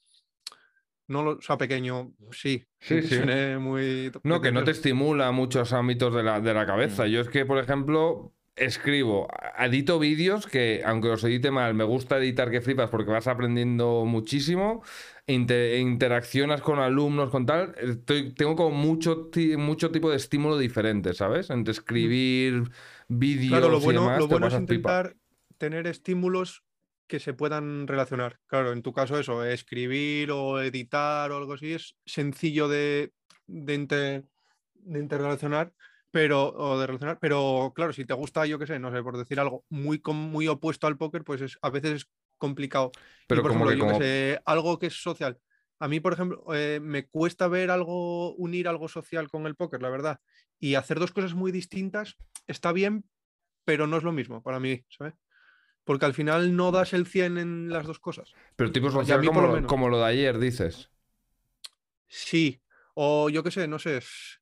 no 1.08 1.22
lo, 1.22 1.30
o 1.32 1.40
sea, 1.42 1.56
pequeño, 1.58 2.12
sí. 2.32 2.64
Sí, 2.80 3.02
sí. 3.02 3.16
muy. 3.58 4.12
No, 4.22 4.40
que 4.40 4.52
no 4.52 4.64
te 4.64 4.70
estimula 4.70 5.32
muchos 5.32 5.72
ámbitos 5.72 6.14
de 6.14 6.22
la, 6.22 6.40
de 6.40 6.54
la 6.54 6.64
Mm. 6.64 6.66
cabeza. 6.66 7.06
Yo 7.06 7.20
es 7.20 7.28
que, 7.28 7.44
por 7.46 7.58
ejemplo, 7.58 8.32
escribo, 8.54 9.28
edito 9.58 9.98
vídeos 9.98 10.46
que, 10.46 10.82
aunque 10.84 11.08
los 11.08 11.24
edite 11.24 11.50
mal, 11.50 11.74
me 11.74 11.84
gusta 11.84 12.18
editar 12.18 12.50
que 12.50 12.60
flipas 12.60 12.90
porque 12.90 13.10
vas 13.10 13.26
aprendiendo 13.26 14.04
muchísimo, 14.06 14.82
inte- 15.26 15.78
interaccionas 15.78 16.60
con 16.62 16.78
alumnos, 16.78 17.30
con 17.30 17.46
tal. 17.46 17.74
Estoy, 17.78 18.32
tengo 18.34 18.56
como 18.56 18.70
mucho, 18.76 19.30
mucho 19.58 19.90
tipo 19.90 20.10
de 20.10 20.16
estímulo 20.16 20.58
diferente, 20.58 21.14
¿sabes? 21.14 21.50
Entre 21.50 21.72
escribir 21.72 22.70
vídeos 23.08 23.48
Claro, 23.50 23.68
lo 23.68 23.78
y 23.78 23.84
bueno, 23.84 24.00
demás, 24.02 24.18
lo 24.20 24.28
bueno 24.28 24.46
es 24.46 24.54
pipa. 24.54 25.00
intentar 25.00 25.16
tener 25.58 25.86
estímulos 25.86 26.62
que 27.06 27.20
se 27.20 27.34
puedan 27.34 27.86
relacionar. 27.86 28.38
Claro, 28.46 28.72
en 28.72 28.82
tu 28.82 28.92
caso 28.92 29.18
eso, 29.18 29.44
escribir 29.44 30.30
o 30.30 30.60
editar 30.60 31.30
o 31.30 31.36
algo 31.36 31.54
así 31.54 31.72
es 31.74 31.96
sencillo 32.04 32.68
de, 32.68 33.12
de, 33.46 33.74
inter- 33.74 34.24
de 34.74 34.98
interrelacionar, 34.98 35.72
pero, 36.10 36.48
o 36.54 36.78
de 36.78 36.86
relacionar, 36.86 37.18
pero 37.20 37.72
claro, 37.74 37.92
si 37.92 38.04
te 38.04 38.14
gusta, 38.14 38.46
yo 38.46 38.58
qué 38.58 38.66
sé, 38.66 38.78
no 38.78 38.90
sé, 38.90 39.02
por 39.02 39.16
decir 39.16 39.38
algo 39.40 39.64
muy, 39.68 40.00
muy 40.06 40.48
opuesto 40.48 40.86
al 40.86 40.96
póker, 40.96 41.24
pues 41.24 41.40
es, 41.42 41.58
a 41.62 41.70
veces 41.70 41.92
es 41.92 42.10
complicado. 42.38 42.90
Y, 42.94 42.98
Pero 43.28 43.42
por 43.42 43.50
ejemplo, 43.50 43.70
que 43.70 43.78
yo 43.78 43.84
como- 43.86 43.98
sé, 43.98 44.40
algo 44.44 44.78
que 44.78 44.86
es 44.86 45.02
social. 45.02 45.38
A 45.78 45.88
mí, 45.88 46.00
por 46.00 46.14
ejemplo, 46.14 46.42
eh, 46.54 46.80
me 46.80 47.06
cuesta 47.06 47.48
ver 47.48 47.70
algo, 47.70 48.34
unir 48.36 48.66
algo 48.66 48.88
social 48.88 49.28
con 49.28 49.46
el 49.46 49.56
póker, 49.56 49.82
la 49.82 49.90
verdad. 49.90 50.20
Y 50.58 50.74
hacer 50.74 50.98
dos 50.98 51.12
cosas 51.12 51.34
muy 51.34 51.52
distintas 51.52 52.16
está 52.46 52.72
bien, 52.72 53.04
pero 53.66 53.86
no 53.86 53.98
es 53.98 54.02
lo 54.02 54.12
mismo 54.12 54.42
para 54.42 54.58
mí, 54.58 54.84
¿sabes? 54.88 55.12
Porque 55.86 56.04
al 56.04 56.12
final 56.12 56.54
no 56.56 56.70
das 56.72 56.92
el 56.92 57.06
100 57.06 57.38
en 57.38 57.68
las 57.70 57.86
dos 57.86 57.98
cosas. 58.00 58.34
Pero 58.56 58.70
tipo 58.72 58.88
a 58.88 58.90
social 58.90 59.20
mí 59.20 59.26
como, 59.28 59.40
lo 59.40 59.46
lo- 59.46 59.54
menos. 59.54 59.68
como 59.70 59.88
lo 59.88 59.98
de 60.00 60.04
ayer, 60.04 60.38
dices. 60.38 60.90
Sí, 62.08 62.60
o 62.94 63.28
yo 63.30 63.42
qué 63.42 63.50
sé, 63.50 63.66
no 63.68 63.78
sé. 63.78 63.98
es- 63.98 64.40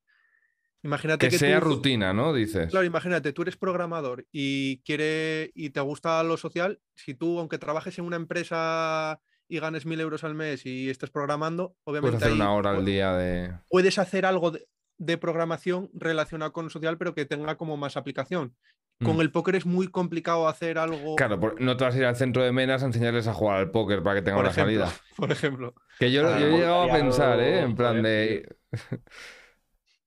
Imagínate 0.83 1.25
Que 1.25 1.31
que, 1.31 1.37
sea 1.39 1.59
tú- 1.59 1.65
rutina, 1.65 2.13
¿no? 2.13 2.31
Dices. 2.31 2.69
Claro, 2.69 2.85
imagínate, 2.85 3.33
tú 3.33 3.41
eres 3.41 3.57
programador 3.57 4.27
y 4.31 4.77
quiere 4.83 5.51
y 5.55 5.71
te 5.71 5.79
gusta 5.81 6.21
lo 6.23 6.37
social, 6.37 6.79
si 6.93 7.15
tú, 7.15 7.39
aunque 7.39 7.57
trabajes 7.57 7.97
en 7.97 8.05
una 8.05 8.17
empresa 8.17 9.19
y 9.47 9.59
ganes 9.59 9.87
mil 9.87 9.99
euros 9.99 10.23
al 10.23 10.35
mes 10.35 10.63
y 10.67 10.89
estés 10.91 11.09
programando, 11.09 11.75
obviamente 11.85 12.17
Puedes 12.17 12.23
hacer 12.23 12.33
ahí 12.33 12.39
una 12.39 12.53
hora 12.53 12.69
al 12.71 12.85
día 12.85 13.13
de. 13.13 13.51
puedes 13.67 13.97
hacer 13.97 14.27
algo 14.27 14.51
de, 14.51 14.67
de 14.99 15.17
programación 15.17 15.89
relacionado 15.93 16.53
con 16.53 16.69
social, 16.69 16.99
pero 16.99 17.15
que 17.15 17.25
tenga 17.25 17.55
como 17.57 17.77
más 17.77 17.97
aplicación. 17.97 18.55
Con 19.03 19.17
Mm. 19.17 19.21
el 19.21 19.31
póker 19.31 19.55
es 19.55 19.65
muy 19.65 19.87
complicado 19.89 20.47
hacer 20.47 20.77
algo. 20.77 21.15
Claro, 21.15 21.39
por- 21.39 21.59
no 21.59 21.75
te 21.75 21.83
vas 21.83 21.95
a 21.95 21.97
ir 21.97 22.05
al 22.05 22.15
centro 22.15 22.43
de 22.43 22.51
Menas 22.53 22.81
a 22.81 22.85
enseñarles 22.85 23.27
a 23.27 23.33
jugar 23.33 23.57
al 23.57 23.71
póker 23.71 24.01
para 24.01 24.15
que 24.15 24.21
tengan 24.21 24.37
por 24.37 24.45
una 24.45 24.51
ejemplo, 24.51 24.85
salida. 24.87 24.99
por 25.17 25.31
ejemplo. 25.31 25.73
Que 25.99 26.11
yo, 26.11 26.25
Ah, 26.27 26.39
yo 26.39 26.47
he 26.47 26.51
llegado 26.51 26.81
a 26.83 26.91
pensar, 26.93 27.39
¿eh? 27.39 27.59
En 27.61 27.75
plan 27.75 28.01
de. 28.01 28.55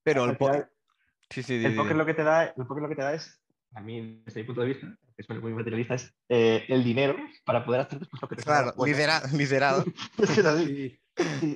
Pero 0.03 0.25
el 0.25 0.37
final, 0.37 0.71
Sí, 1.31 1.43
sí, 1.43 1.63
El 1.65 1.77
póker 1.77 1.97
lo 1.97 2.07
que 2.07 2.15
te 2.15 2.23
da, 2.25 2.45
el 2.45 2.67
póker 2.67 2.83
lo 2.83 2.89
que 2.89 2.95
te 2.97 3.03
da 3.03 3.13
es, 3.13 3.39
a 3.75 3.83
mí, 3.83 4.23
desde 4.25 4.41
mi 4.41 4.47
punto 4.47 4.63
de 4.63 4.69
vista, 4.69 4.87
que 5.15 5.23
soy 5.23 5.39
muy 5.41 5.53
materialista, 5.53 5.95
es 5.95 6.15
eh, 6.31 6.65
el 6.69 6.83
dinero 6.83 7.17
para 7.45 7.63
poder 7.67 7.83
hacer 7.83 7.99
después 7.99 8.23
lo 8.23 8.29
que 8.29 8.37
te 8.37 8.43
Claro, 8.43 8.73
lidera- 8.79 9.23
liderado. 9.37 9.85
Es 10.23 10.31
que 10.31 10.41
es 10.41 10.47
así. 10.47 11.01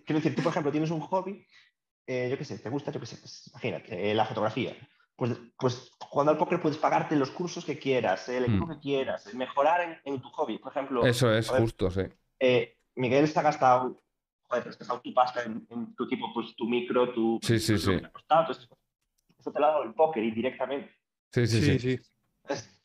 Quiero 0.05 0.21
decir, 0.21 0.35
tú, 0.35 0.43
por 0.43 0.51
ejemplo, 0.51 0.71
tienes 0.71 0.91
un 0.91 1.01
hobby, 1.01 1.47
eh, 2.07 2.29
yo 2.31 2.37
qué 2.37 2.45
sé, 2.45 2.59
te 2.59 2.69
gusta, 2.69 2.93
yo 2.93 3.01
qué 3.01 3.07
sé, 3.07 3.17
pues, 3.17 3.49
imagínate, 3.49 4.11
eh, 4.11 4.15
la 4.15 4.27
fotografía. 4.27 4.77
Pues, 5.23 5.39
pues 5.57 5.93
jugando 6.01 6.33
al 6.33 6.37
póker 6.39 6.61
puedes 6.61 6.79
pagarte 6.79 7.15
los 7.15 7.31
cursos 7.31 7.65
que 7.65 7.79
quieras, 7.79 8.29
el 8.29 8.47
equipo 8.47 8.67
Mm. 8.67 8.71
que 8.73 8.81
quieras, 8.81 9.33
mejorar 9.35 9.81
en, 9.83 10.15
en 10.15 10.21
tu 10.21 10.29
hobby. 10.31 10.59
Por 10.59 10.73
ejemplo, 10.73 11.07
Eso 11.07 11.33
es, 11.33 11.49
ver, 11.49 11.61
justo, 11.61 11.93
sí. 11.93 12.01
eh, 12.41 12.77
Miguel 12.97 13.29
se 13.29 13.39
ha 13.39 13.43
gastado, 13.43 14.03
joder, 14.43 14.65
te 14.65 14.71
has 14.71 14.79
gastado 14.81 15.01
tu 15.01 15.15
pasta 15.15 15.45
en, 15.45 15.65
en 15.71 15.95
tu 15.95 16.09
tipo, 16.09 16.35
pues 16.35 16.57
tu 16.57 16.65
micro, 16.69 17.13
tu... 17.13 17.39
Sí, 17.41 17.61
sí, 17.61 17.79
sí. 17.79 18.01
costado, 18.13 18.49
cosas. 18.49 18.69
Eso 19.39 19.53
te 19.53 19.61
lo 19.61 19.67
ha 19.67 19.69
dado 19.69 19.85
el 19.85 19.95
póker 19.95 20.25
indirectamente. 20.25 20.91
Sí, 21.33 21.47
sí, 21.47 21.61
sí. 21.63 21.79
sí. 21.79 21.99
Es- 22.49 22.81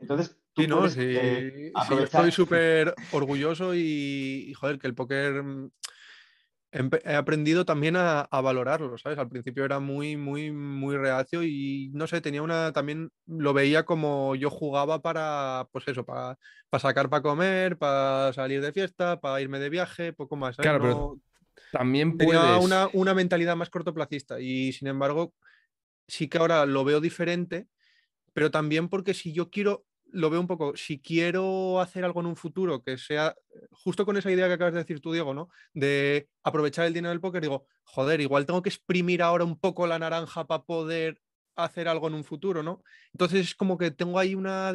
Entonces, 0.00 0.36
tú 0.54 0.62
Sí, 0.62 0.66
no, 0.66 0.78
puedes, 0.78 0.94
sí, 0.94 1.02
eh, 1.06 1.72
sí, 1.86 1.94
estoy 2.02 2.32
súper 2.32 2.96
orgulloso 3.12 3.76
y, 3.76 4.46
y, 4.48 4.54
joder, 4.54 4.80
que 4.80 4.88
el 4.88 4.94
póker 4.96 5.40
he 7.04 7.14
aprendido 7.14 7.64
también 7.64 7.96
a, 7.96 8.20
a 8.20 8.40
valorarlo, 8.40 8.98
¿sabes? 8.98 9.18
Al 9.18 9.28
principio 9.28 9.64
era 9.64 9.80
muy, 9.80 10.16
muy, 10.16 10.50
muy 10.50 10.96
reacio 10.96 11.42
y 11.42 11.90
no 11.94 12.06
sé, 12.06 12.20
tenía 12.20 12.42
una, 12.42 12.72
también 12.72 13.10
lo 13.26 13.54
veía 13.54 13.84
como 13.84 14.34
yo 14.34 14.50
jugaba 14.50 15.00
para, 15.00 15.68
pues 15.72 15.88
eso, 15.88 16.04
para, 16.04 16.38
para 16.68 16.80
sacar 16.80 17.08
para 17.08 17.22
comer, 17.22 17.78
para 17.78 18.32
salir 18.32 18.60
de 18.60 18.72
fiesta, 18.72 19.20
para 19.20 19.40
irme 19.40 19.58
de 19.58 19.70
viaje, 19.70 20.12
poco 20.12 20.36
más. 20.36 20.56
¿sabes? 20.56 20.68
Claro, 20.70 20.82
pero 20.82 21.18
También 21.72 22.18
tenía 22.18 22.58
una, 22.58 22.88
una 22.92 23.14
mentalidad 23.14 23.56
más 23.56 23.70
cortoplacista 23.70 24.38
y 24.40 24.72
sin 24.72 24.88
embargo 24.88 25.32
sí 26.06 26.28
que 26.28 26.38
ahora 26.38 26.66
lo 26.66 26.84
veo 26.84 27.00
diferente, 27.00 27.66
pero 28.32 28.50
también 28.50 28.88
porque 28.88 29.14
si 29.14 29.32
yo 29.32 29.50
quiero, 29.50 29.86
lo 30.12 30.30
veo 30.30 30.40
un 30.40 30.46
poco, 30.46 30.76
si 30.76 30.98
quiero 31.00 31.80
hacer 31.80 32.04
algo 32.04 32.20
en 32.20 32.26
un 32.26 32.36
futuro 32.36 32.82
que 32.82 32.96
sea 32.96 33.34
justo 33.70 34.06
con 34.06 34.16
esa 34.16 34.30
idea 34.30 34.46
que 34.46 34.54
acabas 34.54 34.72
de 34.74 34.80
decir 34.80 35.00
tú, 35.00 35.12
Diego, 35.12 35.34
¿no? 35.34 35.48
De 35.74 36.28
aprovechar 36.42 36.86
el 36.86 36.94
dinero 36.94 37.10
del 37.10 37.20
póker, 37.20 37.42
digo, 37.42 37.66
joder, 37.84 38.20
igual 38.20 38.46
tengo 38.46 38.62
que 38.62 38.68
exprimir 38.70 39.22
ahora 39.22 39.44
un 39.44 39.58
poco 39.58 39.86
la 39.86 39.98
naranja 39.98 40.46
para 40.46 40.62
poder 40.62 41.20
hacer 41.56 41.88
algo 41.88 42.06
en 42.08 42.14
un 42.14 42.24
futuro, 42.24 42.62
¿no? 42.62 42.82
Entonces 43.12 43.40
es 43.40 43.54
como 43.54 43.76
que 43.78 43.90
tengo 43.90 44.18
ahí 44.18 44.34
una, 44.34 44.72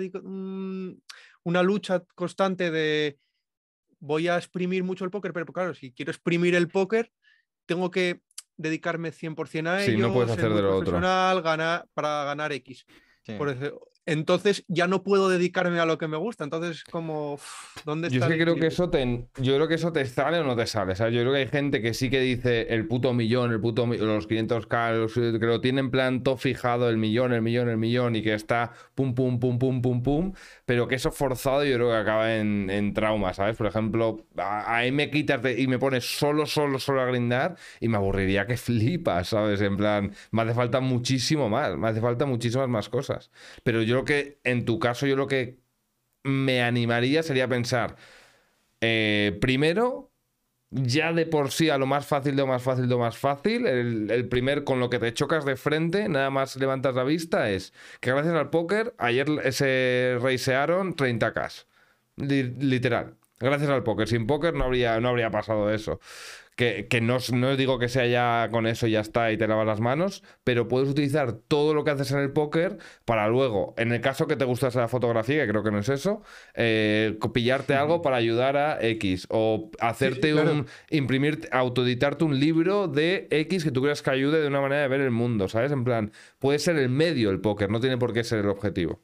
una 1.43 1.63
lucha 1.63 2.03
constante 2.15 2.71
de 2.71 3.17
voy 3.99 4.27
a 4.27 4.37
exprimir 4.37 4.83
mucho 4.83 5.05
el 5.05 5.11
póker, 5.11 5.31
pero 5.33 5.45
claro, 5.45 5.73
si 5.73 5.91
quiero 5.93 6.11
exprimir 6.11 6.55
el 6.55 6.67
póker, 6.67 7.11
tengo 7.67 7.91
que 7.91 8.21
dedicarme 8.57 9.11
100% 9.11 9.67
a 9.69 9.79
Sí, 9.81 9.91
ello, 9.91 10.07
no 10.07 10.13
puedes 10.13 10.31
ser 10.31 10.39
hacer 10.39 10.49
muy 10.49 10.57
de 10.57 10.63
lo 10.63 10.69
otro. 10.75 10.85
profesional, 10.91 11.41
ganar, 11.41 11.87
para 11.93 12.23
ganar 12.25 12.51
X. 12.53 12.85
Sí. 13.23 13.35
Por 13.37 13.49
eso- 13.49 13.87
entonces 14.05 14.65
ya 14.67 14.87
no 14.87 15.03
puedo 15.03 15.29
dedicarme 15.29 15.79
a 15.79 15.85
lo 15.85 15.97
que 15.97 16.07
me 16.07 16.17
gusta. 16.17 16.43
Entonces, 16.43 16.83
como, 16.85 17.39
¿dónde 17.85 18.07
Yo 18.07 18.15
está 18.15 18.25
es 18.25 18.29
que 18.29 18.33
el 18.33 18.41
creo 18.41 18.55
que 18.55 18.67
eso 18.67 18.89
te, 18.89 19.27
yo 19.37 19.55
creo 19.55 19.67
que 19.67 19.75
eso 19.75 19.93
te 19.93 20.05
sale 20.05 20.39
o 20.39 20.43
no 20.43 20.55
te 20.55 20.65
sale. 20.67 20.95
¿sabes? 20.95 21.13
Yo 21.13 21.21
creo 21.21 21.31
que 21.33 21.39
hay 21.39 21.47
gente 21.47 21.81
que 21.81 21.93
sí 21.93 22.09
que 22.09 22.19
dice 22.19 22.67
el 22.73 22.87
puto 22.87 23.13
millón, 23.13 23.51
el 23.51 23.61
puto 23.61 23.85
los 23.85 24.27
500k, 24.27 24.91
los- 24.93 25.13
que 25.13 25.45
lo 25.45 25.61
tiene 25.61 25.79
en 25.81 25.91
plan 25.91 26.23
todo 26.23 26.35
fijado, 26.37 26.89
el 26.89 26.97
millón, 26.97 27.31
el 27.31 27.41
millón, 27.41 27.69
el 27.69 27.77
millón, 27.77 28.15
y 28.15 28.21
que 28.23 28.33
está 28.33 28.71
pum, 28.95 29.13
pum, 29.15 29.39
pum, 29.39 29.57
pum, 29.59 29.81
pum, 29.81 30.03
pum, 30.03 30.33
pero 30.65 30.87
que 30.87 30.95
eso 30.95 31.11
forzado 31.11 31.63
yo 31.63 31.75
creo 31.75 31.89
que 31.89 31.95
acaba 31.97 32.35
en, 32.35 32.69
en 32.69 32.93
trauma, 32.93 33.33
¿sabes? 33.33 33.55
Por 33.55 33.67
ejemplo, 33.67 34.25
a- 34.37 34.75
ahí 34.77 34.91
me 34.91 35.09
quitas 35.09 35.41
de- 35.41 35.59
y 35.61 35.67
me 35.67 35.79
pones 35.79 36.05
solo, 36.17 36.45
solo, 36.45 36.79
solo 36.79 37.01
a 37.01 37.05
grindar 37.05 37.55
y 37.79 37.87
me 37.87 37.97
aburriría 37.97 38.45
que 38.47 38.57
flipas, 38.57 39.29
¿sabes? 39.29 39.61
En 39.61 39.77
plan, 39.77 40.13
me 40.31 40.41
hace 40.41 40.53
falta 40.53 40.79
muchísimo 40.81 41.49
más, 41.49 41.77
me 41.77 41.87
hace 41.87 42.01
falta 42.01 42.25
muchísimas 42.25 42.67
más 42.67 42.89
cosas. 42.89 43.31
Pero 43.63 43.81
yo 43.83 43.90
yo 43.91 43.97
lo 43.97 44.05
que, 44.05 44.39
en 44.43 44.65
tu 44.65 44.79
caso, 44.79 45.05
yo 45.07 45.15
lo 45.15 45.27
que 45.27 45.59
me 46.23 46.63
animaría 46.63 47.23
sería 47.23 47.47
pensar, 47.47 47.97
eh, 48.81 49.37
primero, 49.41 50.11
ya 50.71 51.13
de 51.13 51.25
por 51.25 51.51
sí 51.51 51.69
a 51.69 51.77
lo 51.77 51.85
más 51.87 52.07
fácil, 52.07 52.35
lo 52.37 52.47
más 52.47 52.63
fácil, 52.63 52.87
lo 52.89 52.99
más 52.99 53.17
fácil, 53.17 53.67
el, 53.67 54.29
primer 54.29 54.63
con 54.63 54.79
lo 54.79 54.89
que 54.89 54.99
te 54.99 55.13
chocas 55.13 55.45
de 55.45 55.57
frente, 55.57 56.09
nada 56.09 56.29
más 56.29 56.55
levantas 56.57 56.95
la 56.95 57.03
vista, 57.03 57.49
es 57.51 57.73
que 57.99 58.11
gracias 58.11 58.35
al 58.35 58.49
póker, 58.49 58.95
ayer 58.97 59.27
se 59.53 60.17
reisearon 60.21 60.95
30k. 60.95 61.65
Li- 62.17 62.55
literal. 62.59 63.17
Gracias 63.39 63.69
al 63.69 63.83
póker. 63.83 64.07
Sin 64.07 64.27
póker 64.27 64.53
no 64.53 64.65
habría, 64.65 64.99
no 65.01 65.09
habría 65.09 65.31
pasado 65.31 65.71
eso. 65.73 65.99
Que, 66.61 66.85
que 66.87 67.01
no, 67.01 67.17
no 67.33 67.57
digo 67.57 67.79
que 67.79 67.89
sea 67.89 68.05
ya 68.05 68.47
con 68.51 68.67
eso 68.67 68.85
y 68.85 68.91
ya 68.91 68.99
está 68.99 69.31
y 69.31 69.37
te 69.37 69.47
lavas 69.47 69.65
las 69.65 69.79
manos, 69.79 70.21
pero 70.43 70.67
puedes 70.67 70.87
utilizar 70.87 71.33
todo 71.33 71.73
lo 71.73 71.83
que 71.83 71.89
haces 71.89 72.11
en 72.11 72.19
el 72.19 72.33
póker 72.33 72.77
para 73.03 73.27
luego, 73.29 73.73
en 73.77 73.91
el 73.91 73.99
caso 73.99 74.27
que 74.27 74.35
te 74.35 74.45
gustase 74.45 74.77
la 74.77 74.87
fotografía, 74.87 75.43
que 75.43 75.49
creo 75.49 75.63
que 75.63 75.71
no 75.71 75.79
es 75.79 75.89
eso, 75.89 76.21
eh, 76.53 77.17
pillarte 77.33 77.73
algo 77.73 78.03
para 78.03 78.17
ayudar 78.17 78.57
a 78.57 78.77
X 78.79 79.25
o 79.31 79.71
hacerte 79.79 80.33
claro. 80.33 80.51
un, 80.51 80.67
imprimir, 80.91 81.49
autoeditarte 81.51 82.25
un 82.25 82.39
libro 82.39 82.87
de 82.87 83.27
X 83.31 83.63
que 83.63 83.71
tú 83.71 83.81
creas 83.81 84.03
que 84.03 84.11
ayude 84.11 84.39
de 84.39 84.47
una 84.47 84.61
manera 84.61 84.83
de 84.83 84.87
ver 84.87 85.01
el 85.01 85.09
mundo, 85.09 85.49
¿sabes? 85.49 85.71
En 85.71 85.83
plan, 85.83 86.11
puede 86.37 86.59
ser 86.59 86.77
el 86.77 86.89
medio 86.89 87.31
el 87.31 87.41
póker, 87.41 87.71
no 87.71 87.79
tiene 87.79 87.97
por 87.97 88.13
qué 88.13 88.23
ser 88.23 88.41
el 88.41 88.49
objetivo. 88.49 89.01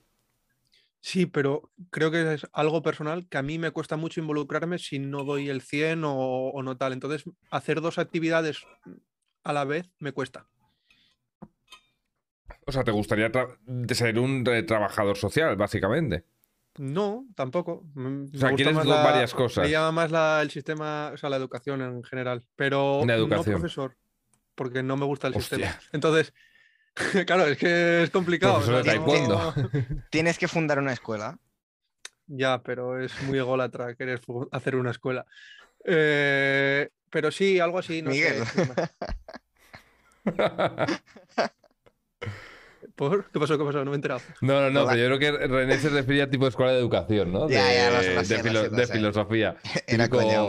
Sí, 0.99 1.25
pero 1.25 1.71
creo 1.89 2.11
que 2.11 2.33
es 2.33 2.47
algo 2.53 2.81
personal 2.81 3.27
que 3.29 3.37
a 3.37 3.41
mí 3.43 3.59
me 3.59 3.71
cuesta 3.71 3.95
mucho 3.97 4.19
involucrarme 4.19 4.77
si 4.79 4.99
no 4.99 5.23
doy 5.23 5.49
el 5.49 5.61
100 5.61 6.03
o, 6.03 6.13
o 6.49 6.63
no 6.63 6.75
tal. 6.77 6.91
Entonces, 6.93 7.23
hacer 7.49 7.81
dos 7.81 7.97
actividades 7.97 8.65
a 9.43 9.53
la 9.53 9.63
vez 9.63 9.89
me 9.99 10.11
cuesta. 10.11 10.47
O 12.65 12.71
sea, 12.71 12.83
¿te 12.83 12.91
gustaría 12.91 13.31
ser 13.89 14.19
un 14.19 14.43
trabajador 14.65 15.17
social, 15.17 15.55
básicamente? 15.55 16.25
No, 16.77 17.25
tampoco. 17.35 17.83
Mm, 17.95 18.25
O 18.35 18.37
sea, 18.37 18.53
quieres 18.53 18.75
do- 18.75 18.83
varias 18.89 19.33
cosas. 19.33 19.63
Me 19.63 19.71
llama 19.71 19.91
más 19.91 20.11
la- 20.11 20.41
el 20.41 20.51
sistema, 20.51 21.11
o 21.13 21.17
sea, 21.17 21.29
la 21.29 21.37
educación 21.37 21.81
en 21.81 22.03
general, 22.03 22.43
pero 22.55 22.99
La 23.05 23.13
no 23.15 23.19
educación. 23.21 23.61
profesor, 23.61 23.97
porque 24.55 24.83
no 24.83 24.97
me 24.97 25.05
gusta 25.05 25.27
el 25.27 25.35
Hostia. 25.35 25.57
sistema. 25.57 25.79
Entonces, 25.93 26.33
claro, 27.25 27.45
es 27.45 27.57
que 27.57 28.03
es 28.03 28.09
complicado. 28.09 28.59
no- 28.65 28.83
taekwondo. 28.83 29.53
Tienes 30.09 30.37
que 30.37 30.47
fundar 30.47 30.79
una 30.79 30.93
escuela. 30.93 31.37
Ya, 32.27 32.61
pero 32.61 32.99
es 33.01 33.21
muy 33.23 33.37
ególatra 33.37 33.95
querer 33.95 34.19
hacer 34.51 34.75
una 34.75 34.91
escuela. 34.91 35.25
Eh, 35.85 36.89
pero 37.09 37.31
sí, 37.31 37.59
algo 37.59 37.79
así, 37.79 38.01
no 38.01 38.09
Miguel. 38.09 38.43
¿Qué 43.31 43.39
pasó? 43.39 43.57
¿Qué 43.57 43.63
pasó? 43.65 43.79
No 43.79 43.85
me 43.85 43.91
he 43.91 43.95
enterado. 43.95 44.21
No, 44.41 44.61
no, 44.61 44.69
no, 44.69 44.81
Hola. 44.83 44.91
pero 44.93 45.09
yo 45.09 45.17
creo 45.17 45.39
que 45.39 45.47
René 45.47 45.77
se 45.77 45.89
refería 45.89 46.25
a 46.25 46.29
tipo 46.29 46.45
de 46.45 46.49
escuela 46.49 46.71
de 46.71 46.79
educación, 46.79 47.31
¿no? 47.31 47.47
De, 47.47 47.53
Ya, 47.53 47.73
ya, 47.73 47.91
de 48.01 48.25
sé, 48.25 48.37
lo 48.37 48.43
filo- 48.43 48.61
sé, 48.63 48.69
lo 48.69 48.75
de 48.77 48.85
sé. 48.87 48.93
filosofía. 48.93 49.55
Era 49.87 50.09
coña. 50.09 50.41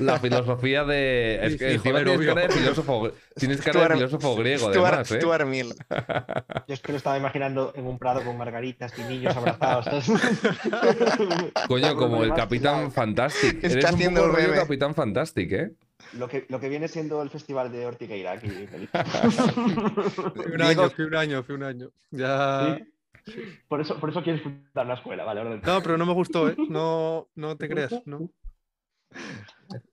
La 0.00 0.18
filosofía 0.18 0.84
de. 0.84 1.38
Es 1.46 1.56
que 1.56 1.74
encima 1.74 2.02
tienes 2.02 2.26
cara 2.26 2.42
de 2.42 2.48
filósofo. 2.50 3.10
Tienes 3.36 3.60
cara 3.60 3.88
de 3.88 3.94
filósofo 3.94 4.34
griego, 4.36 4.70
Stuart- 4.72 4.86
además, 4.88 5.12
¿eh? 5.12 5.20
Stuart 5.20 5.46
Mill. 5.46 5.74
Yo 6.68 6.74
es 6.74 6.80
que 6.80 6.90
lo 6.92 6.98
estaba 6.98 7.16
imaginando 7.16 7.72
en 7.76 7.86
un 7.86 7.96
prado 7.98 8.24
con 8.24 8.36
margaritas 8.36 8.92
y 8.98 9.02
niños 9.02 9.36
abrazados. 9.36 9.86
Coño, 11.68 11.94
como 11.94 12.24
el 12.24 12.34
Capitán 12.34 12.84
la- 12.84 12.90
Fantastic. 12.90 13.54
Está 13.62 13.68
Eres 13.68 13.84
un 13.84 13.94
haciendo 13.94 14.24
un 14.24 14.32
rollo. 14.32 14.54
Capitán 14.54 14.94
Fantastic, 14.96 15.52
¿eh? 15.52 15.70
Lo 16.18 16.28
que, 16.28 16.44
lo 16.48 16.58
que 16.58 16.68
viene 16.68 16.88
siendo 16.88 17.22
el 17.22 17.30
festival 17.30 17.70
de 17.70 17.86
Ortigueira 17.86 18.32
aquí. 18.32 18.48
Fui 20.34 20.52
un 20.54 20.62
año, 20.62 20.90
fui 20.90 21.04
un 21.04 21.14
año, 21.14 21.42
fui 21.44 21.54
un 21.54 21.62
año. 21.62 21.90
Ya. 22.10 22.78
Sí. 23.24 23.32
Por 23.68 23.80
eso, 23.80 24.00
por 24.00 24.10
eso 24.10 24.20
quieres 24.24 24.42
fundar 24.42 24.84
una 24.84 24.94
escuela, 24.94 25.22
vale. 25.22 25.60
No, 25.64 25.80
pero 25.82 25.96
no 25.96 26.04
me 26.04 26.12
gustó, 26.12 26.48
¿eh? 26.48 26.56
No, 26.68 27.28
no 27.36 27.56
te 27.56 27.68
¿No 27.68 27.68
te 27.68 27.68
creas, 27.68 28.02
no. 28.04 28.28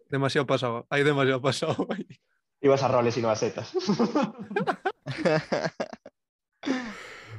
Demasiado 0.10 0.48
pasado, 0.48 0.88
hay 0.90 1.04
demasiado 1.04 1.42
pasado. 1.42 1.88
ahí. 1.92 2.08
Ibas 2.62 2.84
a 2.84 2.88
roles 2.88 3.18
y 3.18 3.22
no 3.22 3.30
a 3.30 3.36
setas. 3.36 3.74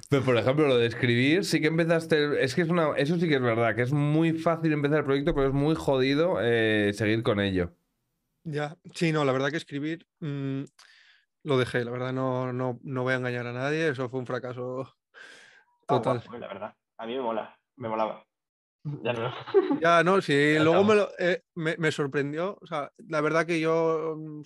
Pero, 0.09 0.25
por 0.25 0.37
ejemplo, 0.37 0.67
lo 0.67 0.77
de 0.77 0.87
escribir, 0.87 1.45
sí 1.45 1.61
que 1.61 1.69
empezaste. 1.69 2.43
Es 2.43 2.55
que 2.55 2.63
es 2.63 2.69
una. 2.69 2.97
Eso 2.97 3.17
sí 3.17 3.29
que 3.29 3.37
es 3.37 3.43
verdad, 3.43 3.77
que 3.77 3.83
es 3.83 3.93
muy 3.93 4.33
fácil 4.33 4.73
empezar 4.73 4.99
el 4.99 5.05
proyecto, 5.05 5.35
pero 5.35 5.49
es 5.49 5.55
muy 5.55 5.77
jodido 5.77 6.39
eh, 6.41 6.93
seguir 6.95 7.23
con 7.23 7.39
ello. 7.39 7.73
Ya, 8.43 8.77
sí, 8.95 9.13
no, 9.13 9.25
la 9.25 9.33
verdad 9.33 9.51
que 9.51 9.59
escribir 9.59 10.07
mm, 10.21 10.63
lo 11.45 11.59
dejé, 11.59 11.85
la 11.85 11.91
verdad 11.91 12.13
no, 12.13 12.53
no, 12.53 12.79
no 12.83 13.03
voy 13.03 13.13
a 13.13 13.17
engañar 13.17 13.47
a 13.47 13.53
nadie, 13.53 13.89
eso 13.89 14.09
fue 14.09 14.21
un 14.21 14.27
fracaso 14.27 14.97
total. 15.87 16.19
Ah, 16.19 16.23
guapo, 16.25 16.39
la 16.39 16.49
verdad. 16.49 16.77
A 16.99 17.07
mí 17.07 17.15
me 17.15 17.23
mola, 17.23 17.59
me 17.77 17.89
molaba. 17.89 18.27
Ya 19.03 19.13
no. 19.13 19.33
Ya, 19.81 20.03
no, 20.03 20.21
sí, 20.21 20.33
Ya 20.55 20.65
luego 20.65 20.85
me, 20.85 20.95
estamos. 20.95 20.97
lo- 20.97 21.25
eh, 21.27 21.43
me, 21.55 21.77
me 21.79 21.93
sorprendió, 21.93 22.59
o 22.61 22.67
sea, 22.67 22.91
la 23.09 23.21
verdad 23.21 23.47
que 23.47 23.61
yo 23.61 24.17
mm, 24.19 24.43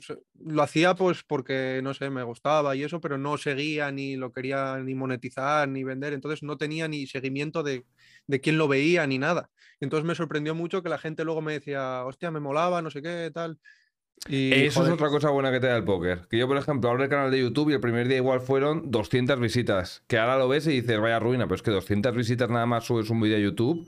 lo 0.47 0.63
hacía 0.63 0.95
pues 0.95 1.23
porque, 1.25 1.81
no 1.83 1.95
sé, 1.95 2.11
me 2.11 2.23
gustaba 2.23 2.75
y 2.77 2.83
eso, 2.83 3.01
pero 3.01 3.17
no 3.19 3.37
seguía 3.39 3.91
ni 3.91 4.17
lo 4.17 4.33
quería 4.33 4.77
ni 4.79 4.95
monetizar 4.95 5.69
ni 5.69 5.85
vender, 5.85 6.13
entonces 6.13 6.43
no 6.43 6.57
tenía 6.57 6.89
ni 6.89 7.07
seguimiento 7.07 7.63
de, 7.63 7.85
de 8.27 8.41
quién 8.41 8.59
lo 8.59 8.69
veía 8.69 9.07
ni 9.07 9.19
nada. 9.19 9.51
Entonces 9.81 10.05
me 10.07 10.15
sorprendió 10.15 10.55
mucho 10.55 10.83
que 10.83 10.89
la 10.89 10.99
gente 10.99 11.25
luego 11.25 11.43
me 11.43 11.53
decía, 11.55 12.05
hostia, 12.05 12.31
me 12.31 12.41
molaba, 12.41 12.83
no 12.83 12.91
sé 12.91 13.03
qué, 13.03 13.31
tal. 13.33 13.59
Y, 14.29 14.53
Eso 14.67 14.81
joder, 14.81 14.93
es 14.93 14.95
otra 14.95 15.11
cosa 15.11 15.31
buena 15.31 15.51
que 15.53 15.61
te 15.61 15.67
da 15.67 15.77
el 15.77 15.85
póker. 15.85 16.27
Que 16.31 16.39
yo, 16.39 16.47
por 16.49 16.57
ejemplo, 16.57 16.89
abro 16.91 17.03
el 17.03 17.11
canal 17.11 17.31
de 17.31 17.41
YouTube 17.41 17.71
y 17.71 17.75
el 17.75 17.81
primer 17.81 18.09
día 18.09 18.17
igual 18.19 18.41
fueron 18.41 18.91
200 18.91 19.39
visitas. 19.39 20.03
Que 20.07 20.19
ahora 20.19 20.39
lo 20.39 20.49
ves 20.49 20.67
y 20.67 20.81
dices, 20.81 20.99
vaya 21.01 21.19
ruina, 21.19 21.45
pero 21.45 21.57
es 21.57 21.63
que 21.63 21.71
200 21.71 22.15
visitas 22.15 22.49
nada 22.49 22.65
más 22.65 22.85
subes 22.85 23.11
un 23.11 23.21
vídeo 23.21 23.37
a 23.37 23.41
YouTube, 23.41 23.87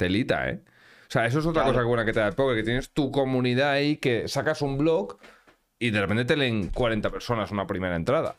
telita, 0.00 0.48
¿eh? 0.48 0.62
O 0.64 1.10
sea, 1.12 1.26
eso 1.26 1.40
es 1.40 1.46
otra 1.46 1.62
Claro. 1.62 1.76
cosa 1.78 1.86
buena 1.86 2.04
que 2.06 2.12
te 2.12 2.20
da 2.20 2.28
el 2.28 2.34
póker, 2.34 2.56
que 2.56 2.62
tienes 2.62 2.90
tu 2.90 3.10
comunidad 3.10 3.72
ahí, 3.72 3.96
que 3.98 4.28
sacas 4.28 4.62
un 4.62 4.78
blog 4.78 5.18
y 5.78 5.90
de 5.90 6.00
repente 6.00 6.24
te 6.24 6.36
leen 6.36 6.68
40 6.70 7.10
personas 7.10 7.50
una 7.50 7.66
primera 7.66 7.96
entrada. 7.96 8.36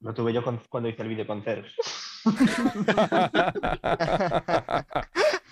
Lo 0.00 0.12
tuve 0.12 0.32
yo 0.34 0.44
con- 0.44 0.60
cuando 0.68 0.88
hice 0.90 1.00
el 1.02 1.08
vídeo 1.08 1.26
con 1.26 1.42
Ceros. 1.42 1.74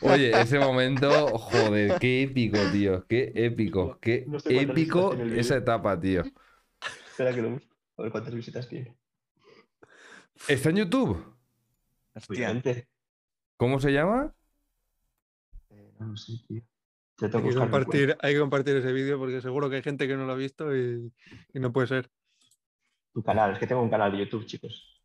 Oye, 0.00 0.38
ese 0.40 0.58
momento, 0.58 1.38
joder, 1.38 1.98
qué 1.98 2.22
épico, 2.24 2.58
tío. 2.72 3.06
Qué 3.06 3.32
épico, 3.34 3.98
qué 4.00 4.24
No 4.26 4.38
sé 4.38 4.54
cuántas 4.54 4.70
épico 4.76 5.14
esa 5.14 5.56
etapa, 5.56 5.98
tío. 5.98 6.22
Espera 7.10 7.34
que 7.34 7.42
lo 7.42 7.50
busco. 7.50 7.74
A 7.96 8.02
ver 8.02 8.12
cuántas 8.12 8.34
visitas 8.34 8.68
tiene. 8.68 8.94
¿Está 10.48 10.70
en 10.70 10.76
YouTube? 10.76 11.34
Hostia. 12.14 12.62
¿Cómo 13.56 13.80
se 13.80 13.92
llama? 13.92 14.34
No 15.98 16.06
lo 16.08 16.16
sé, 16.16 16.32
tío. 16.48 16.62
Ya 17.20 17.26
hay 17.26 17.32
tengo 17.32 17.48
que, 17.48 17.54
compartir, 17.54 18.16
hay 18.20 18.34
que 18.34 18.40
compartir 18.40 18.76
ese 18.76 18.92
vídeo 18.92 19.18
porque 19.18 19.40
seguro 19.40 19.70
que 19.70 19.76
hay 19.76 19.82
gente 19.82 20.08
que 20.08 20.16
no 20.16 20.26
lo 20.26 20.32
ha 20.32 20.36
visto 20.36 20.74
y, 20.76 21.12
y 21.52 21.60
no 21.60 21.72
puede 21.72 21.86
ser. 21.86 22.10
Tu 23.12 23.22
canal, 23.22 23.52
es 23.52 23.58
que 23.58 23.66
tengo 23.68 23.82
un 23.82 23.90
canal 23.90 24.10
de 24.10 24.18
YouTube, 24.18 24.46
chicos. 24.46 25.00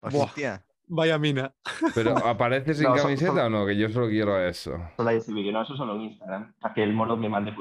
Buah. 0.00 0.24
Hostia. 0.24 0.64
Vaya 0.86 1.18
mina. 1.18 1.52
¿Pero 1.94 2.16
aparece 2.26 2.74
sin 2.74 2.84
No, 2.84 2.94
camiseta 2.94 3.32
son- 3.32 3.38
o 3.40 3.50
no? 3.50 3.66
Que 3.66 3.76
yo 3.76 3.88
solo 3.88 4.08
quiero 4.08 4.38
eso. 4.40 4.78
Solo 4.96 5.08
hay 5.08 5.16
ese 5.16 5.32
vídeo, 5.32 5.50
no, 5.52 5.62
eso 5.62 5.76
solo 5.76 5.96
en 5.96 6.02
Instagram. 6.02 6.54
Para 6.60 6.74
que 6.74 6.82
el 6.84 6.92
mono 6.92 7.16
me 7.16 7.28
mande. 7.28 7.52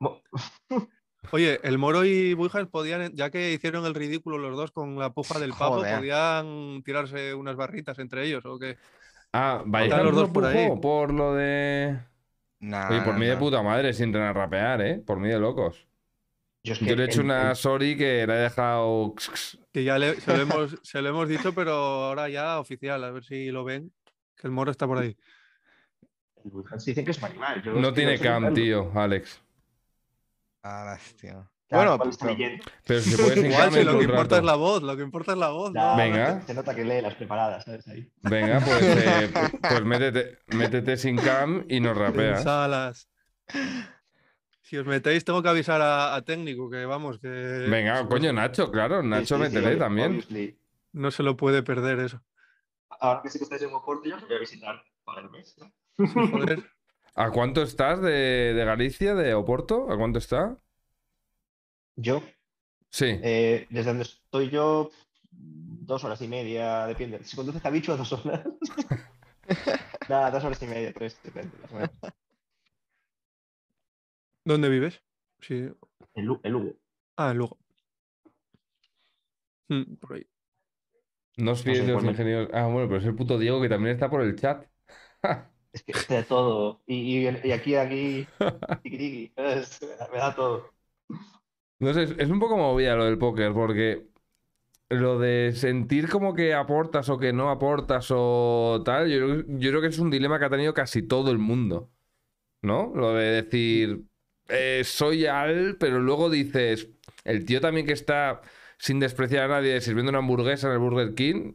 Mo- 0.00 0.22
Oye, 1.32 1.60
el 1.62 1.76
Moro 1.78 2.04
y 2.04 2.32
Buijas 2.34 2.66
podían, 2.68 3.14
ya 3.14 3.30
que 3.30 3.52
hicieron 3.52 3.84
el 3.84 3.94
ridículo 3.94 4.38
los 4.38 4.56
dos 4.56 4.72
con 4.72 4.98
la 4.98 5.12
puja 5.12 5.38
del 5.38 5.52
pavo, 5.52 5.76
Joder. 5.76 5.98
podían 5.98 6.82
tirarse 6.82 7.34
unas 7.34 7.56
barritas 7.56 7.98
entre 7.98 8.26
ellos 8.26 8.44
o 8.46 8.58
qué. 8.58 8.78
Ah, 9.32 9.62
Están 9.82 10.04
los 10.04 10.14
dos 10.16 10.30
por 10.30 10.44
ahí. 10.44 10.68
por 10.80 11.12
lo 11.12 11.34
de. 11.34 11.98
Nah, 12.60 12.90
Oye, 12.90 13.00
por 13.02 13.14
nah, 13.14 13.18
mí 13.20 13.26
de 13.26 13.36
puta 13.36 13.62
madre, 13.62 13.92
sin 13.94 14.12
tener 14.12 14.28
a 14.28 14.32
rapear, 14.32 14.82
¿eh? 14.82 15.02
Por 15.06 15.18
mí 15.18 15.28
de 15.28 15.38
locos. 15.38 15.86
Yo, 16.62 16.74
es 16.74 16.78
que 16.78 16.84
Yo 16.86 16.96
le 16.96 17.04
he 17.04 17.06
hecho 17.06 17.20
el- 17.20 17.26
una 17.26 17.50
el- 17.50 17.56
sorry 17.56 17.96
que 17.96 18.26
la 18.26 18.34
he 18.36 18.38
dejado. 18.40 19.14
Que 19.72 19.82
ya 19.84 19.98
le- 19.98 20.20
se, 20.20 20.36
lo 20.36 20.42
hemos, 20.42 20.78
se 20.82 21.00
lo 21.00 21.08
hemos 21.08 21.28
dicho, 21.28 21.54
pero 21.54 21.72
ahora 21.72 22.28
ya 22.28 22.58
oficial, 22.60 23.02
a 23.04 23.10
ver 23.12 23.24
si 23.24 23.50
lo 23.50 23.64
ven, 23.64 23.92
que 24.36 24.46
el 24.46 24.52
Moro 24.52 24.70
está 24.70 24.86
por 24.86 24.98
ahí. 24.98 25.16
dicen 26.84 27.04
que 27.04 27.10
es 27.12 27.22
animal. 27.22 27.62
yo 27.62 27.72
No 27.74 27.92
tiene 27.94 28.18
cam, 28.18 28.52
tío, 28.52 28.90
Alex. 28.94 29.40
Ah, 30.62 30.96
hostia. 30.98 31.48
Claro, 31.70 31.96
Bueno, 31.98 32.10
está 32.10 32.26
pero- 32.84 33.00
si 33.00 33.10
puedes 33.16 33.34
sin 33.34 33.46
Igual, 33.46 33.72
si 33.72 33.84
lo 33.84 33.96
que 33.98 34.04
importa 34.04 34.36
es 34.38 34.42
la 34.44 34.56
voz, 34.56 34.82
lo 34.82 34.96
que 34.96 35.02
importa 35.04 35.32
es 35.32 35.38
la 35.38 35.48
voz. 35.50 35.72
Ya, 35.72 35.92
¿no? 35.92 35.96
Venga. 35.96 36.42
Se 36.42 36.52
nota 36.52 36.74
que 36.74 36.84
lee 36.84 37.00
las 37.00 37.14
preparadas, 37.14 37.64
¿sabes? 37.64 37.86
Ahí. 37.86 38.10
Venga, 38.22 38.60
pues, 38.64 38.82
eh, 38.82 39.30
pu- 39.32 39.60
pues 39.68 39.84
métete, 39.84 40.38
métete 40.48 40.96
sin 40.96 41.16
cam 41.16 41.64
y 41.68 41.78
nos 41.78 41.96
rapeas. 41.96 42.38
Pensalas. 42.38 43.08
Si 44.62 44.76
os 44.76 44.86
metéis, 44.86 45.24
tengo 45.24 45.42
que 45.42 45.48
avisar 45.48 45.80
a, 45.80 46.14
a 46.14 46.22
técnico 46.22 46.68
que 46.70 46.84
vamos, 46.86 47.18
que 47.18 47.28
Venga, 47.28 48.06
coño, 48.08 48.32
Nacho, 48.32 48.70
claro, 48.70 49.02
Nacho, 49.02 49.36
Sí, 49.36 49.42
métele 49.42 49.76
también. 49.76 50.08
obviously. 50.10 50.58
no 50.92 51.10
se 51.12 51.22
lo 51.22 51.36
puede 51.36 51.62
perder 51.62 52.00
eso. 52.00 52.20
Ahora 53.00 53.20
que 53.22 53.30
sí 53.30 53.38
que 53.38 53.44
estáis 53.44 53.62
en 53.62 53.72
Oporto, 53.72 54.08
yo 54.08 54.16
os 54.16 54.26
voy 54.26 54.36
a 54.36 54.40
visitar 54.40 54.82
para 55.04 55.22
el 55.22 55.30
mes. 55.30 55.56
¿no? 55.58 55.72
Joder. 56.30 56.64
¿A 57.14 57.30
cuánto 57.30 57.62
estás 57.62 58.00
de, 58.02 58.54
de 58.54 58.64
Galicia, 58.64 59.14
de 59.14 59.34
Oporto? 59.34 59.90
¿A 59.90 59.96
cuánto 59.96 60.18
está? 60.18 60.56
Yo, 62.00 62.22
Sí. 62.90 63.06
eh, 63.22 63.66
desde 63.70 63.90
donde 63.90 64.04
estoy 64.04 64.48
yo, 64.48 64.90
dos 65.30 66.02
horas 66.04 66.20
y 66.22 66.28
media, 66.28 66.86
depende. 66.86 67.22
Si 67.24 67.36
conduces 67.36 67.64
a 67.64 67.70
bicho, 67.70 67.96
dos 67.96 68.12
horas. 68.12 68.42
Nada, 70.08 70.30
dos 70.30 70.44
horas 70.44 70.62
y 70.62 70.66
media, 70.66 70.92
tres, 70.92 71.18
depende. 71.22 71.50
¿Dónde 74.44 74.68
vives? 74.68 75.02
Sí. 75.40 75.68
En 76.14 76.24
Lu- 76.24 76.40
en 76.42 76.52
Lugo. 76.52 76.72
Ah, 77.16 77.30
en 77.32 77.38
Lugo. 77.38 77.58
Mm, 79.68 79.96
por 79.96 80.14
ahí. 80.14 80.26
No 81.36 81.52
os 81.52 81.60
sé 81.60 81.64
fíes 81.70 81.86
de 81.86 81.92
los 81.92 82.04
ingenieros. 82.04 82.48
Ah, 82.52 82.66
bueno, 82.66 82.88
pero 82.88 83.00
es 83.00 83.06
el 83.06 83.14
puto 83.14 83.38
Diego 83.38 83.60
que 83.60 83.68
también 83.68 83.94
está 83.94 84.08
por 84.10 84.22
el 84.22 84.36
chat. 84.36 84.66
Es 85.72 85.84
que 85.84 85.92
de 86.16 86.24
todo. 86.24 86.82
Y, 86.86 87.18
y- 87.28 87.40
y 87.44 87.52
aquí, 87.52 87.76
aquí, 87.76 88.26
tiqui, 88.82 88.98
tiqui, 88.98 89.32
es- 89.36 89.80
me 90.12 90.18
da 90.18 90.34
todo. 90.34 90.68
No 91.80 91.94
sé, 91.94 92.04
es, 92.18 92.30
un 92.30 92.40
poco 92.40 92.56
movida 92.56 92.94
lo 92.94 93.06
del 93.06 93.18
póker, 93.18 93.52
porque 93.54 94.06
lo 94.90 95.18
de 95.18 95.52
sentir 95.54 96.08
como 96.08 96.34
que 96.34 96.54
aportas 96.54 97.08
o 97.08 97.18
que 97.18 97.32
no 97.32 97.50
aportas 97.50 98.08
o 98.10 98.82
tal, 98.84 99.08
yo, 99.08 99.42
yo 99.46 99.70
creo 99.70 99.80
que 99.80 99.88
es 99.88 99.98
un 99.98 100.10
dilema 100.10 100.38
que 100.38 100.46
ha 100.46 100.50
tenido 100.50 100.74
casi 100.74 101.02
todo 101.02 101.30
el 101.30 101.38
mundo. 101.38 101.90
¿No? 102.62 102.92
Lo 102.94 103.14
de 103.14 103.42
decir, 103.42 104.04
eh, 104.48 104.82
soy 104.84 105.26
al, 105.26 105.76
pero 105.78 106.00
luego 106.00 106.30
dices, 106.30 106.88
el 107.24 107.44
tío 107.46 107.60
también 107.60 107.86
que 107.86 107.94
está 107.94 108.42
sin 108.78 109.00
despreciar 109.00 109.44
a 109.44 109.48
nadie 109.48 109.80
sirviendo 109.80 110.10
una 110.10 110.18
hamburguesa 110.18 110.68
en 110.68 110.74
el 110.74 110.78
Burger 110.80 111.14
King, 111.14 111.54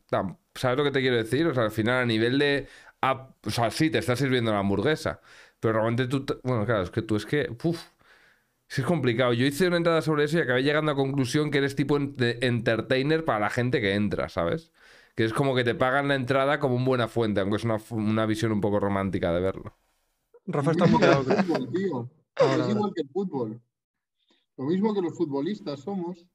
¿sabes 0.56 0.78
lo 0.78 0.84
que 0.84 0.92
te 0.92 1.02
quiero 1.02 1.18
decir? 1.18 1.48
O 1.48 1.54
sea, 1.54 1.64
al 1.64 1.72
final 1.72 2.04
a 2.04 2.06
nivel 2.06 2.40
de... 2.40 2.68
o 3.02 3.50
sea, 3.52 3.72
sí, 3.72 3.90
te 3.90 4.00
está 4.00 4.16
sirviendo 4.16 4.52
la 4.52 4.60
hamburguesa, 4.60 5.22
pero 5.60 5.74
realmente 5.76 6.08
tú... 6.08 6.26
Bueno, 6.44 6.66
claro, 6.66 6.84
es 6.84 6.92
que 6.92 7.02
tú 7.02 7.16
es 7.16 7.26
que... 7.26 7.50
es 8.70 8.82
complicado. 8.84 9.34
Yo 9.34 9.46
hice 9.46 9.68
una 9.68 9.78
entrada 9.78 10.02
sobre 10.02 10.26
eso 10.26 10.38
y 10.38 10.42
acabé 10.42 10.64
llegando 10.64 10.92
a 10.92 10.96
conclusión 10.96 11.52
que 11.52 11.60
eres 11.60 11.76
tipo 11.76 11.98
de 12.00 12.40
entertainer 12.42 13.24
para 13.26 13.40
la 13.40 13.50
gente 13.50 13.82
que 13.82 13.94
entra, 13.94 14.30
¿sabes? 14.30 14.72
Que 15.16 15.24
es 15.24 15.34
como 15.34 15.56
que 15.56 15.64
te 15.64 15.76
pagan 15.76 16.08
la 16.08 16.16
entrada 16.16 16.60
como 16.60 16.76
una 16.76 16.86
buena 16.86 17.08
fuente, 17.08 17.42
aunque 17.42 17.58
es 17.58 17.64
una, 17.64 17.80
una 17.92 18.26
visión 18.26 18.52
un 18.52 18.62
poco 18.62 18.80
romántica 18.80 19.32
de 19.34 19.42
verlo. 19.42 19.78
Rafa 20.48 20.72
está 20.72 20.86
mismo 20.86 21.00
que 21.00 21.06
el 21.06 21.16
muteado. 21.16 21.24
fútbol, 21.24 21.72
tío. 21.72 22.10
Es 22.38 22.70
igual 22.70 22.92
que 22.94 23.02
el 23.02 23.10
fútbol. 23.10 23.62
Lo 24.58 24.66
mismo 24.66 24.94
que 24.94 25.02
los 25.02 25.16
futbolistas 25.16 25.80
somos. 25.80 26.26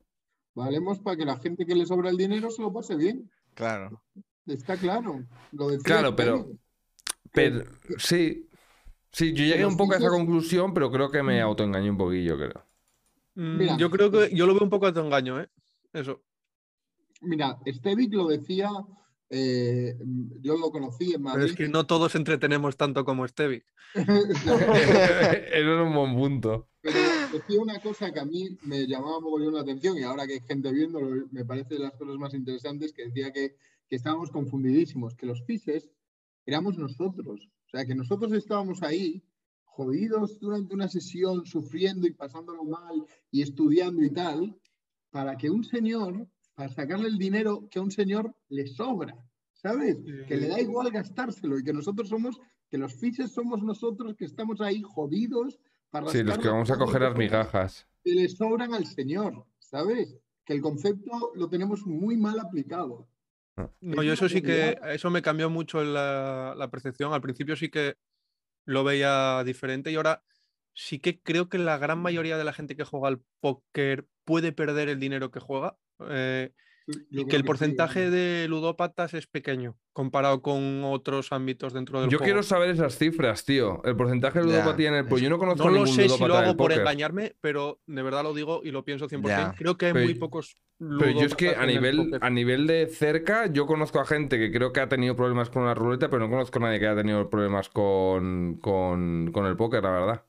Valemos 0.55 0.99
para 0.99 1.17
que 1.17 1.25
la 1.25 1.37
gente 1.39 1.65
que 1.65 1.75
le 1.75 1.87
sobra 1.87 2.11
el 2.11 2.17
dinero 2.17 2.51
se 2.51 2.63
lo 2.63 2.73
pase 2.73 2.97
bien. 2.97 3.31
Claro. 3.55 4.03
Está 4.47 4.77
claro. 4.77 5.25
Lo 5.53 5.69
decía 5.69 5.85
Claro, 5.85 6.17
pero-. 6.17 6.49
Pero 7.33 7.65
sí, 7.99 8.50
sí, 9.13 9.33
yo 9.33 9.45
llegué 9.45 9.57
Pero 9.57 9.69
un 9.69 9.77
poco 9.77 9.95
a 9.95 9.99
esa 9.99 10.09
conclusión, 10.09 10.75
pero 10.75 10.91
creo 10.91 11.11
que 11.11 11.23
me 11.23 11.41
autoengañé 11.41 11.91
un 11.91 11.99
poquillo, 11.99 12.37
creo. 12.37 12.65
Mm, 13.35 13.57
Mira, 13.59 13.77
yo 13.77 13.91
creo 13.91 14.11
que 14.11 14.35
yo 14.35 14.47
lo 14.47 14.55
veo 14.55 14.65
un 14.65 14.71
poco 14.71 14.87
a 14.87 14.93
tu 14.93 15.01
engaño, 15.01 15.41
¿eh? 15.41 15.49
Eso. 15.93 16.23
Mira, 17.23 17.59
Stevic 17.67 18.13
lo 18.15 18.29
decía, 18.29 18.71
eh, 19.29 19.97
yo 20.41 20.57
lo 20.57 20.71
conocí 20.71 21.13
en 21.13 21.23
Pero 21.23 21.25
Madrid. 21.25 21.45
es 21.45 21.55
que 21.55 21.69
no 21.69 21.87
todos 21.87 22.15
entretenemos 22.15 22.77
tanto 22.77 23.05
como 23.05 23.27
Stevie. 23.29 23.65
Eso 23.95 25.75
es 25.75 25.87
un 25.87 25.95
buen 25.95 26.15
punto. 26.15 26.69
Pero 26.81 26.99
decía 27.33 27.61
una 27.61 27.79
cosa 27.81 28.11
que 28.13 28.21
a 28.21 28.25
mí 28.25 28.57
me 28.63 28.87
llamaba 28.87 29.21
mogollón 29.21 29.55
la 29.55 29.61
atención 29.61 29.99
y 29.99 30.03
ahora 30.03 30.27
que 30.27 30.35
hay 30.35 30.41
gente 30.41 30.73
viéndolo, 30.73 31.27
me 31.31 31.45
parece 31.45 31.75
de 31.75 31.81
las 31.81 31.95
cosas 31.97 32.17
más 32.17 32.33
interesantes, 32.35 32.93
que 32.93 33.05
decía 33.07 33.33
que, 33.33 33.57
que 33.89 33.97
estábamos 33.97 34.31
confundidísimos, 34.31 35.15
que 35.15 35.27
los 35.27 35.45
fiches 35.45 35.91
éramos 36.47 36.79
nosotros. 36.79 37.49
O 37.73 37.77
sea, 37.77 37.87
que 37.87 37.95
nosotros 37.95 38.33
estábamos 38.33 38.83
ahí 38.83 39.23
jodidos 39.63 40.41
durante 40.41 40.75
una 40.75 40.89
sesión, 40.89 41.47
sufriendo 41.47 42.07
y 42.09 42.13
pasándolo 42.13 42.65
mal 42.65 43.07
y 43.31 43.43
estudiando 43.43 44.03
y 44.03 44.11
tal, 44.11 44.59
para 45.11 45.37
que 45.37 45.51
un 45.51 45.63
señor, 45.63 46.27
para 46.55 46.69
sacarle 46.69 47.07
el 47.07 47.17
dinero 47.17 47.69
que 47.71 47.79
a 47.79 47.83
un 47.83 47.93
señor 47.93 48.35
le 48.49 48.67
sobra, 48.67 49.17
¿sabes? 49.53 49.99
Que 50.27 50.37
le 50.37 50.49
da 50.49 50.61
igual 50.61 50.91
gastárselo 50.91 51.59
y 51.61 51.63
que 51.63 51.73
nosotros 51.73 52.09
somos, 52.09 52.41
que 52.69 52.77
los 52.77 52.95
fiches 52.95 53.31
somos 53.31 53.63
nosotros 53.63 54.17
que 54.17 54.25
estamos 54.25 54.61
ahí 54.61 54.83
jodidos 54.83 55.61
para 55.91 56.09
Sí, 56.09 56.25
los 56.25 56.39
que 56.39 56.49
vamos 56.49 56.71
a 56.73 56.77
coger 56.79 57.03
las 57.03 57.17
migajas. 57.17 57.87
que 58.03 58.13
le 58.13 58.29
sobran 58.29 58.75
al 58.75 58.87
señor, 58.87 59.47
¿sabes? 59.61 60.17
Que 60.45 60.55
el 60.55 60.61
concepto 60.61 61.31
lo 61.37 61.49
tenemos 61.49 61.87
muy 61.87 62.17
mal 62.17 62.41
aplicado. 62.41 63.07
No, 63.57 64.03
Es 64.03 64.07
yo 64.07 64.13
eso 64.13 64.29
sí 64.29 64.43
que, 64.43 64.79
eso 64.89 65.11
me 65.11 65.23
cambió 65.23 65.51
mucho 65.51 65.83
la, 65.83 66.55
la 66.57 66.71
percepción. 66.71 67.13
Al 67.13 67.21
principio 67.21 67.57
sí 67.57 67.71
que 67.71 67.97
lo 68.65 68.85
veía 68.85 69.43
diferente 69.45 69.91
y 69.91 69.97
ahora 69.97 70.23
sí 70.75 70.99
que 70.99 71.21
creo 71.21 71.49
que 71.49 71.59
la 71.59 71.79
gran 71.79 72.01
mayoría 72.01 72.39
de 72.39 72.45
la 72.45 72.53
gente 72.53 72.77
que 72.77 72.85
juega 72.85 73.09
al 73.09 73.23
póker 73.41 74.07
puede 74.25 74.53
perder 74.53 74.89
el 74.89 75.01
dinero 75.01 75.31
que 75.31 75.41
juega. 75.41 75.77
eh, 76.09 76.53
y 77.11 77.27
que 77.27 77.37
el 77.37 77.45
porcentaje 77.45 78.01
vamos. 78.01 78.15
de 78.15 78.47
ludópatas 78.49 79.15
es 79.15 79.27
pequeño 79.27 79.77
comparado 79.93 80.41
con 80.41 80.83
otros 80.85 81.33
ámbitos 81.33 81.73
dentro 81.73 82.01
del 82.01 82.09
Yo 82.11 82.19
juego. 82.19 82.25
quiero 82.27 82.43
saber 82.43 82.71
esas 82.71 82.97
cifras, 82.97 83.45
tío. 83.45 83.83
El 83.85 83.97
porcentaje 83.97 84.39
de 84.39 84.45
ludopatía 84.47 84.89
en 84.89 84.95
el... 84.95 85.07
Pues 85.07 85.21
yo 85.23 85.29
no 85.29 85.39
conozco 85.39 85.65
No 85.65 85.71
lo 85.71 85.77
ningún 85.85 85.95
sé 85.95 86.09
si 86.09 86.25
lo 86.25 86.37
hago 86.37 86.57
por 86.57 86.73
engañarme, 86.73 87.35
pero 87.41 87.81
de 87.87 88.03
verdad 88.03 88.23
lo 88.23 88.33
digo 88.33 88.61
y 88.65 88.71
lo 88.71 88.85
pienso 88.85 89.09
100%. 89.09 89.27
Ya. 89.27 89.55
Creo 89.59 89.77
que 89.77 89.87
hay 89.87 89.93
Pero 89.93 90.05
muy 90.07 90.15
yo- 90.15 90.21
pocos 90.21 90.57
Pero 90.79 91.11
yo 91.11 91.27
es 91.27 91.35
que 91.35 91.55
a 91.57 91.67
nivel, 91.67 92.19
a 92.21 92.31
nivel 92.31 92.67
de 92.67 92.87
cerca, 92.87 93.47
yo 93.53 93.67
conozco 93.67 94.01
a 94.01 94.07
gente 94.07 94.39
que 94.39 94.51
creo 94.51 94.73
que 94.73 94.81
ha 94.81 94.89
tenido 94.89 95.17
problemas 95.17 95.51
con 95.51 95.67
la 95.67 95.75
ruleta, 95.75 96.09
pero 96.09 96.25
no 96.25 96.31
conozco 96.31 96.59
a 96.59 96.63
nadie 96.63 96.79
que 96.81 96.87
haya 96.87 96.97
tenido 96.97 97.29
problemas 97.29 97.69
con, 97.69 98.59
con, 98.61 99.31
con 99.33 99.45
el 99.47 99.57
póker, 99.57 99.83
la 99.83 99.91
verdad. 99.91 100.23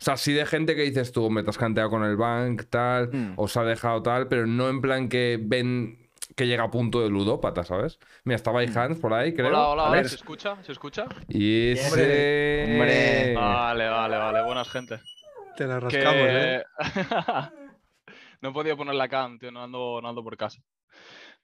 O 0.00 0.04
sea, 0.04 0.16
sí 0.16 0.32
de 0.32 0.44
gente 0.46 0.74
que 0.74 0.82
dices 0.82 1.12
tú, 1.12 1.30
me 1.30 1.44
te 1.44 1.50
has 1.50 1.58
canteado 1.58 1.88
con 1.88 2.02
el 2.02 2.16
bank, 2.16 2.64
tal, 2.68 3.10
Mm. 3.12 3.34
o 3.36 3.46
se 3.46 3.60
ha 3.60 3.62
dejado 3.62 4.02
tal, 4.02 4.26
pero 4.26 4.48
no 4.48 4.68
en 4.68 4.80
plan 4.80 5.08
que 5.08 5.38
ven 5.40 6.01
que 6.36 6.46
llega 6.46 6.64
a 6.64 6.70
punto 6.70 7.02
de 7.02 7.10
ludópata, 7.10 7.64
¿sabes? 7.64 7.98
Mira, 8.24 8.36
estaba 8.36 8.60
ahí 8.60 8.70
Hans 8.74 8.98
por 8.98 9.12
ahí, 9.14 9.34
creo. 9.34 9.48
Hola, 9.48 9.68
hola, 9.68 9.84
hola. 9.84 10.04
¿se 10.04 10.16
escucha? 10.16 10.62
¿Se 10.62 10.72
escucha? 10.72 11.06
Y 11.28 11.72
ese... 11.72 12.64
Hombre. 12.66 13.34
Vale, 13.34 13.88
vale, 13.88 14.16
vale, 14.16 14.42
buenas 14.42 14.68
gente. 14.68 15.00
Te 15.56 15.66
la 15.66 15.80
rascamos, 15.80 16.26
¿eh? 16.28 16.64
No 18.40 18.48
he 18.48 18.52
podido 18.52 18.76
poner 18.76 18.96
la 18.96 19.08
cam, 19.08 19.38
tío, 19.38 19.52
no 19.52 19.62
ando, 19.62 20.00
no 20.02 20.08
ando 20.08 20.24
por 20.24 20.36
casa. 20.36 20.60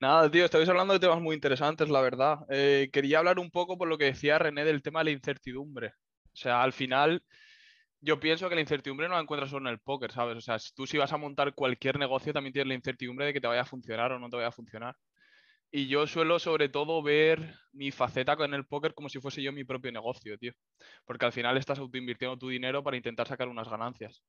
Nada, 0.00 0.28
tío, 0.30 0.44
estáis 0.44 0.68
hablando 0.68 0.94
de 0.94 1.00
temas 1.00 1.20
muy 1.20 1.34
interesantes, 1.34 1.88
la 1.88 2.00
verdad. 2.00 2.38
Eh, 2.50 2.88
quería 2.92 3.18
hablar 3.18 3.38
un 3.38 3.50
poco 3.50 3.78
por 3.78 3.86
lo 3.86 3.96
que 3.98 4.06
decía 4.06 4.38
René 4.38 4.64
del 4.64 4.82
tema 4.82 5.00
de 5.00 5.04
la 5.06 5.10
incertidumbre. 5.12 5.94
O 6.24 6.36
sea, 6.36 6.62
al 6.62 6.72
final, 6.72 7.22
yo 8.00 8.20
pienso 8.20 8.48
que 8.48 8.54
la 8.54 8.60
incertidumbre 8.60 9.08
no 9.08 9.14
la 9.14 9.20
encuentras 9.20 9.50
solo 9.50 9.68
en 9.68 9.72
el 9.74 9.80
póker, 9.80 10.12
¿sabes? 10.12 10.36
O 10.36 10.40
sea, 10.40 10.58
si 10.58 10.72
tú 10.74 10.86
si 10.86 10.98
vas 10.98 11.12
a 11.12 11.16
montar 11.16 11.54
cualquier 11.54 11.98
negocio, 11.98 12.32
también 12.32 12.52
tienes 12.52 12.68
la 12.68 12.74
incertidumbre 12.74 13.26
de 13.26 13.32
que 13.32 13.40
te 13.40 13.46
vaya 13.48 13.62
a 13.62 13.66
funcionar 13.66 14.12
o 14.12 14.18
no 14.18 14.28
te 14.28 14.36
vaya 14.36 14.48
a 14.48 14.52
funcionar. 14.52 14.96
Y 15.70 15.86
yo 15.88 16.06
suelo 16.06 16.38
sobre 16.38 16.68
todo 16.70 17.02
ver 17.02 17.54
mi 17.72 17.90
faceta 17.90 18.36
con 18.36 18.54
el 18.54 18.64
póker 18.64 18.94
como 18.94 19.08
si 19.10 19.20
fuese 19.20 19.42
yo 19.42 19.52
mi 19.52 19.64
propio 19.64 19.92
negocio, 19.92 20.38
tío. 20.38 20.52
Porque 21.04 21.26
al 21.26 21.32
final 21.32 21.58
estás 21.58 21.78
autoinvirtiendo 21.78 22.38
tu 22.38 22.48
dinero 22.48 22.82
para 22.82 22.96
intentar 22.96 23.26
sacar 23.28 23.48
unas 23.48 23.68
ganancias. 23.68 24.22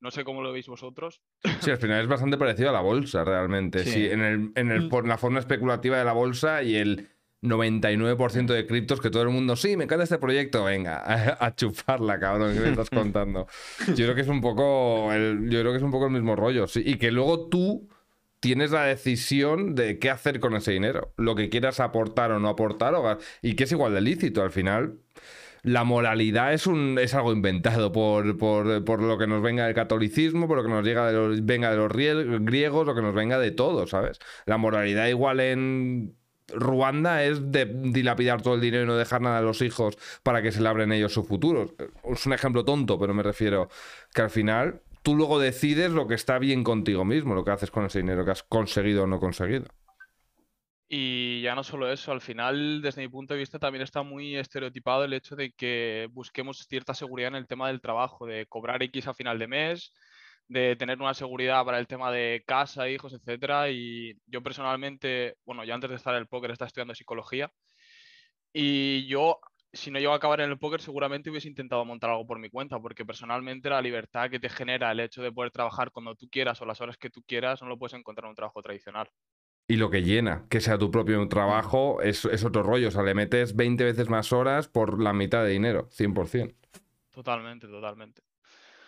No 0.00 0.10
sé 0.10 0.22
cómo 0.24 0.42
lo 0.42 0.52
veis 0.52 0.66
vosotros. 0.66 1.22
Sí, 1.60 1.70
al 1.70 1.78
final 1.78 2.00
es 2.02 2.08
bastante 2.08 2.36
parecido 2.38 2.70
a 2.70 2.72
la 2.72 2.80
bolsa, 2.80 3.24
realmente. 3.24 3.84
Sí. 3.84 3.90
Sí, 3.90 4.06
en, 4.06 4.20
el, 4.22 4.52
en 4.54 4.70
el- 4.70 4.82
Mm. 4.82 4.88
por 4.88 5.06
la 5.08 5.16
forma 5.18 5.38
especulativa 5.38 5.96
de 5.98 6.04
la 6.04 6.12
bolsa 6.12 6.62
y 6.62 6.76
el 6.76 7.08
99% 7.42 8.52
de 8.52 8.66
criptos 8.66 9.00
que 9.00 9.10
todo 9.10 9.22
el 9.22 9.30
mundo, 9.30 9.56
sí, 9.56 9.76
me 9.76 9.84
encanta 9.84 10.04
este 10.04 10.18
proyecto, 10.18 10.64
venga, 10.64 10.96
a, 11.04 11.46
a 11.46 11.54
chuparla, 11.54 12.18
cabrón, 12.18 12.54
que 12.54 12.60
me 12.60 12.70
estás 12.70 12.90
contando. 12.90 13.46
Yo 13.88 13.94
creo 13.94 14.14
que 14.14 14.20
es 14.22 14.28
un 14.28 14.40
poco 14.40 15.12
el, 15.12 15.48
yo 15.50 15.60
creo 15.60 15.72
que 15.72 15.78
es 15.78 15.84
un 15.84 15.90
poco 15.90 16.06
el 16.06 16.12
mismo 16.12 16.36
rollo, 16.36 16.66
y 16.74 16.96
que 16.96 17.10
luego 17.10 17.48
tú 17.48 17.88
tienes 18.40 18.70
la 18.72 18.84
decisión 18.84 19.74
de 19.74 19.98
qué 19.98 20.10
hacer 20.10 20.40
con 20.40 20.54
ese 20.56 20.72
dinero, 20.72 21.12
lo 21.16 21.34
que 21.34 21.48
quieras 21.48 21.80
aportar 21.80 22.32
o 22.32 22.40
no 22.40 22.48
aportar, 22.48 22.94
y 23.42 23.54
que 23.54 23.64
es 23.64 23.72
igual 23.72 23.94
de 23.94 24.00
lícito 24.00 24.42
al 24.42 24.50
final. 24.50 24.98
La 25.62 25.84
moralidad 25.84 26.54
es, 26.54 26.66
un, 26.66 26.98
es 26.98 27.12
algo 27.14 27.34
inventado 27.34 27.92
por, 27.92 28.38
por, 28.38 28.82
por 28.82 29.02
lo 29.02 29.18
que 29.18 29.26
nos 29.26 29.42
venga 29.42 29.66
del 29.66 29.74
catolicismo, 29.74 30.48
por 30.48 30.56
lo 30.56 30.62
que 30.62 30.70
nos 30.70 30.84
llega 30.86 31.06
de 31.06 31.12
los, 31.12 31.44
venga 31.44 31.70
de 31.70 31.76
los 31.76 31.92
griegos, 31.92 32.86
lo 32.86 32.94
que 32.94 33.02
nos 33.02 33.14
venga 33.14 33.38
de 33.38 33.50
todo, 33.50 33.86
¿sabes? 33.86 34.18
La 34.46 34.56
moralidad 34.56 35.06
igual 35.08 35.40
en 35.40 36.16
Ruanda 36.54 37.24
es 37.24 37.52
de 37.52 37.66
dilapidar 37.66 38.42
todo 38.42 38.54
el 38.54 38.60
dinero 38.60 38.84
y 38.84 38.86
no 38.86 38.96
dejar 38.96 39.20
nada 39.20 39.38
a 39.38 39.42
los 39.42 39.62
hijos 39.62 39.98
para 40.22 40.42
que 40.42 40.52
se 40.52 40.60
labren 40.60 40.92
ellos 40.92 41.12
su 41.12 41.24
futuro. 41.24 41.74
Es 42.04 42.26
un 42.26 42.32
ejemplo 42.32 42.64
tonto, 42.64 42.98
pero 42.98 43.14
me 43.14 43.22
refiero 43.22 43.68
que 44.14 44.22
al 44.22 44.30
final 44.30 44.82
tú 45.02 45.14
luego 45.16 45.38
decides 45.38 45.90
lo 45.90 46.06
que 46.06 46.14
está 46.14 46.38
bien 46.38 46.64
contigo 46.64 47.04
mismo, 47.04 47.34
lo 47.34 47.44
que 47.44 47.50
haces 47.50 47.70
con 47.70 47.84
ese 47.86 48.00
dinero 48.00 48.24
que 48.24 48.32
has 48.32 48.42
conseguido 48.42 49.04
o 49.04 49.06
no 49.06 49.20
conseguido. 49.20 49.66
Y 50.92 51.40
ya 51.42 51.54
no 51.54 51.62
solo 51.62 51.90
eso, 51.90 52.10
al 52.10 52.20
final, 52.20 52.82
desde 52.82 53.02
mi 53.02 53.08
punto 53.08 53.34
de 53.34 53.38
vista, 53.38 53.60
también 53.60 53.82
está 53.82 54.02
muy 54.02 54.34
estereotipado 54.34 55.04
el 55.04 55.12
hecho 55.12 55.36
de 55.36 55.52
que 55.52 56.08
busquemos 56.10 56.66
cierta 56.66 56.94
seguridad 56.94 57.28
en 57.28 57.36
el 57.36 57.46
tema 57.46 57.68
del 57.68 57.80
trabajo, 57.80 58.26
de 58.26 58.46
cobrar 58.46 58.82
X 58.82 59.06
a 59.06 59.14
final 59.14 59.38
de 59.38 59.46
mes, 59.46 59.92
de 60.50 60.74
tener 60.74 61.00
una 61.00 61.14
seguridad 61.14 61.64
para 61.64 61.78
el 61.78 61.86
tema 61.86 62.10
de 62.10 62.42
casa, 62.44 62.88
hijos, 62.88 63.12
etcétera. 63.14 63.70
Y 63.70 64.16
yo 64.26 64.42
personalmente, 64.42 65.36
bueno, 65.46 65.64
yo 65.64 65.72
antes 65.74 65.90
de 65.90 65.96
estar 65.96 66.12
en 66.14 66.20
el 66.20 66.26
póker 66.26 66.50
estaba 66.50 66.66
estudiando 66.66 66.94
psicología. 66.94 67.52
Y 68.52 69.06
yo, 69.06 69.38
si 69.72 69.92
no 69.92 70.00
llego 70.00 70.12
a 70.12 70.16
acabar 70.16 70.40
en 70.40 70.50
el 70.50 70.58
póker, 70.58 70.80
seguramente 70.80 71.30
hubiese 71.30 71.46
intentado 71.46 71.84
montar 71.84 72.10
algo 72.10 72.26
por 72.26 72.40
mi 72.40 72.50
cuenta, 72.50 72.80
porque 72.80 73.06
personalmente 73.06 73.70
la 73.70 73.80
libertad 73.80 74.28
que 74.28 74.40
te 74.40 74.48
genera 74.48 74.90
el 74.90 74.98
hecho 74.98 75.22
de 75.22 75.30
poder 75.30 75.52
trabajar 75.52 75.92
cuando 75.92 76.16
tú 76.16 76.28
quieras 76.28 76.60
o 76.60 76.66
las 76.66 76.80
horas 76.80 76.96
que 76.98 77.10
tú 77.10 77.22
quieras, 77.22 77.62
no 77.62 77.68
lo 77.68 77.78
puedes 77.78 77.94
encontrar 77.94 78.24
en 78.26 78.30
un 78.30 78.36
trabajo 78.36 78.60
tradicional. 78.60 79.08
y 79.68 79.76
lo 79.76 79.88
que 79.88 80.02
llena, 80.02 80.46
que 80.50 80.60
sea 80.60 80.78
tu 80.78 80.90
propio 80.90 81.28
trabajo, 81.28 82.02
es, 82.02 82.24
es 82.24 82.44
otro 82.44 82.64
rollo. 82.64 82.88
O 82.88 82.90
sea, 82.90 83.04
le 83.04 83.14
metes 83.14 83.54
20 83.54 83.84
veces 83.84 84.08
más 84.08 84.32
horas 84.32 84.66
por 84.68 85.00
la 85.00 85.12
mitad 85.12 85.44
de 85.44 85.50
dinero, 85.50 85.88
100%. 85.90 86.56
Totalmente, 87.10 87.68
totalmente. 87.68 88.22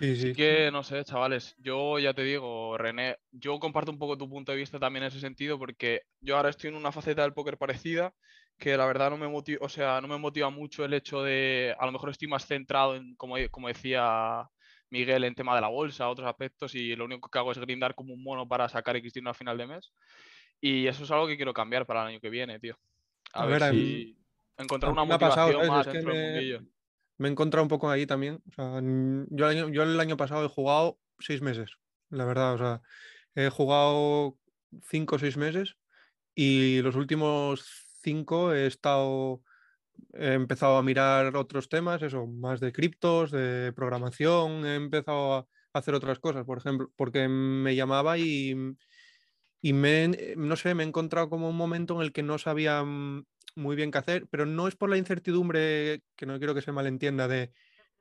Sí, 0.02 0.32
que 0.32 0.70
no 0.72 0.82
sé, 0.82 1.04
chavales, 1.04 1.54
yo 1.58 1.98
ya 2.00 2.12
te 2.12 2.22
digo, 2.22 2.76
René, 2.76 3.18
yo 3.30 3.60
comparto 3.60 3.92
un 3.92 3.98
poco 3.98 4.18
tu 4.18 4.28
punto 4.28 4.50
de 4.50 4.58
vista 4.58 4.80
también 4.80 5.04
en 5.04 5.08
ese 5.08 5.20
sentido, 5.20 5.60
porque 5.60 6.02
yo 6.20 6.36
ahora 6.36 6.50
estoy 6.50 6.70
en 6.70 6.76
una 6.76 6.90
faceta 6.90 7.22
del 7.22 7.34
póker 7.34 7.56
parecida, 7.56 8.12
que 8.58 8.76
la 8.76 8.84
verdad 8.86 9.10
no 9.10 9.16
me 9.16 9.28
motiva, 9.28 9.64
o 9.64 9.68
sea, 9.68 10.00
no 10.00 10.08
me 10.08 10.18
motiva 10.18 10.50
mucho 10.50 10.84
el 10.84 10.94
hecho 10.94 11.22
de, 11.22 11.76
a 11.78 11.86
lo 11.86 11.92
mejor 11.92 12.10
estoy 12.10 12.26
más 12.26 12.46
centrado 12.46 12.96
en, 12.96 13.14
como, 13.14 13.36
como 13.52 13.68
decía 13.68 14.44
Miguel, 14.90 15.22
en 15.22 15.36
tema 15.36 15.54
de 15.54 15.60
la 15.60 15.68
bolsa, 15.68 16.08
otros 16.08 16.28
aspectos, 16.28 16.74
y 16.74 16.96
lo 16.96 17.04
único 17.04 17.28
que 17.28 17.38
hago 17.38 17.52
es 17.52 17.58
grindar 17.58 17.94
como 17.94 18.12
un 18.12 18.24
mono 18.24 18.48
para 18.48 18.68
sacar 18.68 18.96
X 18.96 19.12
dinero 19.12 19.30
a 19.30 19.34
final 19.34 19.56
de 19.56 19.68
mes. 19.68 19.92
Y 20.60 20.86
eso 20.88 21.04
es 21.04 21.10
algo 21.12 21.28
que 21.28 21.36
quiero 21.36 21.54
cambiar 21.54 21.86
para 21.86 22.02
el 22.02 22.08
año 22.08 22.20
que 22.20 22.28
viene, 22.28 22.58
tío. 22.58 22.76
A, 23.32 23.44
A 23.44 23.46
ver, 23.46 23.62
a 23.62 23.70
si 23.70 24.16
encontrar 24.58 24.90
a 24.90 25.02
una 25.02 25.18
pasado, 25.18 25.46
motivación 25.46 25.76
más 25.76 25.86
Es 25.86 25.92
dentro 25.92 26.12
del 26.12 26.22
mundillo. 26.22 26.60
Me 27.23 27.28
he 27.28 27.31
encontrado 27.31 27.62
un 27.62 27.69
poco 27.69 27.89
ahí 27.89 28.05
también. 28.05 28.43
Yo, 28.57 29.49
el 29.49 29.57
año, 29.57 29.69
yo 29.69 29.85
el 29.85 29.99
año 30.01 30.16
pasado 30.16 30.44
he 30.44 30.49
jugado 30.49 30.99
seis 31.20 31.40
meses, 31.40 31.70
la 32.11 32.24
verdad. 32.24 32.55
O 32.55 32.59
sea, 32.59 32.82
he 33.36 33.49
jugado 33.49 34.36
cinco 34.82 35.15
o 35.15 35.19
seis 35.20 35.36
meses 35.36 35.77
y 36.35 36.82
los 36.82 36.97
últimos 36.97 37.65
cinco 38.03 38.53
he 38.53 38.66
estado, 38.66 39.43
he 40.15 40.32
empezado 40.32 40.77
a 40.77 40.82
mirar 40.82 41.36
otros 41.36 41.69
temas, 41.69 42.03
eso, 42.03 42.27
más 42.27 42.59
de 42.59 42.73
criptos, 42.73 43.31
de 43.31 43.73
programación, 43.73 44.66
he 44.66 44.74
empezado 44.74 45.35
a 45.35 45.47
hacer 45.73 45.94
otras 45.94 46.19
cosas, 46.19 46.44
por 46.44 46.59
ejemplo, 46.59 46.90
porque 46.97 47.28
me 47.28 47.77
llamaba 47.77 48.19
y, 48.19 48.53
y 49.61 49.73
me, 49.73 50.35
no 50.36 50.57
sé, 50.57 50.74
me 50.74 50.82
he 50.82 50.86
encontrado 50.89 51.31
como 51.31 51.49
un 51.49 51.57
momento 51.57 51.94
en 51.94 52.03
el 52.03 52.12
que 52.12 52.24
no 52.24 52.39
sabía 52.39 52.82
mm, 52.82 53.24
muy 53.54 53.76
bien 53.76 53.90
qué 53.90 53.98
hacer, 53.98 54.26
pero 54.30 54.46
no 54.46 54.68
es 54.68 54.76
por 54.76 54.90
la 54.90 54.96
incertidumbre, 54.96 56.02
que 56.16 56.26
no 56.26 56.38
quiero 56.38 56.54
que 56.54 56.62
se 56.62 56.72
malentienda, 56.72 57.28
de 57.28 57.52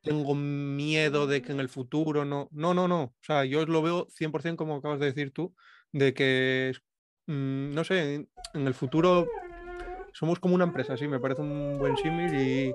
tengo 0.01 0.33
miedo 0.33 1.27
de 1.27 1.41
que 1.41 1.51
en 1.51 1.59
el 1.59 1.69
futuro 1.69 2.25
no. 2.25 2.49
No, 2.51 2.73
no, 2.73 2.87
no. 2.87 3.03
O 3.03 3.15
sea, 3.21 3.45
yo 3.45 3.65
lo 3.65 3.81
veo 3.81 4.07
100% 4.09 4.57
como 4.57 4.75
acabas 4.75 4.99
de 4.99 5.07
decir 5.07 5.31
tú, 5.31 5.55
de 5.91 6.13
que, 6.13 6.73
mm, 7.27 7.73
no 7.73 7.83
sé, 7.83 8.15
en, 8.53 8.67
el 8.67 8.73
futuro 8.73 9.27
somos 10.13 10.39
como 10.39 10.55
una 10.55 10.65
empresa, 10.65 10.97
sí, 10.97 11.07
me 11.07 11.19
parece 11.19 11.41
un 11.41 11.77
buen 11.77 11.95
símil, 11.97 12.33
y, 12.33 12.73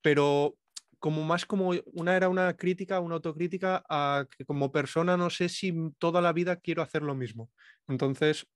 pero 0.00 0.56
como 0.98 1.22
más 1.24 1.46
como 1.46 1.72
una 1.92 2.16
era 2.16 2.28
una 2.28 2.56
crítica, 2.56 3.00
una 3.00 3.16
autocrítica 3.16 3.84
a 3.88 4.26
que 4.36 4.44
como 4.44 4.72
persona 4.72 5.16
no 5.16 5.30
sé 5.30 5.48
si 5.48 5.72
toda 5.98 6.20
la 6.20 6.32
vida 6.32 6.56
quiero 6.56 6.82
hacer 6.82 7.02
lo 7.02 7.14
mismo. 7.14 7.50
Entonces, 7.86 8.46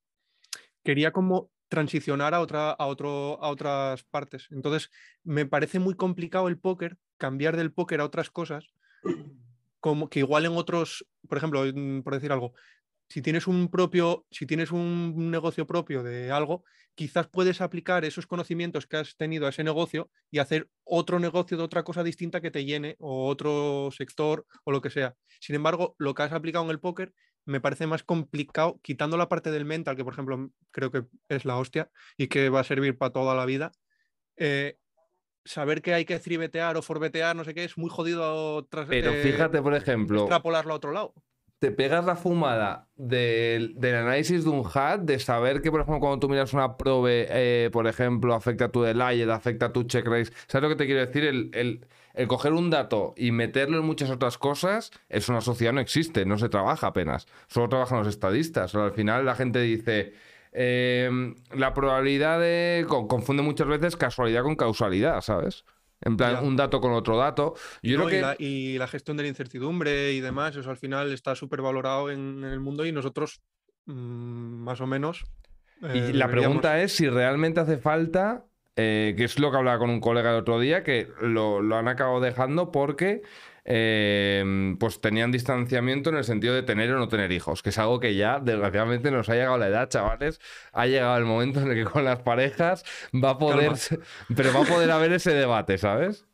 quería 0.83 1.11
como 1.11 1.51
transicionar 1.73 2.35
a, 2.35 2.39
otra, 2.39 2.69
a, 2.69 2.85
otro, 2.85 3.41
a 3.41 3.49
otras 3.49 4.03
partes. 4.03 4.47
Entonces, 4.51 4.91
me 5.23 5.47
parece 5.47 5.79
muy 5.79 5.95
complicado 5.95 6.47
el 6.47 6.59
póker, 6.59 6.99
cambiar 7.17 7.57
del 7.57 7.73
póker 7.73 7.99
a 7.99 8.05
otras 8.05 8.29
cosas, 8.29 8.67
como 9.79 10.07
que 10.07 10.19
igual 10.19 10.45
en 10.45 10.51
otros, 10.55 11.03
por 11.27 11.39
ejemplo, 11.39 11.65
en- 11.65 12.03
por 12.03 12.13
decir 12.13 12.31
algo, 12.31 12.53
si 13.09 13.23
tienes 13.23 13.47
un 13.47 13.69
propio, 13.69 14.27
si 14.29 14.45
tienes 14.45 14.71
un 14.71 15.31
negocio 15.31 15.65
propio 15.65 16.03
de 16.03 16.29
algo, 16.31 16.63
quizás 16.93 17.27
puedes 17.27 17.59
aplicar 17.59 18.05
esos 18.05 18.27
conocimientos 18.27 18.85
que 18.85 18.97
has 18.97 19.17
tenido 19.17 19.47
a 19.47 19.49
ese 19.49 19.63
negocio 19.63 20.11
y 20.29 20.37
hacer 20.37 20.69
otro 20.83 21.17
negocio 21.17 21.57
de 21.57 21.63
otra 21.63 21.83
cosa 21.83 22.03
distinta 22.03 22.39
que 22.39 22.51
te 22.51 22.65
llene 22.65 22.97
o 22.99 23.27
otro 23.27 23.89
sector 23.91 24.45
o 24.63 24.71
lo 24.71 24.79
que 24.81 24.91
sea. 24.91 25.15
Sin 25.39 25.55
embargo, 25.55 25.95
lo 25.97 26.13
que 26.13 26.21
has 26.21 26.33
aplicado 26.33 26.65
en 26.65 26.69
el 26.71 26.79
póker 26.79 27.13
me 27.45 27.59
parece 27.61 27.87
más 27.87 28.03
complicado, 28.03 28.79
quitando 28.81 29.17
la 29.17 29.27
parte 29.29 29.51
del 29.51 29.65
mental, 29.65 29.95
que 29.95 30.03
por 30.03 30.13
ejemplo 30.13 30.49
creo 30.71 30.91
que 30.91 31.03
es 31.29 31.45
la 31.45 31.57
hostia 31.57 31.89
y 32.17 32.27
que 32.27 32.49
va 32.49 32.61
a 32.61 32.63
servir 32.63 32.97
para 32.97 33.11
toda 33.13 33.35
la 33.35 33.45
vida. 33.45 33.71
eh, 34.37 34.77
saber 35.45 35.81
que 35.81 35.93
hay 35.93 36.05
que 36.05 36.17
tribetear 36.19 36.77
o 36.77 36.81
forbetear, 36.81 37.35
no 37.35 37.43
sé 37.43 37.53
qué, 37.53 37.65
es 37.65 37.77
muy 37.77 37.89
jodido 37.89 38.65
tras- 38.67 38.87
Pero 38.87 39.11
eh, 39.11 39.21
fíjate, 39.23 39.61
por 39.61 39.73
ejemplo, 39.75 40.21
extrapolarlo 40.21 40.71
a 40.73 40.77
otro 40.77 40.91
lado. 40.93 41.13
te 41.59 41.69
pegas 41.71 42.05
la 42.05 42.15
fumada 42.15 42.87
del, 42.95 43.73
del 43.75 43.95
análisis 43.95 44.43
de 44.45 44.49
un 44.49 44.63
hat, 44.73 45.01
de 45.01 45.19
saber 45.19 45.61
que, 45.61 45.69
por 45.71 45.81
ejemplo, 45.81 45.99
cuando 45.99 46.19
tú 46.19 46.29
miras 46.29 46.53
una 46.53 46.77
probe, 46.77 47.27
eh, 47.29 47.69
por 47.71 47.87
ejemplo, 47.87 48.33
afecta 48.33 48.65
a 48.65 48.69
tu 48.71 48.81
delayed, 48.83 49.29
afecta 49.29 49.65
a 49.67 49.73
tu 49.73 49.83
check 49.83 50.07
raise. 50.07 50.31
¿Sabes 50.47 50.63
lo 50.63 50.69
que 50.69 50.75
te 50.77 50.85
quiero 50.85 51.05
decir? 51.05 51.23
El, 51.25 51.51
el- 51.53 51.87
el 52.13 52.27
coger 52.27 52.53
un 52.53 52.69
dato 52.69 53.13
y 53.17 53.31
meterlo 53.31 53.79
en 53.79 53.85
muchas 53.85 54.09
otras 54.11 54.37
cosas, 54.37 54.91
es 55.09 55.29
una 55.29 55.41
sociedad 55.41 55.73
no 55.73 55.81
existe, 55.81 56.25
no 56.25 56.37
se 56.37 56.49
trabaja 56.49 56.87
apenas. 56.87 57.27
Solo 57.47 57.69
trabajan 57.69 57.97
los 57.99 58.07
estadistas. 58.07 58.73
O 58.75 58.77
sea, 58.79 58.85
al 58.85 58.93
final 58.93 59.25
la 59.25 59.35
gente 59.35 59.59
dice. 59.61 60.13
eh, 60.51 61.09
la 61.55 61.73
probabilidad 61.73 62.39
de. 62.39 62.85
co- 62.87 63.07
Confunde 63.07 63.41
muchas 63.41 63.67
veces 63.67 63.95
casualidad 63.97 64.43
con 64.43 64.55
causalidad, 64.55 65.19
¿sabes? 65.21 65.65
En 66.01 66.15
plan, 66.17 66.33
Ya. 66.35 66.41
un 66.41 66.55
dato 66.55 66.79
con 66.81 66.91
otro 66.91 67.17
dato. 67.17 67.55
Yo 67.81 67.97
No, 67.97 68.05
creo 68.05 68.09
que. 68.09 68.17
y, 68.17 68.21
la, 68.21 68.35
y 68.37 68.77
la 68.77 68.87
gestión 68.87 69.17
de 69.17 69.23
la 69.23 69.29
incertidumbre 69.29 70.11
y 70.13 70.19
demás, 70.19 70.55
eso 70.55 70.69
al 70.69 70.77
final 70.77 71.11
está 71.11 71.33
súper 71.33 71.61
valorado 71.63 72.11
en, 72.11 72.43
en 72.43 72.51
el 72.51 72.59
mundo 72.59 72.85
y 72.85 72.91
nosotros, 72.91 73.41
mm, 73.85 73.93
más 74.63 74.79
o 74.81 74.85
menos. 74.85 75.25
Y 75.81 75.85
eh, 75.85 75.89
la 75.91 76.27
deberíamos- 76.27 76.29
pregunta 76.31 76.81
es 76.81 76.93
si 76.95 77.09
realmente 77.09 77.59
hace 77.59 77.77
falta, 77.77 78.45
eh, 78.75 79.13
que 79.17 79.23
es 79.23 79.39
lo 79.39 79.51
que 79.51 79.57
hablaba 79.57 79.79
con 79.79 79.89
un 79.89 79.99
colega 79.99 80.31
el 80.31 80.37
otro 80.37 80.59
día, 80.59 80.83
que 80.83 81.09
lo, 81.21 81.61
lo 81.61 81.75
han 81.77 81.87
acabado 81.87 82.19
dejando 82.19 82.71
porque 82.71 83.21
eh, 83.65 84.75
pues 84.77 84.99
tenían 84.99 85.31
distanciamiento 85.31 86.09
en 86.09 86.17
el 86.17 86.23
sentido 86.23 86.53
de 86.53 86.63
tener 86.63 86.91
o 86.91 86.97
no 86.97 87.07
tener 87.07 87.31
hijos, 87.31 87.63
que 87.63 87.69
es 87.69 87.77
algo 87.77 87.99
que 87.99 88.15
ya 88.15 88.39
desgraciadamente 88.39 89.09
nos 89.09 89.29
ha 89.29 89.35
llegado 89.35 89.57
la 89.57 89.67
edad, 89.67 89.89
chavales. 89.89 90.41
Ha 90.73 90.87
llegado 90.87 91.17
el 91.17 91.25
momento 91.25 91.61
en 91.61 91.71
el 91.71 91.75
que 91.75 91.89
con 91.89 92.03
las 92.03 92.19
parejas 92.19 92.83
va 93.13 93.31
a 93.31 93.37
poder, 93.37 93.73
pero 94.35 94.53
va 94.53 94.61
a 94.61 94.65
poder 94.65 94.91
haber 94.91 95.13
ese 95.13 95.33
debate, 95.33 95.77
¿sabes? 95.77 96.25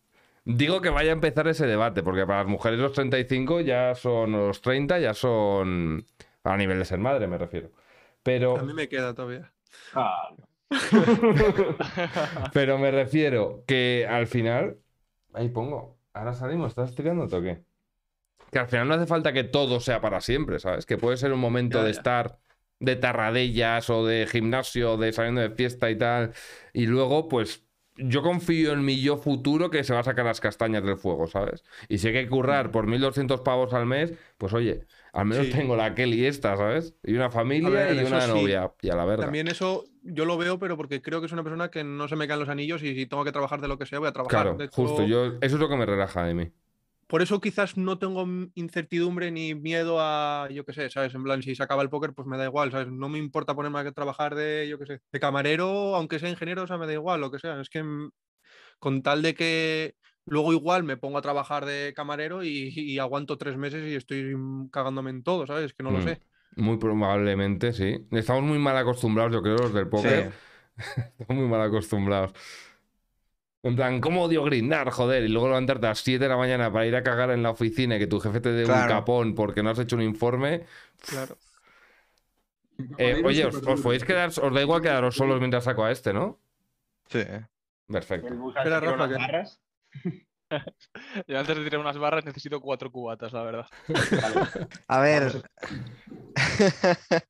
Digo 0.45 0.81
que 0.81 0.89
vaya 0.89 1.11
a 1.11 1.13
empezar 1.13 1.47
ese 1.47 1.67
debate, 1.67 2.01
porque 2.01 2.25
para 2.25 2.39
las 2.39 2.47
mujeres 2.47 2.79
los 2.79 2.93
35 2.93 3.61
ya 3.61 3.93
son, 3.93 4.31
los 4.31 4.61
30 4.61 4.99
ya 4.99 5.13
son 5.13 6.05
a 6.43 6.57
nivel 6.57 6.79
de 6.79 6.85
ser 6.85 6.97
madre, 6.97 7.27
me 7.27 7.37
refiero. 7.37 7.69
Pero... 8.23 8.57
A 8.57 8.63
mí 8.63 8.73
me 8.73 8.89
queda 8.89 9.13
todavía. 9.13 9.51
Ah, 9.93 10.29
Pero 12.53 12.77
me 12.77 12.91
refiero 12.91 13.63
que 13.67 14.05
al 14.09 14.27
final. 14.27 14.79
Ahí 15.33 15.49
pongo. 15.49 15.99
Ahora 16.13 16.33
salimos, 16.33 16.69
¿estás 16.71 16.95
tirándote 16.95 17.35
o 17.35 17.41
qué? 17.41 17.63
Que 18.51 18.59
al 18.59 18.67
final 18.67 18.87
no 18.87 18.95
hace 18.95 19.05
falta 19.05 19.31
que 19.33 19.43
todo 19.43 19.79
sea 19.79 20.01
para 20.01 20.21
siempre, 20.21 20.59
¿sabes? 20.59 20.85
Que 20.85 20.97
puede 20.97 21.17
ser 21.17 21.31
un 21.33 21.39
momento 21.39 21.77
Ya, 21.77 21.83
de 21.83 21.91
ya. 21.91 21.99
estar 21.99 22.39
de 22.79 22.95
tarradellas 22.95 23.89
o 23.89 24.05
de 24.05 24.25
gimnasio, 24.27 24.97
de 24.97 25.11
saliendo 25.13 25.41
de 25.41 25.51
fiesta 25.51 25.89
y 25.91 25.97
tal. 25.97 26.33
Y 26.73 26.87
luego, 26.87 27.27
pues. 27.27 27.65
Yo 28.01 28.21
confío 28.23 28.71
en 28.71 28.85
mi 28.85 29.01
yo 29.01 29.17
futuro 29.17 29.69
que 29.69 29.83
se 29.83 29.93
va 29.93 29.99
a 29.99 30.03
sacar 30.03 30.23
las 30.25 30.39
castañas 30.39 30.83
del 30.85 30.95
fuego, 30.97 31.27
¿sabes? 31.27 31.65
Y 31.89 31.97
si 31.97 32.07
hay 32.07 32.13
que 32.13 32.29
currar 32.29 32.71
por 32.71 32.87
1.200 32.87 33.41
pavos 33.41 33.73
al 33.73 33.85
mes, 33.87 34.13
pues 34.37 34.53
oye, 34.53 34.85
al 35.13 35.25
menos 35.25 35.47
Sí. 35.47 35.53
tengo 35.53 35.75
la 35.75 35.95
Kelly 35.95 36.25
esta, 36.25 36.55
¿sabes? 36.55 36.95
Y 37.03 37.13
una 37.13 37.29
familia 37.29 37.69
ver, 37.69 37.95
y 37.95 38.05
una 38.05 38.21
sí. 38.21 38.31
novia. 38.31 38.71
Y 38.81 38.89
a 38.89 38.95
la 38.95 39.05
verdad. 39.05 39.25
También 39.25 39.47
eso 39.47 39.85
yo 40.03 40.25
lo 40.25 40.37
veo, 40.37 40.59
pero 40.59 40.77
porque 40.77 41.01
creo 41.01 41.19
que 41.19 41.27
es 41.27 41.31
una 41.31 41.43
persona 41.43 41.69
que 41.69 41.83
no 41.83 42.07
se 42.07 42.15
me 42.15 42.27
caen 42.27 42.39
los 42.39 42.49
anillos 42.49 42.83
y 42.83 42.95
si 42.95 43.05
tengo 43.05 43.23
que 43.23 43.31
trabajar 43.31 43.61
de 43.61 43.67
lo 43.67 43.77
que 43.77 43.85
sea, 43.85 43.99
voy 43.99 44.07
a 44.07 44.13
trabajar. 44.13 44.41
Claro, 44.43 44.57
De 44.57 44.65
hecho, 44.65 44.75
justo. 44.75 45.05
Yo, 45.05 45.25
eso 45.25 45.37
es 45.41 45.53
lo 45.53 45.69
que 45.69 45.77
me 45.77 45.85
relaja 45.85 46.23
de 46.25 46.33
mí. 46.33 46.51
Por 47.07 47.23
eso 47.23 47.41
quizás 47.41 47.75
no 47.75 47.97
tengo 47.97 48.23
incertidumbre 48.53 49.31
ni 49.31 49.55
miedo 49.55 49.97
a, 49.99 50.47
yo 50.51 50.63
qué 50.63 50.73
sé, 50.73 50.91
¿sabes? 50.91 51.15
En 51.15 51.23
plan, 51.23 51.41
si 51.41 51.55
se 51.55 51.63
acaba 51.63 51.81
el 51.81 51.89
póker, 51.89 52.13
pues 52.13 52.27
me 52.27 52.37
da 52.37 52.45
igual, 52.45 52.69
¿sabes? 52.71 52.87
No 52.87 53.09
me 53.09 53.17
importa 53.17 53.55
ponerme 53.55 53.79
a 53.79 53.91
trabajar 53.91 54.35
de, 54.35 54.67
yo 54.69 54.77
qué 54.77 54.85
sé, 54.85 55.01
de 55.11 55.19
camarero, 55.19 55.95
aunque 55.95 56.19
sea 56.19 56.29
ingeniero, 56.29 56.61
o 56.61 56.67
sea, 56.67 56.77
me 56.77 56.85
da 56.85 56.93
igual, 56.93 57.19
lo 57.19 57.31
que 57.31 57.39
sea. 57.39 57.59
Es 57.59 57.69
que 57.69 57.83
con 58.77 59.01
tal 59.01 59.23
de 59.23 59.33
que 59.33 59.95
luego 60.29 60.53
igual 60.53 60.83
me 60.83 60.97
pongo 60.97 61.17
a 61.17 61.21
trabajar 61.21 61.65
de 61.65 61.93
camarero 61.95 62.43
y, 62.43 62.71
y 62.75 62.99
aguanto 62.99 63.37
tres 63.37 63.57
meses 63.57 63.85
y 63.87 63.95
estoy 63.95 64.35
cagándome 64.71 65.09
en 65.09 65.23
todo, 65.23 65.45
¿sabes? 65.47 65.73
Que 65.73 65.83
no 65.83 65.91
lo 65.91 65.99
Mm. 65.99 66.03
sé. 66.03 66.21
Muy 66.55 66.77
probablemente, 66.77 67.73
sí. 67.73 68.05
Estamos 68.11 68.43
muy 68.43 68.57
mal 68.59 68.75
acostumbrados, 68.77 69.31
yo 69.33 69.41
creo, 69.41 69.57
los 69.57 69.73
del 69.73 69.87
póker. 69.87 70.31
Estamos 71.19 71.41
muy 71.41 71.47
mal 71.47 71.61
acostumbrados. 71.61 72.33
En 73.61 73.75
plan, 73.75 73.99
¿cómo 73.99 74.23
odio 74.23 74.43
grindar, 74.45 74.89
joder? 74.89 75.23
Y 75.23 75.27
luego 75.27 75.47
levantarte 75.49 75.85
a 75.85 75.89
las 75.89 75.99
7 75.99 76.23
de 76.23 76.29
la 76.29 76.37
mañana 76.37 76.71
para 76.71 76.85
ir 76.85 76.95
a 76.95 77.03
cagar 77.03 77.29
en 77.31 77.43
la 77.43 77.49
oficina 77.49 77.97
y 77.97 77.99
que 77.99 78.07
tu 78.07 78.19
jefe 78.19 78.39
te 78.39 78.51
dé 78.53 78.63
un 78.65 78.71
capón 78.87 79.35
porque 79.35 79.61
no 79.61 79.69
has 79.69 79.79
hecho 79.79 79.97
un 79.97 80.01
informe. 80.01 80.63
Claro. 81.01 81.37
Eh, 82.97 83.21
oye, 83.25 83.45
os, 83.45 83.59
podéis 83.81 84.05
quedar, 84.05 84.29
os 84.29 84.53
da 84.53 84.61
igual 84.61 84.81
quedaros 84.81 85.15
solos 85.15 85.39
mientras 85.39 85.65
saco 85.65 85.83
a 85.83 85.91
este, 85.91 86.13
¿no? 86.13 86.39
Sí. 87.09 87.19
Perfecto. 87.87 88.33
Espera, 88.55 88.79
Rafa, 88.79 89.07
que- 89.09 89.15
barras. 89.15 89.59
Yo 91.27 91.39
antes 91.39 91.57
de 91.57 91.63
tirar 91.63 91.79
unas 91.79 91.97
barras 91.97 92.25
necesito 92.25 92.59
cuatro 92.59 92.91
cubatas, 92.91 93.33
la 93.33 93.43
verdad. 93.43 93.67
A 94.87 94.99
ver. 94.99 95.43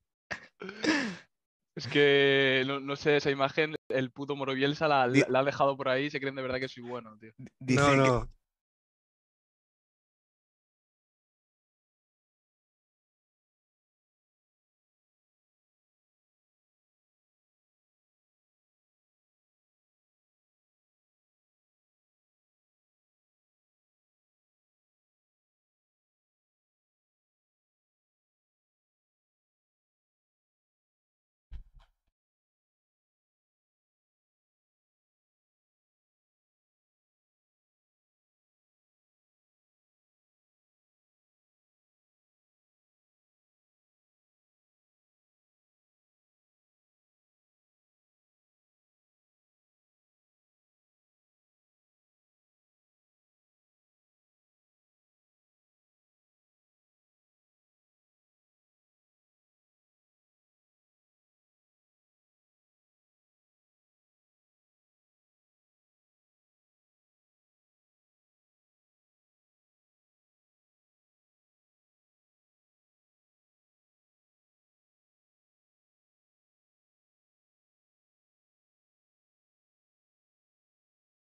Es 1.76 1.88
que 1.88 2.64
no, 2.68 2.82
no 2.82 2.98
sé, 2.98 3.16
esa 3.16 3.32
imagen, 3.32 3.74
el 3.88 4.12
puto 4.12 4.36
Moro 4.36 4.54
Bielsa 4.54 4.90
la, 4.90 5.04
ha 5.04 5.44
dejado 5.44 5.78
por 5.78 5.88
ahí 5.88 6.06
y 6.06 6.10
se 6.10 6.20
creen 6.20 6.36
de 6.36 6.42
verdad 6.42 6.60
que 6.60 6.68
soy 6.68 6.84
bueno, 6.84 7.18
tío. 7.18 7.32
No, 7.38 7.46
Dicen 7.60 7.92
que- 7.92 7.96
no. 8.10 8.30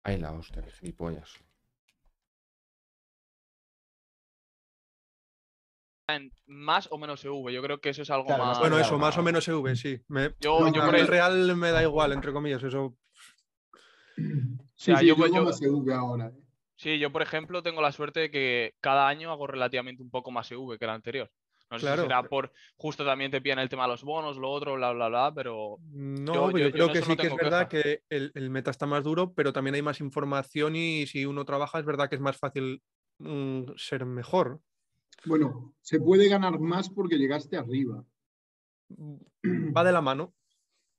Ay, 0.09 0.17
la 0.17 0.33
hostia, 0.33 0.63
qué 0.63 0.71
gilipollas. 0.71 1.39
en 6.11 6.33
más 6.47 6.89
o 6.91 6.97
menos 6.97 7.23
EV. 7.23 7.53
Yo 7.53 7.61
creo 7.61 7.83
que 7.83 7.91
eso 7.91 8.01
es 8.01 8.09
algo 8.09 8.25
Claro, 8.29 8.47
más. 8.47 8.59
Bueno, 8.59 8.77
Claro, 8.77 8.87
eso, 8.89 8.99
más 8.99 9.19
o 9.19 9.23
menos 9.23 9.47
EV, 9.47 9.77
sí. 9.77 10.01
Me- 10.09 10.35
Yo, 10.41 10.61
No, 10.61 10.73
yo 10.73 10.83
a 10.83 10.87
por 10.87 10.97
el 10.97 11.07
Real 11.07 11.55
me 11.55 11.71
da 11.71 11.83
igual, 11.83 12.13
entre 12.13 12.33
comillas, 12.33 12.63
eso. 12.63 12.97
Sí, 14.17 14.25
sea, 14.75 15.01
sí, 15.01 15.07
yo- 15.07 15.15
yo, 15.17 15.47
SV 15.53 15.93
ahora. 15.93 16.29
¿eh? 16.29 16.41
Sí, 16.77 16.99
yo 16.99 17.13
por 17.13 17.21
ejemplo 17.21 17.63
tengo 17.63 17.83
la 17.83 17.93
suerte 17.93 18.21
de 18.21 18.31
que 18.31 18.75
cada 18.81 19.07
año 19.07 19.31
hago 19.31 19.47
relativamente 19.47 20.03
un 20.03 20.09
poco 20.09 20.31
más 20.31 20.51
EV 20.51 20.79
que 20.79 20.87
el 20.87 20.91
anterior. 20.93 21.31
No 21.71 21.79
sé 21.79 21.85
Claro. 21.85 22.03
si 22.03 22.09
será 22.09 22.23
por 22.23 22.51
justo 22.77 23.05
también 23.05 23.31
te 23.31 23.41
pillan 23.43 23.59
el 23.59 23.69
tema 23.69 23.83
de 23.85 23.91
los 23.91 24.03
bonos, 24.03 24.37
lo 24.39 24.51
otro, 24.51 24.75
bla, 24.77 24.93
bla, 24.93 25.09
bla, 25.09 25.33
pero 25.35 25.77
No, 25.91 26.51
Yo- 26.51 26.51
yo- 26.53 26.59
yo, 26.59 26.65
yo 26.67 26.73
creo 26.73 26.93
que 26.93 27.01
no 27.01 27.07
sí 27.07 27.17
que 27.17 27.27
es 27.27 27.37
verdad 27.37 27.69
queja. 27.69 27.83
que 27.85 28.03
el, 28.09 28.33
el 28.35 28.51
meta 28.51 28.71
está 28.71 28.87
más 28.87 29.05
duro, 29.05 29.35
pero 29.35 29.53
también 29.53 29.75
hay 29.75 29.83
más 29.83 30.01
información 30.01 30.77
y 30.77 31.07
si 31.07 31.27
uno 31.27 31.45
trabaja 31.45 31.79
es 31.79 31.85
verdad 31.85 32.09
que 32.09 32.15
es 32.17 32.23
más 32.23 32.37
fácil 32.39 32.83
mm, 33.19 33.73
ser 33.77 34.07
mejor. 34.07 34.61
Bueno, 35.27 35.75
se 35.83 36.01
puede 36.01 36.29
ganar 36.29 36.59
más 36.61 36.89
porque 36.89 37.19
llegaste 37.19 37.57
arriba. 37.57 38.05
Va 39.77 39.85
de 39.85 39.93
la 39.93 40.01
mano. 40.01 40.35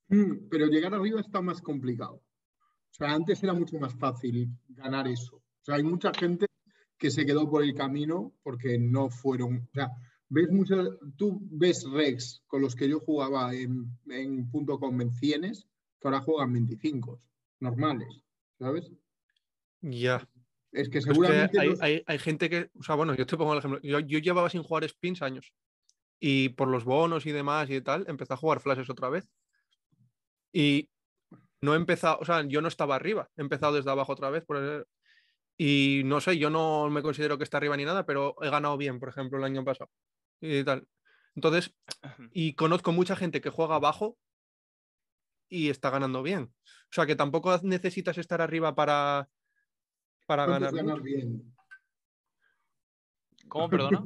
Mm, 0.09 0.49
Pero 0.49 0.67
llegar 0.67 0.93
arriba 0.93 1.19
está 1.21 1.41
más 1.41 1.61
complicado. 1.61 2.15
O 2.15 2.93
sea, 2.93 3.11
antes 3.13 3.41
era 3.43 3.53
mucho 3.53 3.77
más 3.79 3.95
fácil 3.95 4.49
ganar 4.67 5.07
eso. 5.07 5.37
O 5.37 5.43
sea, 5.63 5.75
hay 5.75 5.83
mucha 5.83 6.11
gente 6.13 6.45
que 6.97 7.11
se 7.11 7.25
quedó 7.25 7.49
por 7.49 7.63
el 7.63 7.73
camino 7.73 8.33
porque 8.43 8.77
no 8.77 9.09
fueron. 9.09 9.67
O 9.69 9.73
sea, 9.73 9.89
ves 10.29 10.49
muchas. 10.51 10.87
Tú 11.17 11.39
ves 11.51 11.85
Rex 11.91 12.43
con 12.47 12.61
los 12.61 12.75
que 12.75 12.87
yo 12.89 12.99
jugaba 12.99 13.53
en, 13.53 13.87
en 14.09 14.49
punto 14.49 14.79
.com 14.79 14.99
en 15.01 15.11
cienes, 15.11 15.67
que 15.99 16.07
ahora 16.07 16.21
juegan 16.21 16.53
25 16.53 17.21
normales, 17.59 18.23
¿sabes? 18.57 18.91
Ya. 19.81 20.27
Es 20.71 20.87
que 20.89 20.99
Pero 20.99 20.99
es 20.99 21.05
que 21.05 21.13
seguramente. 21.13 21.59
hay, 21.59 21.69
los- 21.69 21.81
hay- 21.81 22.03
hay 22.05 22.19
gente 22.19 22.49
que, 22.49 22.69
o 22.79 22.83
sea, 22.83 22.95
bueno, 22.95 23.15
yo 23.15 23.25
te 23.25 23.37
pongo 23.37 23.53
el 23.53 23.59
ejemplo. 23.59 23.79
Yo, 23.81 23.99
yo 23.99 24.19
llevaba 24.19 24.49
sin 24.49 24.63
jugar 24.63 24.83
spins 24.87 25.21
años 25.21 25.53
y 26.19 26.49
por 26.49 26.67
los 26.67 26.83
bonos 26.83 27.25
y 27.25 27.31
demás 27.31 27.69
y 27.69 27.81
tal, 27.81 28.05
empecé 28.07 28.33
a 28.33 28.37
jugar 28.37 28.59
flashes 28.59 28.89
otra 28.89 29.09
vez. 29.09 29.27
Y 30.53 30.89
no 31.61 31.73
he 31.73 31.77
empezado, 31.77 32.19
o 32.19 32.25
sea, 32.25 32.43
yo 32.47 32.61
no 32.61 32.67
estaba 32.67 32.95
arriba, 32.95 33.29
he 33.35 33.41
empezado 33.41 33.73
desde 33.73 33.89
abajo 33.91 34.13
otra 34.13 34.29
vez. 34.29 34.43
por- 34.45 34.87
y 35.57 36.03
no 36.05 36.21
sé, 36.21 36.37
yo 36.37 36.49
no 36.49 36.89
me 36.89 37.01
considero 37.01 37.37
que 37.37 37.43
esté 37.43 37.57
arriba 37.57 37.75
ni 37.75 37.83
nada, 37.83 38.05
pero 38.05 38.35
he 38.41 38.49
ganado 38.49 38.77
bien, 38.77 38.97
por 38.99 39.09
ejemplo, 39.09 39.37
el 39.37 39.43
año 39.43 39.63
pasado. 39.65 39.89
Y 40.41 40.63
tal. 40.63 40.87
Entonces, 41.35 41.73
y 42.33 42.53
conozco 42.53 42.91
mucha 42.91 43.15
gente 43.15 43.41
que 43.41 43.49
juega 43.49 43.75
abajo 43.75 44.17
y 45.47 45.69
está 45.69 45.89
ganando 45.89 46.21
bien. 46.23 46.43
O 46.43 46.91
sea, 46.91 47.05
que 47.05 47.15
tampoco 47.15 47.57
necesitas 47.63 48.17
estar 48.17 48.41
arriba 48.41 48.75
para, 48.75 49.29
para 50.25 50.45
¿cuántos 50.45 50.71
ganar. 50.71 50.85
ganar 50.85 51.01
bien. 51.01 51.55
¿cómo 53.47 53.69
perdona? 53.69 54.03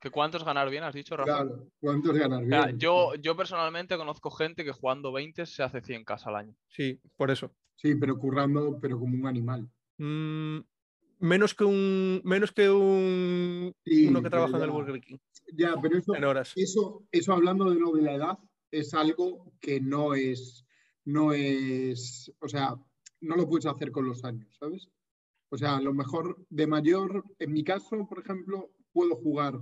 ¿Que 0.00 0.10
cuántos 0.10 0.44
ganar 0.44 0.70
bien 0.70 0.84
has 0.84 0.94
dicho, 0.94 1.16
Rafa? 1.16 1.42
Claro, 1.42 1.68
¿cuántos 1.80 2.16
ganar 2.16 2.44
O 2.44 2.48
sea, 2.48 2.66
bien? 2.66 2.78
yo, 2.78 3.14
yo 3.16 3.36
personalmente 3.36 3.96
conozco 3.96 4.30
gente 4.30 4.64
que 4.64 4.72
jugando 4.72 5.12
20 5.12 5.44
se 5.44 5.62
hace 5.62 5.80
100 5.80 6.04
k 6.04 6.16
al 6.24 6.36
año. 6.36 6.54
Sí, 6.68 7.00
por 7.16 7.30
eso. 7.30 7.52
Sí, 7.74 7.94
pero 7.96 8.16
currando, 8.16 8.78
pero 8.80 8.98
como 8.98 9.16
un 9.16 9.26
animal. 9.26 9.68
Mm, 9.98 10.58
menos 11.18 11.54
que 11.54 11.64
un 11.64 12.20
menos 12.24 12.52
que 12.52 12.70
un 12.70 13.74
Sí, 13.84 14.06
uno 14.06 14.22
que 14.22 14.30
trabaja 14.30 14.56
en 14.56 14.62
el 14.62 14.70
Burger 14.70 15.00
King 15.00 15.18
Ya, 15.54 15.74
pero 15.80 15.98
eso, 15.98 16.14
en 16.14 16.24
horas. 16.24 16.52
Eso, 16.56 17.06
eso 17.10 17.32
hablando 17.32 17.70
de 17.70 17.80
lo 17.80 17.92
de 17.92 18.02
la 18.02 18.14
edad, 18.14 18.38
es 18.70 18.94
algo 18.94 19.52
que 19.60 19.80
no 19.80 20.14
es, 20.14 20.66
no 21.04 21.32
es, 21.32 22.32
o 22.40 22.48
sea, 22.48 22.76
no 23.20 23.36
lo 23.36 23.48
puedes 23.48 23.66
hacer 23.66 23.90
con 23.90 24.06
los 24.06 24.24
años, 24.24 24.56
¿sabes? 24.58 24.88
O 25.50 25.56
sea, 25.56 25.76
a 25.76 25.80
lo 25.80 25.94
mejor 25.94 26.44
de 26.50 26.66
mayor, 26.66 27.24
en 27.38 27.52
mi 27.52 27.64
caso, 27.64 28.06
por 28.06 28.20
ejemplo, 28.20 28.70
puedo 28.92 29.16
jugar 29.16 29.60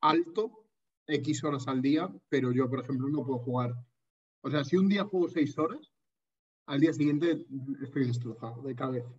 alto 0.00 0.66
X 1.06 1.44
horas 1.44 1.68
al 1.68 1.80
día, 1.80 2.12
pero 2.28 2.52
yo, 2.52 2.68
por 2.68 2.80
ejemplo, 2.80 3.08
no 3.08 3.24
puedo 3.24 3.38
jugar. 3.38 3.74
O 4.42 4.50
sea, 4.50 4.64
si 4.64 4.76
un 4.76 4.88
día 4.88 5.04
juego 5.04 5.28
seis 5.28 5.56
horas, 5.58 5.92
al 6.66 6.80
día 6.80 6.92
siguiente 6.92 7.46
estoy 7.82 8.06
destrozado 8.06 8.62
de 8.62 8.74
cabeza, 8.74 9.10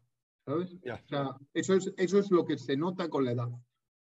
¿sabes? 0.46 0.74
O 0.74 1.08
sea, 1.08 1.36
eso 1.54 1.74
es, 1.74 1.91
eso 1.98 2.20
es 2.20 2.30
lo 2.30 2.46
que 2.46 2.58
se 2.58 2.78
nota 2.78 3.10
con 3.10 3.26
la 3.26 3.32
edad, 3.32 3.50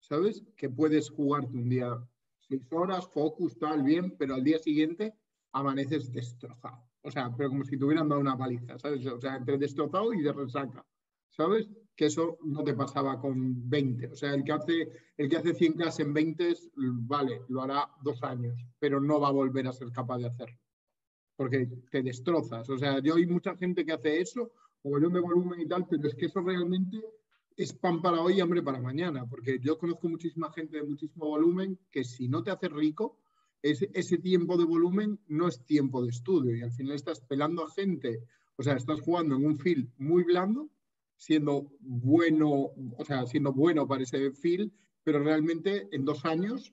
¿sabes? 0.00 0.42
Que 0.56 0.68
puedes 0.68 1.10
jugarte 1.10 1.56
un 1.56 1.68
día 1.68 1.96
seis 2.40 2.62
horas, 2.72 3.06
focus, 3.08 3.58
tal, 3.58 3.82
bien, 3.82 4.16
pero 4.18 4.34
al 4.34 4.42
día 4.42 4.58
siguiente 4.58 5.14
amaneces 5.52 6.12
destrozado. 6.12 6.90
O 7.02 7.10
sea, 7.10 7.34
pero 7.36 7.48
como 7.48 7.64
si 7.64 7.78
te 7.78 7.84
hubieran 7.84 8.08
dado 8.08 8.20
una 8.20 8.36
paliza, 8.36 8.78
¿sabes? 8.78 9.06
O 9.06 9.20
sea, 9.20 9.36
entre 9.36 9.56
destrozado 9.56 10.12
y 10.12 10.22
de 10.22 10.32
resaca, 10.32 10.84
¿sabes? 11.30 11.68
Que 11.96 12.06
eso 12.06 12.38
no 12.44 12.62
te 12.62 12.74
pasaba 12.74 13.20
con 13.20 13.68
20. 13.68 14.08
O 14.08 14.16
sea, 14.16 14.34
el 14.34 14.44
que 14.44 14.52
hace, 14.52 14.92
el 15.16 15.28
que 15.28 15.36
hace 15.36 15.54
100 15.54 15.72
clases 15.74 16.06
en 16.06 16.12
20, 16.12 16.54
vale, 16.74 17.42
lo 17.48 17.62
hará 17.62 17.88
dos 18.02 18.22
años, 18.22 18.54
pero 18.78 19.00
no 19.00 19.20
va 19.20 19.28
a 19.28 19.32
volver 19.32 19.66
a 19.66 19.72
ser 19.72 19.90
capaz 19.92 20.18
de 20.18 20.26
hacerlo. 20.26 20.58
Porque 21.36 21.66
te 21.90 22.02
destrozas. 22.02 22.68
O 22.68 22.76
sea, 22.76 23.00
yo 23.00 23.14
hay 23.14 23.26
mucha 23.26 23.56
gente 23.56 23.84
que 23.84 23.92
hace 23.92 24.20
eso, 24.20 24.52
mogollón 24.82 25.14
de 25.14 25.20
volumen 25.20 25.60
y 25.60 25.66
tal, 25.66 25.86
pero 25.88 26.06
es 26.06 26.14
que 26.14 26.26
eso 26.26 26.40
realmente 26.40 27.02
es 27.62 27.74
pan 27.74 28.00
para 28.00 28.22
hoy 28.22 28.38
y 28.38 28.40
hambre 28.40 28.62
para 28.62 28.80
mañana, 28.80 29.26
porque 29.26 29.58
yo 29.60 29.76
conozco 29.76 30.08
muchísima 30.08 30.50
gente 30.50 30.78
de 30.78 30.82
muchísimo 30.82 31.26
volumen 31.26 31.78
que 31.90 32.04
si 32.04 32.26
no 32.26 32.42
te 32.42 32.50
hace 32.50 32.70
rico, 32.70 33.18
ese, 33.60 33.90
ese 33.92 34.16
tiempo 34.16 34.56
de 34.56 34.64
volumen 34.64 35.18
no 35.26 35.46
es 35.46 35.62
tiempo 35.66 36.02
de 36.02 36.08
estudio 36.08 36.56
y 36.56 36.62
al 36.62 36.72
final 36.72 36.94
estás 36.94 37.20
pelando 37.20 37.62
a 37.62 37.70
gente, 37.70 38.24
o 38.56 38.62
sea, 38.62 38.76
estás 38.76 39.02
jugando 39.02 39.36
en 39.36 39.44
un 39.44 39.58
field 39.58 39.90
muy 39.98 40.24
blando, 40.24 40.70
siendo 41.18 41.70
bueno, 41.80 42.70
o 42.96 43.04
sea, 43.04 43.26
siendo 43.26 43.52
bueno 43.52 43.86
para 43.86 44.04
ese 44.04 44.32
field, 44.32 44.72
pero 45.04 45.22
realmente 45.22 45.86
en 45.92 46.06
dos 46.06 46.24
años 46.24 46.72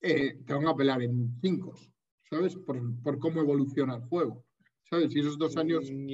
eh, 0.00 0.38
te 0.46 0.54
van 0.54 0.66
a 0.66 0.74
pelar 0.74 1.02
en 1.02 1.36
cinco, 1.42 1.74
¿sabes? 2.22 2.56
Por, 2.56 3.02
por 3.02 3.18
cómo 3.18 3.42
evoluciona 3.42 3.96
el 3.96 4.02
juego, 4.04 4.46
¿sabes? 4.88 5.14
Y 5.14 5.20
esos 5.20 5.36
dos 5.36 5.58
años 5.58 5.90
Mm. 5.90 6.06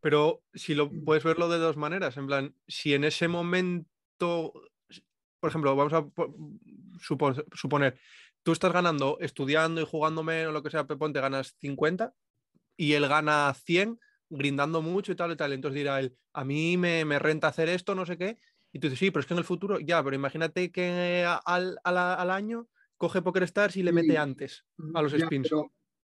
Pero 0.00 0.42
si 0.54 0.74
lo 0.74 0.90
puedes 0.90 1.24
verlo 1.24 1.48
de 1.48 1.58
dos 1.58 1.76
maneras, 1.76 2.16
en 2.16 2.26
plan, 2.26 2.54
si 2.66 2.94
en 2.94 3.04
ese 3.04 3.28
momento, 3.28 4.52
por 5.40 5.50
ejemplo, 5.50 5.74
vamos 5.76 5.92
a 5.92 6.06
po- 6.06 6.34
supo- 7.00 7.44
suponer, 7.54 7.98
tú 8.42 8.52
estás 8.52 8.72
ganando 8.72 9.18
estudiando 9.20 9.80
y 9.80 9.86
jugando 9.86 10.22
menos, 10.22 10.52
lo 10.52 10.62
que 10.62 10.70
sea, 10.70 10.86
Pepón, 10.86 11.12
te 11.12 11.20
ganas 11.20 11.54
50 11.60 12.14
y 12.76 12.94
él 12.94 13.06
gana 13.08 13.52
100 13.54 13.98
grindando 14.30 14.80
mucho 14.80 15.12
y 15.12 15.16
tal 15.16 15.32
y 15.32 15.36
tal. 15.36 15.52
Entonces 15.52 15.76
dirá 15.78 16.00
él, 16.00 16.16
a 16.32 16.44
mí 16.44 16.76
me, 16.76 17.04
me 17.04 17.18
renta 17.18 17.48
hacer 17.48 17.68
esto, 17.68 17.94
no 17.94 18.06
sé 18.06 18.16
qué. 18.16 18.38
Y 18.72 18.78
tú 18.78 18.86
dices, 18.86 19.00
sí, 19.00 19.10
pero 19.10 19.20
es 19.20 19.26
que 19.26 19.34
en 19.34 19.38
el 19.38 19.44
futuro, 19.44 19.80
ya, 19.80 20.02
pero 20.02 20.14
imagínate 20.16 20.70
que 20.70 21.26
al, 21.44 21.78
a 21.84 21.92
la- 21.92 22.14
al 22.14 22.30
año 22.30 22.68
coge 22.96 23.20
Poker 23.22 23.42
Stars 23.42 23.76
y 23.76 23.82
le 23.82 23.92
mete 23.92 24.10
Sí. 24.12 24.16
antes 24.16 24.64
a 24.94 25.02
los 25.02 25.12
Ya, 25.12 25.26
spins. 25.26 25.50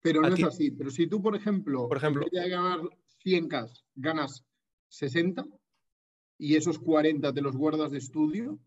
Pero, 0.02 0.22
no 0.22 0.34
ti- 0.34 0.42
es 0.42 0.48
así. 0.48 0.72
Pero 0.72 0.90
si 0.90 1.08
tú, 1.08 1.22
por 1.22 1.36
ejemplo, 1.36 1.88
Por 1.88 1.98
ejemplo. 1.98 2.24
en 2.26 2.32
vez 2.32 2.44
de 2.44 2.50
ganar 2.50 2.80
100K, 3.24 3.70
ganas 3.96 4.46
60 4.90 5.46
y 6.38 6.56
esos 6.56 6.80
40 6.80 7.34
te 7.34 7.42
los 7.42 7.56
guardas 7.56 7.92
de 7.92 7.98
estudio, 8.00 8.60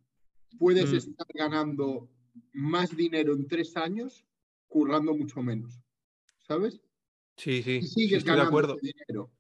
puedes 0.59 0.93
Mm. 0.93 0.97
estar 0.97 1.27
ganando 1.35 2.09
más 2.53 2.97
dinero 2.97 3.35
en 3.35 3.47
tres 3.47 3.77
años 3.77 4.25
currando 4.69 5.15
mucho 5.15 5.43
menos. 5.43 5.81
¿Sabes? 6.47 6.81
Sí, 7.37 7.63
sí, 7.63 7.77
Y 7.83 7.83
sí, 7.83 7.89
sigues 7.89 8.25
de 8.25 8.31
ganando 8.31 8.49
acuerdo. 8.49 8.77
ese 8.77 8.93
dinero. 8.93 9.33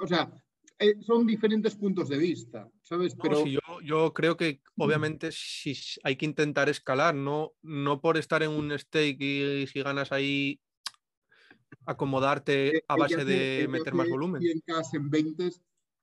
O 0.00 0.06
sea, 0.06 0.32
eh, 0.78 0.94
son 1.02 1.26
diferentes 1.26 1.76
puntos 1.76 2.08
de 2.08 2.18
vista, 2.18 2.68
¿sabes? 2.82 3.16
No, 3.16 3.22
Pero 3.22 3.44
sí, 3.44 3.52
yo, 3.52 3.60
yo 3.82 4.12
creo 4.14 4.36
que 4.36 4.60
obviamente 4.76 5.30
sí 5.30 5.74
hay 6.02 6.16
que 6.16 6.24
intentar 6.26 6.68
escalar, 6.68 7.14
no, 7.14 7.52
no 7.62 8.00
por 8.00 8.16
estar 8.16 8.42
en 8.42 8.50
un 8.50 8.76
stake 8.78 9.20
y 9.20 9.66
si 9.66 9.82
ganas 9.82 10.10
ahí 10.10 10.60
acomodarte 11.86 12.84
a 12.88 12.96
base 12.96 13.24
de 13.24 13.66
meter 13.68 13.94
más 13.94 14.08
volumen. 14.08 14.40
100K 14.42 14.94
en 14.94 15.10
20 15.10 15.50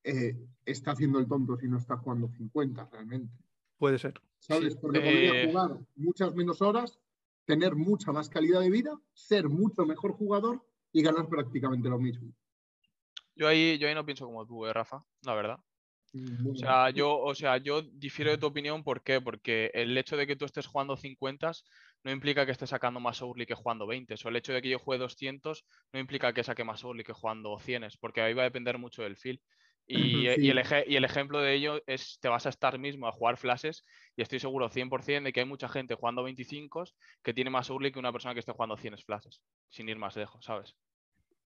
eh, 0.03 0.37
está 0.65 0.91
haciendo 0.91 1.19
el 1.19 1.27
tonto 1.27 1.57
si 1.57 1.67
no 1.67 1.77
está 1.77 1.97
jugando 1.97 2.27
50 2.29 2.89
realmente. 2.91 3.33
Puede 3.77 3.99
ser. 3.99 4.13
¿sabes? 4.39 4.73
Sí. 4.73 4.79
Porque 4.81 4.99
podría 4.99 5.43
Eh, 5.43 5.47
jugar 5.47 5.79
muchas 5.95 6.33
menos 6.35 6.61
horas, 6.61 6.99
tener 7.45 7.75
mucha 7.75 8.11
más 8.11 8.29
calidad 8.29 8.61
de 8.61 8.69
vida, 8.69 8.99
ser 9.13 9.49
mucho 9.49 9.85
mejor 9.85 10.13
jugador 10.13 10.65
y 10.91 11.01
ganar 11.01 11.27
prácticamente 11.27 11.89
lo 11.89 11.99
mismo. 11.99 12.31
Yo 13.35 13.47
ahí, 13.47 13.77
yo 13.77 13.87
ahí 13.87 13.95
no 13.95 14.05
pienso 14.05 14.25
como 14.25 14.45
tú, 14.45 14.65
eh, 14.65 14.73
Rafa, 14.73 15.03
la 15.23 15.33
verdad. 15.33 15.59
Bueno, 16.13 16.51
O 16.51 16.55
sea, 16.55 16.89
yo, 16.91 17.17
o 17.17 17.35
sea, 17.35 17.57
yo 17.57 17.81
difiero 17.81 18.31
de 18.31 18.37
tu 18.37 18.45
opinión, 18.47 18.83
¿por 18.83 19.03
qué? 19.03 19.19
Porque 19.19 19.69
el 19.73 19.97
hecho 19.97 20.15
de 20.15 20.25
que 20.25 20.37
tú 20.37 20.45
estés 20.45 20.65
jugando 20.65 20.95
50 20.95 21.51
no 22.05 22.11
implica 22.11 22.45
que 22.45 22.51
estés 22.51 22.69
sacando 22.69 22.99
más 22.99 23.19
early 23.21 23.47
que 23.47 23.55
jugando 23.55 23.87
20. 23.87 24.13
O 24.23 24.29
el 24.29 24.35
hecho 24.35 24.53
de 24.53 24.61
que 24.61 24.69
yo 24.69 24.77
juegue 24.79 25.01
200 25.01 25.65
no 25.91 25.99
implica 25.99 26.33
que 26.33 26.43
saque 26.43 26.63
más 26.63 26.83
early 26.83 27.03
que 27.03 27.13
jugando 27.13 27.57
100, 27.59 27.83
porque 27.99 28.21
ahí 28.21 28.35
va 28.35 28.43
a 28.43 28.45
depender 28.45 28.77
mucho 28.77 29.01
del 29.01 29.17
feel. 29.17 29.41
Y, 29.87 30.27
Sí. 30.35 30.41
y 30.41 30.49
el 30.49 30.57
eje- 30.59 30.85
y 30.87 30.95
el 30.97 31.03
ejemplo 31.03 31.41
de 31.41 31.53
ello 31.55 31.81
es, 31.87 32.19
te 32.21 32.27
vas 32.27 32.45
a 32.45 32.49
estar 32.49 32.77
mismo 32.77 33.07
a 33.07 33.11
jugar 33.11 33.37
flashes 33.37 33.83
y 34.15 34.21
estoy 34.21 34.39
seguro 34.39 34.69
100% 34.69 35.25
de 35.25 35.33
que 35.33 35.39
hay 35.39 35.45
mucha 35.47 35.67
gente 35.67 35.95
jugando 35.95 36.23
25 36.23 36.83
que 37.23 37.33
tiene 37.33 37.49
más 37.49 37.69
early 37.71 37.91
que 37.91 37.99
una 37.99 38.11
persona 38.11 38.33
que 38.35 38.39
esté 38.39 38.51
jugando 38.51 38.77
100 38.77 38.95
flashes, 38.99 39.41
sin 39.69 39.89
ir 39.89 39.97
más 39.97 40.15
lejos, 40.15 40.45
¿sabes? 40.45 40.75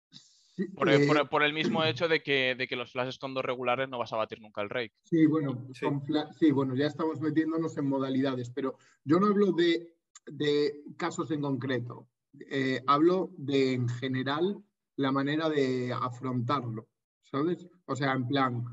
Sí, 0.10 0.69
Por, 0.69 0.88
el- 0.90 1.06
por 1.06 1.18
eh, 1.18 1.26
por 1.26 1.44
el 1.44 1.52
mismo 1.52 1.84
hecho 1.86 2.07
de 2.07 2.22
que, 2.23 2.56
de 2.56 2.68
que 2.68 2.77
los 2.77 2.94
flashes 2.94 3.18
con 3.18 3.34
dos 3.34 3.44
regulares 3.44 3.90
no 3.90 3.98
vas 3.98 4.14
a 4.14 4.18
batir 4.18 4.40
nunca 4.40 4.61
el 4.61 4.69
rake. 4.69 4.94
Sí, 5.03 5.26
bueno, 5.26 5.68
Sí. 5.73 5.86
con 5.86 6.02
fla- 6.02 6.32
sí, 6.34 6.52
bueno, 6.52 6.76
ya 6.76 6.88
estamos 6.88 7.19
metiéndonos 7.19 7.77
en 7.77 7.88
modalidades, 7.90 8.49
pero 8.49 8.77
yo 9.03 9.19
no 9.19 9.27
hablo 9.27 9.52
de, 9.52 9.95
de 10.26 10.84
casos 10.98 11.32
en 11.32 11.42
concreto. 11.42 12.08
Eh, 12.50 12.84
hablo 12.88 13.32
de, 13.38 13.74
en 13.74 13.88
general, 13.88 14.64
la 14.98 15.12
manera 15.12 15.50
de 15.50 15.94
afrontarlo, 15.94 16.88
¿sabes? 17.24 17.68
O 17.86 17.96
sea, 17.96 18.14
en 18.14 18.28
plan, 18.28 18.66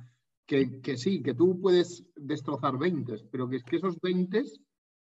que, 0.47 0.81
que 0.81 0.97
sí, 0.97 1.23
que 1.23 1.35
tú 1.35 1.61
puedes 1.61 2.05
destrozar 2.17 2.79
20, 2.79 3.29
pero 3.31 3.49
que 3.49 3.57
es 3.57 3.65
que 3.65 3.77
esos 3.77 4.01
20 4.01 4.45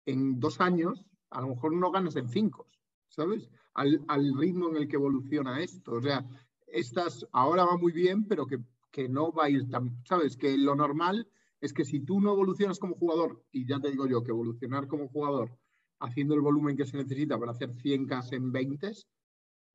en 0.06 0.40
dos 0.40 0.60
años 0.62 1.06
a 1.30 1.42
lo 1.42 1.50
mejor 1.50 1.74
no 1.74 1.92
ganas 1.92 2.16
en 2.16 2.30
5, 2.30 2.68
¿sabes? 3.10 3.50
Al, 3.74 4.04
al 4.08 4.38
ritmo 4.38 4.70
en 4.70 4.78
el 4.78 4.88
que 4.88 4.98
evoluciona 4.98 5.62
esto. 5.62 5.94
O 5.94 6.02
sea, 6.02 6.26
estas 6.68 7.26
ahora 7.32 7.66
va 7.66 7.78
muy 7.78 7.92
bien, 7.92 8.28
pero 8.28 8.46
que, 8.46 8.60
que 8.92 9.10
no 9.10 9.32
va 9.32 9.46
a 9.46 9.50
ir 9.50 9.70
tan, 9.70 10.04
¿sabes? 10.06 10.38
Que 10.38 10.58
lo 10.58 10.76
normal 10.76 11.28
es 11.60 11.74
que 11.74 11.86
si 11.86 12.02
tú 12.02 12.20
no 12.20 12.34
evolucionas 12.34 12.78
como 12.78 12.96
jugador, 12.96 13.44
y 13.52 13.66
ya 13.66 13.80
te 13.80 13.90
digo 13.90 14.06
yo 14.06 14.24
que 14.24 14.32
evolucionar 14.32 14.88
como 14.88 15.08
jugador 15.08 15.58
haciendo 16.04 16.36
el 16.36 16.42
volumen 16.42 16.76
que 16.78 16.86
se 16.86 16.98
necesita 16.98 17.40
para 17.40 17.52
hacer 17.52 17.72
100K 17.74 18.34
en 18.34 18.52
20, 18.52 18.92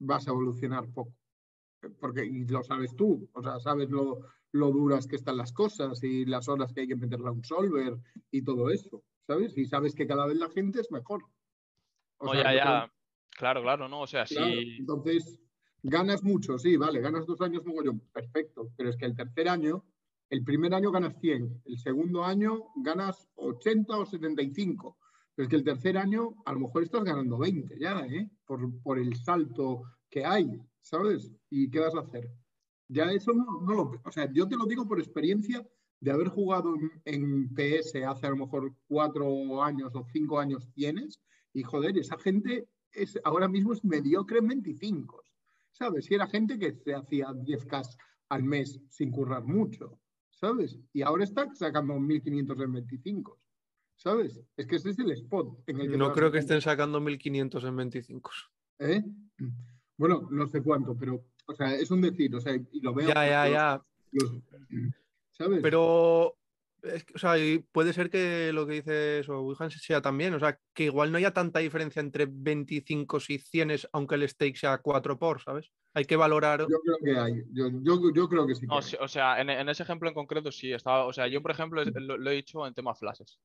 vas 0.01 0.29
a 0.29 0.31
evolucionar 0.31 0.89
poco. 0.93 1.15
Porque 2.01 2.25
y 2.25 2.45
lo 2.47 2.63
sabes 2.63 2.95
tú, 2.97 3.29
o 3.33 3.43
sea, 3.43 3.59
sabes 3.61 3.89
lo, 3.91 4.21
lo 4.53 4.71
duras 4.71 5.07
que 5.07 5.17
están 5.17 5.37
las 5.37 5.53
cosas 5.53 6.03
y 6.03 6.25
las 6.27 6.49
horas 6.49 6.73
que 6.73 6.83
hay 6.83 6.89
que 6.89 6.97
meterle 6.97 7.29
a 7.29 7.33
un 7.33 7.45
solver 7.45 7.97
y 8.31 8.43
todo 8.43 8.71
eso, 8.71 9.05
¿sabes? 9.27 9.57
Y 9.57 9.65
sabes 9.65 9.95
que 9.95 10.07
cada 10.07 10.27
vez 10.27 10.37
la 10.39 10.51
gente 10.51 10.81
es 10.81 10.91
mejor. 10.91 11.23
O 12.19 12.27
No, 12.27 12.33
sea, 12.33 12.43
ya, 12.43 12.55
ya. 12.55 12.93
Claro, 13.31 13.63
claro, 13.63 13.89
no. 13.89 14.03
O 14.03 14.07
sea, 14.07 14.25
Claro, 14.25 14.51
sí. 14.51 14.77
entonces, 14.81 15.41
ganas 15.83 16.25
mucho, 16.25 16.59
sí, 16.59 16.77
vale, 16.77 17.01
ganas 17.01 17.27
dos 17.27 17.41
años 17.41 17.65
mogollón, 17.65 18.01
perfecto, 18.13 18.71
pero 18.77 18.91
es 18.91 18.97
que 18.97 19.07
el 19.07 19.15
tercer 19.15 19.49
año, 19.49 19.85
el 20.31 20.43
primer 20.43 20.75
año 20.75 20.91
ganas 20.91 21.15
100, 21.21 21.63
el 21.65 21.79
segundo 21.79 22.25
año 22.25 22.65
ganas 22.83 23.29
80 23.37 23.97
o 23.99 24.05
75, 24.05 24.99
pero 25.39 25.47
es 25.47 25.51
que 25.51 25.57
el 25.57 25.63
tercer 25.63 25.97
año 25.97 26.35
a 26.47 26.53
lo 26.53 26.59
mejor 26.59 26.83
estás 26.83 27.05
ganando 27.05 27.39
20 27.39 27.79
ya, 27.79 28.01
¿eh? 28.01 28.29
Por, 28.45 28.83
por 28.83 28.99
el 28.99 29.15
salto 29.15 29.85
que 30.11 30.25
hay, 30.25 30.51
¿sabes? 30.81 31.31
¿Y 31.49 31.71
qué 31.71 31.79
vas 31.79 31.95
a 31.95 32.01
hacer? 32.01 32.29
Ya 32.89 33.13
eso 33.13 33.33
no, 33.33 33.61
no 33.61 33.73
lo... 33.73 33.93
O 34.05 34.11
sea, 34.11 34.29
yo 34.33 34.49
te 34.49 34.57
lo 34.57 34.67
digo 34.67 34.89
por 34.89 34.99
experiencia 34.99 35.65
de 36.01 36.11
haber 36.11 36.27
jugado 36.27 36.75
en, 36.75 36.91
en 37.05 37.55
PS 37.55 38.03
hace 38.05 38.27
a 38.27 38.31
lo 38.31 38.39
mejor 38.39 38.75
cuatro 38.89 39.63
años 39.63 39.95
o 39.95 40.05
cinco 40.13 40.41
años 40.41 40.69
tienes, 40.75 41.21
y 41.53 41.63
joder, 41.63 41.97
esa 41.97 42.19
gente 42.19 42.69
es, 42.91 43.17
ahora 43.23 43.47
mismo 43.47 43.73
es 43.73 43.85
mediocre 43.85 44.41
en 44.41 44.49
25, 44.49 45.23
¿sabes? 45.71 46.11
Y 46.11 46.15
era 46.15 46.27
gente 46.27 46.59
que 46.59 46.73
se 46.73 46.97
hacía 46.97 47.29
10K 47.29 47.97
al 48.31 48.43
mes 48.43 48.81
sin 48.89 49.13
currar 49.13 49.45
mucho, 49.45 50.01
¿sabes? 50.31 50.81
Y 50.93 51.03
ahora 51.03 51.23
está 51.23 51.49
sacando 51.55 51.95
1.500 51.95 52.65
en 52.65 52.73
25, 52.73 53.39
¿sabes? 53.99 54.41
Es 54.57 54.67
que 54.67 54.77
ese 54.77 54.91
es 54.91 54.99
el 54.99 55.11
spot 55.11 55.63
en 55.67 55.81
el 55.81 55.91
que... 55.91 55.97
No 55.97 56.13
creo 56.13 56.33
que 56.33 56.39
estén 56.39 56.61
sacando 56.63 57.01
1500 57.01 57.63
en 57.65 57.77
25. 57.77 58.31
¿Eh? 58.79 59.03
Bueno, 59.97 60.29
no 60.31 60.47
sé 60.47 60.63
cuánto, 60.63 60.97
pero, 60.97 61.25
o 61.47 61.55
sea, 61.55 61.75
es 61.75 61.91
un 61.91 62.01
decir, 62.01 62.35
o 62.35 62.41
sea, 62.41 62.55
y 62.55 62.81
lo 62.81 62.95
veo... 62.95 63.09
Ya, 63.09 63.27
ya, 63.29 63.45
los- 63.45 63.53
ya. 63.53 63.83
los- 64.13 64.43
¿Sabes? 65.33 65.61
Pero, 65.63 66.37
es 66.83 67.05
que, 67.05 67.15
o 67.15 67.19
sea, 67.19 67.35
puede 67.73 67.93
ser 67.93 68.09
que 68.11 68.53
lo 68.53 68.67
que 68.67 68.75
dice 68.75 69.21
eso, 69.21 69.43
Wihan 69.43 69.71
sea 69.71 70.01
también, 70.01 70.35
o 70.35 70.39
sea, 70.41 70.59
que 70.73 70.85
igual 70.85 71.11
no 71.13 71.19
haya 71.19 71.33
tanta 71.33 71.59
diferencia 71.61 72.01
entre 72.01 72.27
25 72.29 73.19
y 73.29 73.39
100, 73.39 73.71
aunque 73.93 74.15
el 74.15 74.29
stake 74.29 74.57
sea 74.57 74.79
4 74.79 75.19
por, 75.19 75.41
¿sabes? 75.43 75.71
Hay 75.95 76.05
que 76.05 76.17
valorar. 76.17 76.61
Yo 76.61 76.81
creo 76.81 76.97
que 77.03 77.19
hay, 77.19 77.45
yo, 77.53 77.69
yo, 77.83 78.13
yo 78.13 78.29
creo 78.29 78.47
que 78.47 78.55
sí. 78.55 78.67
que 78.67 78.97
o 79.01 79.09
sea, 79.09 79.41
en, 79.41 79.51
en 79.51 79.69
ese 79.69 79.83
ejemplo 79.83 80.09
en 80.09 80.15
concreto 80.15 80.53
sí. 80.53 80.73
Estaba, 80.73 81.07
o 81.07 81.13
sea, 81.13 81.27
yo, 81.27 81.43
por 81.43 81.51
ejemplo, 81.51 81.85
lo, 81.85 82.17
lo 82.17 82.31
he 82.31 82.35
dicho 82.35 82.65
en 82.67 82.75
tema 82.75 82.95
flashes. 82.95 83.41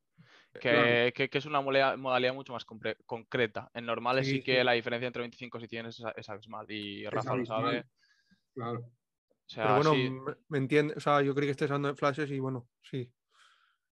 Que, 0.54 0.60
Claro. 0.60 1.14
que- 1.14 1.30
que 1.30 1.38
es 1.40 1.46
una 1.46 1.62
modalidad, 1.62 2.34
mucho 2.34 2.54
más 2.54 2.64
concreta. 2.66 3.72
En 3.74 3.86
normales 3.86 4.28
sí, 4.28 4.34
Sí, 4.38 4.44
que 4.44 4.60
sí. 4.60 4.64
la 4.64 4.74
diferencia 4.74 5.08
entre 5.08 5.22
25 5.22 5.60
y 5.60 5.68
100 5.68 5.88
es, 5.88 6.02
es 6.16 6.30
abismal. 6.30 6.70
Y 6.70 7.06
Rafa 7.10 7.36
lo 7.36 7.46
sabe. 7.46 7.86
Claro. 8.54 8.80
O 8.80 9.50
sea, 9.50 9.64
Pero 9.64 9.76
bueno, 9.76 9.94
sí. 9.94 10.10
me, 10.10 10.36
me 10.50 10.58
entiende, 10.60 10.94
o 10.96 11.00
sea, 11.00 11.22
yo 11.22 11.34
creí 11.34 11.48
que 11.48 11.52
estés 11.52 11.70
hablando 11.72 11.90
de 11.90 11.96
flashes 11.96 12.30
y 12.32 12.40
bueno, 12.40 12.70
sí. 12.82 13.12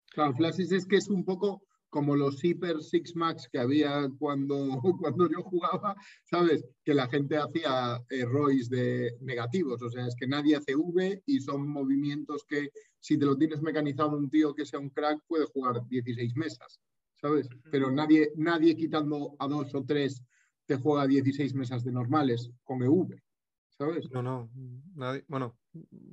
Claro, 0.09 0.33
Flashes 0.33 0.71
es 0.71 0.85
que 0.87 0.95
es 0.95 1.09
un 1.09 1.23
poco 1.23 1.66
como 1.89 2.15
los 2.15 2.43
Hyper 2.43 2.81
Six 2.81 3.15
Max 3.15 3.47
que 3.51 3.59
había 3.59 4.09
cuando, 4.19 4.57
cuando 5.01 5.29
yo 5.29 5.41
jugaba, 5.43 5.95
¿sabes? 6.25 6.65
Que 6.83 6.93
la 6.93 7.07
gente 7.07 7.37
hacía 7.37 8.03
ROIs 8.09 8.69
de 8.69 9.15
negativos, 9.21 9.81
o 9.81 9.89
sea, 9.89 10.07
es 10.07 10.15
que 10.15 10.27
nadie 10.27 10.55
hace 10.55 10.75
V 10.75 11.23
y 11.25 11.39
son 11.39 11.67
movimientos 11.67 12.45
que 12.47 12.69
si 12.99 13.17
te 13.17 13.25
lo 13.25 13.37
tienes 13.37 13.61
mecanizado 13.61 14.17
un 14.17 14.29
tío 14.29 14.53
que 14.53 14.65
sea 14.65 14.79
un 14.79 14.89
crack 14.89 15.21
puede 15.27 15.45
jugar 15.45 15.87
16 15.87 16.35
mesas, 16.35 16.79
¿sabes? 17.15 17.47
Pero 17.71 17.91
nadie, 17.91 18.31
nadie 18.35 18.75
quitando 18.75 19.35
a 19.39 19.47
dos 19.47 19.73
o 19.75 19.83
tres 19.83 20.21
te 20.65 20.75
juega 20.75 21.07
16 21.07 21.53
mesas 21.53 21.83
de 21.83 21.91
normales 21.91 22.51
con 22.63 22.83
EV, 22.83 23.21
¿sabes? 23.69 24.11
No, 24.11 24.21
no, 24.21 24.49
nadie, 24.95 25.23
bueno, 25.27 25.57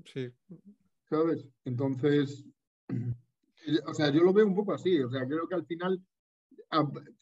sí. 0.04 0.30
¿sabes? 1.08 1.46
Entonces, 1.64 2.44
o 3.86 3.94
sea, 3.94 4.10
yo 4.10 4.22
lo 4.22 4.32
veo 4.32 4.46
un 4.46 4.54
poco 4.54 4.72
así, 4.72 4.98
o 5.00 5.10
sea, 5.10 5.26
creo 5.26 5.48
que 5.48 5.54
al 5.54 5.66
final, 5.66 6.02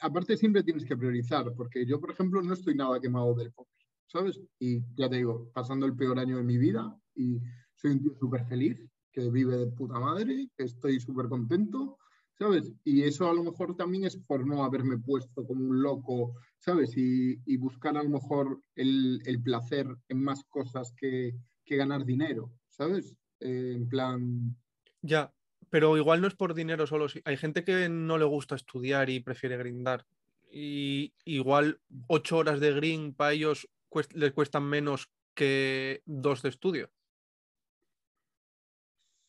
aparte 0.01 0.37
siempre 0.37 0.63
tienes 0.63 0.85
que 0.85 0.97
priorizar, 0.97 1.53
porque 1.55 1.85
yo, 1.87 2.01
por 2.01 2.11
ejemplo, 2.11 2.43
no 2.43 2.55
estoy 2.55 2.75
nada 2.75 3.01
quemado 3.01 3.35
del 3.35 3.53
póker, 3.53 3.87
¿sabes? 4.07 4.41
Y 4.59 4.81
ya 4.95 5.09
te 5.09 5.17
digo, 5.17 5.51
pasando 5.53 5.87
el 5.87 5.97
peor 5.97 6.19
año 6.19 6.37
de 6.37 6.43
mi 6.45 6.59
vida 6.59 6.97
y 7.15 7.41
soy 7.75 7.93
un 7.93 8.01
tío 8.01 8.15
súper 8.15 8.45
feliz, 8.47 8.79
que 9.13 9.31
vive 9.31 9.57
de 9.57 9.67
puta 9.67 9.99
madre, 9.99 10.49
que 10.57 10.65
estoy 10.65 10.99
súper 11.01 11.29
contento, 11.29 11.99
¿sabes? 12.39 12.73
Y 12.85 13.03
eso 13.03 13.29
a 13.29 13.35
lo 13.35 13.45
mejor 13.45 13.77
también 13.77 14.05
es 14.05 14.17
por 14.17 14.47
no 14.47 14.65
haberme 14.65 14.99
puesto 14.99 15.47
como 15.47 15.65
un 15.65 15.83
loco, 15.83 16.35
¿sabes? 16.59 16.97
Y, 16.97 17.41
y 17.45 17.57
buscar 17.59 17.97
a 17.97 18.03
lo 18.03 18.09
mejor 18.09 18.61
el, 18.75 19.21
el 19.27 19.43
placer 19.43 19.87
en 20.09 20.23
más 20.23 20.45
cosas 20.45 20.93
que, 20.97 21.35
que 21.65 21.77
ganar 21.77 22.05
dinero, 22.05 22.53
¿sabes? 22.69 23.17
Eh, 23.41 23.75
en 23.77 23.89
plan, 23.89 24.57
Ya, 25.03 25.35
pero 25.73 25.97
igual 25.97 26.21
no 26.21 26.29
es 26.29 26.35
por 26.35 26.53
dinero 26.53 26.87
solo. 26.87 27.07
Hay 27.25 27.37
gente 27.39 27.65
que 27.65 27.89
no 27.89 28.19
le 28.19 28.27
gusta 28.27 28.55
estudiar 28.57 29.09
y 29.09 29.21
prefiere 29.21 29.57
grindar. 29.57 30.05
Y 30.53 31.15
igual 31.25 31.81
ocho 32.09 32.37
horas 32.37 32.61
de 32.61 32.75
grind 32.75 33.17
para 33.17 33.33
ellos 33.33 33.71
cuest- 33.89 34.13
les 34.13 34.33
cuestan 34.33 34.65
menos 34.65 35.11
que 35.35 36.03
dos 36.05 36.43
de 36.43 36.51
estudio. 36.51 36.91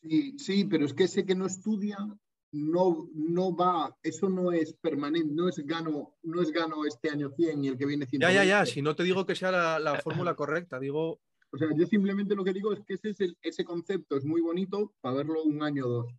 Sí, 0.01 0.37
sí, 0.37 0.65
pero 0.65 0.85
es 0.85 0.93
que 0.93 1.05
ese 1.05 1.25
que 1.25 1.33
no 1.33 1.45
estudia 1.45 1.97
no, 2.51 3.07
no 3.15 3.55
va, 3.55 3.97
eso 4.03 4.27
no 4.29 4.51
es 4.51 4.73
permanente, 4.73 5.33
no 5.33 5.47
es 5.47 5.57
gano, 5.65 6.17
no 6.23 6.41
es 6.41 6.51
gano 6.51 6.85
este 6.85 7.09
año 7.09 7.31
100 7.35 7.63
y 7.63 7.69
el 7.69 7.77
que 7.77 7.85
viene 7.85 8.05
100. 8.05 8.21
Ya, 8.21 8.31
ya, 8.33 8.43
ya. 8.43 8.65
Si 8.65 8.81
no 8.81 8.95
te 8.95 9.03
digo 9.03 9.25
que 9.25 9.33
sea 9.35 9.51
la, 9.51 9.79
la 9.79 10.01
fórmula 10.01 10.35
correcta, 10.35 10.77
digo, 10.77 11.21
O 11.51 11.57
sea, 11.57 11.69
yo 11.73 11.85
simplemente 11.87 12.35
lo 12.35 12.43
que 12.43 12.51
digo 12.51 12.73
es 12.73 12.81
que 12.85 12.95
ese, 12.95 13.11
es 13.11 13.21
el- 13.21 13.37
ese 13.41 13.63
concepto 13.63 14.17
es 14.17 14.25
muy 14.25 14.41
bonito 14.41 14.93
para 14.99 15.15
verlo 15.15 15.41
un 15.43 15.63
año 15.63 15.85
o 15.85 15.89
dos, 15.89 16.13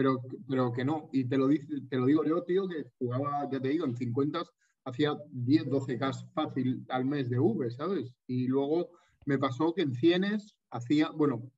pero, 0.00 0.18
pero 0.48 0.72
que 0.72 0.82
no. 0.82 1.10
Y 1.12 1.26
te 1.26 1.36
lo, 1.36 1.46
dice, 1.46 1.66
te 1.90 1.98
lo 1.98 2.06
digo 2.06 2.24
yo, 2.24 2.42
tío, 2.44 2.66
que 2.66 2.86
jugaba, 2.98 3.46
ya 3.52 3.60
te 3.60 3.68
digo, 3.68 3.84
en 3.84 3.94
50 3.94 4.42
hacía 4.84 5.14
10, 5.30 5.66
12K 5.66 6.32
fácil 6.32 6.86
al 6.88 7.04
mes 7.04 7.28
de 7.28 7.38
V, 7.38 7.70
¿sabes? 7.70 8.14
Y 8.26 8.46
luego 8.46 8.92
me 9.26 9.36
pasó 9.36 9.74
que 9.74 9.82
en 9.82 9.92
100 9.92 10.38
hacía, 10.70 11.10
bueno, 11.10 11.52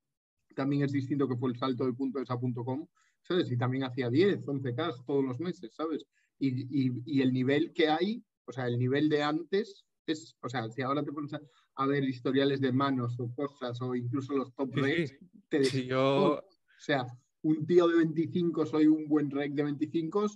también 0.57 0.83
es 0.83 0.91
distinto 0.91 1.29
que 1.29 1.37
fue 1.37 1.51
el 1.51 1.57
salto 1.57 1.87
de 1.87 1.93
punto 1.93 2.19
a 2.27 2.41
punto 2.41 2.65
com, 2.65 2.85
¿sabes? 3.23 3.49
Y 3.53 3.57
también 3.57 3.85
hacía 3.85 4.11
10, 4.11 4.45
11K 4.45 5.05
todos 5.07 5.25
los 5.25 5.39
meses, 5.39 5.73
¿sabes? 5.77 6.05
Y, 6.41 6.63
y- 6.89 7.03
y 7.07 7.23
el 7.23 7.33
nivel 7.33 7.73
que 7.73 7.91
hay, 7.91 8.25
o 8.47 8.53
sea, 8.53 8.67
el 8.67 8.77
nivel 8.77 9.09
de 9.09 9.23
antes 9.23 9.85
es, 10.05 10.35
o 10.43 10.49
sea, 10.49 10.69
si 10.69 10.83
ahora 10.83 11.05
te 11.05 11.13
pones 11.13 11.33
a, 11.77 11.87
ver 11.87 12.03
historiales 12.03 12.61
de 12.61 12.73
manos 12.73 13.21
o 13.21 13.33
cosas 13.37 13.81
o 13.81 13.95
incluso 13.95 14.37
los 14.37 14.53
top 14.57 14.73
Sí, 14.75 14.81
rates, 14.81 15.11
sí. 15.11 15.31
te 15.49 15.63
si 15.65 15.87
yo, 15.87 16.39
o 16.39 16.43
sea, 16.81 17.07
un 17.43 17.67
tío 17.67 17.87
de 17.89 17.97
25 17.97 18.67
soy 18.67 18.87
un 18.87 19.07
buen 19.09 19.31
rec 19.31 19.53
de 19.53 19.65
25, 19.65 20.27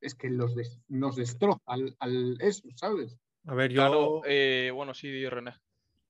es 0.00 0.14
que 0.14 0.30
los 0.30 0.54
des- 0.54 0.80
nos 0.88 1.16
destroza 1.16 1.60
al, 1.66 1.96
al 1.98 2.36
eso, 2.40 2.68
¿sabes? 2.76 3.18
a 3.46 3.54
ver, 3.54 3.70
yo. 3.72 3.76
Claro, 3.76 4.22
eh, 4.24 4.70
bueno, 4.74 4.94
sí, 4.94 5.10
di, 5.10 5.28
René. 5.28 5.52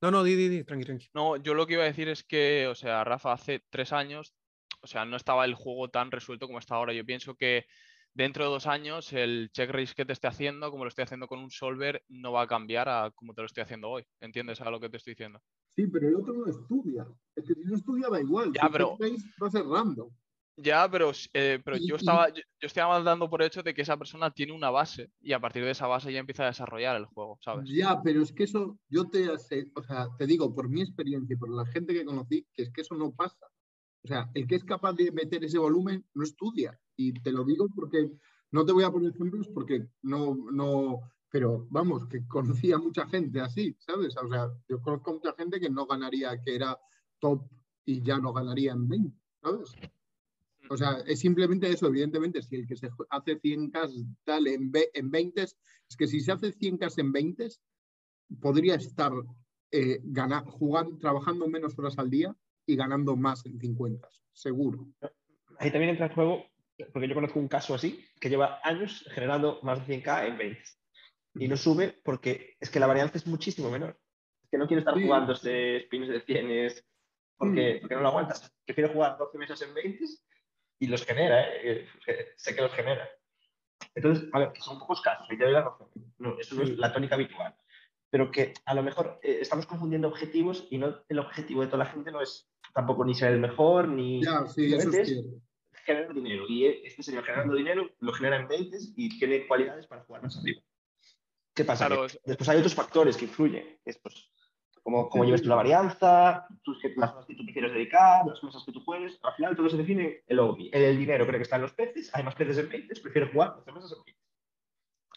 No, 0.03 0.11
no, 0.11 0.23
di, 0.23 0.35
di, 0.37 0.49
di, 0.49 0.65
tranqui, 0.65 0.85
tranqui. 0.85 1.09
No, 1.15 1.37
yo 1.37 1.55
lo 1.55 1.67
que 1.67 1.75
iba 1.75 1.83
a 1.83 1.87
decir 1.87 2.09
es 2.09 2.23
que, 2.25 2.67
o 2.69 2.75
sea, 2.75 3.03
Rafa, 3.05 3.33
hace 3.33 3.65
tres 3.71 3.93
años, 3.93 4.35
o 4.83 4.87
sea, 4.87 5.05
no 5.05 5.17
estaba 5.17 5.45
el 5.47 5.55
juego 5.55 5.89
tan 5.89 6.11
resuelto 6.11 6.47
como 6.47 6.59
está 6.59 6.75
ahora. 6.75 6.93
Yo 6.93 7.05
pienso 7.07 7.35
que 7.37 7.65
dentro 8.13 8.45
de 8.45 8.51
dos 8.51 8.67
años 8.67 9.13
el 9.15 9.51
check 9.53 9.71
raise 9.71 9.95
que 9.95 10.05
te 10.05 10.13
esté 10.13 10.27
haciendo, 10.29 10.71
como 10.71 10.85
lo 10.85 10.89
estoy 10.89 11.05
haciendo 11.05 11.27
con 11.27 11.39
un 11.41 11.51
solver, 11.51 12.05
no 12.09 12.33
va 12.33 12.43
a 12.43 12.47
cambiar 12.47 12.89
a 12.89 13.11
como 13.15 13.33
te 13.35 13.41
lo 13.41 13.47
estoy 13.47 13.63
haciendo 13.63 13.89
hoy. 13.89 14.05
¿Entiendes 14.21 14.61
a 14.61 14.71
lo 14.71 14.79
que 14.79 14.91
te 14.91 14.99
estoy 14.99 15.13
diciendo? 15.15 15.41
Sí, 15.75 15.87
pero 15.87 16.07
el 16.09 16.17
otro 16.17 16.35
no 16.35 16.47
estudia. 16.47 17.07
Es 17.35 17.45
que 17.47 17.55
si 17.55 17.65
no 17.65 17.75
estudia 17.75 18.09
da 18.11 18.21
igual. 18.21 18.53
Ya, 18.53 18.67
Si 18.67 18.73
pero- 18.73 18.99
va 19.43 19.47
a 19.49 19.51
ser 19.51 19.65
random. 19.65 20.11
Ya, 20.57 20.89
pero, 20.89 21.11
eh, 21.33 21.61
pero 21.65 21.77
yo 21.79 21.97
estaba, 21.97 22.29
yo, 22.29 22.43
yo 22.61 22.67
estaba 22.67 23.03
dando 23.03 23.29
por 23.29 23.43
hecho 23.43 23.63
de 23.63 23.75
que 23.75 23.83
esa 23.83 23.97
persona 23.97 24.31
tiene 24.31 24.53
una 24.53 24.71
base 24.71 25.11
y 25.21 25.33
a 25.33 25.41
partir 25.41 25.65
de 25.65 25.73
esa 25.73 25.89
base 25.89 26.13
ya 26.13 26.21
empieza 26.21 26.45
a 26.45 26.47
desarrollar 26.47 26.97
el 26.97 27.07
juego, 27.07 27.39
¿sabes? 27.43 27.69
Ya, 27.69 28.01
pero 28.03 28.23
es 28.23 28.33
que 28.33 28.45
eso, 28.45 28.79
yo 28.89 29.09
te, 29.09 29.29
o 29.31 29.39
sea, 29.39 30.09
te 30.17 30.27
digo 30.27 30.55
por 30.55 30.69
mi 30.69 30.83
experiencia 30.83 31.35
y 31.35 31.39
por 31.39 31.51
la 31.51 31.67
gente 31.67 31.93
que 31.93 32.05
conocí, 32.05 32.47
que 32.55 32.63
es 32.63 32.71
que 32.71 32.83
eso 32.83 32.95
no 32.95 33.13
pasa. 33.13 33.47
O 34.05 34.07
sea, 34.07 34.31
el 34.35 34.47
que 34.47 34.57
es 34.57 34.65
capaz 34.65 34.93
de 34.93 35.11
meter 35.11 35.43
ese 35.45 35.59
volumen 35.59 36.05
no 36.15 36.23
estudia. 36.23 36.79
Y 36.95 37.15
te 37.15 37.33
lo 37.33 37.43
digo 37.45 37.67
porque 37.75 38.11
no 38.53 38.65
te 38.65 38.73
voy 38.73 38.85
a 38.85 38.91
poner 38.91 39.13
ejemplos 39.13 39.49
porque 39.49 39.89
no, 40.03 40.37
no, 40.53 41.01
pero 41.31 41.67
vamos, 41.71 42.07
que 42.07 42.25
conocí 42.29 42.71
a 42.71 42.79
mucha 42.79 43.09
gente 43.09 43.41
así, 43.41 43.75
¿sabes? 43.81 44.15
O 44.17 44.29
sea, 44.29 44.53
yo 44.69 44.81
conozco 44.81 45.11
a 45.11 45.15
mucha 45.15 45.33
gente 45.33 45.59
que 45.59 45.71
no 45.71 45.87
ganaría, 45.87 46.41
que 46.41 46.55
era 46.55 46.79
top 47.19 47.43
y 47.85 48.03
ya 48.03 48.19
no 48.19 48.33
ganaría 48.33 48.73
en 48.73 48.87
20, 48.87 49.19
¿sabes? 49.43 49.75
O 50.71 50.77
sea, 50.77 50.99
es 51.07 51.21
simplemente 51.21 51.69
eso, 51.69 51.87
evidentemente, 51.89 52.43
si 52.43 52.57
el 52.57 52.67
que 52.67 52.77
se 52.77 52.89
hace 53.11 53.41
100K 53.41 54.17
tal 54.25 54.47
en, 54.47 54.73
en 54.95 55.11
20, 55.11 55.43
es 55.43 55.57
que 55.99 56.07
si 56.07 56.21
se 56.21 56.33
hace 56.33 56.53
100K 56.55 56.99
en 56.99 57.13
20, 57.13 57.49
podría 58.41 58.75
estar 58.77 59.13
eh, 59.71 60.01
gana- 60.05 60.45
jugando, 60.47 60.99
trabajando 60.99 61.47
menos 61.49 61.79
horas 61.79 61.99
al 61.99 62.09
día 62.11 62.35
y 62.67 62.77
ganando 62.77 63.17
más 63.17 63.45
en 63.47 63.59
50, 63.61 64.09
seguro. 64.33 64.89
Ahí 65.59 65.71
también 65.71 65.91
entra 65.91 66.07
en 66.07 66.13
juego, 66.15 66.47
porque 66.93 67.09
yo 67.09 67.15
conozco 67.15 67.39
un 67.39 67.49
caso 67.49 67.75
así, 67.75 68.05
que 68.21 68.31
lleva 68.31 68.59
años 68.65 69.05
generando 69.13 69.61
más 69.63 69.87
de 69.87 70.03
100k 70.03 70.29
en 70.29 70.39
20. 70.39 70.63
Y 71.37 71.49
no 71.49 71.57
sube 71.57 72.01
porque 72.05 72.55
es 72.61 72.71
que 72.71 72.81
la 72.81 72.87
varianza 72.87 73.19
es 73.19 73.27
muchísimo 73.27 73.71
menor. 73.71 73.99
Es 74.45 74.51
que 74.51 74.59
no 74.59 74.67
quiere 74.67 74.81
estar 74.81 74.95
Sí. 74.97 75.03
jugando 75.05 75.33
este 75.33 75.85
spins 75.85 76.09
de 76.09 76.21
100 76.23 76.73
porque, 77.37 77.79
porque 77.81 77.95
no 77.97 78.03
lo 78.03 78.09
aguantas. 78.09 78.55
Prefiero 78.65 78.93
jugar 78.93 79.19
12 79.19 79.37
meses 79.39 79.61
en 79.63 79.75
20 79.75 80.05
y 80.79 80.87
los 80.87 81.05
genera, 81.05 81.43
¿eh? 81.57 81.87
Eh, 82.07 82.33
sé 82.37 82.55
que 82.55 82.63
los 82.63 82.73
genera. 82.73 83.09
Entonces, 83.95 84.29
a 84.33 84.39
ver, 84.39 84.53
que 84.53 84.61
son 84.61 84.79
pocos 84.79 85.01
casos, 85.01 85.27
y 85.31 85.37
te 85.39 85.45
doy 85.45 85.53
la 85.53 85.63
razón. 85.63 85.89
No, 86.19 86.39
eso 86.39 86.55
no 86.57 86.63
es 86.63 86.71
la 86.79 86.93
tónica 86.93 87.15
habitual. 87.15 87.55
Pero 88.11 88.31
que 88.31 88.55
a 88.65 88.75
lo 88.75 88.83
mejor 88.83 89.19
eh, 89.23 89.39
estamos 89.41 89.67
confundiendo 89.67 90.09
objetivos 90.09 90.67
y 90.71 90.79
no 90.79 91.03
el 91.09 91.19
objetivo 91.19 91.61
de 91.63 91.67
toda 91.67 91.85
la 91.85 91.91
gente 91.91 92.13
no 92.13 92.21
es 92.21 92.49
tampoco 92.73 93.05
ni 93.05 93.15
ser 93.15 93.33
el 93.33 93.41
mejor, 93.41 93.89
ni 93.89 94.23
Ya, 94.23 94.47
sí, 94.47 94.73
eso 94.73 94.91
es 94.91 95.09
cierto. 95.09 95.31
generar 95.85 96.15
dinero. 96.15 96.45
Y 96.49 96.67
este 96.67 97.03
señor 97.03 97.25
generando 97.25 97.55
dinero 97.55 97.91
lo 98.01 98.13
genera 98.13 98.37
en 98.37 98.49
20 98.49 98.77
y 98.97 99.19
tiene 99.19 99.47
cualidades 99.47 99.87
para 99.87 100.03
jugar 100.05 100.23
más 100.23 100.37
arriba. 100.39 100.61
¿Qué 101.55 101.65
pasa? 101.65 101.87
Claro, 101.87 102.07
Que 102.09 102.19
después 102.25 102.49
hay 102.49 102.59
otros 102.59 102.75
factores 102.75 103.17
que 103.17 103.25
influyen. 103.27 103.79
es, 103.85 103.99
pues, 103.99 104.31
cómo, 104.85 105.09
cómo 105.09 105.25
lleves 105.25 105.43
tú 105.43 105.49
la 105.49 105.57
varianza, 105.57 106.47
tus, 106.63 106.79
las 106.97 107.13
horas 107.13 107.27
que 107.27 107.35
tú 107.35 107.43
quieres 107.53 107.73
dedicar, 107.73 108.25
las 108.27 108.41
mesas 108.45 108.63
que 108.65 108.71
tú 108.71 108.81
juegues. 108.85 109.19
Al 109.23 109.35
final 109.35 109.57
todo 109.57 109.69
se 109.69 109.77
define 109.79 110.05
en 110.05 110.23
el 110.29 110.39
hobby. 110.39 110.71
El 110.73 110.97
dinero 110.99 111.27
creo 111.27 111.39
que 111.39 111.43
está 111.43 111.57
en 111.57 111.63
los 111.63 111.73
peces. 111.73 112.15
Hay 112.15 112.23
más 112.23 112.35
peces 112.37 112.59
en 112.59 112.69
20, 112.69 113.01
prefiero 113.01 113.29
jugar 113.33 113.57
12 113.57 113.73
mesas 113.73 113.93
en 113.93 114.05
20. 114.05 114.21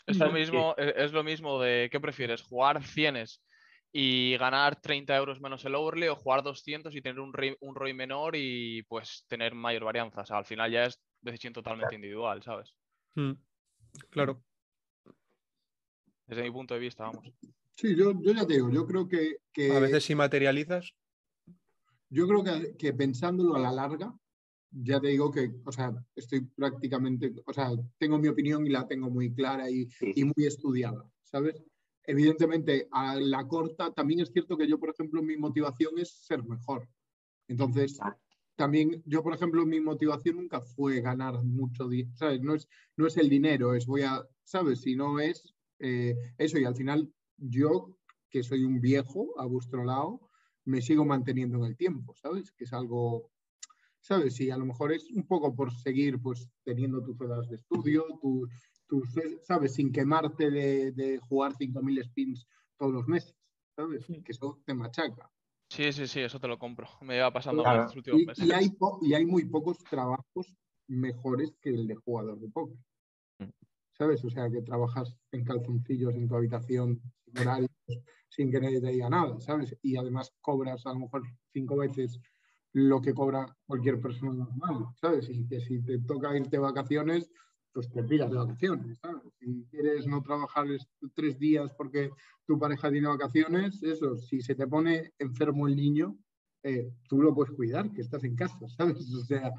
Es 0.08 0.18
lo 0.18 0.28
Sí. 0.28 0.34
mismo, 0.34 0.74
e- 0.78 0.94
es 0.98 1.12
lo 1.12 1.24
mismo 1.24 1.62
de 1.62 1.90
¿qué 1.92 2.00
prefieres? 2.00 2.42
¿Jugar 2.42 2.82
100 2.82 3.42
y 3.92 4.38
ganar 4.38 4.80
30 4.80 5.16
euros 5.18 5.42
menos 5.42 5.64
el 5.66 5.76
overlay 5.76 6.08
o 6.10 6.16
jugar 6.16 6.44
200 6.44 6.96
y 6.96 7.02
tener 7.02 7.20
un 7.20 7.34
ROI, 7.34 7.58
un 7.60 7.76
ROI 7.76 7.94
menor 7.94 8.36
y 8.38 8.84
pues 8.84 9.26
tener 9.28 9.54
mayor 9.54 9.84
varianza? 9.84 10.22
O 10.22 10.26
sea, 10.26 10.38
al 10.38 10.46
final 10.46 10.72
ya 10.72 10.86
es 10.86 11.02
decisión 11.20 11.52
totalmente 11.54 11.96
individual, 11.96 12.42
¿sabes? 12.42 12.74
Mm, 13.16 13.34
Claro. 14.10 14.42
Desde 16.26 16.44
mi 16.44 16.52
punto 16.52 16.74
de 16.74 16.80
vista, 16.80 17.04
vamos. 17.06 17.26
Sí, 17.78 17.96
yo, 17.96 18.20
yo 18.20 18.34
ya 18.34 18.46
te 18.48 18.56
digo, 18.56 18.72
yo 18.72 18.88
creo 18.88 19.08
que, 19.08 19.38
que- 19.54 19.72
A 19.72 19.80
veces 19.80 20.04
si 20.04 20.16
materializas, 20.16 20.96
yo 22.10 22.28
creo 22.28 22.44
que, 22.44 22.76
que 22.76 22.94
pensándolo 22.94 23.56
a 23.56 23.60
la 23.60 23.72
larga, 23.72 24.18
ya 24.72 25.00
te 25.00 25.10
digo 25.10 25.32
que, 25.32 25.52
o 25.64 25.72
sea, 25.72 25.94
estoy 26.16 26.42
prácticamente, 26.42 27.34
o 27.46 27.54
sea, 27.54 27.70
tengo 28.00 28.18
mi 28.18 28.30
opinión 28.30 28.66
y 28.66 28.70
la 28.72 28.88
tengo 28.88 29.12
muy 29.12 29.32
clara 29.32 29.70
y, 29.70 29.86
Sí. 29.92 30.12
y 30.16 30.24
muy 30.24 30.46
estudiada, 30.46 31.08
¿sabes? 31.24 31.64
Evidentemente, 32.04 32.88
a 32.92 33.16
la 33.16 33.48
corta, 33.48 33.94
también 33.94 34.22
es 34.22 34.32
cierto 34.32 34.58
que 34.58 34.68
yo, 34.68 34.80
por 34.80 34.90
ejemplo, 34.90 35.22
mi 35.22 35.38
motivación 35.38 36.00
es 36.00 36.10
ser 36.26 36.44
mejor. 36.44 36.90
Entonces, 37.48 38.00
también 38.56 39.04
yo, 39.06 39.22
por 39.22 39.36
ejemplo, 39.36 39.66
mi 39.68 39.80
motivación 39.82 40.38
nunca 40.38 40.62
fue 40.62 41.02
ganar 41.02 41.44
mucho 41.44 41.88
dinero, 41.88 42.16
¿sabes? 42.18 42.42
No 42.42 42.56
es, 42.56 42.68
no 42.96 43.06
es 43.06 43.18
el 43.18 43.30
dinero, 43.30 43.76
es 43.76 43.86
voy 43.86 44.02
a, 44.02 44.26
¿sabes? 44.44 44.82
Si 44.82 44.96
no 44.96 45.20
es 45.20 45.54
eh, 45.80 46.16
eso 46.40 46.58
y 46.58 46.66
al 46.66 46.76
final 46.76 47.14
yo, 47.38 47.98
que 48.30 48.44
soy 48.44 48.64
un 48.64 48.82
viejo 48.82 49.40
a 49.40 49.46
vuestro 49.46 49.84
lado, 49.86 50.30
me 50.66 50.82
sigo 50.82 51.06
manteniendo 51.06 51.58
en 51.60 51.64
el 51.66 51.78
tiempo, 51.78 52.14
¿sabes? 52.16 52.52
Que 52.52 52.66
es 52.66 52.74
algo, 52.74 53.32
¿sabes? 54.02 54.40
Y 54.42 54.52
a 54.52 54.58
lo 54.58 54.66
mejor 54.66 54.92
es 54.92 55.10
un 55.12 55.26
poco 55.26 55.56
por 55.56 55.72
seguir 55.74 56.20
pues 56.22 56.50
teniendo 56.64 57.02
tus 57.04 57.20
horas 57.22 57.48
de 57.50 57.56
estudio, 57.56 58.06
tu- 58.22 58.48
tus, 58.88 59.16
eh, 59.18 59.40
¿sabes? 59.44 59.74
Sin 59.76 59.92
quemarte 59.92 60.50
de, 60.52 60.92
de 60.92 61.20
jugar 61.20 61.54
5.000 61.58 62.04
spins 62.04 62.48
todos 62.78 62.94
los 62.94 63.08
meses, 63.08 63.36
¿sabes? 63.76 64.06
Que 64.08 64.32
eso 64.32 64.62
te 64.66 64.74
machaca. 64.74 65.32
Sí, 65.70 65.92
sí, 65.92 66.08
sí, 66.08 66.22
eso 66.22 66.40
te 66.40 66.48
lo 66.48 66.58
compro. 66.58 66.88
Me 67.02 67.16
lleva 67.16 67.32
pasando 67.34 67.62
Claro. 67.64 67.82
estos 67.82 67.98
últimos 67.98 68.22
Y, 68.22 68.26
meses. 68.26 68.46
y 68.46 68.52
hay 68.52 68.70
po- 68.70 69.00
y 69.02 69.14
hay 69.14 69.26
muy 69.26 69.46
pocos 69.46 69.78
trabajos 69.84 70.56
mejores 70.88 71.54
que 71.62 71.70
el 71.72 71.88
de 71.88 71.96
jugador 71.96 72.40
de 72.40 72.50
póker. 72.50 72.78
Mm. 73.40 73.50
¿Sabes? 73.98 74.24
O 74.24 74.30
sea, 74.30 74.50
que 74.50 74.62
trabajas 74.62 75.18
en 75.32 75.44
calzoncillos 75.44 76.14
en 76.16 76.28
tu 76.30 76.36
habitación, 76.36 77.02
sin 77.28 77.40
horarios, 77.40 77.70
sin 78.30 78.52
que 78.52 78.60
nadie 78.60 78.82
te 78.82 78.88
diga 78.88 79.10
nada, 79.10 79.40
¿sabes? 79.40 79.76
Y 79.82 79.98
además 79.98 80.34
cobras 80.42 80.86
a 80.86 80.94
lo 80.94 81.00
mejor 81.00 81.24
cinco 81.54 81.78
veces 81.78 82.20
lo 82.74 83.02
que 83.02 83.14
cobra 83.14 83.46
cualquier 83.66 84.00
persona 84.00 84.34
normal, 84.34 84.88
¿sabes? 85.00 85.30
Y 85.30 85.48
que 85.48 85.60
si 85.60 85.82
te 85.84 86.00
toca 86.00 86.36
irte 86.36 86.52
de 86.52 86.60
vacaciones, 86.60 87.32
pues 87.72 87.90
te 87.90 88.04
pidas 88.04 88.32
de 88.32 88.38
vacaciones, 88.38 89.00
¿sabes? 89.00 89.22
Si 89.40 89.66
quieres 89.70 90.08
no 90.08 90.22
trabajar 90.22 90.70
es- 90.72 90.88
tres 91.14 91.38
días 91.40 91.74
porque 91.78 92.12
tu 92.46 92.58
pareja 92.60 92.92
tiene 92.92 93.08
vacaciones, 93.08 93.82
eso, 93.84 94.18
si 94.18 94.42
se 94.42 94.56
te 94.56 94.68
pone 94.68 95.14
enfermo 95.20 95.68
el 95.68 95.76
niño, 95.76 96.18
eh, 96.64 96.92
tú 97.08 97.22
lo 97.22 97.34
puedes 97.34 97.54
cuidar, 97.56 97.92
que 97.94 98.02
estás 98.02 98.24
en 98.24 98.36
casa, 98.36 98.68
¿sabes? 98.70 98.98
O 99.14 99.24
sea, 99.26 99.52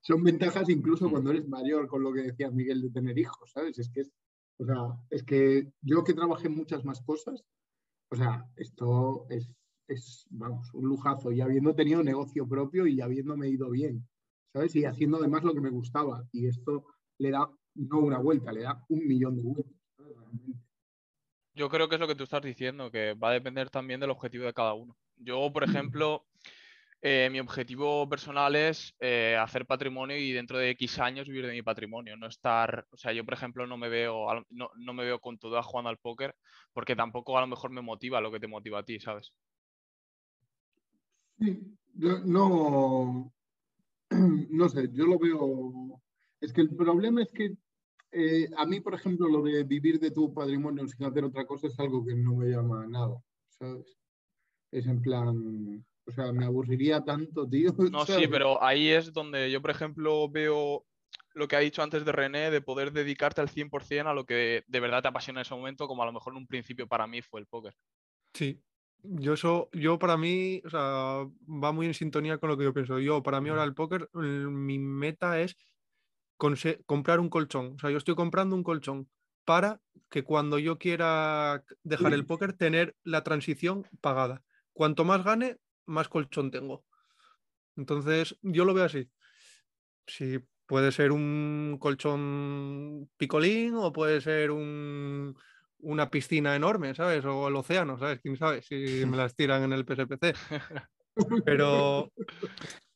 son 0.00 0.22
ventajas 0.24 0.68
incluso 0.68 1.10
cuando 1.10 1.30
eres 1.30 1.48
mayor, 1.48 1.86
con 1.86 2.02
lo 2.02 2.12
que 2.12 2.22
decía 2.22 2.50
Miguel 2.50 2.82
de 2.82 2.90
tener 2.90 3.18
hijos, 3.18 3.50
¿sabes? 3.52 3.78
Es 3.78 3.88
que, 3.90 4.00
es, 4.00 4.12
o 4.60 4.64
sea, 4.66 4.76
es 5.08 5.22
que 5.22 5.72
yo 5.80 6.04
que 6.04 6.12
trabajé 6.12 6.48
en 6.48 6.56
muchas 6.56 6.84
más 6.84 7.00
cosas, 7.00 7.42
o 8.10 8.16
sea, 8.16 8.46
esto 8.56 9.26
es, 9.30 9.50
es, 9.88 10.26
vamos, 10.30 10.72
un 10.74 10.86
lujazo, 10.86 11.32
y 11.32 11.40
habiendo 11.40 11.74
tenido 11.74 12.02
negocio 12.02 12.46
propio 12.46 12.86
y 12.86 13.00
habiéndome 13.00 13.48
ido 13.48 13.70
bien, 13.70 14.06
¿sabes? 14.52 14.76
Y 14.76 14.84
haciendo 14.84 15.16
además 15.16 15.44
lo 15.44 15.54
que 15.54 15.62
me 15.62 15.70
gustaba, 15.70 16.26
y 16.30 16.46
esto 16.46 16.84
le 17.18 17.30
da 17.30 17.50
no 17.74 18.00
una 18.00 18.18
vuelta, 18.18 18.52
le 18.52 18.62
da 18.62 18.84
un 18.90 19.06
millón 19.06 19.36
de 19.36 19.42
vueltas. 19.42 19.74
Yo 21.54 21.68
creo 21.70 21.88
que 21.88 21.94
es 21.94 22.00
lo 22.00 22.08
que 22.08 22.14
tú 22.14 22.24
estás 22.24 22.42
diciendo, 22.42 22.90
que 22.90 23.14
va 23.14 23.30
a 23.30 23.34
depender 23.34 23.70
también 23.70 24.00
del 24.00 24.10
objetivo 24.10 24.44
de 24.44 24.54
cada 24.54 24.74
uno. 24.74 24.96
Yo, 25.16 25.50
por 25.52 25.64
ejemplo, 25.64 26.26
eh, 27.02 27.28
mi 27.30 27.40
objetivo 27.40 28.08
personal 28.08 28.54
es 28.56 28.94
eh, 29.00 29.36
hacer 29.40 29.66
patrimonio 29.66 30.16
y 30.18 30.32
dentro 30.32 30.58
de 30.58 30.70
X 30.70 30.98
años 30.98 31.26
vivir 31.26 31.46
de 31.46 31.52
mi 31.52 31.62
patrimonio, 31.62 32.16
no 32.16 32.26
estar, 32.26 32.86
o 32.90 32.96
sea, 32.96 33.12
yo 33.12 33.24
por 33.24 33.34
ejemplo 33.34 33.66
no 33.66 33.78
me 33.78 33.88
veo, 33.88 34.26
no, 34.50 34.70
no 34.76 34.92
me 34.92 35.04
veo 35.04 35.18
con 35.20 35.38
toda 35.38 35.62
jugando 35.62 35.88
al 35.88 35.98
póker 35.98 36.34
porque 36.72 36.96
tampoco 36.96 37.36
a 37.38 37.40
lo 37.40 37.46
mejor 37.46 37.70
me 37.70 37.80
motiva 37.80 38.20
lo 38.20 38.30
que 38.30 38.40
te 38.40 38.46
motiva 38.46 38.80
a 38.80 38.84
ti, 38.84 39.00
¿sabes? 39.00 39.32
Sí, 41.38 41.58
yo 41.94 42.18
no, 42.20 43.32
no 44.10 44.68
sé, 44.68 44.90
yo 44.92 45.06
lo 45.06 45.18
veo. 45.18 46.02
Es 46.40 46.52
que 46.52 46.60
el 46.60 46.74
problema 46.74 47.22
es 47.22 47.32
que 47.32 47.56
eh, 48.12 48.50
a 48.56 48.66
mí, 48.66 48.80
por 48.80 48.94
ejemplo, 48.94 49.28
lo 49.28 49.42
de 49.42 49.64
vivir 49.64 50.00
de 50.00 50.10
tu 50.10 50.34
patrimonio 50.34 50.86
sin 50.86 51.06
hacer 51.06 51.24
otra 51.24 51.46
cosa 51.46 51.68
es 51.68 51.78
algo 51.78 52.04
que 52.04 52.14
no 52.14 52.34
me 52.34 52.48
llama 52.48 52.86
nada, 52.86 53.22
¿sabes? 53.48 53.96
Es 54.72 54.86
en 54.86 55.00
plan, 55.00 55.84
o 56.06 56.12
sea, 56.12 56.32
me 56.32 56.44
aburriría 56.44 57.02
tanto, 57.04 57.48
tío. 57.48 57.70
No, 57.92 58.04
sí, 58.06 58.26
pero 58.28 58.62
ahí 58.62 58.88
es 58.88 59.12
donde 59.12 59.50
yo, 59.50 59.60
por 59.62 59.70
ejemplo, 59.70 60.28
veo 60.28 60.86
lo 61.34 61.48
que 61.48 61.56
ha 61.56 61.60
dicho 61.60 61.82
antes 61.82 62.04
de 62.04 62.12
René, 62.12 62.50
de 62.50 62.60
poder 62.60 62.92
dedicarte 62.92 63.40
al 63.40 63.48
100% 63.48 64.10
a 64.10 64.14
lo 64.14 64.26
que 64.26 64.64
de 64.66 64.80
verdad 64.80 65.02
te 65.02 65.08
apasiona 65.08 65.40
en 65.40 65.42
ese 65.42 65.54
momento, 65.54 65.86
como 65.88 66.02
a 66.02 66.06
lo 66.06 66.12
mejor 66.12 66.32
en 66.32 66.38
un 66.38 66.46
principio 66.46 66.86
para 66.88 67.06
mí 67.06 67.22
fue 67.22 67.40
el 67.40 67.46
póker. 67.46 67.74
sí. 68.34 68.62
Yo 69.02 69.32
eso, 69.32 69.70
yo 69.72 69.98
para 69.98 70.18
mí, 70.18 70.60
o 70.62 70.68
sea, 70.68 71.24
va 71.48 71.72
muy 71.72 71.86
en 71.86 71.94
sintonía 71.94 72.36
con 72.36 72.50
lo 72.50 72.58
que 72.58 72.64
yo 72.64 72.74
pienso. 72.74 72.98
Yo, 72.98 73.22
para 73.22 73.40
mí 73.40 73.48
ahora 73.48 73.64
el 73.64 73.74
póker, 73.74 74.10
el- 74.12 74.50
mi 74.50 74.78
meta 74.78 75.40
es 75.40 75.56
comprar 76.86 77.20
un 77.20 77.28
colchón. 77.28 77.74
O 77.76 77.78
sea, 77.78 77.90
yo 77.90 77.98
estoy 77.98 78.14
comprando 78.14 78.56
un 78.56 78.62
colchón 78.62 79.08
para 79.44 79.80
que 80.10 80.22
cuando 80.24 80.58
yo 80.58 80.78
quiera 80.78 81.64
dejar 81.82 82.12
el 82.14 82.26
póker, 82.26 82.52
tener 82.54 82.96
la 83.04 83.22
transición 83.22 83.86
pagada. 84.00 84.42
Cuanto 84.72 85.04
más 85.04 85.24
gane, 85.24 85.58
más 85.90 86.08
colchón 86.08 86.50
tengo. 86.50 86.84
Entonces, 87.76 88.36
yo 88.42 88.64
lo 88.64 88.74
veo 88.74 88.84
así. 88.84 89.10
Si 90.06 90.38
puede 90.66 90.92
ser 90.92 91.12
un 91.12 91.76
colchón 91.80 93.10
picolín 93.16 93.74
o 93.74 93.92
puede 93.92 94.20
ser 94.20 94.50
un, 94.50 95.36
una 95.78 96.10
piscina 96.10 96.54
enorme, 96.56 96.94
¿sabes? 96.94 97.24
O 97.24 97.48
el 97.48 97.56
océano, 97.56 97.98
¿sabes? 97.98 98.20
¿Quién 98.20 98.36
sabe 98.36 98.62
si 98.62 99.04
me 99.06 99.16
las 99.16 99.34
tiran 99.34 99.62
en 99.64 99.72
el 99.72 99.84
PSPC? 99.84 100.34
Pero, 101.44 102.12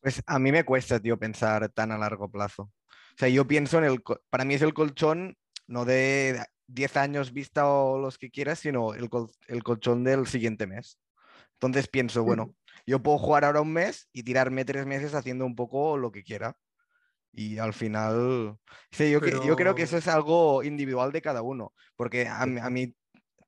Pues 0.01 0.23
a 0.27 0.39
mí 0.39 0.53
me 0.53 0.65
cuesta, 0.65 1.01
tío, 1.01 1.19
pensar 1.19 1.69
tan 1.71 1.93
a 1.93 1.99
largo 1.99 2.31
plazo. 2.31 2.63
O 2.63 3.17
sea, 3.19 3.29
yo 3.29 3.47
pienso 3.47 3.79
en 3.79 3.85
el... 3.85 4.03
Para 4.31 4.45
mí 4.45 4.55
es 4.55 4.63
el 4.63 4.75
colchón, 4.75 5.37
no 5.67 5.85
de 5.85 6.45
10 6.67 6.97
años 6.97 7.33
vista 7.33 7.67
o 7.69 7.99
los 7.99 8.19
que 8.19 8.31
quieras, 8.31 8.59
sino 8.61 8.95
el, 8.95 9.09
col- 9.09 9.31
el 9.47 9.63
colchón 9.63 10.05
del 10.05 10.27
siguiente 10.27 10.67
mes. 10.67 10.99
Entonces 11.55 11.89
pienso, 11.89 12.25
bueno, 12.25 12.55
yo 12.87 13.03
puedo 13.03 13.19
jugar 13.19 13.45
ahora 13.45 13.61
un 13.63 13.73
mes 13.73 14.09
y 14.13 14.23
tirarme 14.25 14.65
tres 14.65 14.87
meses 14.87 15.15
haciendo 15.15 15.47
un 15.47 15.57
poco 15.57 15.97
lo 15.99 16.13
que 16.13 16.23
quiera. 16.25 16.57
Y 17.33 17.59
al 17.59 17.73
final, 17.75 18.59
sí, 18.93 19.11
yo, 19.11 19.21
que- 19.21 19.41
yo 19.41 19.57
creo 19.57 19.75
que 19.75 19.83
eso 19.83 19.97
es 19.97 20.07
algo 20.09 20.63
individual 20.63 21.13
de 21.13 21.23
cada 21.23 21.43
uno, 21.43 21.75
porque 21.97 22.29
a, 22.29 22.47
mí- 22.47 22.61
a 22.61 22.71
mí, 22.71 22.97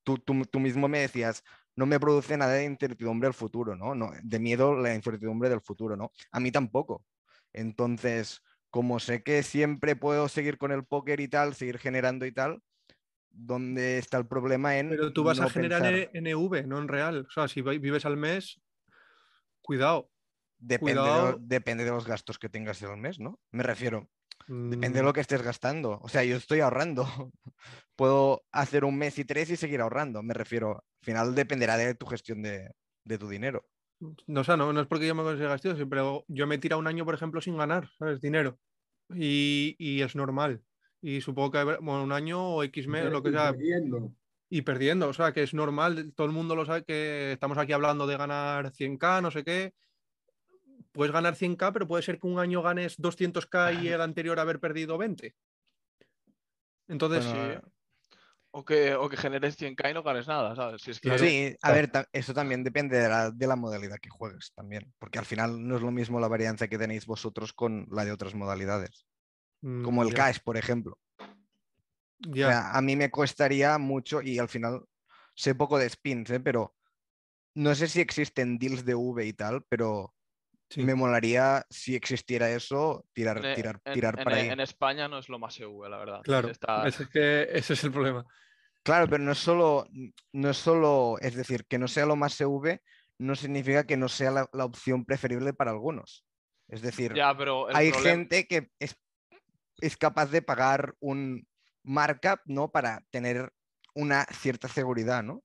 tú, 0.04 0.18
tú, 0.18 0.44
tú 0.46 0.60
mismo 0.60 0.88
me 0.88 1.00
decías, 1.00 1.42
no 1.76 1.86
me 1.86 2.00
produce 2.00 2.36
nada 2.36 2.54
de 2.54 2.64
incertidumbre 2.64 3.28
el 3.28 3.34
futuro, 3.34 3.76
¿no? 3.76 3.94
no 3.94 4.10
de 4.22 4.38
miedo 4.40 4.74
la 4.76 4.94
incertidumbre 4.94 5.48
del 5.48 5.60
futuro, 5.62 5.96
¿no? 5.96 6.10
A 6.32 6.40
mí 6.40 6.50
tampoco. 6.52 7.04
Entonces, 7.52 8.42
como 8.70 9.00
sé 9.00 9.22
que 9.22 9.42
siempre 9.42 9.96
puedo 9.96 10.28
seguir 10.28 10.58
con 10.58 10.72
el 10.72 10.84
póker 10.84 11.20
y 11.20 11.28
tal, 11.28 11.54
seguir 11.54 11.78
generando 11.78 12.26
y 12.26 12.32
tal, 12.32 12.60
¿dónde 13.30 13.98
está 13.98 14.18
el 14.18 14.26
problema 14.26 14.78
en 14.78 14.90
Pero 14.90 15.12
tú 15.12 15.24
vas 15.24 15.40
a 15.40 15.48
generar 15.48 15.82
pensar? 15.82 16.10
en 16.12 16.26
NV, 16.26 16.66
no 16.66 16.78
en 16.78 16.88
real. 16.88 17.26
O 17.28 17.30
sea, 17.30 17.48
si 17.48 17.62
vi- 17.62 17.78
vives 17.78 18.04
al 18.06 18.16
mes, 18.16 18.60
cuidado. 19.66 20.10
Depende, 20.58 21.02
de, 21.02 21.36
depende 21.40 21.84
de 21.84 21.90
los 21.90 22.06
gastos 22.06 22.38
que 22.38 22.48
tengas 22.48 22.80
en 22.82 22.90
el 22.90 22.96
mes, 22.96 23.20
¿no? 23.20 23.38
Me 23.52 23.62
refiero, 23.62 24.08
depende 24.48 24.98
de 24.98 25.02
Mm, 25.02 25.06
lo 25.06 25.12
que 25.12 25.20
estés 25.20 25.42
gastando. 25.42 25.98
O 26.00 26.08
sea, 26.08 26.24
yo 26.24 26.36
estoy 26.36 26.60
ahorrando. 26.60 27.04
Puedo 27.96 28.44
hacer 28.52 28.84
un 28.84 28.96
mes 28.96 29.18
y 29.18 29.24
tres 29.24 29.50
y 29.50 29.56
seguir 29.56 29.80
ahorrando. 29.80 30.22
Me 30.22 30.34
refiero, 30.34 30.70
al 31.00 31.04
final 31.04 31.34
dependerá 31.34 31.76
de 31.76 31.94
tu 31.94 32.06
gestión 32.06 32.42
de, 32.42 32.70
de 33.04 33.18
tu 33.18 33.28
dinero. 33.28 33.68
No, 34.26 34.40
o 34.40 34.44
sea, 34.44 34.56
no, 34.56 34.72
no 34.72 34.80
es 34.80 34.86
porque 34.86 35.06
yo 35.06 35.14
me 35.14 35.22
consiga 35.22 35.48
gasto, 35.48 35.74
siempre 35.74 36.00
yo 36.28 36.46
me 36.46 36.56
he 36.56 36.58
tirado 36.58 36.80
un 36.80 36.86
año, 36.86 37.04
por 37.04 37.14
ejemplo, 37.14 37.40
sin 37.40 37.56
ganar, 37.56 37.88
¿sabes? 37.98 38.20
Dinero. 38.20 38.58
Y, 39.14 39.74
y 39.78 40.02
es 40.02 40.14
normal. 40.16 40.62
Y 41.00 41.20
supongo 41.20 41.50
que 41.52 41.58
habrá- 41.58 41.78
bueno, 41.78 42.02
un 42.02 42.12
año 42.12 42.42
o 42.56 42.62
X 42.64 42.86
meses, 42.88 43.12
lo 43.12 43.22
que 43.22 43.30
sea, 43.30 43.52
perdiendo. 43.52 44.12
Y 44.48 44.62
perdiendo. 44.62 45.08
O 45.08 45.12
sea, 45.12 45.32
que 45.32 45.42
es 45.42 45.54
normal, 45.54 46.12
todo 46.14 46.26
el 46.26 46.32
mundo 46.32 46.54
lo 46.54 46.66
sabe 46.66 46.84
que 46.84 47.32
estamos 47.32 47.58
aquí 47.58 47.72
hablando 47.72 48.06
de 48.06 48.16
ganar 48.16 48.72
100k, 48.72 49.22
no 49.22 49.30
sé 49.30 49.44
qué. 49.44 49.74
Puedes 50.92 51.12
ganar 51.12 51.34
100k, 51.34 51.72
pero 51.72 51.86
puede 51.86 52.02
ser 52.02 52.18
que 52.18 52.26
un 52.26 52.38
año 52.38 52.62
ganes 52.62 52.98
200k 52.98 53.82
y 53.82 53.88
el 53.88 54.00
anterior 54.00 54.38
haber 54.38 54.60
perdido 54.60 54.98
20. 54.98 55.34
Entonces, 56.88 57.26
Bueno, 57.26 57.60
Sí. 57.60 57.70
O 58.58 58.64
que, 58.64 58.94
o 58.94 59.06
que 59.10 59.18
generes 59.18 59.60
100k 59.60 59.90
y 59.90 59.92
no 59.92 60.02
ganes 60.02 60.26
nada, 60.26 60.56
¿sabes? 60.56 60.80
Si 60.80 60.90
es 60.90 60.98
que 60.98 61.10
Claro. 61.10 61.22
Sí, 61.22 61.54
a 61.60 61.72
ver, 61.72 61.90
eso 62.10 62.32
también 62.32 62.64
depende 62.64 62.96
de 62.96 63.06
la, 63.06 63.30
de 63.30 63.46
la 63.46 63.54
modalidad 63.54 63.98
que 63.98 64.08
juegues 64.08 64.50
también, 64.54 64.94
porque 64.98 65.18
al 65.18 65.26
final 65.26 65.68
no 65.68 65.76
es 65.76 65.82
lo 65.82 65.90
mismo 65.90 66.20
la 66.20 66.28
varianza 66.28 66.66
que 66.66 66.78
tenéis 66.78 67.04
vosotros 67.04 67.52
con 67.52 67.86
la 67.90 68.06
de 68.06 68.12
otras 68.12 68.34
modalidades, 68.34 69.04
mm, 69.60 69.82
como 69.82 70.02
el 70.02 70.14
cash, 70.14 70.38
por 70.42 70.56
ejemplo. 70.56 70.98
O 72.30 72.34
ya. 72.34 72.48
sea, 72.48 72.70
a 72.72 72.80
mí 72.80 72.96
me 72.96 73.10
costaría 73.10 73.76
mucho 73.78 74.22
y 74.22 74.38
al 74.38 74.48
final 74.48 74.82
sé 75.34 75.54
poco 75.54 75.78
de 75.78 75.88
spins, 75.88 76.30
¿eh? 76.30 76.40
pero 76.40 76.74
no 77.54 77.74
sé 77.74 77.88
si 77.88 78.00
existen 78.00 78.58
deals 78.58 78.84
de 78.84 78.94
V 78.94 79.24
y 79.24 79.32
tal, 79.32 79.62
pero 79.68 80.12
Sí. 80.68 80.82
me 80.82 80.96
molaría 80.96 81.64
si 81.70 81.94
existiera 81.94 82.50
eso, 82.50 83.06
tirar, 83.12 83.36
en, 83.44 83.54
tirar, 83.54 83.80
en- 83.84 83.92
tirar 83.94 84.18
en- 84.18 84.24
para 84.24 84.36
ahí. 84.36 84.48
en 84.48 84.58
España 84.58 85.06
no 85.06 85.18
es 85.18 85.28
lo 85.28 85.38
más 85.38 85.60
EV, 85.60 85.88
la 85.88 85.96
verdad. 85.96 86.22
Claro, 86.22 86.48
Está- 86.48 86.88
ese 86.88 87.04
es, 87.04 87.08
que, 87.08 87.42
ese 87.52 87.74
es 87.74 87.84
el 87.84 87.92
problema. 87.92 88.24
Claro, 88.82 89.06
pero 89.08 89.22
no 89.22 89.30
es 89.32 89.38
solo, 89.38 89.86
no 90.32 90.50
es 90.50 90.56
solo, 90.56 91.18
es 91.20 91.34
decir, 91.36 91.66
que 91.66 91.78
no 91.78 91.86
sea 91.86 92.04
lo 92.06 92.16
más 92.16 92.40
EV 92.40 92.80
no 93.18 93.34
significa 93.36 93.86
que 93.86 93.96
no 93.96 94.08
sea 94.08 94.30
la, 94.32 94.48
la 94.52 94.64
opción 94.64 95.04
preferible 95.04 95.52
para 95.54 95.70
algunos. 95.70 96.26
Es 96.68 96.82
decir, 96.82 97.14
Ya, 97.14 97.36
pero 97.36 97.68
hay 97.68 97.90
problema- 97.92 98.10
gente 98.10 98.46
que 98.48 98.70
es, 98.80 98.96
es 99.80 99.96
capaz 99.96 100.26
de 100.32 100.42
pagar 100.42 100.94
un 100.98 101.46
markup, 101.86 102.40
¿no? 102.46 102.70
Para 102.70 103.06
tener 103.10 103.52
una 103.94 104.24
cierta 104.24 104.68
seguridad, 104.68 105.22
¿no? 105.22 105.42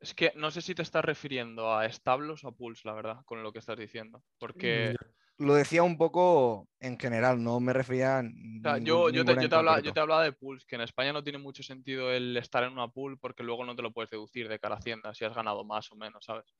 Es 0.00 0.14
que 0.14 0.32
no 0.34 0.50
sé 0.50 0.62
si 0.62 0.74
te 0.74 0.82
estás 0.82 1.04
refiriendo 1.04 1.74
a 1.74 1.84
establos 1.84 2.42
o 2.44 2.48
a 2.48 2.52
pools, 2.52 2.84
la 2.84 2.94
verdad, 2.94 3.18
con 3.26 3.42
lo 3.42 3.52
que 3.52 3.58
estás 3.58 3.78
diciendo. 3.78 4.24
Porque. 4.38 4.96
Lo 5.38 5.54
decía 5.54 5.82
un 5.82 5.96
poco 5.96 6.68
en 6.80 6.98
general, 6.98 7.42
no 7.42 7.60
me 7.60 7.72
refería 7.72 8.18
a 8.18 8.20
o 8.20 8.24
sea, 8.62 8.74
ningún- 8.74 8.84
yo, 8.84 9.08
yo, 9.10 9.24
te, 9.24 9.48
yo 9.48 9.56
hablaba, 9.56 9.80
yo 9.80 9.92
te 9.92 10.00
hablaba 10.00 10.22
de 10.22 10.32
pools, 10.32 10.66
que 10.66 10.76
en 10.76 10.82
España 10.82 11.14
no 11.14 11.22
tiene 11.24 11.38
mucho 11.38 11.62
sentido 11.62 12.12
el 12.12 12.36
estar 12.36 12.62
en 12.64 12.72
una 12.72 12.88
pool 12.88 13.18
porque 13.18 13.42
luego 13.42 13.64
no 13.64 13.74
te 13.74 13.80
lo 13.82 13.90
puedes 13.92 14.10
deducir 14.10 14.48
de 14.48 14.58
cara 14.58 14.74
a 14.74 14.78
Hacienda 14.78 15.14
si 15.14 15.24
has 15.24 15.34
ganado 15.34 15.64
más 15.64 15.90
o 15.92 15.96
menos, 15.96 16.24
¿sabes? 16.26 16.54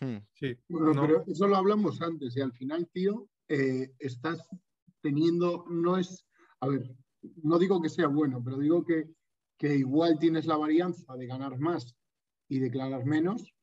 Hmm. 0.00 0.18
Sí, 0.34 0.56
Bueno, 0.68 0.94
no. 0.94 1.02
pero 1.02 1.24
eso 1.28 1.46
lo 1.46 1.56
hablamos 1.56 2.00
antes 2.02 2.36
y 2.36 2.40
al 2.40 2.52
final, 2.52 2.88
tío, 2.92 3.28
eh, 3.48 3.92
estás 4.00 4.48
teniendo, 5.00 5.64
no 5.68 5.96
es, 5.96 6.26
a 6.60 6.66
ver, 6.66 6.96
no 7.42 7.58
digo 7.58 7.80
que 7.82 7.88
sea 7.88 8.08
bueno, 8.08 8.42
pero 8.44 8.58
digo 8.58 8.84
que, 8.84 9.06
que 9.58 9.76
igual 9.76 10.18
tienes 10.18 10.46
la 10.46 10.56
varianza 10.56 11.16
de 11.16 11.26
ganar 11.26 11.58
más 11.58 11.96
y 12.48 12.58
declarar 12.60 13.04
menos 13.06 13.54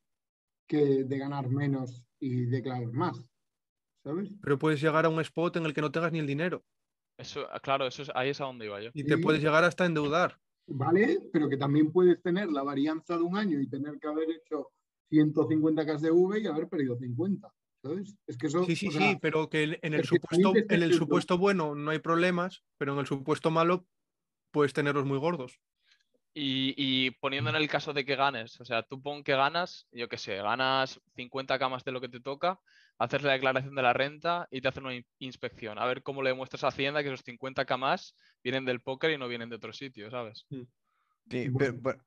que 0.67 1.03
de 1.05 1.17
ganar 1.17 1.49
menos 1.49 2.05
y 2.19 2.45
declarar 2.45 2.91
más, 2.93 3.29
¿sabes? 4.03 4.31
Pero 4.41 4.57
puedes 4.59 4.81
llegar 4.81 5.05
a 5.05 5.09
un 5.09 5.19
spot 5.21 5.57
en 5.57 5.65
el 5.65 5.73
que 5.73 5.81
no 5.81 5.91
tengas 5.91 6.11
ni 6.11 6.19
el 6.19 6.27
dinero 6.27 6.63
Eso, 7.17 7.47
ah, 7.51 7.59
claro, 7.61 7.87
eso 7.87 8.03
es, 8.03 8.11
ahí 8.15 8.29
es 8.29 8.41
a 8.41 8.45
donde 8.45 8.65
iba 8.65 8.81
yo. 8.81 8.91
y 8.93 9.03
te 9.05 9.17
Sí. 9.17 9.21
puedes 9.21 9.41
llegar 9.43 9.63
hasta 9.65 9.83
a 9.85 9.87
endeudar. 9.87 10.39
¿Vale? 10.67 11.29
Pero 11.33 11.49
que 11.49 11.57
también 11.57 11.91
puedes 11.91 12.21
tener 12.21 12.49
la 12.51 12.63
varianza 12.63 13.17
de 13.17 13.23
un 13.23 13.35
año 13.37 13.59
y 13.59 13.67
tener 13.67 13.99
que 13.99 14.07
haber 14.07 14.29
hecho 14.31 14.69
150 15.09 15.85
K 15.85 15.97
de 15.97 16.11
V 16.11 16.39
y 16.39 16.47
haber 16.47 16.69
perdido 16.69 16.95
50, 16.97 17.51
¿sabes? 17.81 18.15
Es 18.27 18.37
que 18.37 18.47
eso... 18.47 18.63
Sí, 18.65 18.75
sí, 18.75 18.87
o 18.87 18.91
sea, 18.91 19.11
sí, 19.11 19.17
pero 19.21 19.49
que 19.49 19.63
en- 19.81 19.93
el 19.93 20.01
que 20.01 20.07
supuesto, 20.07 20.53
en 20.55 20.83
el 20.83 20.93
supuesto 20.93 21.37
bueno 21.37 21.75
no 21.75 21.91
hay 21.91 21.99
problemas, 21.99 22.63
pero 22.77 22.93
en 22.93 22.99
el 22.99 23.05
supuesto 23.07 23.51
malo 23.51 23.87
puedes 24.51 24.73
tenerlos 24.73 25.05
muy 25.05 25.17
gordos. 25.17 25.59
Y, 26.31 26.75
y 26.77 27.11
poniendo 27.11 27.49
en 27.49 27.55
el 27.55 27.67
caso 27.67 27.91
de 27.91 28.05
que 28.05 28.15
ganes, 28.15 28.61
o 28.61 28.65
sea, 28.65 28.83
tú 28.83 29.01
pon 29.01 29.23
que 29.23 29.33
ganas, 29.33 29.87
yo 29.91 30.07
qué 30.07 30.17
sé, 30.17 30.35
ganas 30.37 31.01
50 31.15 31.57
camas 31.57 31.83
de 31.83 31.91
lo 31.91 31.99
que 31.99 32.07
te 32.07 32.19
toca, 32.21 32.59
haces 32.99 33.23
la 33.23 33.33
declaración 33.33 33.73
de 33.75 33.81
la 33.81 33.93
renta 33.93 34.47
y 34.51 34.61
te 34.61 34.67
hacen 34.67 34.85
una 34.85 34.95
in- 34.95 35.05
inspección. 35.17 35.79
A 35.79 35.85
ver 35.85 36.03
cómo 36.03 36.21
le 36.21 36.29
demuestras 36.29 36.63
a 36.63 36.67
Hacienda 36.67 37.01
que 37.01 37.09
esos 37.09 37.23
50 37.25 37.65
camas 37.65 38.15
vienen 38.43 38.63
del 38.63 38.79
póker 38.81 39.09
y 39.11 39.17
no 39.17 39.27
vienen 39.27 39.49
de 39.49 39.55
otro 39.55 39.73
sitio, 39.73 40.11
¿sabes? 40.11 40.45
Sí, 40.49 40.67
Bueno. 41.49 41.57
pero, 41.57 41.81
pero- 41.81 42.05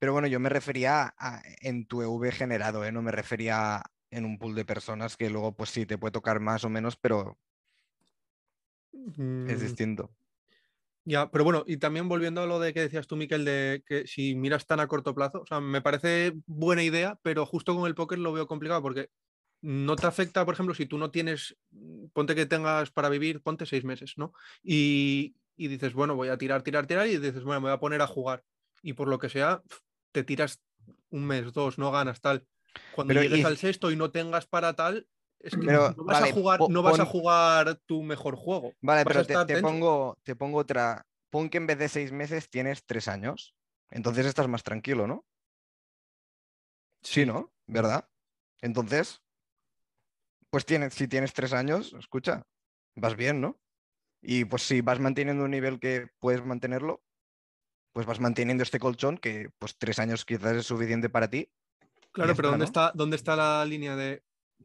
pero 0.00 0.12
bueno, 0.14 0.28
yo 0.28 0.40
me 0.40 0.48
refería 0.48 1.14
a, 1.16 1.40
en 1.60 1.86
tu 1.86 2.02
EV 2.02 2.32
generado, 2.32 2.84
¿eh? 2.84 2.90
no 2.92 3.02
me 3.02 3.12
refería 3.12 3.82
en 4.10 4.24
un 4.24 4.38
pool 4.38 4.54
de 4.54 4.64
personas 4.64 5.16
que 5.16 5.30
luego, 5.30 5.54
pues 5.56 5.70
sí, 5.70 5.86
te 5.86 5.98
puede 5.98 6.12
tocar 6.12 6.40
más 6.40 6.64
o 6.64 6.70
menos, 6.70 6.96
pero 6.96 7.38
es 9.44 9.60
Mm, 9.60 9.60
distinto. 9.60 10.10
Ya, 11.04 11.30
pero 11.30 11.44
bueno, 11.44 11.64
y 11.66 11.78
también 11.78 12.08
volviendo 12.08 12.42
a 12.42 12.46
lo 12.46 12.60
de 12.60 12.74
que 12.74 12.80
decías 12.80 13.06
tú, 13.06 13.16
Miquel, 13.16 13.44
de 13.44 13.82
que 13.86 14.06
si 14.06 14.34
miras 14.34 14.66
tan 14.66 14.80
a 14.80 14.86
corto 14.86 15.14
plazo, 15.14 15.40
o 15.42 15.46
sea, 15.46 15.60
me 15.60 15.80
parece 15.80 16.34
buena 16.46 16.82
idea, 16.82 17.18
pero 17.22 17.46
justo 17.46 17.74
con 17.74 17.86
el 17.86 17.94
póker 17.94 18.18
lo 18.18 18.32
veo 18.32 18.46
complicado 18.46 18.82
porque 18.82 19.10
no 19.62 19.98
te 19.98 20.06
afecta, 20.06 20.44
por 20.44 20.54
ejemplo, 20.54 20.74
si 20.74 20.86
tú 20.86 20.98
no 20.98 21.10
tienes, 21.10 21.56
mm, 21.70 22.06
ponte 22.12 22.34
que 22.34 22.46
tengas 22.46 22.90
para 22.90 23.08
vivir, 23.08 23.42
ponte 23.42 23.66
seis 23.66 23.84
meses, 23.84 24.14
¿no? 24.18 24.32
Y, 24.62 25.36
y 25.56 25.68
dices, 25.68 25.94
bueno, 25.94 26.16
voy 26.16 26.28
a 26.28 26.38
tirar, 26.38 26.62
tirar, 26.62 26.86
tirar, 26.86 27.06
y 27.06 27.16
dices, 27.18 27.44
bueno, 27.44 27.60
me 27.62 27.68
voy 27.68 27.76
a 27.76 27.80
poner 27.80 28.02
a 28.02 28.06
jugar. 28.06 28.44
Y 28.82 28.92
por 28.92 29.08
lo 29.08 29.18
que 29.18 29.28
sea, 29.30 29.62
te 30.12 30.22
tiras 30.24 30.62
un 31.10 31.26
mes, 31.26 31.52
dos, 31.52 31.78
no 31.78 31.90
ganas 31.90 32.20
tal. 32.20 32.46
Cuando 32.94 33.12
Pero 33.14 33.22
llegues 33.22 33.40
y- 33.40 33.44
al 33.44 33.56
sexto 33.56 33.90
y 33.90 33.96
no 33.96 34.10
tengas 34.10 34.46
para 34.46 34.74
tal, 34.74 35.06
es 35.40 35.54
que 35.54 35.66
Pero, 35.66 35.90
no, 35.96 36.04
vas 36.04 36.20
vale, 36.20 36.30
a 36.30 36.32
jugar, 36.34 36.58
po- 36.58 36.68
no 36.70 36.82
vas 36.82 37.00
a 37.00 37.04
pon- 37.04 37.12
jugar 37.12 37.74
tu 37.86 38.02
mejor 38.02 38.36
juego. 38.36 38.74
Vale, 38.80 39.04
vas 39.04 39.14
pero 39.14 39.26
te, 39.46 39.54
te 39.54 39.60
pongo, 39.62 40.18
te 40.22 40.36
pongo 40.36 40.58
otra. 40.58 41.06
Pon 41.30 41.48
que 41.48 41.58
en 41.58 41.66
vez 41.66 41.78
de 41.78 41.88
seis 41.88 42.12
meses 42.12 42.50
tienes 42.50 42.84
tres 42.84 43.08
años. 43.08 43.54
Entonces 43.90 44.26
estás 44.26 44.48
más 44.48 44.62
tranquilo, 44.62 45.06
¿no? 45.06 45.24
Sí, 47.02 47.24
¿no? 47.24 47.52
¿Verdad? 47.66 48.08
Entonces, 48.60 49.22
pues 50.50 50.64
tienes, 50.66 50.94
si 50.94 51.08
tienes 51.08 51.32
tres 51.32 51.52
años, 51.52 51.94
escucha, 51.98 52.46
vas 52.94 53.16
bien, 53.16 53.40
¿no? 53.40 53.58
Y 54.20 54.44
pues 54.44 54.62
si 54.62 54.80
vas 54.82 55.00
manteniendo 55.00 55.44
un 55.44 55.50
nivel 55.50 55.80
que 55.80 56.08
puedes 56.18 56.44
mantenerlo, 56.44 57.02
pues 57.92 58.06
vas 58.06 58.20
manteniendo 58.20 58.62
este 58.62 58.78
colchón 58.78 59.16
que 59.18 59.50
pues 59.58 59.78
tres 59.78 59.98
años 59.98 60.24
quizás 60.24 60.56
es 60.56 60.66
suficiente 60.66 61.08
para 61.08 61.30
ti. 61.30 61.50
Claro, 62.12 62.34
pero 62.34 62.48
está, 62.48 62.50
¿dónde, 62.50 62.58
¿no? 62.58 62.64
está, 62.64 62.92
¿dónde 62.94 63.16
está 63.16 63.36
la 63.36 63.64
línea 63.64 63.96
de 63.96 64.22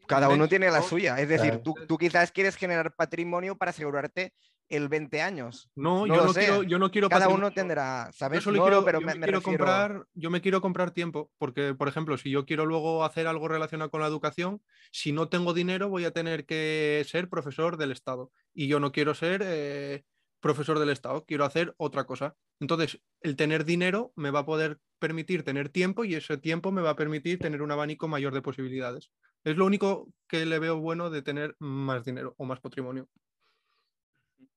Cada 0.08 0.30
uno 0.30 0.48
tiene 0.48 0.70
la 0.72 0.82
suya. 0.82 1.20
Es 1.20 1.30
decir, 1.30 1.52
Claro. 1.52 1.64
tú, 1.64 1.76
tú 1.88 1.98
quizás 1.98 2.32
quieres 2.32 2.56
generar 2.56 2.94
patrimonio 2.96 3.56
para 3.58 3.70
asegurarte 3.72 4.34
el 4.68 4.90
20 4.90 5.22
años. 5.22 5.70
No, 5.76 6.08
No 6.08 6.16
yo, 6.16 6.26
no 6.26 6.34
sé. 6.34 6.40
quiero, 6.40 6.64
yo 6.64 6.80
no 6.80 6.90
quiero 6.90 7.08
Cada 7.08 7.28
uno 7.30 7.52
tendrá, 7.52 8.08
Yo 8.08 8.14
¿sabes? 8.14 8.44
solo 8.44 8.58
No, 8.58 8.64
no, 8.64 8.70
quiero, 8.70 8.86
pero 8.86 9.00
yo 9.00 9.06
me, 9.06 9.14
me 9.14 9.20
me 9.20 9.26
quiero 9.28 9.40
refiero- 9.40 9.58
comprar, 9.66 10.06
yo 10.16 10.30
me 10.32 10.42
quiero 10.42 10.60
comprar 10.62 10.90
tiempo, 10.92 11.32
porque, 11.38 11.76
por 11.76 11.88
ejemplo, 11.88 12.18
si 12.18 12.32
yo 12.32 12.46
quiero 12.48 12.66
luego 12.66 13.04
hacer 13.06 13.28
algo 13.28 13.48
relacionado 13.48 13.92
con 13.92 14.02
la 14.02 14.08
educación, 14.08 14.62
si 14.92 15.12
no 15.12 15.30
tengo 15.30 15.54
dinero 15.54 15.88
voy 15.90 16.06
a 16.06 16.12
tener 16.12 16.46
que 16.48 17.06
ser 17.08 17.30
profesor 17.30 17.78
del 17.78 17.92
Estado. 17.92 18.32
Y 18.56 18.68
yo 18.68 18.80
no 18.80 18.92
quiero 18.92 19.14
ser 19.14 19.44
eh, 19.46 20.04
profesor 20.46 20.78
del 20.78 20.92
Estado, 20.92 21.26
quiero 21.26 21.44
hacer 21.44 21.74
otra 21.78 22.06
cosa. 22.06 22.36
Entonces, 22.60 23.02
el 23.22 23.36
tener 23.36 23.66
dinero 23.66 24.14
me 24.16 24.30
va 24.30 24.42
a 24.42 24.46
poder 24.46 24.80
permitir 25.00 25.44
tener 25.44 25.70
tiempo 25.70 26.06
y 26.06 26.14
ese 26.14 26.38
tiempo 26.38 26.72
me 26.72 26.84
va 26.84 26.92
a 26.92 26.96
permitir 26.96 27.40
tener 27.40 27.64
un 27.64 27.72
abanico 27.72 28.08
mayor 28.08 28.32
de 28.32 28.44
posibilidades. 28.44 29.10
Es 29.44 29.58
lo 29.58 29.66
único 29.66 30.14
que 30.28 30.46
le 30.46 30.60
veo 30.60 30.80
bueno 30.80 31.10
de 31.10 31.24
tener 31.24 31.56
más 31.58 32.06
dinero 32.06 32.36
o 32.38 32.46
más 32.46 32.60
patrimonio. 32.60 33.10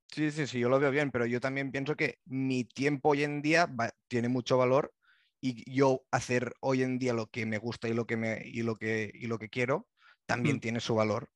Sí, 0.09 0.31
sí, 0.31 0.47
sí, 0.47 0.59
yo 0.59 0.69
lo 0.69 0.78
veo 0.78 0.90
bien, 0.90 1.10
pero 1.10 1.24
yo 1.24 1.40
también 1.40 1.73
pienso 1.73 1.97
que 1.97 2.19
mi 2.27 2.65
tiempo 2.65 3.09
hoy 3.09 3.23
en 3.23 3.40
día 3.40 3.65
va- 3.65 3.94
tiene 4.09 4.28
mucho 4.28 4.59
valor 4.59 4.93
y 5.40 5.65
yo 5.74 6.05
hacer 6.10 6.52
hoy 6.60 6.82
en 6.82 6.98
día 6.98 7.15
lo 7.15 7.28
que 7.28 7.47
me 7.47 7.56
gusta 7.56 7.89
y 7.89 7.94
lo 7.94 8.06
que, 8.06 8.19
me, 8.19 8.43
y 8.44 8.60
lo 8.60 8.77
que, 8.77 9.10
y 9.15 9.27
lo 9.27 9.39
que 9.39 9.48
quiero 9.48 9.89
también 10.27 10.56
Mm. 10.56 10.60
tiene 10.60 10.81
su 10.81 10.94
valor. 10.94 11.31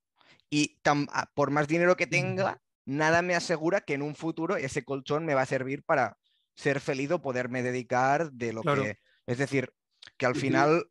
Y 0.51 0.79
tam- 0.83 1.09
a- 1.11 1.31
por 1.35 1.51
más 1.51 1.69
dinero 1.69 1.97
que 1.97 2.07
tenga, 2.07 2.61
nada 2.85 3.23
me 3.23 3.35
asegura 3.35 3.81
que 3.81 3.95
en 3.95 4.03
un 4.03 4.15
futuro 4.15 4.57
ese 4.57 4.85
colchón 4.85 5.25
me 5.25 5.35
va 5.35 5.43
a 5.43 5.47
servir 5.47 5.83
para 5.85 6.19
ser 6.55 6.81
feliz 6.81 7.11
o 7.11 7.23
poderme 7.23 7.63
dedicar 7.63 8.33
de 8.33 8.53
lo 8.53 8.63
Claro. 8.63 8.83
que... 8.83 8.99
Es 9.27 9.39
decir, 9.39 9.73
que 10.17 10.27
al 10.27 10.35
final... 10.35 10.89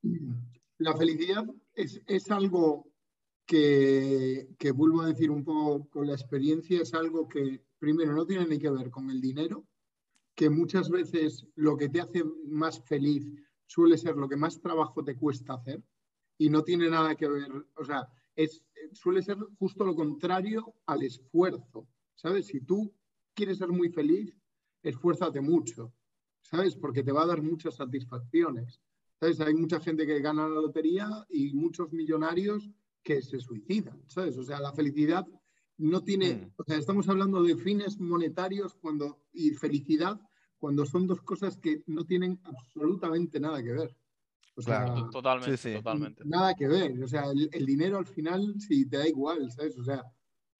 La 0.78 0.96
felicidad 0.96 1.46
es, 1.74 2.02
es 2.08 2.32
algo 2.32 2.92
que, 3.46 4.48
que, 4.58 4.72
vuelvo 4.72 5.02
a 5.02 5.08
decir 5.08 5.30
un 5.30 5.44
poco 5.44 5.90
con 5.90 6.08
la 6.08 6.14
experiencia, 6.14 6.82
es 6.82 6.94
algo 6.94 7.28
que 7.28 7.64
primero 7.78 8.14
no 8.14 8.26
tiene 8.26 8.46
ni 8.48 8.58
que 8.58 8.70
ver 8.70 8.90
con 8.90 9.10
el 9.12 9.22
dinero, 9.22 9.66
que 10.34 10.50
muchas 10.50 10.90
veces 10.90 11.46
lo 11.56 11.78
que 11.78 11.90
te 11.90 12.02
hace 12.02 12.24
más 12.48 12.82
feliz 12.86 13.32
suele 13.68 13.98
ser 13.98 14.16
lo 14.16 14.28
que 14.28 14.38
más 14.38 14.62
trabajo 14.62 15.04
te 15.04 15.16
cuesta 15.16 15.54
hacer 15.54 15.84
y 16.38 16.50
no 16.50 16.64
tiene 16.64 16.90
nada 16.90 17.16
que 17.16 17.28
ver, 17.28 17.52
o 17.76 17.86
sea, 17.86 18.08
es, 18.44 18.64
suele 18.94 19.22
ser 19.22 19.38
justo 19.60 19.86
lo 19.86 19.96
contrario 19.96 20.76
al 20.86 21.04
esfuerzo, 21.04 21.88
¿sabes? 22.16 22.48
Si 22.48 22.62
tú 22.62 22.94
quieres 23.34 23.58
ser 23.58 23.70
muy 23.70 23.90
feliz, 23.90 24.36
esfuérzate 24.84 25.42
mucho, 25.42 25.94
¿sabes? 26.42 26.76
Porque 26.76 27.04
te 27.04 27.12
va 27.12 27.24
a 27.24 27.28
dar 27.28 27.42
muchas 27.42 27.76
satisfacciones. 27.76 28.82
¿Sabes? 29.20 29.40
Hay 29.40 29.54
mucha 29.54 29.80
gente 29.80 30.08
que 30.08 30.20
gana 30.20 30.48
la 30.48 30.56
lotería 30.56 31.08
y 31.30 31.54
muchos 31.54 31.94
millonarios 31.94 32.72
que 33.04 33.22
se 33.22 33.40
suicidan, 33.40 34.02
¿sabes? 34.08 34.36
O 34.38 34.44
sea, 34.44 34.60
la 34.60 34.74
felicidad 34.74 35.28
no 35.78 36.04
tiene, 36.04 36.36
Mm. 36.36 36.54
o 36.58 36.64
sea, 36.64 36.78
estamos 36.78 37.08
hablando 37.08 37.44
de 37.44 37.56
fines 37.56 38.00
monetarios 38.00 38.74
cuando, 38.76 39.20
y 39.32 39.52
felicidad 39.52 40.20
cuando 40.58 40.86
son 40.86 41.06
dos 41.08 41.22
cosas 41.22 41.58
que 41.58 41.84
no 41.88 42.06
tienen 42.06 42.40
absolutamente 42.44 43.40
nada 43.40 43.62
que 43.64 43.74
ver. 43.74 43.96
O 44.56 44.62
Claro. 44.62 45.10
Totalmente, 45.10 45.58
Sí, 45.58 45.70
sí. 45.70 45.76
totalmente. 45.76 46.24
nada 46.26 46.54
que 46.56 46.68
ver. 46.68 47.02
O 47.04 47.08
sea, 47.08 47.24
el, 47.32 47.50
el 47.52 47.66
dinero 47.66 47.98
al 47.98 48.06
final 48.06 48.56
sí 48.60 48.86
te 48.88 48.98
da 48.98 49.08
igual, 49.08 49.50
¿sabes? 49.52 49.78
O 49.80 49.84
sea, 49.84 50.04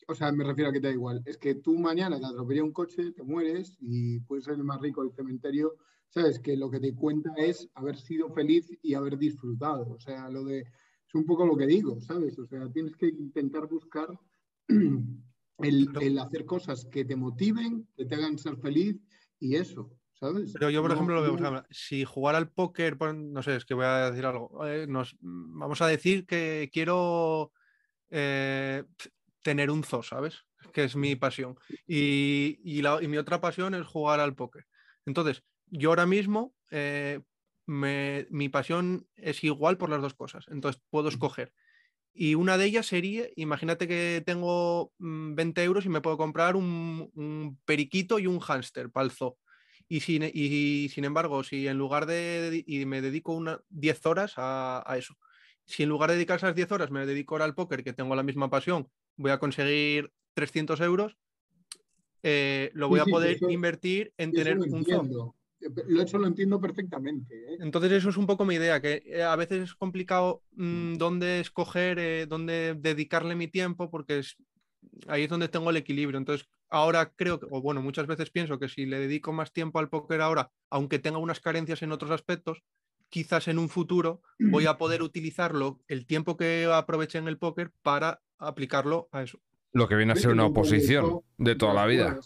o 0.08 0.16
sea, 0.16 0.32
me 0.32 0.44
refiero 0.44 0.70
a 0.70 0.74
que 0.74 0.80
te 0.80 0.88
da 0.88 0.94
igual. 0.94 1.22
Es 1.26 1.38
que 1.38 1.56
tú 1.56 1.78
mañana 1.78 2.20
te 2.20 2.26
atropella 2.26 2.64
un 2.64 2.72
coche, 2.74 3.12
te 3.12 3.24
mueres 3.24 3.78
y 3.80 4.20
puedes 4.22 4.46
ser 4.46 4.56
el 4.56 4.64
más 4.64 4.82
rico 4.82 5.04
del 5.04 5.14
cementerio, 5.14 5.76
¿sabes? 6.10 6.40
Que 6.40 6.58
lo 6.58 6.70
que 6.70 6.80
te 6.80 6.96
cuenta 6.96 7.32
es 7.38 7.70
haber 7.76 7.98
sido 7.98 8.30
feliz 8.34 8.70
y 8.82 8.94
haber 8.94 9.18
disfrutado. 9.18 9.90
O 9.90 10.00
sea, 10.00 10.30
lo 10.30 10.44
de. 10.44 10.60
Es 10.62 11.16
un 11.16 11.26
poco 11.26 11.46
lo 11.46 11.58
que 11.58 11.68
digo, 11.68 12.00
¿sabes? 12.02 12.40
O 12.40 12.46
sea, 12.46 12.70
tienes 12.72 12.96
que 12.96 13.08
intentar 13.08 13.68
buscar 13.68 14.08
el, 14.68 15.90
el 16.02 16.20
hacer 16.20 16.46
cosas 16.46 16.86
que 16.86 17.06
te 17.06 17.16
motiven, 17.16 17.88
que 17.96 18.06
te 18.06 18.16
hagan 18.16 18.38
ser 18.38 18.58
feliz 18.58 19.02
y 19.40 19.56
eso, 19.56 19.92
¿sabes? 20.22 20.54
Pero 20.54 20.70
yo, 20.70 20.82
por 20.82 20.90
No- 20.92 20.96
ejemplo, 20.96 21.16
lo 21.16 21.22
veo, 21.24 21.34
o 21.34 21.38
no- 21.38 21.50
sea, 21.50 21.66
si 21.72 22.06
jugar 22.06 22.36
al 22.36 22.50
póker, 22.52 22.98
no 23.14 23.44
sé, 23.44 23.56
es 23.58 23.66
que 23.66 23.74
voy 23.74 23.86
a 23.86 24.10
decir 24.12 24.26
algo. 24.26 24.66
eh, 24.66 24.86
nos, 24.88 25.18
vamos 25.20 25.82
a 25.82 25.88
decir 25.88 26.26
que 26.26 26.70
quiero 26.72 27.52
eh, 28.14 28.84
tener 29.42 29.72
un 29.72 29.84
zoo, 29.84 30.04
¿sabes? 30.04 30.40
Que 30.74 30.84
es 30.84 30.96
mi 30.96 31.16
pasión. 31.16 31.58
Y, 31.88 32.60
y 32.64 32.82
la- 32.82 33.00
y 33.02 33.08
mi 33.08 33.18
otra 33.18 33.42
pasión 33.42 33.74
es 33.74 33.86
jugar 33.88 34.20
al 34.20 34.36
póker. 34.36 34.66
Entonces, 35.06 35.44
yo 35.68 35.90
ahora 35.90 36.06
mismo, 36.06 36.54
eh, 36.72 37.22
me- 37.66 38.28
mi 38.30 38.50
pasión 38.50 39.08
es 39.16 39.44
igual 39.44 39.78
por 39.78 39.90
las 39.90 40.02
dos 40.02 40.14
cosas. 40.14 40.46
Entonces, 40.50 40.82
puedo 40.90 41.08
escoger. 41.10 41.54
Y 42.14 42.36
una 42.36 42.58
de 42.58 42.66
ellas 42.66 42.88
sería, 42.88 43.28
imagínate 43.38 43.88
que 43.88 44.22
tengo 44.26 44.92
mm, 45.00 45.36
20 45.36 45.64
euros 45.64 45.86
y 45.86 45.90
me 45.90 46.02
puedo 46.02 46.18
comprar 46.18 46.58
un, 46.58 47.10
un 47.16 47.60
periquito 47.66 48.20
y 48.20 48.28
un 48.28 48.40
hámster 48.40 48.92
para 48.92 49.06
el 49.06 49.12
zoo. 49.12 49.38
Y 49.92 50.00
sin, 50.00 50.24
y 50.34 50.88
sin 50.88 51.04
embargo, 51.04 51.44
si 51.44 51.68
en 51.68 51.78
lugar 51.78 52.06
de, 52.06 52.64
y 52.66 52.86
me 52.86 53.02
dedico 53.02 53.34
una 53.34 53.60
10 53.70 54.06
horas 54.06 54.36
a, 54.38 54.82
a 54.90 54.98
eso, 54.98 55.18
si 55.66 55.84
en 55.84 55.90
lugar 55.90 56.10
de 56.10 56.16
dedicar 56.16 56.38
esas 56.38 56.56
10 56.56 56.72
horas 56.72 56.92
me 56.92 57.06
dedico 57.06 57.36
ahora 57.36 57.44
al 57.44 57.56
póker, 57.56 57.84
que 57.84 57.92
tengo 57.92 58.16
la 58.16 58.24
misma 58.24 58.50
pasión, 58.50 58.88
voy 59.18 59.32
a 59.32 59.38
conseguir 59.38 60.10
300 60.34 60.80
euros, 60.80 61.18
eh, 62.24 62.72
lo 62.74 62.86
Sí, 62.86 62.92
voy 62.92 63.00
a 63.02 63.04
sí, 63.06 63.12
poder 63.12 63.36
eso- 63.36 63.50
invertir 63.50 64.14
en 64.18 64.32
tener 64.32 64.58
un 64.60 64.64
entiendo. 64.64 65.36
Eh, 65.60 65.70
Lo, 65.88 66.02
eso 66.02 66.18
lo 66.20 66.28
entiendo 66.28 66.62
perfectamente. 66.62 67.36
¿eh? 67.36 67.58
Entonces 67.60 67.92
eso 67.92 68.10
es 68.10 68.18
un 68.18 68.28
poco 68.28 68.46
mi 68.46 68.56
idea, 68.56 68.82
que 68.82 69.22
a 69.22 69.36
veces 69.36 69.64
es 69.64 69.76
complicado 69.76 70.42
mm, 70.54 70.94
dónde 70.96 71.42
escoger, 71.42 72.00
eh, 72.00 72.26
dónde 72.28 72.76
dedicarle 72.80 73.36
mi 73.36 73.50
tiempo, 73.50 73.92
porque 73.92 74.20
es, 74.20 74.38
ahí 75.08 75.24
es 75.24 75.30
donde 75.30 75.50
tengo 75.50 75.70
el 75.70 75.78
equilibrio. 75.78 76.18
Entonces 76.18 76.48
ahora 76.72 77.12
creo, 77.16 77.40
que, 77.40 77.46
o 77.52 77.62
bueno, 77.62 77.82
muchas 77.82 78.08
veces 78.08 78.32
pienso 78.32 78.58
que 78.58 78.70
si 78.70 78.86
le 78.86 79.00
dedico 79.00 79.32
más 79.34 79.54
tiempo 79.54 79.78
al 79.78 79.90
póker 79.90 80.22
ahora, 80.22 80.50
aunque 80.70 80.98
tenga 80.98 81.20
unas 81.20 81.40
carencias 81.40 81.84
en 81.84 81.92
otros 81.92 82.10
aspectos, 82.10 82.64
quizás 83.10 83.48
en 83.48 83.60
un 83.60 83.70
futuro 83.70 84.22
voy 84.40 84.66
a 84.66 84.78
poder 84.78 85.04
utilizarlo, 85.04 85.80
el 85.88 86.08
tiempo 86.08 86.38
que 86.38 86.68
aproveché 86.74 87.20
en 87.20 87.28
el 87.28 87.38
póker, 87.38 87.72
para 87.84 88.22
aplicarlo 88.40 89.10
a 89.12 89.22
eso. 89.22 89.40
Lo 89.74 89.88
que 89.88 89.96
viene 89.96 90.14
a 90.14 90.16
ser 90.16 90.32
una 90.32 90.46
oposición 90.46 91.22
de 91.38 91.56
toda 91.56 91.74
la 91.74 91.86
vida. 91.86 92.20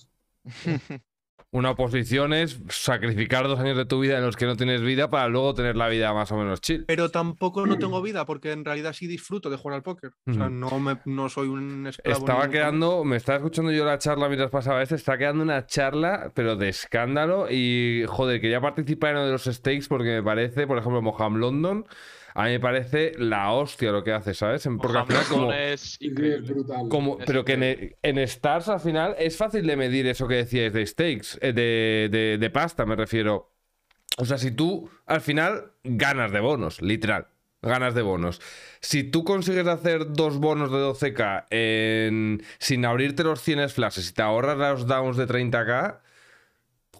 Una 1.55 1.71
oposición 1.71 2.33
es 2.33 2.59
sacrificar 2.67 3.47
dos 3.47 3.61
años 3.61 3.77
de 3.77 3.85
tu 3.85 4.01
vida 4.01 4.17
en 4.17 4.25
los 4.25 4.35
que 4.35 4.45
no 4.45 4.57
tienes 4.57 4.81
vida 4.81 5.09
para 5.09 5.29
luego 5.29 5.53
tener 5.53 5.77
la 5.77 5.87
vida 5.87 6.13
más 6.13 6.29
o 6.33 6.35
menos 6.35 6.59
chill. 6.59 6.83
Pero 6.85 7.11
tampoco 7.11 7.65
no 7.65 7.77
tengo 7.77 8.01
vida, 8.01 8.25
porque 8.25 8.51
en 8.51 8.65
realidad 8.65 8.91
sí 8.91 9.07
disfruto 9.07 9.49
de 9.49 9.55
jugar 9.55 9.77
al 9.77 9.81
póker. 9.81 10.11
O 10.27 10.33
sea, 10.33 10.49
no, 10.49 10.77
me, 10.81 10.97
no 11.05 11.29
soy 11.29 11.47
un 11.47 11.87
esclavo. 11.87 12.19
Estaba 12.19 12.49
quedando, 12.49 13.05
me 13.05 13.15
estaba 13.15 13.37
escuchando 13.37 13.71
yo 13.71 13.85
la 13.85 13.97
charla 13.99 14.27
mientras 14.27 14.51
pasaba 14.51 14.83
esto, 14.83 14.95
está 14.95 15.17
quedando 15.17 15.43
una 15.43 15.65
charla, 15.65 16.29
pero 16.35 16.57
de 16.57 16.67
escándalo. 16.67 17.47
Y 17.49 18.03
joder, 18.05 18.41
quería 18.41 18.59
participar 18.59 19.11
en 19.11 19.15
uno 19.15 19.25
de 19.27 19.31
los 19.31 19.45
stakes 19.45 19.85
porque 19.87 20.09
me 20.09 20.23
parece, 20.23 20.67
por 20.67 20.77
ejemplo, 20.77 21.01
Moham 21.01 21.37
London, 21.37 21.85
a 22.35 22.43
mí 22.43 22.51
me 22.51 22.59
parece 22.59 23.13
la 23.17 23.51
hostia 23.51 23.91
lo 23.91 24.03
que 24.03 24.11
hace, 24.11 24.33
¿sabes? 24.33 24.67
Porque 24.79 24.97
al 24.97 25.07
final, 25.07 25.23
como, 25.29 25.51
es 25.53 25.97
brutal. 26.45 26.87
como, 26.89 27.17
Es 27.19 27.25
pero 27.25 27.43
que 27.45 27.53
en, 27.53 27.63
e, 27.63 27.95
en 28.03 28.17
Stars 28.19 28.69
al 28.69 28.79
final 28.81 29.15
es 29.17 29.35
fácil 29.37 29.65
de 29.65 29.75
medir 29.75 30.05
eso 30.05 30.27
que 30.27 30.35
decíais 30.35 30.73
de 30.73 30.85
stakes, 30.85 31.37
eh, 31.41 31.53
de, 31.53 32.09
de- 32.11 32.37
de 32.37 32.49
pasta, 32.49 32.85
me 32.85 32.95
refiero. 32.95 33.51
O 34.17 34.25
sea, 34.25 34.37
si 34.37 34.51
tú 34.51 34.89
al 35.07 35.21
final 35.21 35.71
ganas 35.83 36.31
de 36.31 36.39
bonos, 36.41 36.81
literal, 36.81 37.27
ganas 37.61 37.95
de 37.95 38.01
bonos. 38.01 38.41
Si 38.79 39.03
tú 39.03 39.23
consigues 39.23 39.65
hacer 39.67 40.11
dos 40.13 40.37
bonos 40.37 40.71
de 40.71 40.77
12k 40.77 41.45
en- 41.49 42.43
sin 42.59 42.85
abrirte 42.85 43.23
los 43.23 43.41
100 43.41 43.69
flashes 43.69 44.09
y 44.09 44.13
te 44.13 44.21
ahorras 44.21 44.57
los 44.57 44.87
downs 44.87 45.17
de 45.17 45.25
30k, 45.25 45.99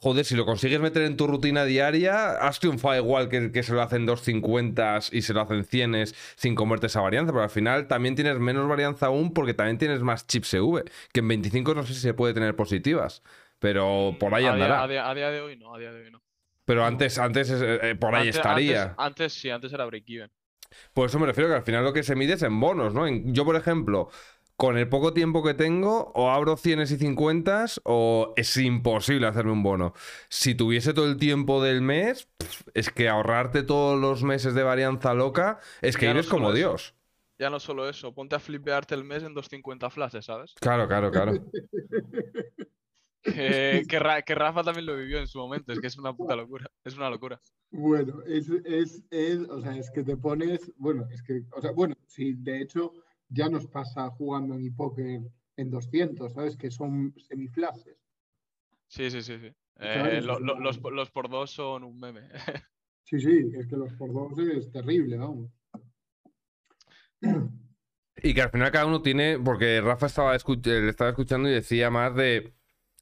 joder, 0.06 0.23
si 0.23 0.36
lo 0.36 0.45
consigues 0.45 0.80
meter 0.80 1.02
en 1.02 1.18
tu 1.18 1.26
rutina 1.26 1.65
diaria, 1.65 2.34
has 2.34 2.60
triunfado 2.60 2.95
igual 2.95 3.27
que 3.27 3.64
se 3.64 3.73
lo 3.73 3.82
hacen 3.82 4.06
250 4.06 4.99
y 5.11 5.23
se 5.23 5.34
lo 5.34 5.41
hacen 5.41 5.64
100 5.65 6.06
sin 6.36 6.53
comerte 6.53 6.86
esa 6.86 7.02
varianza, 7.02 7.32
pero 7.32 7.41
al 7.44 7.49
final 7.49 7.88
también 7.88 8.14
tienes 8.14 8.38
menos 8.38 8.68
varianza 8.69 9.07
aún 9.07 9.34
porque 9.34 9.56
también 9.56 9.80
tienes 9.80 10.02
más 10.02 10.27
chips 10.27 10.53
EV, 10.53 10.84
que 11.11 11.22
en 11.22 11.27
25 11.27 11.73
no 11.73 11.82
sé 11.82 11.95
si 11.95 12.02
se 12.02 12.14
puede 12.14 12.36
tener 12.36 12.56
positivas, 12.56 13.23
pero 13.57 14.15
por 14.19 14.36
ahí 14.36 14.44
A 14.45 14.53
día- 14.53 14.53
andará. 14.53 14.84
A 14.84 14.88
día, 14.88 15.10
a 15.10 15.15
día 15.15 15.32
de 15.32 15.41
hoy 15.41 15.57
no, 15.57 15.73
a 15.73 15.80
día 15.80 15.91
de 15.91 16.03
hoy 16.03 16.11
no. 16.11 16.22
Pero 16.65 16.86
antes, 16.86 17.18
antes 17.18 17.49
eh, 17.49 17.80
eh, 17.82 17.95
por 17.95 18.14
ahí 18.14 18.27
Antes- 18.27 18.36
estaría. 18.36 18.82
Antes, 18.84 18.95
antes 18.99 19.34
sí, 19.34 19.49
antes 19.49 19.73
era 19.73 19.86
break-even. 19.86 20.30
Por 20.94 21.07
eso 21.07 21.18
me 21.19 21.26
refiero 21.26 21.49
que 21.49 21.56
al 21.56 21.64
final 21.64 21.84
lo 21.84 21.94
que 21.94 22.03
se 22.03 22.15
mide 22.15 22.34
es 22.34 22.41
en 22.44 22.60
bonos, 22.60 22.94
¿no? 22.94 23.07
En- 23.07 23.34
yo, 23.34 23.44
por 23.45 23.56
ejemplo, 23.56 24.10
con 24.57 24.77
el 24.77 24.88
poco 24.90 25.14
tiempo 25.14 25.44
que 25.44 25.53
tengo, 25.53 26.11
o 26.15 26.30
abro 26.32 26.56
100 26.57 26.82
y 26.82 26.86
50 26.88 27.65
o 27.84 28.34
es 28.38 28.56
imposible 28.57 29.27
hacerme 29.27 29.52
un 29.52 29.64
bono. 29.64 29.94
Si 30.30 30.56
tuviese 30.56 30.94
todo 30.94 31.07
el 31.07 31.18
tiempo 31.18 31.61
del 31.61 31.82
mes, 31.82 32.30
es 32.73 32.90
que 32.90 33.10
ahorrarte 33.10 33.64
todos 33.64 33.99
los 33.99 34.23
meses 34.23 34.53
de 34.53 34.64
varianza 34.64 35.14
loca, 35.14 35.60
es 35.82 35.98
que 35.98 36.06
Ya 36.06 36.14
no 36.14 36.19
eres 36.19 36.27
como 36.30 36.48
eso. 36.49 36.56
Dios. 36.57 36.95
Ya 37.38 37.49
no 37.49 37.60
solo 37.60 37.90
eso, 37.90 38.14
ponte 38.14 38.36
a 38.36 38.40
flipearte 38.40 38.95
el 38.95 39.03
mes 39.03 39.22
en 39.23 39.34
250 39.34 39.90
flashes, 39.90 40.23
¿sabes? 40.26 40.53
Claro, 40.56 40.88
claro, 40.88 41.11
claro. 41.11 41.34
Que, 43.23 43.84
que 43.90 43.99
Ra- 43.99 44.22
que 44.22 44.36
Rafa 44.36 44.64
también 44.64 44.86
lo 44.86 44.95
vivió 44.95 45.18
en 45.19 45.27
su 45.27 45.40
momento, 45.40 45.73
es 45.73 45.80
que 45.80 45.88
es 45.88 45.98
una 45.98 46.14
puta 46.14 46.36
locura. 46.36 46.68
Es 46.84 46.95
una 46.95 47.10
locura. 47.10 47.41
Bueno, 47.72 48.22
es, 48.26 48.48
es, 48.65 49.03
es, 49.10 49.40
o 49.49 49.60
sea, 49.61 49.76
es 49.76 49.90
que 49.91 50.03
te 50.03 50.15
pones, 50.15 50.72
bueno, 50.77 51.07
es 51.11 51.22
que, 51.23 51.41
o 51.52 51.61
sea, 51.61 51.72
bueno, 51.72 51.95
sí, 52.07 52.36
de 52.38 52.61
hecho 52.61 52.94
ya 53.36 53.49
nos 53.49 53.68
pasa 53.68 54.10
jugando 54.12 54.56
en 54.56 54.76
póker 54.76 55.22
en 55.57 55.70
200, 55.70 56.34
¿sabes? 56.34 56.56
Que 56.57 56.72
son 56.72 57.14
semiflashes. 57.28 57.98
Sí, 58.88 59.10
sí, 59.12 59.22
sí, 59.22 59.38
sí. 59.40 59.52
Eh, 59.80 59.94
¿Sabes? 59.94 60.24
lo- 60.26 60.40
lo- 60.40 60.60
los, 60.60 60.80
los 60.82 61.12
por 61.12 61.30
dos 61.30 61.52
son 61.52 61.84
un 61.84 61.99
meme. 61.99 62.30
Sí, 63.03 63.20
sí, 63.20 63.52
es 63.53 63.68
que 63.68 63.78
los 63.78 63.94
por 63.94 64.12
dos 64.12 64.38
es 64.40 64.72
terrible, 64.72 65.18
vamos. 65.18 65.52
Y 68.18 68.34
que 68.34 68.41
al 68.41 68.49
final 68.49 68.72
cada 68.72 68.86
uno 68.86 69.02
tiene, 69.02 69.38
porque 69.40 69.82
Rafa 69.82 70.07
estaba, 70.07 70.36
escu- 70.36 70.66
eh, 70.68 70.82
le 70.82 70.90
estaba 70.90 71.10
escuchando 71.12 71.49
y 71.49 71.53
decía 71.53 71.90
más 71.90 72.16
de 72.16 72.53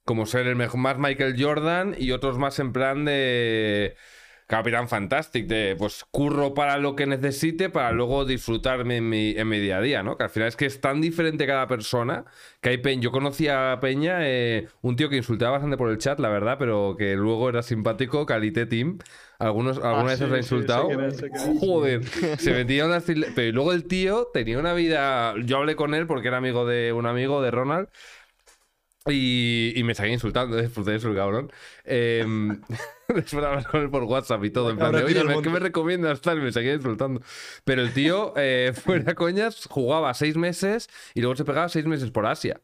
como 0.04 0.26
ser 0.26 0.46
el 0.46 0.56
mejor, 0.56 0.80
más 0.80 0.98
Michael 0.98 1.36
Jordan 1.42 1.94
y 1.98 2.10
otros 2.12 2.38
más 2.38 2.58
en 2.58 2.72
plan 2.72 3.04
de 3.04 3.96
Capitán 4.46 4.88
Fantastic, 4.88 5.46
de 5.46 5.74
pues 5.78 6.04
curro 6.10 6.52
para 6.52 6.76
lo 6.78 6.94
que 6.94 7.06
necesite 7.06 7.70
para 7.70 7.92
luego 7.92 8.24
disfrutarme 8.26 8.98
en 8.98 9.08
mi, 9.08 9.30
en 9.30 9.48
mi 9.48 9.58
día 9.58 9.78
a 9.78 9.80
día, 9.80 10.02
¿no? 10.02 10.16
Que 10.18 10.24
al 10.24 10.30
final 10.30 10.48
es 10.48 10.56
que 10.56 10.66
es 10.66 10.80
tan 10.82 11.00
diferente 11.00 11.46
cada 11.46 11.66
persona 11.66 12.24
que 12.60 12.68
hay 12.68 12.78
Peña. 12.78 13.02
Yo 13.02 13.10
conocí 13.10 13.48
a 13.48 13.78
Peña, 13.80 14.18
eh, 14.20 14.68
un 14.82 14.96
tío 14.96 15.08
que 15.08 15.16
insultaba 15.16 15.52
bastante 15.52 15.76
por 15.78 15.90
el 15.90 15.96
chat, 15.98 16.18
la 16.20 16.28
verdad, 16.28 16.56
pero 16.58 16.94
que 16.98 17.14
luego 17.16 17.48
era 17.48 17.62
simpático, 17.62 18.26
Calité 18.26 18.66
Team. 18.66 18.98
Algunos, 19.38 19.78
alguna 19.78 20.04
vez 20.04 20.18
sí, 20.18 20.24
os 20.24 20.32
ha 20.32 20.36
insultado. 20.38 20.90
es. 21.00 21.24
Joder, 21.60 22.04
se 22.38 22.52
metía 22.52 22.86
fil- 23.00 23.26
Pero 23.34 23.52
luego 23.52 23.72
el 23.72 23.84
tío 23.84 24.28
tenía 24.32 24.58
una 24.58 24.74
vida. 24.74 25.34
Yo 25.44 25.56
hablé 25.56 25.74
con 25.74 25.94
él 25.94 26.06
porque 26.06 26.28
era 26.28 26.36
amigo 26.36 26.66
de 26.66 26.92
un 26.92 27.06
amigo 27.06 27.42
de 27.42 27.50
Ronald. 27.50 27.88
Y, 29.06 29.72
y 29.76 29.84
me 29.84 29.94
seguía 29.94 30.14
insultando, 30.14 30.56
de 30.56 30.64
eso, 30.64 31.08
el 31.10 31.14
cabrón. 31.14 31.52
Eh, 31.84 32.24
después 33.08 33.32
de 33.32 33.46
hablar 33.46 33.66
con 33.66 33.82
él 33.82 33.90
por 33.90 34.04
WhatsApp 34.04 34.42
y 34.44 34.50
todo. 34.50 34.70
En 34.70 34.78
plan, 34.78 34.92
de, 34.92 35.04
oye, 35.04 35.14
¿qué 35.14 35.24
me 35.24 35.34
monte". 35.34 35.50
recomiendas? 35.58 36.20
Tal, 36.22 36.40
me 36.40 36.50
seguía 36.52 36.74
insultando. 36.74 37.20
Pero 37.64 37.82
el 37.82 37.92
tío, 37.92 38.32
eh, 38.36 38.72
fuera 38.84 39.14
coñas, 39.14 39.66
jugaba 39.68 40.14
seis 40.14 40.36
meses 40.36 40.88
y 41.14 41.20
luego 41.20 41.36
se 41.36 41.44
pegaba 41.44 41.68
seis 41.68 41.84
meses 41.84 42.10
por 42.10 42.24
Asia. 42.26 42.60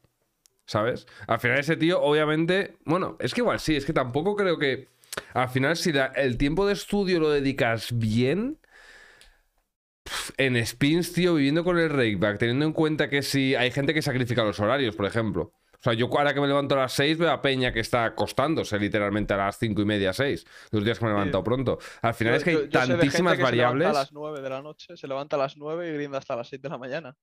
¿Sabes? 0.67 1.07
Al 1.27 1.41
final 1.41 1.59
ese 1.59 1.77
tío, 1.77 2.01
obviamente, 2.01 2.77
bueno, 2.85 3.17
es 3.21 3.35
que 3.35 3.41
igual 3.41 3.61
sí, 3.61 3.77
es 3.77 3.85
que 3.85 3.93
tampoco 3.93 4.37
creo 4.37 4.59
que... 4.59 4.89
Al 5.35 5.49
final, 5.49 5.77
si 5.77 5.93
la- 5.93 6.07
el 6.07 6.39
tiempo 6.39 6.67
de 6.67 6.73
estudio 6.75 7.21
lo 7.21 7.31
dedicas 7.31 7.89
bien, 7.99 8.59
en 10.37 10.57
spins, 10.67 11.13
tío, 11.13 11.35
viviendo 11.35 11.65
con 11.65 11.79
el 11.79 11.91
rakeback, 11.91 12.39
teniendo 12.39 12.65
en 12.67 12.73
cuenta 12.73 13.09
que 13.09 13.23
si 13.23 13.55
hay 13.55 13.71
gente 13.71 13.95
que 13.95 14.03
sacrifica 14.03 14.45
los 14.45 14.59
horarios, 14.61 14.97
por 14.97 15.07
ejemplo. 15.07 15.53
O 15.81 15.83
sea, 15.83 15.95
yo 15.95 16.07
ahora 16.15 16.35
que 16.35 16.41
me 16.43 16.47
levanto 16.47 16.75
a 16.75 16.79
las 16.79 16.93
6 16.93 17.17
veo 17.17 17.31
a 17.31 17.41
Peña 17.41 17.73
que 17.73 17.81
está 17.81 18.05
acostándose 18.05 18.79
literalmente 18.79 19.33
a 19.33 19.39
las 19.39 19.59
5 19.59 19.81
y 19.81 19.85
media, 19.87 20.13
6. 20.13 20.45
Los 20.73 20.85
días 20.85 20.99
que 20.99 21.07
me 21.07 21.11
he 21.11 21.15
levantado 21.15 21.43
pronto. 21.43 21.79
Al 22.03 22.13
final 22.15 22.35
Yo- 22.35 22.37
es 22.39 22.45
que 22.45 22.51
hay 22.51 22.57
yo- 22.57 22.63
yo 22.65 22.71
tantísimas 22.71 23.39
que 23.39 23.47
se 23.47 23.53
levanta 23.57 23.75
variables. 23.75 23.89
a 23.89 23.93
las 23.93 24.13
9 24.13 24.41
de 24.43 24.51
la 24.51 24.61
noche, 24.63 24.97
se 24.97 25.09
levanta 25.09 25.37
a 25.37 25.39
las 25.39 25.57
9 25.57 25.89
y 25.89 25.93
grinda 25.95 26.19
hasta 26.19 26.37
las 26.37 26.49
6 26.49 26.61
de 26.61 26.69
la 26.69 26.77
mañana. 26.79 27.17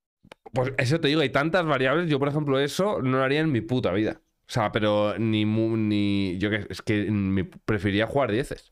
Pues 0.51 0.73
eso 0.77 0.99
te 0.99 1.07
digo, 1.07 1.21
hay 1.21 1.29
tantas 1.29 1.65
variables. 1.65 2.09
Yo, 2.09 2.17
por 2.19 2.29
ejemplo, 2.29 2.59
eso 2.59 2.99
no 3.01 3.17
lo 3.19 3.23
haría 3.23 3.41
en 3.41 3.51
mi 3.51 3.61
puta 3.61 3.91
vida. 3.91 4.21
O 4.49 4.51
sea, 4.51 4.71
pero 4.71 5.13
ni. 5.19 5.45
ni 5.45 6.37
yo 6.39 6.49
que 6.49 6.65
es 6.69 6.81
que 6.81 7.11
me 7.11 7.43
preferiría 7.45 8.07
jugar 8.07 8.31
dieces. 8.31 8.71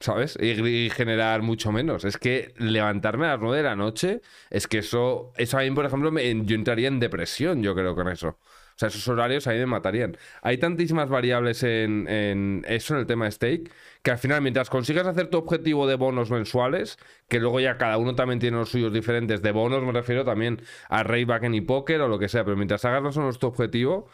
¿Sabes? 0.00 0.36
Y, 0.40 0.50
y 0.86 0.90
generar 0.90 1.42
mucho 1.42 1.70
menos. 1.70 2.04
Es 2.04 2.16
que 2.16 2.54
levantarme 2.56 3.26
a 3.26 3.32
las 3.32 3.40
9 3.40 3.58
de 3.58 3.62
la 3.62 3.76
noche, 3.76 4.20
es 4.50 4.66
que 4.66 4.78
eso. 4.78 5.32
Eso 5.36 5.58
a 5.58 5.60
mí, 5.62 5.70
por 5.70 5.84
ejemplo, 5.84 6.10
me- 6.10 6.44
yo 6.44 6.56
entraría 6.56 6.88
en 6.88 6.98
depresión, 6.98 7.62
yo 7.62 7.74
creo, 7.74 7.94
con 7.94 8.08
eso. 8.08 8.38
O 8.82 8.84
sea, 8.84 8.88
esos 8.88 9.06
horarios 9.06 9.46
a 9.46 9.52
mí 9.52 9.58
me 9.58 9.66
matarían. 9.66 10.16
Hay 10.42 10.58
tantísimas 10.58 11.08
variables 11.08 11.62
en, 11.62 12.08
en 12.08 12.64
eso, 12.66 12.94
en 12.94 13.00
el 13.00 13.06
tema 13.06 13.30
stake, 13.30 13.70
que 14.02 14.10
al 14.10 14.18
final, 14.18 14.42
mientras 14.42 14.70
consigas 14.70 15.06
hacer 15.06 15.28
tu 15.30 15.38
objetivo 15.38 15.86
de 15.86 15.94
bonos 15.94 16.32
mensuales, 16.32 16.98
que 17.28 17.38
luego 17.38 17.60
ya 17.60 17.78
cada 17.78 17.96
uno 17.98 18.16
también 18.16 18.40
tiene 18.40 18.56
los 18.56 18.70
suyos 18.70 18.92
diferentes, 18.92 19.40
de 19.40 19.52
bonos 19.52 19.84
me 19.84 19.92
refiero 19.92 20.24
también 20.24 20.60
a 20.88 21.04
Rayback 21.04 21.44
en 21.44 21.64
póker 21.64 22.00
o 22.00 22.08
lo 22.08 22.18
que 22.18 22.28
sea, 22.28 22.44
pero 22.44 22.56
mientras 22.56 22.84
hagas 22.84 23.04
más 23.04 23.16
o 23.16 23.20
menos 23.20 23.38
tu 23.38 23.46
objetivo, 23.46 24.08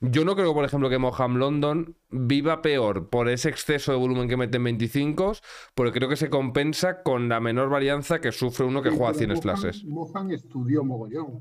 yo 0.00 0.24
no 0.24 0.34
creo, 0.34 0.54
por 0.54 0.64
ejemplo, 0.64 0.90
que 0.90 0.98
Moham 0.98 1.36
London 1.36 1.94
viva 2.10 2.62
peor 2.62 3.10
por 3.10 3.28
ese 3.28 3.48
exceso 3.48 3.92
de 3.92 3.98
volumen 3.98 4.28
que 4.28 4.36
mete 4.36 4.56
en 4.56 4.64
25, 4.64 5.34
porque 5.76 5.92
creo 5.92 6.08
que 6.08 6.16
se 6.16 6.30
compensa 6.30 7.04
con 7.04 7.28
la 7.28 7.38
menor 7.38 7.68
varianza 7.68 8.20
que 8.20 8.32
sufre 8.32 8.66
uno 8.66 8.82
que 8.82 8.90
Sí, 8.90 8.96
juega 8.96 9.12
pero 9.12 9.18
100 9.18 9.30
Mohan- 9.30 9.36
splashes. 9.38 9.84
Mohan 9.84 10.30
estudió 10.32 10.82
mogollón, 10.82 11.40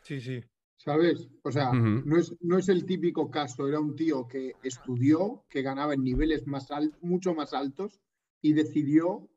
Sí, 0.00 0.20
sí. 0.22 0.42
¿Sabes? 0.86 1.28
O 1.42 1.50
sea, 1.52 1.72
no, 2.04 2.16
es, 2.16 2.34
no 2.40 2.58
es 2.58 2.68
el 2.68 2.86
típico 2.86 3.30
caso, 3.30 3.66
era 3.68 3.80
un 3.80 3.96
tío 3.96 4.28
que 4.28 4.54
estudió, 4.62 5.44
que 5.50 5.62
ganaba 5.62 5.94
en 5.94 6.04
niveles 6.04 6.46
más 6.46 6.70
al- 6.70 6.96
mucho 7.02 7.34
más 7.34 7.52
altos 7.52 8.00
y 8.40 8.54
decidió, 8.54 9.28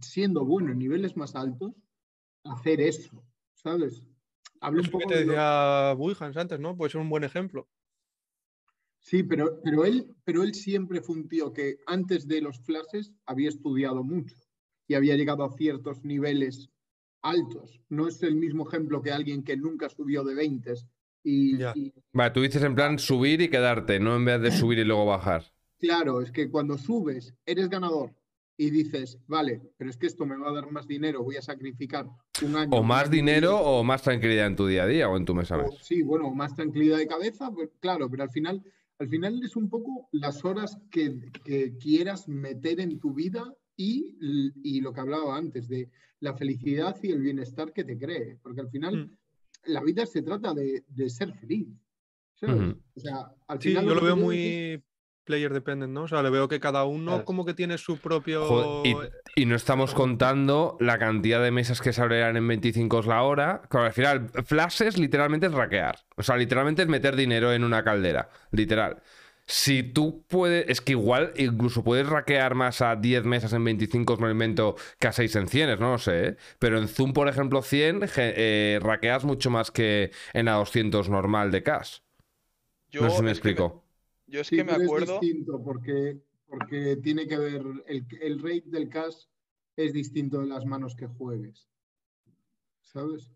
siendo 0.00 0.44
bueno 0.46 0.70
en 0.70 0.78
niveles 0.78 1.16
más 1.16 1.34
altos, 1.34 1.72
hacer 2.44 2.80
eso, 2.80 3.24
¿sabes? 3.54 4.02
Hablo 4.60 4.82
un 4.82 4.86
Eso 4.86 4.98
que 4.98 5.04
poco 5.04 5.08
te 5.08 5.14
de 5.16 5.24
decía 5.24 5.90
antes, 6.40 6.60
¿no? 6.60 6.76
Puede 6.76 6.90
ser 6.92 7.00
un 7.00 7.10
buen 7.10 7.24
ejemplo. 7.24 7.68
Sí, 9.00 9.22
pero, 9.22 9.60
pero, 9.62 9.84
él, 9.84 10.14
pero 10.24 10.42
él 10.44 10.54
siempre 10.54 11.02
fue 11.02 11.16
un 11.16 11.28
tío 11.28 11.52
que 11.52 11.78
antes 11.86 12.26
de 12.26 12.40
los 12.40 12.60
flashes 12.60 13.12
había 13.26 13.48
estudiado 13.48 14.02
mucho 14.04 14.36
y 14.86 14.94
había 14.94 15.16
llegado 15.16 15.44
a 15.44 15.52
ciertos 15.56 16.04
niveles 16.04 16.70
altos. 17.24 17.80
No 17.88 18.06
es 18.06 18.22
el 18.22 18.36
mismo 18.36 18.68
ejemplo 18.68 19.02
que 19.02 19.10
alguien 19.10 19.42
que 19.42 19.56
nunca 19.56 19.88
subió 19.88 20.22
de 20.22 20.34
20 20.34 20.74
y, 21.24 21.58
Ya. 21.58 21.72
y 21.74 21.92
Vale, 22.12 22.30
tú 22.32 22.42
dices 22.42 22.62
en 22.62 22.74
plan 22.76 22.98
subir 22.98 23.40
y 23.40 23.48
quedarte, 23.48 23.98
no 23.98 24.14
en 24.14 24.24
vez 24.24 24.40
de 24.40 24.52
subir 24.52 24.78
y 24.78 24.84
luego 24.84 25.06
bajar. 25.06 25.42
claro, 25.78 26.20
es 26.22 26.30
que 26.30 26.48
cuando 26.50 26.78
subes, 26.78 27.34
eres 27.44 27.68
ganador 27.68 28.14
y 28.56 28.70
dices, 28.70 29.18
vale, 29.26 29.60
pero 29.76 29.90
es 29.90 29.96
que 29.96 30.06
esto 30.06 30.24
me 30.26 30.36
va 30.36 30.48
a 30.50 30.52
dar 30.54 30.70
más 30.70 30.86
dinero, 30.86 31.22
voy 31.24 31.36
a 31.36 31.42
sacrificar 31.42 32.06
un 32.42 32.56
año. 32.56 32.70
O 32.76 32.82
más 32.82 33.10
dinero 33.10 33.52
medio". 33.52 33.60
o 33.66 33.82
más 33.84 34.02
tranquilidad 34.02 34.46
en 34.46 34.56
tu 34.56 34.66
día 34.66 34.84
a 34.84 34.86
día 34.86 35.08
o 35.08 35.16
en 35.16 35.24
tu 35.24 35.34
mes 35.34 35.50
a 35.50 35.56
O- 35.58 35.62
mes. 35.62 35.78
sí, 35.82 36.02
bueno, 36.02 36.30
más 36.30 36.54
tranquilidad 36.54 36.98
de 36.98 37.06
cabeza, 37.08 37.50
pues, 37.50 37.70
claro, 37.80 38.08
pero 38.08 38.22
al 38.22 38.30
final, 38.30 38.62
al 38.98 39.08
final 39.08 39.42
es 39.42 39.56
un 39.56 39.68
poco 39.68 40.08
las 40.12 40.44
horas 40.44 40.78
que, 40.90 41.20
que 41.44 41.76
quieras 41.78 42.28
meter 42.28 42.80
en 42.80 43.00
tu 43.00 43.12
vida 43.12 43.52
y, 43.76 44.16
y 44.62 44.80
lo 44.80 44.92
que 44.92 45.00
hablaba 45.00 45.36
antes, 45.36 45.68
de 45.68 45.90
la 46.20 46.34
felicidad 46.34 46.96
y 47.02 47.10
el 47.12 47.20
bienestar 47.20 47.72
que 47.72 47.84
te 47.84 47.98
cree. 47.98 48.38
Porque 48.42 48.60
al 48.60 48.68
final 48.70 48.96
Mm. 48.96 49.72
la 49.72 49.82
vida 49.82 50.06
se 50.06 50.22
trata 50.22 50.54
de, 50.54 50.84
de 50.88 51.10
ser 51.10 51.32
feliz. 51.34 51.68
¿sabes? 52.34 52.56
Ujú. 52.56 52.80
O 52.96 53.00
sea, 53.00 53.32
al 53.46 53.60
Sí, 53.62 53.68
final 53.70 53.86
yo 53.86 53.94
lo 53.94 54.00
veo 54.00 54.16
muy 54.16 54.82
player 55.24 55.52
dependent, 55.54 55.92
¿no? 55.92 56.02
O 56.02 56.08
sea, 56.08 56.22
le 56.22 56.28
veo 56.30 56.48
que 56.48 56.60
cada 56.60 56.84
uno 56.84 57.12
Claro. 57.12 57.24
como 57.24 57.44
que 57.46 57.54
tiene 57.54 57.78
su 57.78 57.96
propio... 57.98 58.44
Joder, 58.46 59.10
y, 59.36 59.42
y 59.42 59.46
no 59.46 59.54
estamos 59.56 59.94
contando 59.94 60.76
la 60.80 60.98
cantidad 60.98 61.42
de 61.42 61.50
mesas 61.50 61.80
que 61.80 61.92
se 61.94 62.02
abrirán 62.02 62.36
en 62.36 62.46
25 62.46 63.00
la 63.02 63.22
hora. 63.22 63.62
Claro, 63.70 63.86
al 63.86 63.92
final, 63.94 64.28
flashes 64.44 64.98
literalmente 64.98 65.46
es 65.46 65.52
raquear. 65.52 65.96
O 66.16 66.22
sea, 66.22 66.36
literalmente 66.36 66.82
es 66.82 66.88
meter 66.88 67.16
dinero 67.16 67.52
en 67.54 67.64
una 67.64 67.82
caldera. 67.82 68.28
Literal. 68.50 69.00
Si 69.46 69.82
tú 69.82 70.24
puedes, 70.26 70.68
es 70.70 70.80
que 70.80 70.92
igual 70.92 71.32
incluso 71.36 71.84
puedes 71.84 72.08
raquear 72.08 72.54
más 72.54 72.80
a 72.80 72.96
10 72.96 73.24
mesas 73.24 73.52
en 73.52 73.62
25 73.64 74.16
me 74.16 74.30
invento 74.30 74.74
que 74.98 75.08
a 75.08 75.12
6 75.12 75.36
en 75.36 75.48
100, 75.48 75.68
no 75.80 75.92
lo 75.92 75.98
sé, 75.98 76.28
¿eh? 76.28 76.36
Pero 76.58 76.78
en 76.78 76.88
Zoom, 76.88 77.12
por 77.12 77.28
ejemplo, 77.28 77.60
100, 77.62 78.08
ge- 78.08 78.32
eh, 78.36 78.78
raqueas 78.80 79.24
mucho 79.24 79.50
más 79.50 79.70
que 79.70 80.12
en 80.32 80.48
a 80.48 80.54
200 80.54 81.10
normal 81.10 81.50
de 81.50 81.62
cash. 81.62 81.98
Yo, 82.88 83.02
no 83.02 83.10
sé 83.10 83.16
si 83.18 83.22
me 83.22 83.30
explico. 83.32 83.84
yo 84.26 84.40
es 84.40 84.50
Sí, 84.50 84.52
que 84.52 84.64
me 84.64 84.72
acuerdo. 84.72 84.86
Es 84.86 84.94
distinto 85.20 85.62
porque, 85.62 86.20
porque 86.46 86.96
tiene 86.96 87.26
que 87.26 87.38
ver, 87.38 87.62
el, 87.86 88.06
el 88.20 88.38
rate 88.42 88.64
del 88.66 88.88
cash 88.88 89.26
es 89.76 89.92
distinto 89.92 90.40
de 90.40 90.46
las 90.46 90.64
manos 90.66 90.94
que 90.96 91.06
juegues. 91.06 91.68
¿Sabes? 92.82 93.33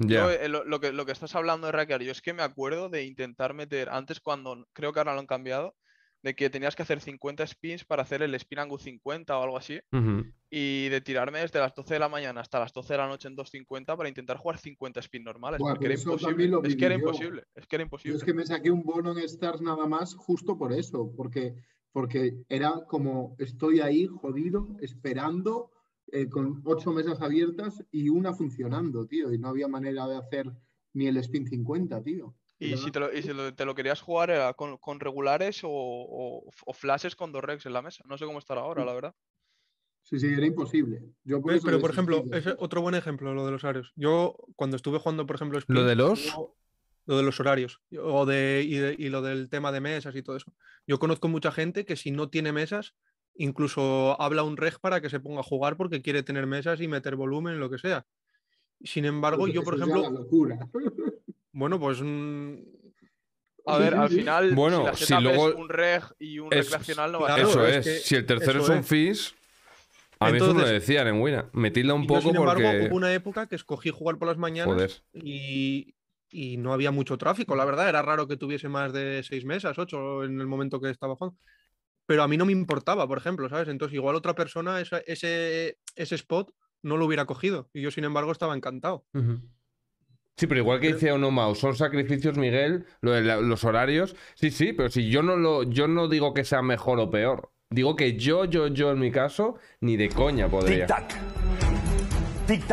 Ya. 0.00 0.24
Yo, 0.24 0.30
eh, 0.30 0.48
lo, 0.48 0.64
lo 0.64 0.80
que, 0.80 0.92
lo 0.92 1.04
que 1.04 1.12
estás 1.12 1.34
hablando 1.34 1.66
de 1.66 1.72
rackear, 1.72 2.02
yo 2.02 2.12
es 2.12 2.22
que 2.22 2.32
me 2.32 2.42
acuerdo 2.42 2.88
de 2.88 3.04
intentar 3.04 3.54
meter, 3.54 3.88
antes 3.90 4.20
cuando, 4.20 4.66
creo 4.72 4.92
que 4.92 5.00
ahora 5.00 5.14
lo 5.14 5.20
han 5.20 5.26
cambiado, 5.26 5.76
de 6.22 6.34
que 6.34 6.50
tenías 6.50 6.76
que 6.76 6.82
hacer 6.82 7.00
50 7.00 7.46
spins 7.46 7.84
para 7.84 8.02
hacer 8.02 8.22
el 8.22 8.34
spin 8.34 8.58
angle 8.58 8.78
50 8.78 9.38
o 9.38 9.42
algo 9.42 9.56
así, 9.56 9.80
Ujú. 9.92 10.24
y 10.50 10.88
de 10.88 11.00
tirarme 11.00 11.40
desde 11.40 11.60
las 11.60 11.74
12 11.74 11.94
de 11.94 12.00
la 12.00 12.08
mañana 12.08 12.40
hasta 12.40 12.60
las 12.60 12.72
12 12.72 12.94
de 12.94 12.98
la 12.98 13.08
noche 13.08 13.28
en 13.28 13.36
2.50 13.36 13.96
para 13.96 14.08
intentar 14.08 14.36
jugar 14.36 14.58
50 14.58 15.00
spins 15.02 15.24
normales, 15.24 15.60
Buah, 15.60 15.72
porque 15.72 15.86
era 15.86 15.94
imposible. 15.94 16.50
Es 16.64 16.76
que 16.76 16.84
era 16.86 16.94
yo. 16.94 17.00
imposible, 17.00 17.44
es 17.54 17.66
que 17.66 17.76
era 17.76 17.82
Yo 17.82 17.86
imposible. 17.86 18.16
es 18.18 18.24
que 18.24 18.34
me 18.34 18.46
saqué 18.46 18.70
un 18.70 18.82
bono 18.82 19.12
en 19.12 19.18
Stars 19.18 19.60
nada 19.60 19.86
más 19.86 20.14
justo 20.14 20.58
por 20.58 20.72
eso, 20.72 21.12
porque, 21.16 21.54
porque 21.92 22.42
era 22.48 22.84
como 22.86 23.34
estoy 23.38 23.80
ahí 23.80 24.06
jodido, 24.06 24.68
esperando, 24.80 25.70
eh, 26.12 26.28
con 26.28 26.60
ocho 26.64 26.92
mesas 26.92 27.20
abiertas 27.20 27.84
y 27.90 28.08
una 28.08 28.34
funcionando, 28.34 29.06
tío, 29.06 29.32
y 29.32 29.38
no 29.38 29.48
había 29.48 29.68
manera 29.68 30.06
de 30.08 30.16
hacer 30.16 30.50
ni 30.92 31.06
el 31.06 31.16
spin 31.18 31.46
50, 31.46 32.02
tío. 32.02 32.34
Y 32.58 32.76
si 32.76 32.90
te 32.90 33.00
lo, 33.00 33.10
y 33.12 33.22
si 33.22 33.32
lo- 33.32 33.54
te 33.54 33.64
lo 33.64 33.74
querías 33.74 34.02
jugar 34.02 34.30
era 34.30 34.52
con, 34.52 34.76
con 34.78 35.00
regulares 35.00 35.64
o, 35.64 35.70
o- 35.70 36.50
o 36.66 36.72
flashes 36.74 37.16
con 37.16 37.32
dos 37.32 37.42
regs 37.42 37.64
en 37.64 37.72
la 37.72 37.80
mesa. 37.80 38.04
No 38.06 38.18
sé 38.18 38.26
cómo 38.26 38.38
estará 38.38 38.60
ahora, 38.60 38.84
la 38.84 38.92
verdad. 38.92 39.14
Sí, 40.02 40.18
sí, 40.18 40.26
era 40.26 40.44
imposible. 40.44 41.02
Yo 41.24 41.38
eso 41.38 41.64
Pero, 41.64 41.80
por 41.80 41.90
ejemplo, 41.90 42.22
es 42.32 42.46
otro 42.58 42.82
buen 42.82 42.94
ejemplo 42.94 43.32
lo 43.32 43.46
de 43.46 43.52
los 43.52 43.64
horarios. 43.64 43.92
Yo, 43.96 44.36
cuando 44.56 44.76
estuve 44.76 44.98
jugando, 44.98 45.26
por 45.26 45.36
ejemplo, 45.36 45.58
¿Lo 45.68 45.84
de 45.84 45.94
los? 45.96 46.24
yo- 46.24 46.56
lo 47.06 47.16
de 47.16 47.22
los 47.22 47.40
horarios 47.40 47.80
o 47.98 48.26
de, 48.26 48.62
y, 48.64 48.76
de- 48.76 48.94
y 48.98 49.08
lo 49.08 49.22
del 49.22 49.48
tema 49.48 49.72
de 49.72 49.80
mesas 49.80 50.14
y 50.14 50.22
todo 50.22 50.36
eso. 50.36 50.54
Yo 50.86 50.98
conozco 50.98 51.28
mucha 51.28 51.50
gente 51.50 51.84
que 51.84 51.96
si 51.96 52.10
no 52.10 52.28
tiene 52.28 52.52
mesas, 52.52 52.94
incluso 53.42 54.20
habla 54.20 54.42
un 54.42 54.56
reg 54.56 54.78
para 54.80 55.00
que 55.00 55.10
se 55.10 55.20
ponga 55.20 55.40
a 55.40 55.44
jugar 55.44 55.76
porque 55.76 56.02
quiere 56.02 56.22
tener 56.22 56.46
mesas 56.46 56.80
y 56.80 56.88
meter 56.88 57.16
volumen, 57.16 57.58
lo 57.58 57.70
que 57.70 57.78
sea. 57.78 58.06
Sin 58.82 59.04
embargo, 59.04 59.40
Porque 59.40 59.52
yo, 59.54 59.62
por 59.62 59.74
eso 59.74 59.84
ejemplo, 59.84 60.02
la 60.02 60.10
locura. 60.10 60.58
bueno, 61.52 61.78
pues 61.80 62.00
mm, 62.02 62.54
A 63.66 63.78
ver, 63.78 63.94
al 63.94 64.08
final, 64.08 64.54
Bueno, 64.54 64.84
si 64.94 65.12
la 65.12 65.18
si 65.18 65.22
luego- 65.24 65.48
es 65.50 65.54
un 65.54 65.68
reg 65.68 66.02
y 66.18 66.38
un 66.38 66.52
es- 66.52 66.64
recreacional, 66.70 67.12
no 67.12 67.20
va 67.20 67.32
a 67.32 67.34
claro, 67.36 67.50
eso 67.50 67.60
ser. 67.64 67.74
es. 67.74 67.86
es 67.86 67.94
que 68.02 68.08
Si 68.08 68.14
el 68.16 68.26
tercero 68.26 68.60
eso 68.60 68.62
es 68.62 68.68
un 68.70 68.76
es. 68.78 68.86
Fish, 68.86 69.34
a 70.18 70.30
mí 70.30 70.36
eso 70.36 70.46
me 70.46 70.52
lo 70.52 70.58
Entonces- 70.60 70.72
decían 70.86 71.08
en 71.08 71.20
Wina. 71.20 71.48
Metidla 71.52 71.94
un 71.94 72.02
y 72.02 72.04
yo, 72.04 72.08
poco 72.08 72.20
sin 72.22 72.36
embargo, 72.36 72.62
porque. 72.62 72.86
hubo 72.88 72.96
una 72.96 73.12
época 73.14 73.46
que 73.46 73.56
escogí 73.56 73.90
jugar 73.90 74.18
por 74.18 74.28
las 74.28 74.38
mañanas 74.38 74.74
Joder. 74.74 74.90
y, 75.14 75.94
y 76.30 76.56
no 76.56 76.72
había 76.72 76.90
mucho 76.90 77.16
tráfico, 77.18 77.54
la 77.56 77.64
verdad. 77.64 77.88
Era 77.88 78.02
raro 78.02 78.26
que 78.28 78.36
tuviese 78.36 78.68
más 78.68 78.92
de 78.92 79.22
seis 79.22 79.44
mesas, 79.44 79.78
ocho 79.78 80.24
en 80.24 80.40
el 80.40 80.46
momento 80.46 80.80
que 80.80 80.90
estaba 80.90 81.16
jugando. 81.16 81.38
Pero 82.10 82.24
a 82.24 82.28
mí 82.28 82.36
no 82.36 82.44
me 82.44 82.50
importaba, 82.50 83.06
por 83.06 83.18
ejemplo, 83.18 83.48
¿sabes? 83.48 83.68
Entonces, 83.68 83.94
igual 83.94 84.16
otra 84.16 84.34
persona 84.34 84.80
esa- 84.80 84.98
ese, 85.06 85.78
ese 85.94 86.16
spot 86.16 86.50
no 86.82 86.96
lo 86.96 87.06
hubiera 87.06 87.24
cogido. 87.24 87.70
Y 87.72 87.82
yo, 87.82 87.92
sin 87.92 88.02
embargo, 88.02 88.32
estaba 88.32 88.56
encantado. 88.56 89.04
Sí, 90.36 90.48
pero 90.48 90.58
igual 90.58 90.80
que 90.80 90.88
dice 90.94 91.12
Onomau, 91.12 91.54
son 91.54 91.76
sacrificios, 91.76 92.36
Miguel, 92.36 92.84
lo 93.00 93.12
de 93.12 93.20
la- 93.22 93.40
los 93.40 93.62
horarios. 93.62 94.16
Sí, 94.34 94.50
sí, 94.50 94.72
pero 94.72 94.88
si 94.88 95.08
yo 95.08 95.22
no 95.22 95.36
lo, 95.36 95.62
yo 95.62 95.86
no 95.86 96.08
digo 96.08 96.34
que 96.34 96.42
sea 96.42 96.62
mejor 96.62 96.98
o 96.98 97.10
peor. 97.10 97.52
Digo 97.70 97.94
que 97.94 98.16
yo, 98.16 98.44
yo, 98.44 98.66
yo 98.66 98.90
en 98.90 98.98
mi 98.98 99.12
caso, 99.12 99.54
ni 99.80 99.96
de 99.96 100.08
coña 100.08 100.48
podría. 100.48 100.86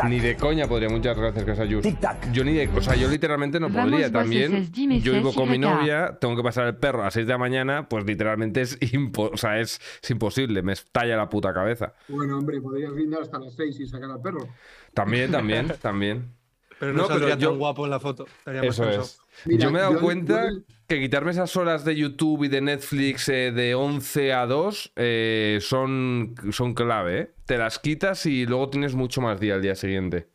Ni 0.08 0.20
de 0.20 0.36
coña 0.36 0.66
podría. 0.66 0.88
Muchas 0.88 1.16
gracias, 1.16 1.44
Casayus. 1.44 1.84
Yo 2.32 2.44
ni 2.44 2.54
de. 2.54 2.68
O 2.68 2.80
sea, 2.80 2.96
yo 2.96 3.08
literalmente 3.08 3.60
no 3.60 3.68
Vamos, 3.68 3.90
podría. 3.90 4.10
También. 4.10 4.70
Yo 5.02 5.12
vivo 5.12 5.32
con 5.32 5.50
mi 5.50 5.58
novia, 5.58 6.16
tengo 6.20 6.36
que 6.36 6.42
pasar 6.42 6.66
el 6.66 6.76
perro 6.76 7.00
a 7.02 7.04
las 7.06 7.14
6 7.14 7.26
de 7.26 7.32
la 7.32 7.38
mañana, 7.38 7.88
pues 7.88 8.04
literalmente 8.04 8.60
es, 8.62 8.78
impo- 8.80 9.30
o 9.32 9.36
sea, 9.36 9.58
es, 9.60 9.80
es 10.02 10.10
imposible. 10.10 10.62
Me 10.62 10.72
estalla 10.72 11.16
la 11.16 11.28
puta 11.28 11.52
cabeza. 11.52 11.92
Bueno, 12.08 12.38
hombre, 12.38 12.60
podrías 12.60 12.92
brindar 12.92 13.22
hasta 13.22 13.38
las 13.38 13.54
6 13.54 13.80
y 13.80 13.86
sacar 13.86 14.10
al 14.10 14.20
perro. 14.20 14.48
También, 14.94 15.30
también, 15.30 15.68
también. 15.82 16.32
Pero 16.78 16.92
No, 16.92 17.02
no, 17.02 17.08
pero 17.08 17.18
saldría 17.20 17.36
yo- 17.38 17.50
tan 17.50 17.58
guapo 17.58 17.84
en 17.84 17.90
la 17.90 18.00
foto. 18.00 18.26
Eso 18.62 18.88
es. 18.88 19.20
Mira, 19.44 19.64
yo 19.64 19.70
me 19.72 19.78
he 19.78 19.82
dado 19.82 19.94
yo- 19.94 20.00
cuenta 20.00 20.50
yo- 20.50 20.56
que 20.88 21.00
quitarme 21.00 21.30
esas 21.32 21.54
horas 21.56 21.84
de 21.84 21.94
YouTube 21.96 22.44
y 22.44 22.48
de 22.48 22.60
Netflix 22.62 23.28
eh, 23.28 23.52
de 23.52 23.74
11 23.74 24.32
a 24.32 24.46
2 24.46 24.92
eh, 24.96 25.58
son, 25.60 26.34
son 26.50 26.74
clave. 26.74 27.20
¿eh? 27.20 27.34
Te 27.46 27.58
las 27.58 27.78
quitas 27.78 28.24
y 28.26 28.46
luego 28.46 28.70
tienes 28.70 28.94
mucho 28.94 29.20
más 29.20 29.38
día 29.38 29.54
al 29.54 29.62
día 29.62 29.74
siguiente. 29.74 30.28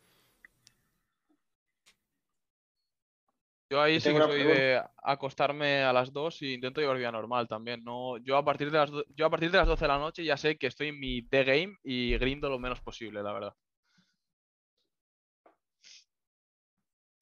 Yo 3.70 3.82
ahí 3.82 4.00
sí 4.00 4.14
que 4.14 4.22
soy 4.22 4.44
de 4.44 4.82
acostarme 5.04 5.84
a 5.84 5.92
las 5.94 6.14
2 6.14 6.42
y 6.44 6.54
intento 6.54 6.80
llevar 6.80 6.98
vida 6.98 7.12
normal 7.12 7.48
también. 7.48 7.84
No, 7.84 8.18
yo 8.20 8.38
a 8.38 8.46
partir 8.46 8.70
de 8.72 8.78
las 8.78 8.92
do- 8.92 9.04
yo 9.16 9.26
a 9.26 9.30
partir 9.32 9.50
de 9.52 9.58
las 9.58 9.68
12 9.68 9.86
de 9.86 9.88
la 9.90 9.98
noche 9.98 10.24
ya 10.24 10.38
sé 10.38 10.58
que 10.58 10.68
estoy 10.68 10.90
en 10.90 11.00
mi 11.00 11.22
D 11.22 11.44
game 11.44 11.78
y 11.84 12.16
grindo 12.18 12.50
lo 12.50 12.60
menos 12.60 12.82
posible, 12.82 13.24
la 13.24 13.34
verdad. 13.34 13.54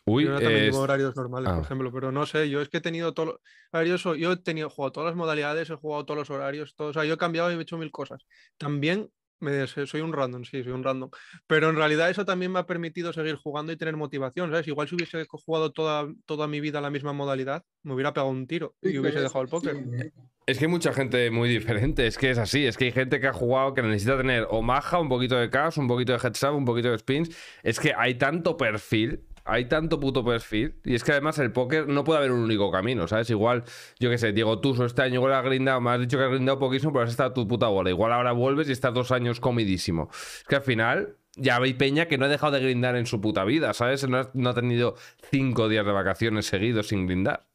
Uy, 0.05 0.25
Yo 0.25 0.31
también 0.39 0.55
es- 0.55 0.63
llevo 0.71 0.79
horarios 0.79 1.15
normales, 1.15 1.49
ah. 1.51 1.55
por 1.55 1.63
ejemplo, 1.63 1.91
pero 1.91 2.11
no 2.11 2.25
sé, 2.25 2.49
yo 2.49 2.61
es 2.61 2.69
que 2.69 2.77
he 2.77 2.81
tenido 2.81 3.13
todo. 3.13 3.39
A 3.71 3.79
ver, 3.79 3.87
yo, 3.87 3.97
soy- 3.97 4.19
yo 4.19 4.31
he 4.31 4.37
tenido, 4.37 4.67
he 4.67 4.69
jugado 4.71 4.91
todas 4.91 5.07
las 5.09 5.15
modalidades, 5.15 5.69
he 5.69 5.75
jugado 5.75 6.05
todos 6.05 6.17
los 6.17 6.29
horarios, 6.29 6.75
todo, 6.75 6.89
o 6.89 6.93
sea, 6.93 7.05
yo 7.05 7.13
he 7.13 7.17
cambiado 7.17 7.51
y 7.51 7.55
he 7.55 7.61
hecho 7.61 7.77
mil 7.77 7.91
cosas. 7.91 8.25
También 8.57 9.09
me, 9.39 9.65
soy 9.67 10.01
un 10.01 10.13
random, 10.13 10.43
sí, 10.43 10.63
soy 10.63 10.71
un 10.71 10.83
random. 10.83 11.09
Pero 11.47 11.69
en 11.69 11.75
realidad 11.75 12.09
eso 12.09 12.25
también 12.25 12.51
me 12.51 12.59
ha 12.59 12.65
permitido 12.67 13.11
seguir 13.11 13.35
jugando 13.35 13.71
y 13.71 13.77
tener 13.77 13.97
motivación, 13.97 14.51
¿sabes? 14.51 14.67
Igual 14.67 14.87
si 14.87 14.95
hubiese 14.95 15.25
jugado 15.29 15.71
toda, 15.71 16.07
toda 16.25 16.47
mi 16.47 16.59
vida 16.59 16.79
la 16.79 16.89
misma 16.91 17.11
modalidad, 17.13 17.63
me 17.83 17.93
hubiera 17.93 18.13
pegado 18.13 18.29
un 18.29 18.45
tiro 18.47 18.75
y 18.81 18.97
hubiese 18.97 19.19
dejado 19.19 19.41
el 19.43 19.49
póker. 19.49 19.75
¿eh? 19.75 20.11
es 20.45 20.57
que 20.57 20.65
hay 20.65 20.71
mucha 20.71 20.93
gente 20.93 21.31
muy 21.31 21.49
diferente. 21.49 22.05
Es 22.05 22.17
que 22.17 22.29
es 22.29 22.37
así. 22.37 22.65
Es 22.65 22.77
que 22.77 22.85
hay 22.85 22.91
gente 22.91 23.19
que 23.19 23.27
ha 23.27 23.33
jugado 23.33 23.73
que 23.73 23.81
necesita 23.81 24.17
tener 24.17 24.47
o 24.49 24.61
maja, 24.61 24.99
un 24.99 25.09
poquito 25.09 25.35
de 25.37 25.49
caos, 25.49 25.77
un 25.77 25.87
poquito 25.87 26.11
de 26.13 26.19
heads 26.19 26.43
up, 26.43 26.55
un 26.55 26.65
poquito 26.65 26.91
de 26.91 26.97
spins. 26.99 27.35
Es 27.63 27.79
que 27.79 27.93
hay 27.95 28.15
tanto 28.15 28.57
perfil. 28.57 29.21
Hay 29.45 29.65
tanto 29.65 29.99
puto 29.99 30.23
perfil. 30.23 30.75
Y 30.83 30.95
es 30.95 31.03
que 31.03 31.11
además 31.11 31.37
el 31.39 31.51
póker 31.51 31.87
no 31.87 32.03
puede 32.03 32.19
haber 32.19 32.31
un 32.31 32.41
único 32.41 32.71
camino, 32.71 33.07
¿sabes? 33.07 33.29
Igual, 33.29 33.63
yo 33.99 34.09
qué 34.09 34.17
sé, 34.17 34.31
Diego 34.31 34.59
Tuso 34.59 34.85
este 34.85 35.01
año 35.01 35.15
igual 35.15 35.33
has 35.33 35.43
grindado, 35.43 35.81
me 35.81 35.91
has 35.91 35.99
dicho 35.99 36.17
que 36.17 36.23
has 36.23 36.29
grindado 36.31 36.59
poquísimo, 36.59 36.91
pero 36.93 37.05
has 37.05 37.11
estado 37.11 37.33
tu 37.33 37.47
puta 37.47 37.67
bola. 37.67 37.89
Igual 37.89 38.13
ahora 38.13 38.31
vuelves 38.31 38.69
y 38.69 38.71
estás 38.71 38.93
dos 38.93 39.11
años 39.11 39.39
comidísimo. 39.39 40.09
Es 40.11 40.45
que 40.47 40.55
al 40.55 40.63
final 40.63 41.17
ya 41.35 41.57
hay 41.57 41.73
peña 41.73 42.07
que 42.07 42.17
no 42.17 42.25
ha 42.25 42.29
dejado 42.29 42.53
de 42.53 42.59
grindar 42.61 42.95
en 42.95 43.05
su 43.05 43.21
puta 43.21 43.43
vida, 43.43 43.73
¿sabes? 43.73 44.07
No 44.07 44.17
ha, 44.17 44.29
no 44.33 44.49
ha 44.49 44.53
tenido 44.53 44.95
cinco 45.29 45.69
días 45.69 45.85
de 45.85 45.91
vacaciones 45.91 46.45
seguidos 46.45 46.87
sin 46.87 47.07
grindar. 47.07 47.47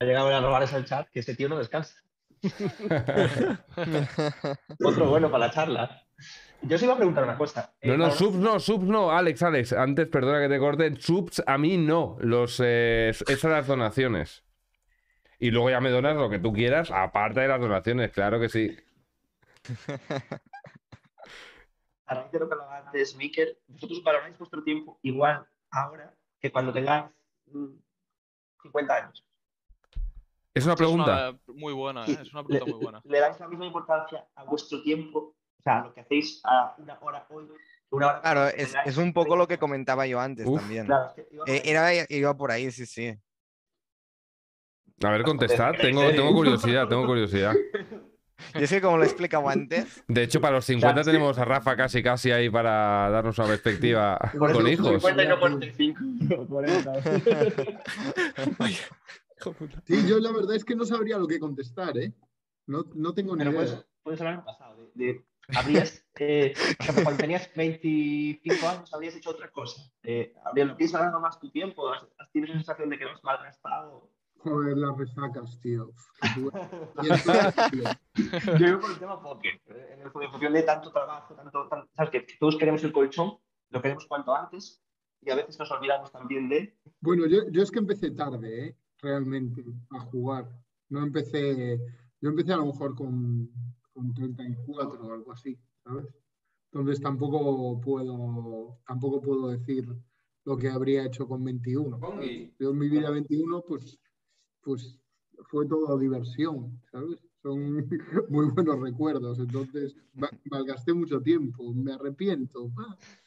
Ha 0.00 0.04
llegado 0.06 0.34
a 0.34 0.40
robar 0.40 0.62
el 0.62 0.84
chat 0.84 1.08
que 1.10 1.20
ese 1.20 1.34
tío 1.34 1.48
no 1.48 1.58
descansa. 1.58 1.96
Otro 4.82 5.10
bueno 5.10 5.30
para 5.30 5.46
la 5.46 5.52
charla. 5.52 6.06
Yo 6.62 6.76
os 6.76 6.82
iba 6.82 6.92
a 6.92 6.96
preguntar 6.96 7.24
una 7.24 7.38
cosa. 7.38 7.72
Eh, 7.80 7.88
No, 7.88 7.96
no, 7.96 8.04
para- 8.04 8.16
subs 8.16 8.36
no, 8.36 8.60
subs 8.60 8.84
no, 8.84 9.10
Alex, 9.10 9.42
Alex, 9.42 9.72
antes, 9.72 10.08
perdona 10.08 10.40
que 10.40 10.48
te 10.48 10.58
corte, 10.58 10.94
subs 11.00 11.42
a 11.46 11.56
mí 11.58 11.78
no, 11.78 12.16
los, 12.20 12.60
eh, 12.62 13.08
esas 13.10 13.50
las 13.50 13.66
donaciones. 13.66 14.44
Y 15.38 15.50
luego 15.50 15.70
ya 15.70 15.80
me 15.80 15.88
donas 15.90 16.16
lo 16.16 16.28
que 16.28 16.38
tú 16.38 16.52
quieras, 16.52 16.90
aparte 16.90 17.40
de 17.40 17.48
las 17.48 17.60
donaciones, 17.60 18.12
claro 18.12 18.38
que 18.38 18.48
sí. 18.50 18.76
A 22.06 22.14
raíz 22.14 22.32
de 22.32 22.38
lo 22.40 22.48
que 22.48 22.54
hablaba 22.54 22.78
antes, 22.78 23.14
Mikel, 23.16 23.56
vosotros 23.68 24.02
valoráis 24.02 24.36
vuestro 24.36 24.62
tiempo 24.64 24.98
igual 25.02 25.46
ahora 25.70 26.12
que 26.40 26.50
cuando 26.50 26.72
tengáis 26.72 27.04
mm, 27.46 27.66
50 28.62 28.94
años. 28.96 29.24
Es 30.52 30.64
una 30.64 30.72
Esa 30.74 30.82
es 30.84 30.88
pregunta. 30.90 31.30
una 31.30 31.38
muy 31.58 31.72
buena, 31.72 32.04
¿eh? 32.06 32.18
es 32.20 32.32
una 32.32 32.42
le, 32.42 32.48
pregunta 32.48 32.72
muy 32.72 32.82
buena. 32.82 33.00
le 33.04 33.20
dais 33.20 33.38
la 33.38 33.48
misma 33.48 33.66
importancia 33.66 34.26
a 34.34 34.44
vuestro 34.44 34.82
tiempo, 34.82 35.36
o 35.60 35.62
sea, 35.62 35.82
lo 35.84 35.92
que 35.92 36.00
hacéis 36.00 36.40
a 36.44 36.74
una 36.78 36.98
hora 37.00 37.26
hoy, 37.28 37.46
una 37.90 38.06
hora 38.06 38.20
Claro, 38.22 38.46
es, 38.48 38.74
es 38.86 38.96
un 38.96 39.12
poco 39.12 39.36
lo 39.36 39.44
que 39.44 39.56
30. 39.58 39.60
comentaba 39.60 40.06
yo 40.06 40.18
antes 40.18 40.46
Uf. 40.46 40.58
también. 40.58 40.86
Claro, 40.86 41.08
es 41.08 41.12
que 41.14 41.26
iba 41.30 41.44
por 41.44 41.50
Eh, 41.54 41.62
ahí. 41.62 41.70
era, 41.70 42.06
iba 42.08 42.36
por 42.36 42.50
ahí, 42.50 42.70
sí, 42.70 42.86
sí. 42.86 43.14
A 45.02 45.10
ver, 45.10 45.22
contestad, 45.22 45.74
¿en 45.74 45.80
tengo, 45.80 46.08
tengo 46.10 46.32
curiosidad, 46.32 46.88
tengo 46.88 47.04
curiosidad. 47.06 47.54
Y 48.54 48.62
es 48.62 48.70
que 48.70 48.80
como 48.80 48.96
lo 48.96 49.02
he 49.02 49.06
explicado 49.06 49.46
antes, 49.50 50.02
De 50.08 50.22
hecho, 50.22 50.40
para 50.40 50.54
los 50.56 50.64
50 50.64 50.94
Claro, 50.94 51.04
sí. 51.04 51.10
tenemos 51.10 51.38
a 51.38 51.44
Rafa 51.44 51.76
casi 51.76 52.02
casi 52.02 52.30
ahí 52.32 52.48
para 52.48 53.10
darnos 53.10 53.38
una 53.38 53.48
perspectiva 53.48 54.18
Por 54.38 54.52
con 54.54 54.66
hijos. 54.66 54.86
50 55.02 55.24
y 55.24 55.28
no 55.28 55.38
45. 55.38 56.46
40. 56.48 56.92
Hijo 59.40 59.52
puta. 59.52 59.82
Sí, 59.86 60.06
yo 60.08 60.18
la 60.18 60.32
verdad 60.32 60.54
es 60.56 60.64
que 60.64 60.74
no 60.74 60.84
sabría 60.84 61.18
lo 61.18 61.26
que 61.26 61.38
contestar, 61.38 61.96
¿eh? 61.98 62.12
No, 62.66 62.84
no 62.94 63.12
tengo 63.14 63.34
ni 63.36 63.40
Pero 63.44 63.50
idea. 63.52 63.60
puedes, 63.62 63.86
puedes 64.02 64.20
hablar 64.20 64.34
en 64.34 64.44
pasado. 64.44 64.76
De, 64.94 65.04
de- 65.06 65.24
habrías, 65.56 66.04
eh, 66.18 66.54
cuando 67.02 67.16
tenías 67.20 67.50
25 67.54 68.68
años, 68.68 68.92
habrías 68.94 69.14
hecho 69.16 69.30
otra 69.30 69.50
cosa. 69.50 69.82
Eh, 70.02 70.34
habría, 70.44 70.64
lo 70.66 70.76
ganando 70.92 71.20
más 71.20 71.38
tu 71.40 71.50
tiempo, 71.50 71.88
has, 71.92 72.06
tienes 72.32 72.50
la 72.50 72.56
sensación 72.56 72.90
de 72.90 72.98
que 72.98 73.04
lo 73.04 73.12
has 73.12 73.24
malgastado. 73.24 74.10
Joder, 74.38 74.76
las 74.78 74.96
resacas, 74.96 75.60
tío. 75.60 75.92
Yo 78.58 78.66
digo 78.66 78.80
por 78.80 78.90
el 78.90 78.98
tema 78.98 79.20
póker. 79.22 79.60
eh, 79.66 79.94
En 79.94 80.02
el 80.02 80.10
función 80.30 80.52
de 80.52 80.62
tanto 80.62 80.90
trabajo, 80.90 81.34
tanto, 81.34 81.68
tan- 81.68 81.88
sabes 81.94 82.10
que 82.10 82.26
todos 82.38 82.56
queremos 82.56 82.82
el 82.84 82.92
colchón, 82.92 83.38
lo 83.70 83.82
queremos 83.82 84.06
cuanto 84.06 84.34
antes, 84.34 84.82
y 85.22 85.30
a 85.30 85.34
veces 85.36 85.58
nos 85.58 85.70
olvidamos 85.70 86.10
también 86.10 86.48
de. 86.48 86.78
Bueno, 87.00 87.26
yo, 87.26 87.48
yo 87.50 87.62
es 87.62 87.70
que 87.70 87.78
empecé 87.80 88.10
tarde, 88.12 88.66
¿eh? 88.68 88.76
Realmente, 89.02 89.62
a 89.90 90.00
jugar. 90.00 90.48
No 90.88 91.02
empecé, 91.02 91.78
yo 92.20 92.30
empecé 92.30 92.52
a 92.52 92.56
lo 92.56 92.66
mejor 92.66 92.94
con, 92.94 93.48
con 93.92 94.12
34 94.14 95.06
o 95.06 95.12
algo 95.12 95.32
así, 95.32 95.58
¿sabes? 95.84 96.06
Entonces 96.72 97.00
tampoco 97.00 97.80
puedo, 97.80 98.78
tampoco 98.86 99.20
puedo 99.20 99.48
decir 99.48 99.88
lo 100.44 100.56
que 100.56 100.68
habría 100.68 101.04
hecho 101.04 101.26
con 101.26 101.42
21. 101.44 101.98
¿sabes? 101.98 102.52
Yo 102.58 102.70
en 102.70 102.78
mi 102.78 102.88
vida 102.88 103.10
21, 103.10 103.62
pues, 103.66 103.98
pues 104.62 104.98
fue 105.48 105.66
todo 105.66 105.98
diversión, 105.98 106.80
¿sabes? 106.90 107.18
Son 107.42 107.88
muy 108.28 108.46
buenos 108.50 108.80
recuerdos. 108.80 109.38
Entonces, 109.38 109.96
ma- 110.14 110.30
malgasté 110.50 110.92
mucho 110.94 111.20
tiempo, 111.20 111.72
me 111.74 111.92
arrepiento. 111.92 112.70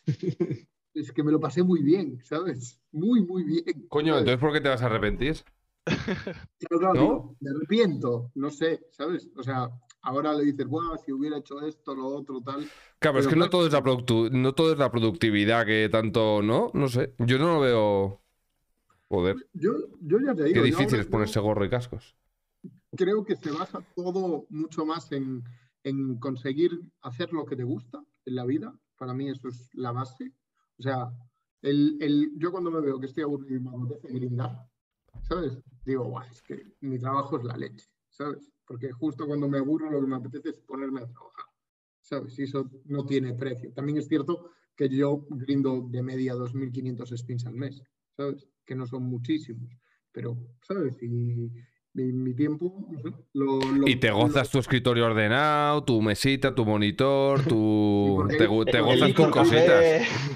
Es 0.95 1.11
que 1.11 1.23
me 1.23 1.31
lo 1.31 1.39
pasé 1.39 1.63
muy 1.63 1.81
bien, 1.81 2.19
¿sabes? 2.23 2.79
Muy, 2.91 3.25
muy 3.25 3.43
bien. 3.43 3.87
Coño, 3.89 4.13
¿sabes? 4.13 4.19
entonces 4.27 4.39
¿por 4.39 4.53
qué 4.53 4.61
te 4.61 4.69
vas 4.69 4.81
a 4.83 4.85
arrepentir? 4.85 5.37
Claro, 5.85 6.79
claro, 6.79 6.93
¿No? 6.93 7.01
digo, 7.01 7.35
me 7.39 7.49
arrepiento, 7.49 8.31
no 8.35 8.49
sé, 8.51 8.85
¿sabes? 8.91 9.27
O 9.35 9.41
sea, 9.41 9.69
ahora 10.03 10.33
le 10.33 10.45
dices, 10.45 10.67
guau, 10.67 10.97
si 11.03 11.11
hubiera 11.11 11.37
hecho 11.37 11.59
esto, 11.61 11.95
lo 11.95 12.07
otro, 12.07 12.41
tal. 12.41 12.59
Claro, 12.99 13.17
pero 13.17 13.19
es 13.19 13.27
que 13.27 13.35
no 13.35 13.49
todo 13.49 13.65
es 13.67 13.73
la 13.73 13.81
no 13.81 14.53
todo 14.53 14.71
es 14.71 14.77
la 14.77 14.91
productividad 14.91 15.65
que 15.65 15.89
tanto, 15.89 16.41
¿no? 16.41 16.71
No 16.73 16.87
sé. 16.87 17.13
Yo 17.19 17.37
no 17.37 17.55
lo 17.55 17.59
veo. 17.59 18.19
Joder, 19.09 19.35
Yo, 19.53 19.71
yo 20.01 20.19
ya 20.19 20.33
te 20.33 20.43
qué 20.43 20.49
digo, 20.49 20.61
yo 20.61 20.63
difícil 20.63 20.99
es 20.99 21.05
ponerse 21.05 21.39
gorro 21.39 21.65
y 21.65 21.69
cascos. 21.69 22.15
creo 22.95 23.23
que 23.23 23.35
se 23.35 23.51
basa 23.51 23.81
todo 23.95 24.45
mucho 24.49 24.85
más 24.85 25.11
en, 25.11 25.43
en 25.83 26.17
conseguir 26.19 26.79
hacer 27.01 27.31
lo 27.33 27.45
que 27.45 27.55
te 27.55 27.63
gusta 27.63 28.03
en 28.25 28.35
la 28.35 28.45
vida. 28.45 28.73
Para 28.97 29.13
mí 29.13 29.29
eso 29.29 29.49
es 29.49 29.69
la 29.73 29.91
base. 29.91 30.31
O 30.77 30.83
sea, 30.83 31.11
el, 31.61 31.97
el- 32.01 32.31
yo 32.37 32.51
cuando 32.51 32.71
me 32.71 32.81
veo 32.81 32.99
que 32.99 33.07
estoy 33.07 33.23
aburrido 33.23 33.55
y 33.57 33.59
me 33.59 33.69
apetece 33.69 34.13
grindar, 34.13 34.67
¿sabes? 35.23 35.59
Digo, 35.85 36.05
guau, 36.05 36.23
es 36.31 36.41
que 36.41 36.73
mi 36.81 36.99
trabajo 36.99 37.37
es 37.37 37.43
la 37.43 37.57
leche, 37.57 37.87
¿sabes? 38.09 38.52
Porque 38.65 38.91
justo 38.91 39.25
cuando 39.27 39.47
me 39.49 39.57
aburro 39.57 39.89
lo 39.91 40.01
que 40.01 40.07
me 40.07 40.15
apetece 40.15 40.49
es 40.49 40.59
ponerme 40.61 41.01
a 41.01 41.07
trabajar, 41.07 41.45
¿sabes? 42.01 42.37
Y 42.39 42.43
eso 42.43 42.69
no 42.85 43.05
tiene 43.05 43.33
precio. 43.33 43.71
También 43.73 43.97
es 43.97 44.07
cierto 44.07 44.51
que 44.75 44.89
yo 44.89 45.25
grindo 45.29 45.85
de 45.89 46.01
media 46.01 46.33
2.500 46.35 47.15
spins 47.17 47.45
al 47.45 47.55
mes, 47.55 47.81
¿sabes? 48.15 48.47
Que 48.65 48.75
no 48.75 48.87
son 48.87 49.03
muchísimos, 49.03 49.69
pero, 50.11 50.37
¿sabes? 50.61 51.01
Y 51.03 51.07
mi, 51.09 51.51
mi 52.11 52.33
tiempo, 52.33 52.87
no 52.89 52.99
sé, 53.01 53.09
lo, 53.33 53.59
lo- 53.59 53.87
Y 53.87 53.97
te 53.97 54.07
lo- 54.07 54.15
gozas 54.17 54.49
tu 54.49 54.57
escritorio 54.57 55.05
ordenado, 55.05 55.83
tu 55.83 56.01
mesita, 56.01 56.55
tu 56.55 56.65
monitor, 56.65 57.43
tu... 57.43 58.25
Te, 58.29 58.47
gozas 58.81 59.13
tus 59.13 59.27
cositas. 59.27 59.83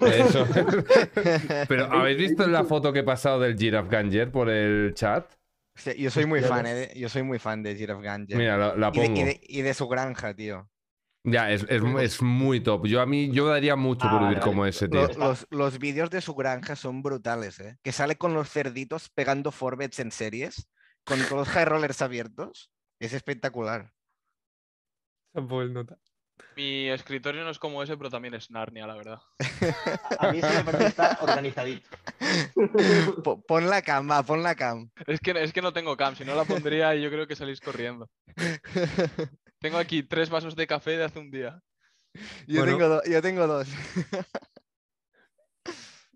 Eso. 0.02 0.46
Pero 1.68 1.86
¿habéis 1.92 2.18
visto 2.18 2.46
la 2.48 2.64
foto 2.64 2.94
que 2.94 3.00
he 3.00 3.04
pasado 3.04 3.40
del 3.40 3.58
Giraffe 3.58 3.90
Ganger 3.90 4.32
por 4.32 4.50
el 4.50 4.94
chat? 4.94 5.32
Yo 5.98 6.12
soy 6.12 6.26
muy 6.28 6.42
fan, 6.42 6.66
eh, 6.66 6.74
de- 6.74 7.00
yo 7.00 7.10
soy 7.10 7.24
muy 7.24 7.40
fan 7.40 7.64
de 7.64 7.76
Giraffe 7.76 8.04
Ganja. 8.04 8.38
Mira, 8.38 8.58
la, 8.58 8.76
la 8.76 8.92
y, 8.94 9.00
de, 9.00 9.06
pongo. 9.08 9.22
y 9.22 9.24
de- 9.24 9.42
y 9.44 9.62
de 9.62 9.74
su 9.74 9.88
granja, 9.88 10.34
tío. 10.36 10.70
Ya, 11.24 11.52
es, 11.52 11.64
es, 11.64 11.82
es 12.00 12.22
muy 12.22 12.62
top. 12.62 12.86
Yo 12.88 13.02
a 13.02 13.06
mí, 13.06 13.30
yo 13.34 13.48
daría 13.48 13.76
mucho 13.76 14.08
Ah, 14.08 14.12
por 14.12 14.20
vale, 14.22 14.30
vivir 14.30 14.44
como 14.44 14.66
ese, 14.66 14.88
tío. 14.88 15.08
Los, 15.18 15.46
los 15.50 15.78
vídeos 15.78 16.10
de 16.10 16.22
su 16.22 16.34
granja 16.36 16.76
son 16.78 17.02
brutales, 17.04 17.60
¿eh? 17.60 17.78
Que 17.84 17.92
sale 17.92 18.16
con 18.18 18.34
los 18.34 18.50
cerditos 18.50 19.10
pegando 19.10 19.52
forbets 19.52 20.00
en 20.00 20.12
series, 20.12 20.70
con 21.04 21.20
todos 21.20 21.40
los 21.40 21.50
high 21.50 21.66
rollers 21.66 22.02
abiertos. 22.02 22.72
Es 23.00 23.12
espectacular. 23.14 23.92
Tampoco 25.34 25.62
el 25.62 25.74
nota. 25.74 25.98
Mi 26.56 26.90
escritorio 26.90 27.44
no 27.44 27.50
es 27.52 27.60
como 27.60 27.84
ese, 27.84 27.98
pero 27.98 28.10
también 28.10 28.34
es 28.34 28.50
Narnia, 28.50 28.88
la 28.88 28.96
verdad. 28.96 29.20
A 30.20 30.32
mí 30.32 30.40
eso 30.40 30.54
me 30.54 30.64
parece 30.64 30.84
que 30.84 30.90
está 30.90 31.18
organizadito. 31.22 31.90
Po- 33.24 33.42
Pon 33.42 33.70
la 33.70 33.82
cam, 33.82 34.10
va, 34.10 34.24
pon 34.24 34.42
la 34.44 34.56
cam. 34.56 34.90
Es 35.06 35.20
que, 35.20 35.32
es 35.32 35.54
que 35.54 35.62
no 35.62 35.72
tengo 35.74 35.96
cam, 35.96 36.16
si 36.16 36.26
no 36.26 36.36
la 36.36 36.46
pondría 36.46 36.96
yo 36.96 37.10
creo 37.10 37.28
que 37.28 37.36
salís 37.36 37.62
corriendo. 37.62 38.10
Tengo 39.60 39.78
aquí 39.78 40.04
tres 40.04 40.30
vasos 40.30 40.56
de 40.56 40.68
café 40.68 40.92
de 40.98 41.04
hace 41.04 41.20
un 41.20 41.32
día. 41.32 41.62
Yo, 42.48 42.60
Bueno. 42.62 42.78
tengo, 42.78 42.90
do- 42.90 43.04
yo 43.10 43.22
tengo 43.22 43.48
dos. 43.48 43.68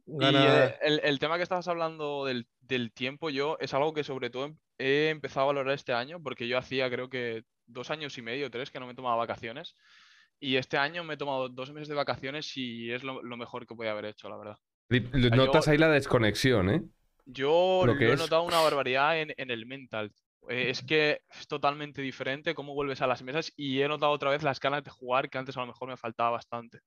Y 0.07 0.26
eh, 0.35 0.76
el, 0.81 0.99
el 1.03 1.19
tema 1.19 1.38
que 1.38 1.43
estabas 1.43 1.68
hablando 1.68 2.26
del, 2.26 2.48
del 2.60 2.91
tiempo, 2.91 3.30
yo 3.30 3.57
es 3.60 3.73
algo 3.73 3.93
que 3.93 4.03
sobre 4.03 4.30
todo 4.30 4.56
he 4.77 5.10
empezado 5.10 5.43
a 5.45 5.48
valorar 5.48 5.73
este 5.73 5.93
año, 5.93 6.22
porque 6.22 6.48
yo 6.48 6.57
hacía 6.57 6.89
creo 6.89 7.10
que 7.10 7.43
dos 7.65 7.89
años 7.91 8.18
y 8.18 8.22
medio, 8.22 8.52
tres, 8.52 8.72
que 8.72 8.80
no 8.80 8.88
me 8.88 8.95
tomaba 8.95 9.15
vacaciones. 9.15 9.76
Y 10.43 10.57
este 10.57 10.76
año 10.77 11.03
me 11.03 11.13
he 11.13 11.18
tomado 11.18 11.47
dos 11.49 11.72
meses 11.72 11.88
de 11.88 11.93
vacaciones 11.95 12.51
y 12.57 12.91
es 12.91 13.03
lo, 13.03 13.22
lo 13.22 13.38
mejor 13.38 13.68
que 13.68 13.76
podía 13.76 13.91
haber 13.91 14.05
hecho, 14.05 14.27
la 14.27 14.38
verdad. 14.38 14.57
Yo- 14.89 15.35
Notas 15.38 15.68
ahí 15.68 15.77
la 15.77 15.89
desconexión, 15.89 16.69
¿eh? 16.69 16.81
Yo 17.26 17.84
Lo 17.85 17.93
lo, 17.93 17.99
que 17.99 18.09
he 18.09 18.13
es. 18.13 18.19
notado 18.19 18.41
una 18.43 18.59
barbaridad 18.59 19.19
en, 19.22 19.34
en 19.38 19.51
el 19.51 19.65
mental. 19.68 20.11
Eh, 20.49 20.72
es 20.72 20.81
que 20.81 21.22
es 21.30 21.47
totalmente 21.47 22.01
diferente 22.01 22.55
cómo 22.55 22.73
vuelves 22.73 23.01
a 23.01 23.07
las 23.07 23.22
mesas 23.22 23.53
y 23.55 23.80
he 23.81 23.88
notado 23.88 24.11
otra 24.11 24.31
vez 24.31 24.41
las 24.41 24.59
ganas 24.59 24.84
de 24.84 24.89
jugar 24.89 25.30
que 25.30 25.38
antes 25.38 25.55
a 25.55 25.61
lo 25.61 25.68
mejor 25.68 25.88
me 25.88 25.95
faltaba 25.97 26.31
bastante. 26.31 26.80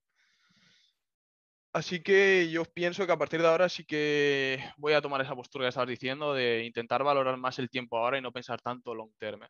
Así 1.73 2.03
que 2.03 2.49
yo 2.53 2.65
pienso 2.65 3.05
que 3.05 3.13
a 3.13 3.17
partir 3.19 3.41
de 3.43 3.49
ahora 3.49 3.69
sí 3.69 3.85
que 3.85 4.59
voy 4.77 4.93
a 4.93 5.01
tomar 5.03 5.21
esa 5.21 5.35
postura 5.35 5.65
que 5.65 5.71
estabas 5.71 5.89
diciendo 5.89 6.33
de 6.33 6.65
intentar 6.65 7.03
valorar 7.03 7.37
más 7.37 7.59
el 7.59 7.69
tiempo 7.69 7.99
ahora 7.99 8.17
y 8.19 8.21
no 8.23 8.31
pensar 8.33 8.61
tanto 8.61 8.95
long 8.95 9.11
term. 9.19 9.41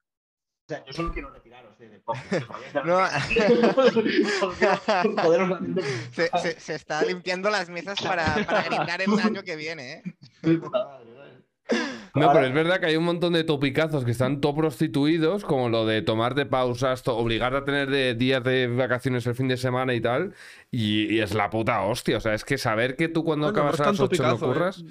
O 0.66 0.68
sea, 0.68 0.82
yo 0.86 0.92
solo 0.94 1.12
quiero 1.12 1.28
retiraros 1.30 1.78
de 1.78 2.00
podcast. 2.00 2.46
No. 2.84 2.98
Se, 6.12 6.30
se- 6.38 6.60
se 6.60 6.74
está 6.74 7.04
limpiando 7.04 7.50
las 7.50 7.68
mesas 7.68 8.00
para, 8.00 8.24
para 8.46 8.62
grindar 8.62 9.02
el 9.02 9.18
año 9.20 9.42
que 9.42 9.56
viene, 9.56 9.92
¿eh? 9.94 10.02
De. 10.42 10.60
No, 12.14 12.32
pero 12.32 12.46
es 12.46 12.52
verdad 12.54 12.78
que 12.78 12.86
hay 12.86 12.96
un 12.96 13.04
montón 13.04 13.32
de 13.32 13.42
topicazos 13.42 14.04
que 14.04 14.10
están 14.12 14.40
todo 14.40 14.54
prostituidos, 14.54 15.44
como 15.44 15.68
lo 15.70 15.84
de 15.86 16.02
tomarte 16.02 16.46
pausas, 16.46 17.02
to- 17.02 17.16
obligarte 17.16 17.58
a 17.58 17.64
tener 17.64 17.90
de 17.90 18.14
días 18.14 18.44
de 18.44 18.68
vacaciones 18.68 19.26
el 19.26 19.34
fin 19.34 19.48
de 19.48 19.56
semana 19.56 19.94
y 19.94 20.00
tal, 20.00 20.34
y, 20.70 21.12
y 21.14 21.20
es 21.20 21.34
la 21.34 21.50
puta 21.50 21.80
hostia. 21.82 22.18
O 22.18 22.20
sea, 22.20 22.34
es 22.34 22.44
que 22.44 22.58
saber 22.58 22.94
que 22.96 23.08
tú 23.08 23.24
cuando 23.24 23.46
Bueno, 23.46 23.62
no 23.64 23.68
acabas 23.68 23.74
es 23.74 23.80
a 23.80 23.84
las 23.90 23.96
tan 23.98 24.04
8 24.06 24.22
no 24.22 24.28
topicazo, 24.28 24.46
¿eh? 24.46 24.54
curras. 24.54 24.84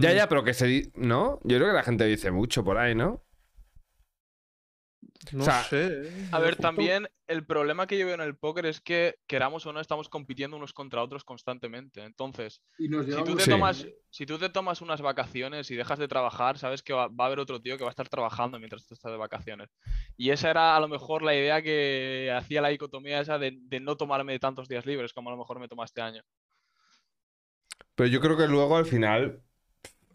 Ya, 0.00 0.12
ya, 0.12 0.28
pero 0.28 0.44
que 0.44 0.54
se... 0.54 0.90
¿No? 0.94 1.40
Yo 1.44 1.56
creo 1.56 1.68
que 1.68 1.74
la 1.74 1.82
gente 1.82 2.04
dice 2.06 2.30
mucho 2.30 2.62
por 2.62 2.78
ahí, 2.78 2.94
¿no? 2.94 3.22
No 5.32 5.42
o 5.42 5.44
sea, 5.44 5.62
sé. 5.64 5.86
¿eh? 5.86 6.28
A 6.32 6.38
ver, 6.38 6.56
también 6.56 7.08
el 7.26 7.44
problema 7.44 7.86
que 7.86 7.98
yo 7.98 8.06
veo 8.06 8.14
en 8.14 8.20
el 8.20 8.36
póker 8.36 8.66
es 8.66 8.80
que, 8.80 9.16
queramos 9.26 9.66
o 9.66 9.72
no, 9.72 9.80
estamos 9.80 10.08
compitiendo 10.08 10.56
unos 10.56 10.72
contra 10.72 11.02
otros 11.02 11.24
constantemente. 11.24 12.02
Entonces, 12.02 12.62
si 12.76 12.88
tú, 12.88 13.34
te 13.36 13.44
Sí. 13.44 13.50
tomas, 13.50 13.86
si 14.10 14.26
tú 14.26 14.38
te 14.38 14.48
tomas 14.48 14.80
unas 14.80 15.00
vacaciones 15.00 15.70
y 15.70 15.76
dejas 15.76 15.98
de 15.98 16.08
trabajar, 16.08 16.58
sabes 16.58 16.82
que 16.82 16.92
va, 16.92 17.08
va 17.08 17.24
a 17.24 17.26
haber 17.26 17.40
otro 17.40 17.60
tío 17.60 17.76
que 17.76 17.84
va 17.84 17.90
a 17.90 17.96
estar 17.96 18.08
trabajando 18.08 18.58
mientras 18.58 18.86
tú 18.86 18.94
estás 18.94 19.12
de 19.12 19.18
vacaciones. 19.18 19.70
Y 20.16 20.30
esa 20.30 20.50
era 20.50 20.76
a 20.76 20.80
lo 20.80 20.88
mejor 20.88 21.22
la 21.22 21.34
idea 21.34 21.62
que 21.62 22.32
hacía 22.36 22.62
la 22.62 22.68
dicotomía 22.68 23.20
esa 23.20 23.38
de, 23.38 23.56
de 23.60 23.80
no 23.80 23.96
tomarme 23.96 24.38
tantos 24.38 24.68
días 24.68 24.86
libres 24.86 25.12
como 25.12 25.30
a 25.30 25.32
lo 25.32 25.38
mejor 25.38 25.58
me 25.58 25.68
toma 25.68 25.84
este 25.84 26.00
año. 26.00 26.22
Pero 27.94 28.08
yo 28.08 28.20
creo 28.20 28.36
que 28.36 28.46
luego 28.46 28.76
al 28.76 28.84
final, 28.84 29.42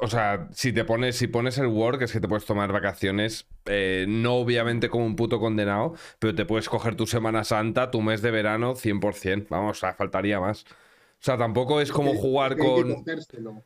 o 0.03 0.07
sea, 0.07 0.47
si 0.51 0.73
te 0.73 0.83
pones, 0.83 1.15
si 1.15 1.27
pones 1.27 1.59
el 1.59 1.67
work, 1.67 2.01
es 2.01 2.11
que 2.11 2.19
te 2.19 2.27
puedes 2.27 2.45
tomar 2.45 2.73
vacaciones, 2.73 3.45
eh, 3.65 4.05
no 4.07 4.33
obviamente 4.33 4.89
como 4.89 5.05
un 5.05 5.15
puto 5.15 5.39
condenado, 5.39 5.93
pero 6.17 6.33
te 6.33 6.43
puedes 6.43 6.67
coger 6.69 6.95
tu 6.95 7.05
Semana 7.05 7.43
Santa, 7.43 7.91
tu 7.91 8.01
mes 8.01 8.23
de 8.23 8.31
verano, 8.31 8.73
100%. 8.73 9.45
Vamos, 9.49 9.77
o 9.77 9.79
sea, 9.79 9.93
faltaría 9.93 10.39
más. 10.39 10.63
O 10.63 11.23
sea, 11.23 11.37
tampoco 11.37 11.81
es 11.81 11.91
como 11.91 12.15
jugar 12.15 12.55
que 12.55 12.63
hay 12.63 12.75
que 12.75 12.81
con... 12.81 12.95
cogérselo. 12.95 13.63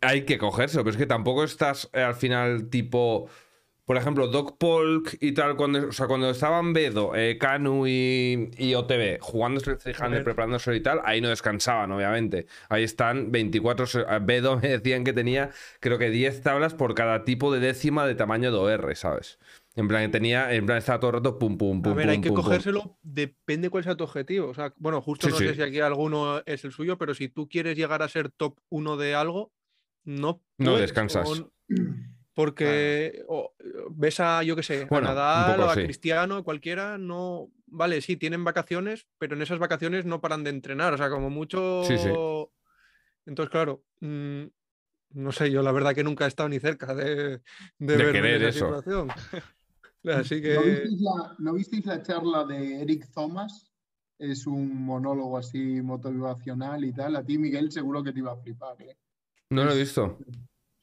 Hay 0.00 0.22
que 0.22 0.38
cogérselo, 0.38 0.82
pero 0.82 0.90
es 0.92 0.98
que 0.98 1.06
tampoco 1.06 1.44
estás 1.44 1.88
eh, 1.92 2.02
al 2.02 2.16
final 2.16 2.70
tipo... 2.70 3.30
Por 3.88 3.96
ejemplo, 3.96 4.26
Doc 4.28 4.58
Polk 4.58 5.16
y 5.18 5.32
tal, 5.32 5.56
cuando, 5.56 5.88
o 5.88 5.92
sea, 5.92 6.06
cuando 6.06 6.28
estaban 6.28 6.74
Bedo, 6.74 7.16
eh, 7.16 7.38
Canu 7.38 7.86
y, 7.86 8.50
y 8.58 8.74
OTB 8.74 9.18
jugando 9.18 9.56
Street 9.60 9.78
300, 9.78 10.10
ver. 10.10 10.24
preparándose 10.24 10.76
y 10.76 10.82
tal, 10.82 11.00
ahí 11.06 11.22
no 11.22 11.30
descansaban, 11.30 11.90
obviamente. 11.92 12.46
Ahí 12.68 12.84
están 12.84 13.32
24. 13.32 13.86
se- 13.86 14.04
a 14.06 14.18
Bedo 14.18 14.58
me 14.62 14.68
decían 14.68 15.04
que 15.04 15.14
tenía, 15.14 15.52
creo 15.80 15.96
que 15.96 16.10
10 16.10 16.42
tablas 16.42 16.74
por 16.74 16.94
cada 16.94 17.24
tipo 17.24 17.50
de 17.50 17.60
décima 17.60 18.06
de 18.06 18.14
tamaño 18.14 18.52
de 18.52 18.58
OR, 18.58 18.94
¿sabes? 18.94 19.38
En 19.74 19.88
plan, 19.88 20.02
que 20.02 20.08
tenía, 20.10 20.52
en 20.52 20.66
plan, 20.66 20.76
estaba 20.76 21.00
todo 21.00 21.12
el 21.12 21.16
rato 21.16 21.38
pum, 21.38 21.56
pum, 21.56 21.80
pum. 21.80 21.92
A 21.92 21.94
ver, 21.94 22.10
hay 22.10 22.16
pum, 22.16 22.22
que 22.24 22.28
pum, 22.28 22.36
pum. 22.36 22.44
cogérselo, 22.44 22.98
depende 23.02 23.70
cuál 23.70 23.84
sea 23.84 23.96
tu 23.96 24.04
objetivo. 24.04 24.48
O 24.48 24.54
sea, 24.54 24.74
bueno, 24.76 25.00
justo 25.00 25.28
Sí, 25.28 25.32
no 25.32 25.38
sí. 25.38 25.46
sé 25.46 25.54
si 25.54 25.62
aquí 25.62 25.80
alguno 25.80 26.42
es 26.44 26.62
el 26.66 26.72
suyo, 26.72 26.98
pero 26.98 27.14
si 27.14 27.30
tú 27.30 27.48
quieres 27.48 27.74
llegar 27.78 28.02
a 28.02 28.08
ser 28.08 28.28
top 28.28 28.58
1 28.68 28.98
de 28.98 29.14
algo, 29.14 29.50
no 30.04 30.42
No 30.58 30.76
descansas. 30.76 31.26
o- 31.40 31.52
porque 32.38 33.24
ves 33.90 34.20
a, 34.20 34.44
yo 34.44 34.54
qué 34.54 34.62
sé, 34.62 34.84
Bueno, 34.88 35.08
a 35.08 35.10
Nadal 35.12 35.60
o 35.60 35.70
a 35.70 35.74
sí. 35.74 35.82
Cristiano, 35.82 36.44
cualquiera, 36.44 36.96
no. 36.96 37.50
Vale, 37.66 38.00
sí, 38.00 38.16
tienen 38.16 38.44
vacaciones, 38.44 39.08
pero 39.18 39.34
en 39.34 39.42
esas 39.42 39.58
vacaciones 39.58 40.04
no 40.04 40.20
paran 40.20 40.44
de 40.44 40.50
entrenar. 40.50 40.94
O 40.94 40.96
sea, 40.96 41.10
como 41.10 41.30
mucho. 41.30 41.82
Sí, 41.82 41.98
sí. 41.98 42.10
Entonces, 43.26 43.50
claro. 43.50 43.82
mm, 43.98 44.44
no 45.14 45.32
sé, 45.32 45.50
yo 45.50 45.62
la 45.62 45.72
verdad 45.72 45.96
que 45.96 46.04
nunca 46.04 46.26
he 46.26 46.28
estado 46.28 46.48
ni 46.48 46.60
cerca 46.60 46.94
de, 46.94 47.40
de, 47.80 48.12
querer 48.12 48.40
esa 48.44 48.48
eso. 48.50 48.66
situación. 48.66 49.08
Así 50.04 50.36
¿No 50.36 50.40
que. 50.40 50.58
visteis, 50.58 51.00
la, 51.00 51.34
¿No 51.40 51.54
visteis 51.54 51.86
la 51.86 52.02
charla 52.04 52.44
de 52.44 52.82
Eric 52.82 53.10
Thomas? 53.12 53.72
Es 54.16 54.46
un 54.46 54.80
monólogo 54.84 55.36
así 55.36 55.82
motivacional 55.82 56.84
y 56.84 56.92
tal. 56.92 57.16
A 57.16 57.24
ti, 57.24 57.36
Miguel, 57.36 57.72
seguro 57.72 58.04
que 58.04 58.12
te 58.12 58.20
iba 58.20 58.30
a 58.30 58.36
flipar. 58.36 58.80
¿eh? 58.80 58.96
No 59.50 59.64
lo 59.64 59.72
he 59.72 59.78
visto. 59.80 60.20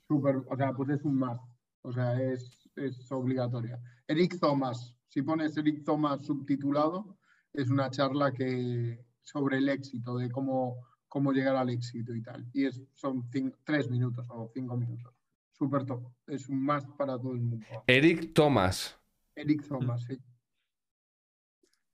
Súper, 0.08 0.38
o 0.48 0.56
sea, 0.56 0.74
pues 0.74 0.90
es 0.90 1.04
un 1.04 1.18
más. 1.20 1.40
O 1.82 1.92
sea, 1.92 2.22
es, 2.22 2.70
es 2.76 3.12
obligatoria. 3.12 3.80
Eric 4.08 4.40
Thomas, 4.40 4.96
si 5.08 5.22
pones 5.22 5.56
Eric 5.58 5.84
Thomas 5.84 6.26
subtitulado, 6.26 7.18
es 7.54 7.70
una 7.70 7.90
charla 7.90 8.32
que 8.32 9.04
sobre 9.24 9.58
el 9.58 9.70
éxito, 9.70 10.18
de 10.18 10.30
cómo, 10.30 10.78
cómo 11.08 11.32
llegar 11.32 11.56
al 11.56 11.70
éxito 11.70 12.14
y 12.14 12.22
tal. 12.22 12.46
Y 12.54 12.66
es, 12.66 12.82
son 12.94 13.24
cin- 13.32 13.56
tres 13.64 13.90
minutos 13.90 14.28
o 14.30 14.50
cinco 14.54 14.78
minutos. 14.78 15.14
Súper 15.52 15.86
top. 15.86 16.12
Es 16.28 16.50
un 16.50 16.62
más 16.64 16.86
para 16.98 17.18
todo 17.18 17.34
el 17.34 17.42
mundo. 17.42 17.66
Eric 17.88 18.34
Thomas. 18.34 19.00
Eric 19.36 19.66
Thomas, 19.68 20.04
sí. 20.04 20.20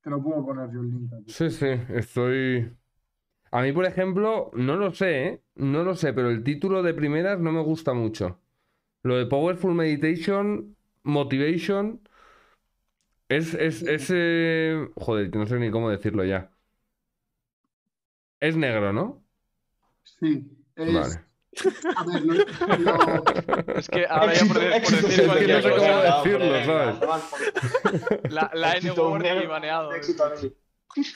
Te 0.01 0.09
lo 0.09 0.21
puedo 0.21 0.43
poner 0.43 0.71
yo 0.71 0.81
el 0.81 0.89
link 0.89 1.13
aquí. 1.13 1.31
Sí, 1.31 1.49
sí, 1.51 1.67
estoy. 1.89 2.75
A 3.51 3.61
mí, 3.61 3.71
por 3.73 3.85
ejemplo, 3.85 4.49
no 4.53 4.75
lo 4.77 4.93
sé, 4.93 5.27
¿eh? 5.27 5.43
No 5.55 5.83
lo 5.83 5.95
sé, 5.95 6.13
pero 6.13 6.29
el 6.29 6.43
título 6.43 6.83
de 6.83 6.93
primeras 6.93 7.39
no 7.39 7.51
me 7.51 7.61
gusta 7.61 7.93
mucho. 7.93 8.39
Lo 9.03 9.17
de 9.17 9.25
Powerful 9.25 9.73
Meditation, 9.73 10.75
Motivation. 11.03 12.01
Es, 13.29 13.53
es, 13.53 13.81
es, 13.83 14.09
eh, 14.13 14.87
Joder, 14.95 15.35
no 15.35 15.45
sé 15.47 15.57
ni 15.59 15.69
cómo 15.71 15.89
decirlo 15.89 16.23
ya. 16.23 16.51
Es 18.39 18.55
negro, 18.57 18.91
¿no? 18.93 19.23
Sí, 20.03 20.47
es. 20.75 20.93
Vale. 20.93 21.21
A 21.97 22.05
ver, 22.05 22.25
no, 22.25 22.33
no- 22.33 23.23
Es 23.75 23.89
que 23.89 24.05
ahora 24.07 24.33
ya 24.33 24.45
por, 24.45 24.59
de- 24.59 24.67
por 24.69 24.75
Éxito, 24.75 25.07
decir 25.07 25.11
Es 25.11 25.17
que 25.19 25.27
no 25.27 25.33
cualquier 25.33 25.61
sé 25.63 25.69
cómo 25.69 25.81
cosa, 25.81 26.23
decirlo, 26.23 26.65
¿sabes? 26.65 28.31
la, 28.31 28.51
la 28.53 28.67
N 28.69 28.77
Éxito, 28.77 29.09
word 29.09 29.25
y 29.43 29.45
baneado. 29.47 29.93
éxito, 29.93 30.29
negro. 30.29 30.60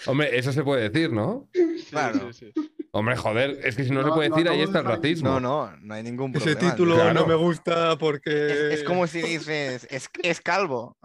Hombre, 0.07 0.37
eso 0.37 0.51
se 0.51 0.63
puede 0.63 0.89
decir, 0.89 1.11
¿no? 1.11 1.47
Sí, 1.53 1.85
Claro. 1.89 2.31
sí, 2.33 2.51
sí. 2.55 2.71
Hombre, 2.91 3.17
joder, 3.17 3.59
es 3.63 3.75
que 3.75 3.83
si 3.83 3.91
no, 3.91 4.03
se 4.03 4.09
puede 4.11 4.29
decir, 4.29 4.47
ahí 4.47 4.61
está 4.61 4.79
el 4.79 4.85
racismo. 4.85 5.29
No, 5.29 5.39
no, 5.41 5.75
no 5.81 5.93
hay 5.93 6.01
ningún 6.03 6.31
Ese 6.35 6.51
problema. 6.53 6.71
título 6.71 6.95
Claro. 6.95 7.13
no 7.13 7.27
me 7.27 7.35
gusta 7.35 7.97
porque. 7.97 8.31
Es, 8.47 8.79
es 8.79 8.83
como 8.85 9.05
si 9.07 9.21
dices, 9.21 9.85
es, 9.91 10.09
es 10.23 10.39
calvo. 10.41 10.97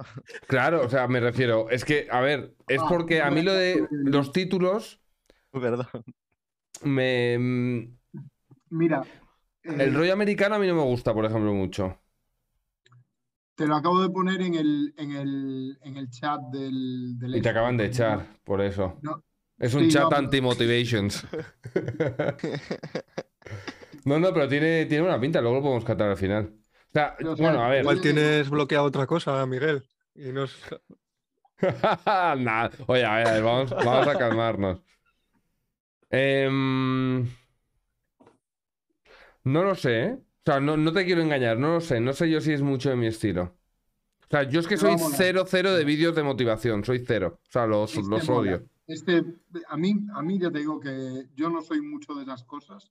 Claro, 0.46 0.82
o 0.84 0.88
sea, 0.88 1.08
me 1.08 1.18
refiero, 1.18 1.68
es 1.68 1.84
que, 1.84 2.06
a 2.10 2.20
ver, 2.20 2.54
es 2.68 2.80
Ah, 2.80 2.86
porque 2.88 3.20
a 3.22 3.30
mí 3.30 3.42
lo 3.42 3.52
de 3.52 3.86
los 3.90 4.32
títulos 4.32 5.00
Perdón. 5.50 5.88
me... 6.84 7.36
mm, 7.38 7.98
mira, 8.70 9.02
eh, 9.64 9.74
El 9.78 9.94
rollo 9.94 10.12
americano 10.12 10.54
a 10.54 10.58
mí 10.60 10.66
no 10.68 10.74
me 10.76 10.82
gusta, 10.82 11.12
por 11.12 11.24
ejemplo, 11.24 11.52
mucho. 11.52 11.98
Te 13.60 13.66
lo 13.66 13.76
acabo 13.76 14.00
de 14.00 14.08
poner 14.08 14.40
en 14.40 14.54
el, 14.54 14.94
en 14.96 15.12
el, 15.12 15.78
en 15.82 15.96
el 15.98 16.08
chat 16.08 16.40
del, 16.50 17.18
del 17.18 17.36
Y 17.36 17.42
te 17.42 17.50
acaban 17.50 17.76
de 17.76 17.84
echar, 17.84 18.24
por 18.42 18.62
eso. 18.62 18.98
No, 19.02 19.22
Es 19.58 19.74
un 19.74 19.82
sí, 19.82 19.90
chat 19.90 20.10
no, 20.10 20.16
anti-motivations. 20.16 21.26
No, 24.06 24.18
no, 24.18 24.32
pero 24.32 24.48
tiene, 24.48 24.86
tiene 24.86 25.04
una 25.04 25.20
pinta, 25.20 25.42
luego 25.42 25.56
lo 25.56 25.62
podemos 25.62 25.84
catar 25.84 26.08
al 26.08 26.16
final. 26.16 26.54
O 26.54 26.92
sea, 26.92 27.16
O 27.22 27.36
sea, 27.36 27.44
bueno, 27.50 27.62
a 27.62 27.68
ver. 27.68 27.82
Igual 27.82 28.00
tienes 28.00 28.48
bloqueado 28.48 28.86
otra 28.86 29.06
cosa, 29.06 29.44
Miguel. 29.44 29.84
Y 30.14 30.32
Nah, 32.38 32.70
Oye, 32.86 33.04
a 33.04 33.16
ver, 33.16 33.28
a 33.28 33.32
ver, 33.32 33.42
vamos, 33.42 33.70
vamos 33.70 34.06
a 34.06 34.18
calmarnos. 34.18 34.80
Em, 36.10 37.26
no 39.44 39.64
lo 39.64 39.74
sé, 39.74 40.04
¿eh? 40.04 40.18
O 40.46 40.50
sea, 40.50 40.60
no, 40.60 40.76
no 40.76 40.92
te 40.92 41.04
quiero 41.04 41.22
engañar, 41.22 41.58
no 41.58 41.74
lo 41.74 41.80
sé. 41.80 42.00
No 42.00 42.12
sé 42.12 42.30
yo 42.30 42.40
si 42.40 42.52
es 42.52 42.62
mucho 42.62 42.90
de 42.90 42.96
mi 42.96 43.06
estilo. 43.06 43.56
O 44.22 44.28
sea, 44.30 44.44
yo 44.44 44.60
es 44.60 44.66
que 44.66 44.76
soy 44.76 44.94
cero, 45.16 45.44
cero 45.46 45.74
de 45.74 45.84
vídeos 45.84 46.14
de 46.14 46.22
motivación. 46.22 46.84
Soy 46.84 47.04
cero. 47.06 47.40
O 47.42 47.50
sea, 47.50 47.66
los, 47.66 47.94
Este 47.94 48.08
los 48.08 48.28
odio. 48.28 48.64
Este, 48.86 49.24
a 49.68 49.76
mí, 49.76 49.94
a 50.14 50.22
mí 50.22 50.38
ya 50.38 50.50
te 50.50 50.60
digo 50.60 50.80
que 50.80 51.26
yo 51.34 51.50
no 51.50 51.60
soy 51.62 51.80
mucho 51.80 52.14
de 52.14 52.22
esas 52.22 52.42
cosas 52.44 52.90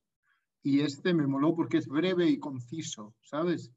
y 0.63 0.81
este 0.81 1.13
me 1.13 1.27
moló 1.27 1.55
porque 1.55 1.77
es 1.77 1.87
breve 1.87 2.27
y 2.27 2.39
conciso, 2.39 3.15
¿sabes? 3.21 3.71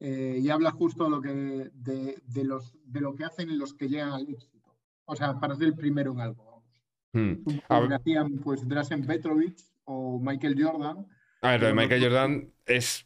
Eh, 0.00 0.38
y 0.40 0.50
habla 0.50 0.70
justo 0.70 1.08
lo 1.08 1.20
que, 1.20 1.70
de, 1.72 2.22
de 2.26 2.44
los, 2.44 2.76
de 2.84 3.00
lo 3.00 3.14
que 3.14 3.24
hacen 3.24 3.58
los 3.58 3.74
que 3.74 3.88
llegan 3.88 4.12
al 4.12 4.28
éxito. 4.28 4.76
O 5.06 5.16
sea, 5.16 5.40
para 5.40 5.56
ser 5.56 5.68
el 5.68 5.74
primero 5.74 6.12
en 6.12 6.20
algo. 6.20 6.44
vamos. 6.44 6.64
Hmm. 7.12 7.92
Hacían 7.92 8.38
pues 8.38 8.68
Drasen 8.68 9.06
Petrovic 9.06 9.58
o 9.84 10.20
Michael 10.20 10.62
Jordan. 10.62 11.06
A 11.40 11.52
ver, 11.52 11.60
lo 11.60 11.66
de 11.68 11.74
no- 11.74 11.80
Michael 11.82 12.02
Jordan 12.02 12.52
es. 12.66 13.04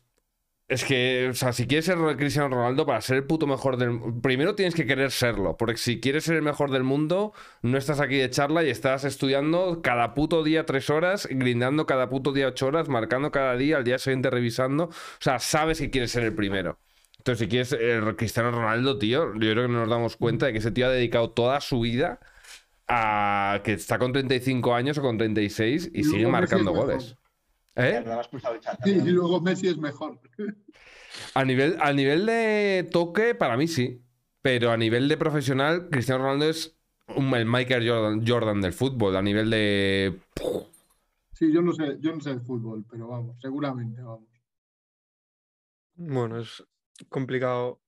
Es 0.68 0.84
que, 0.84 1.28
o 1.30 1.34
sea, 1.34 1.52
si 1.52 1.66
quieres 1.66 1.84
ser 1.84 1.98
Cristiano 2.16 2.48
Ronaldo, 2.48 2.86
para 2.86 3.00
ser 3.02 3.18
el 3.18 3.24
puto 3.26 3.46
mejor 3.46 3.76
del 3.76 4.00
primero 4.22 4.54
tienes 4.54 4.74
que 4.74 4.86
querer 4.86 5.10
serlo. 5.10 5.56
Porque 5.58 5.76
si 5.76 6.00
quieres 6.00 6.24
ser 6.24 6.36
el 6.36 6.42
mejor 6.42 6.70
del 6.70 6.82
mundo, 6.82 7.34
no 7.62 7.76
estás 7.76 8.00
aquí 8.00 8.16
de 8.16 8.30
charla 8.30 8.64
y 8.64 8.70
estás 8.70 9.04
estudiando 9.04 9.82
cada 9.82 10.14
puto 10.14 10.42
día 10.42 10.64
tres 10.64 10.88
horas, 10.88 11.28
grindando 11.30 11.86
cada 11.86 12.08
puto 12.08 12.32
día 12.32 12.48
ocho 12.48 12.68
horas, 12.68 12.88
marcando 12.88 13.30
cada 13.30 13.54
día, 13.56 13.76
al 13.78 13.84
día 13.84 13.98
siguiente 13.98 14.30
revisando. 14.30 14.84
O 14.86 14.92
sea, 15.20 15.38
sabes 15.40 15.78
que 15.78 15.90
quieres 15.90 16.12
ser 16.12 16.24
el 16.24 16.34
primero. 16.34 16.80
Entonces, 17.18 17.40
si 17.40 17.48
quieres 17.48 17.68
ser 17.68 18.16
Cristiano 18.16 18.50
Ronaldo, 18.50 18.98
tío, 18.98 19.34
yo 19.34 19.40
creo 19.52 19.66
que 19.66 19.72
no 19.72 19.80
nos 19.80 19.90
damos 19.90 20.16
cuenta 20.16 20.46
de 20.46 20.52
que 20.52 20.58
ese 20.60 20.70
tío 20.72 20.86
ha 20.86 20.90
dedicado 20.90 21.30
toda 21.32 21.60
su 21.60 21.80
vida 21.80 22.18
a 22.88 23.60
que 23.64 23.72
está 23.74 23.98
con 23.98 24.12
35 24.12 24.74
años 24.74 24.98
o 24.98 25.02
con 25.02 25.18
36 25.18 25.90
y 25.92 26.00
Y 26.00 26.04
sigue 26.04 26.26
marcando 26.26 26.72
goles. 26.72 27.16
¿Eh? 27.76 28.02
Me 28.04 28.12
has 28.12 28.28
pulsado 28.28 28.54
el 28.54 28.60
chat. 28.60 28.78
Sí, 28.84 28.90
y 28.90 29.10
luego 29.10 29.40
Messi 29.40 29.68
es 29.68 29.76
mejor. 29.78 30.20
A 31.34 31.44
nivel, 31.44 31.76
a 31.80 31.92
nivel 31.92 32.24
de 32.24 32.88
toque, 32.90 33.34
para 33.34 33.58
mí 33.58 33.68
sí. 33.68 34.02
Pero 34.40 34.70
a 34.70 34.78
nivel 34.78 35.08
de 35.08 35.18
profesional, 35.18 35.90
Cristiano 35.90 36.24
Ronaldo 36.24 36.46
es 36.48 36.74
un- 37.14 37.34
el 37.34 37.44
Michael 37.44 37.86
Jordan, 37.86 38.24
Jordan 38.26 38.60
del 38.62 38.72
fútbol. 38.72 39.14
A 39.16 39.20
nivel 39.22 39.50
de. 39.50 40.18
Sí, 41.34 41.52
yo 41.52 41.60
no 41.60 41.72
sé, 41.74 41.98
yo 42.00 42.14
no 42.14 42.20
sé 42.22 42.30
de 42.34 42.40
fútbol, 42.40 42.84
pero 42.90 43.08
vamos, 43.08 43.36
seguramente, 43.42 44.00
vamos. 44.00 44.26
Bueno, 45.96 46.38
es 46.40 46.64
complicado. 47.10 47.81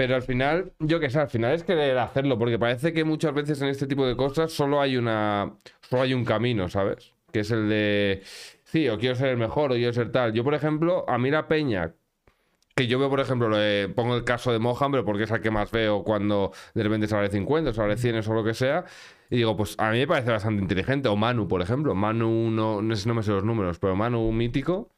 Pero 0.00 0.14
al 0.14 0.22
final, 0.22 0.72
yo 0.78 0.98
qué 0.98 1.10
sé, 1.10 1.20
al 1.20 1.28
final 1.28 1.52
es 1.52 1.62
querer 1.62 1.98
hacerlo. 1.98 2.38
Porque 2.38 2.58
parece 2.58 2.94
que 2.94 3.04
muchas 3.04 3.34
veces 3.34 3.60
en 3.60 3.68
este 3.68 3.86
tipo 3.86 4.06
de 4.06 4.16
cosas 4.16 4.50
solo 4.50 4.80
hay 4.80 4.96
una. 4.96 5.52
Solo 5.82 6.00
hay 6.00 6.14
un 6.14 6.24
camino, 6.24 6.70
¿sabes? 6.70 7.12
Que 7.30 7.40
es 7.40 7.50
el 7.50 7.68
de. 7.68 8.22
Sí, 8.64 8.88
o 8.88 8.98
quiero 8.98 9.14
ser 9.14 9.28
el 9.28 9.36
mejor, 9.36 9.72
o 9.72 9.74
quiero 9.74 9.92
ser 9.92 10.10
tal. 10.10 10.32
Yo, 10.32 10.42
por 10.42 10.54
ejemplo, 10.54 11.04
a 11.06 11.18
mí 11.18 11.30
la 11.30 11.48
peña. 11.48 11.92
Que 12.74 12.86
yo 12.86 12.98
veo, 12.98 13.10
por 13.10 13.20
ejemplo, 13.20 13.50
pongo 13.94 14.16
el 14.16 14.24
caso 14.24 14.52
de 14.52 14.58
Mohan, 14.58 14.90
pero 14.90 15.04
porque 15.04 15.24
es 15.24 15.30
el 15.32 15.42
que 15.42 15.50
más 15.50 15.70
veo 15.70 16.02
cuando 16.02 16.50
de 16.72 16.82
repente 16.82 17.06
se 17.06 17.14
vale 17.14 17.28
50, 17.28 17.74
se 17.74 17.80
vale 17.82 17.98
100 17.98 18.26
o 18.26 18.32
lo 18.32 18.42
que 18.42 18.54
sea. 18.54 18.86
Y 19.28 19.36
digo, 19.36 19.54
pues 19.54 19.74
a 19.78 19.90
mí 19.90 19.98
me 19.98 20.06
parece 20.06 20.30
bastante 20.30 20.62
inteligente. 20.62 21.10
O 21.10 21.16
Manu, 21.16 21.46
por 21.46 21.60
ejemplo. 21.60 21.94
Manu, 21.94 22.50
no, 22.50 22.80
no 22.80 22.96
sé, 22.96 23.06
no 23.06 23.14
me 23.14 23.22
sé 23.22 23.32
los 23.32 23.44
números, 23.44 23.78
pero 23.78 23.96
Manu 23.96 24.32
mítico. 24.32 24.88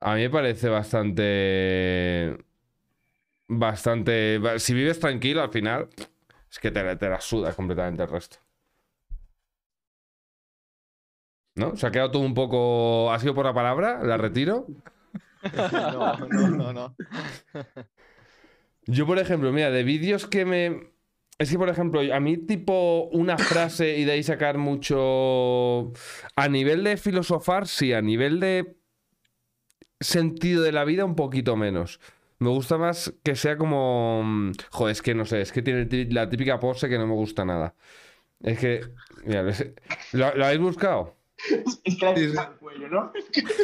A 0.00 0.14
mí 0.14 0.22
me 0.22 0.30
parece 0.30 0.68
bastante. 0.68 2.38
Bastante. 3.48 4.38
ba- 4.38 4.58
Si 4.58 4.72
vives 4.74 4.98
tranquilo 5.00 5.42
al 5.42 5.50
final, 5.50 5.88
es 6.50 6.58
que 6.58 6.70
te, 6.70 6.82
la- 6.82 6.96
te 6.98 7.08
la 7.08 7.20
suda 7.20 7.52
completamente 7.52 8.02
el 8.02 8.08
resto. 8.08 8.38
¿No? 11.56 11.76
Se 11.76 11.86
ha 11.86 11.90
quedado 11.90 12.12
todo 12.12 12.22
un 12.22 12.34
poco. 12.34 13.12
¿Ha 13.12 13.18
sido 13.18 13.34
por 13.34 13.44
la 13.44 13.52
palabra? 13.52 14.02
¿La 14.04 14.16
retiro? 14.16 14.66
No, 15.52 16.16
no, 16.28 16.48
no, 16.48 16.72
no. 16.72 16.96
Yo, 18.86 19.06
por 19.06 19.18
ejemplo, 19.18 19.52
mira, 19.52 19.70
de 19.70 19.82
vídeos 19.82 20.26
que 20.26 20.44
me. 20.44 20.90
Es 21.38 21.50
que, 21.50 21.58
por 21.58 21.68
ejemplo, 21.70 22.00
a 22.14 22.20
mí, 22.20 22.36
tipo, 22.36 23.04
una 23.12 23.36
frase 23.38 23.96
y 23.98 24.04
de 24.04 24.12
ahí 24.12 24.22
sacar 24.22 24.58
mucho. 24.58 25.92
A 26.36 26.48
nivel 26.48 26.84
de 26.84 26.96
filosofar, 26.96 27.66
sí, 27.66 27.92
a 27.92 28.02
nivel 28.02 28.40
de 28.40 28.76
sentido 30.00 30.62
de 30.62 30.72
la 30.72 30.84
vida, 30.84 31.04
un 31.04 31.14
poquito 31.14 31.56
menos. 31.56 32.00
Me 32.38 32.48
gusta 32.48 32.78
más 32.78 33.12
que 33.22 33.36
sea 33.36 33.56
como. 33.58 34.22
mm, 34.24 34.52
Joder, 34.70 34.92
es 34.92 35.02
que 35.02 35.14
no 35.14 35.26
sé, 35.26 35.42
es 35.42 35.52
que 35.52 35.60
tiene 35.62 35.84
ti- 35.86 36.06
la 36.06 36.28
típica 36.30 36.58
pose 36.58 36.88
que 36.88 36.98
no 36.98 37.06
me 37.06 37.12
gusta 37.14 37.44
nada. 37.44 37.74
Es 38.42 38.58
que. 38.58 38.80
Mira, 39.24 39.48
es- 39.50 39.70
¿lo, 40.12 40.34
lo 40.34 40.44
habéis 40.46 40.60
buscado? 40.60 41.16
Es 41.84 41.96
que 41.98 42.06
pulsado 42.06 42.52
el 42.52 42.58
cuello, 42.58 42.88
¿no? 42.88 43.12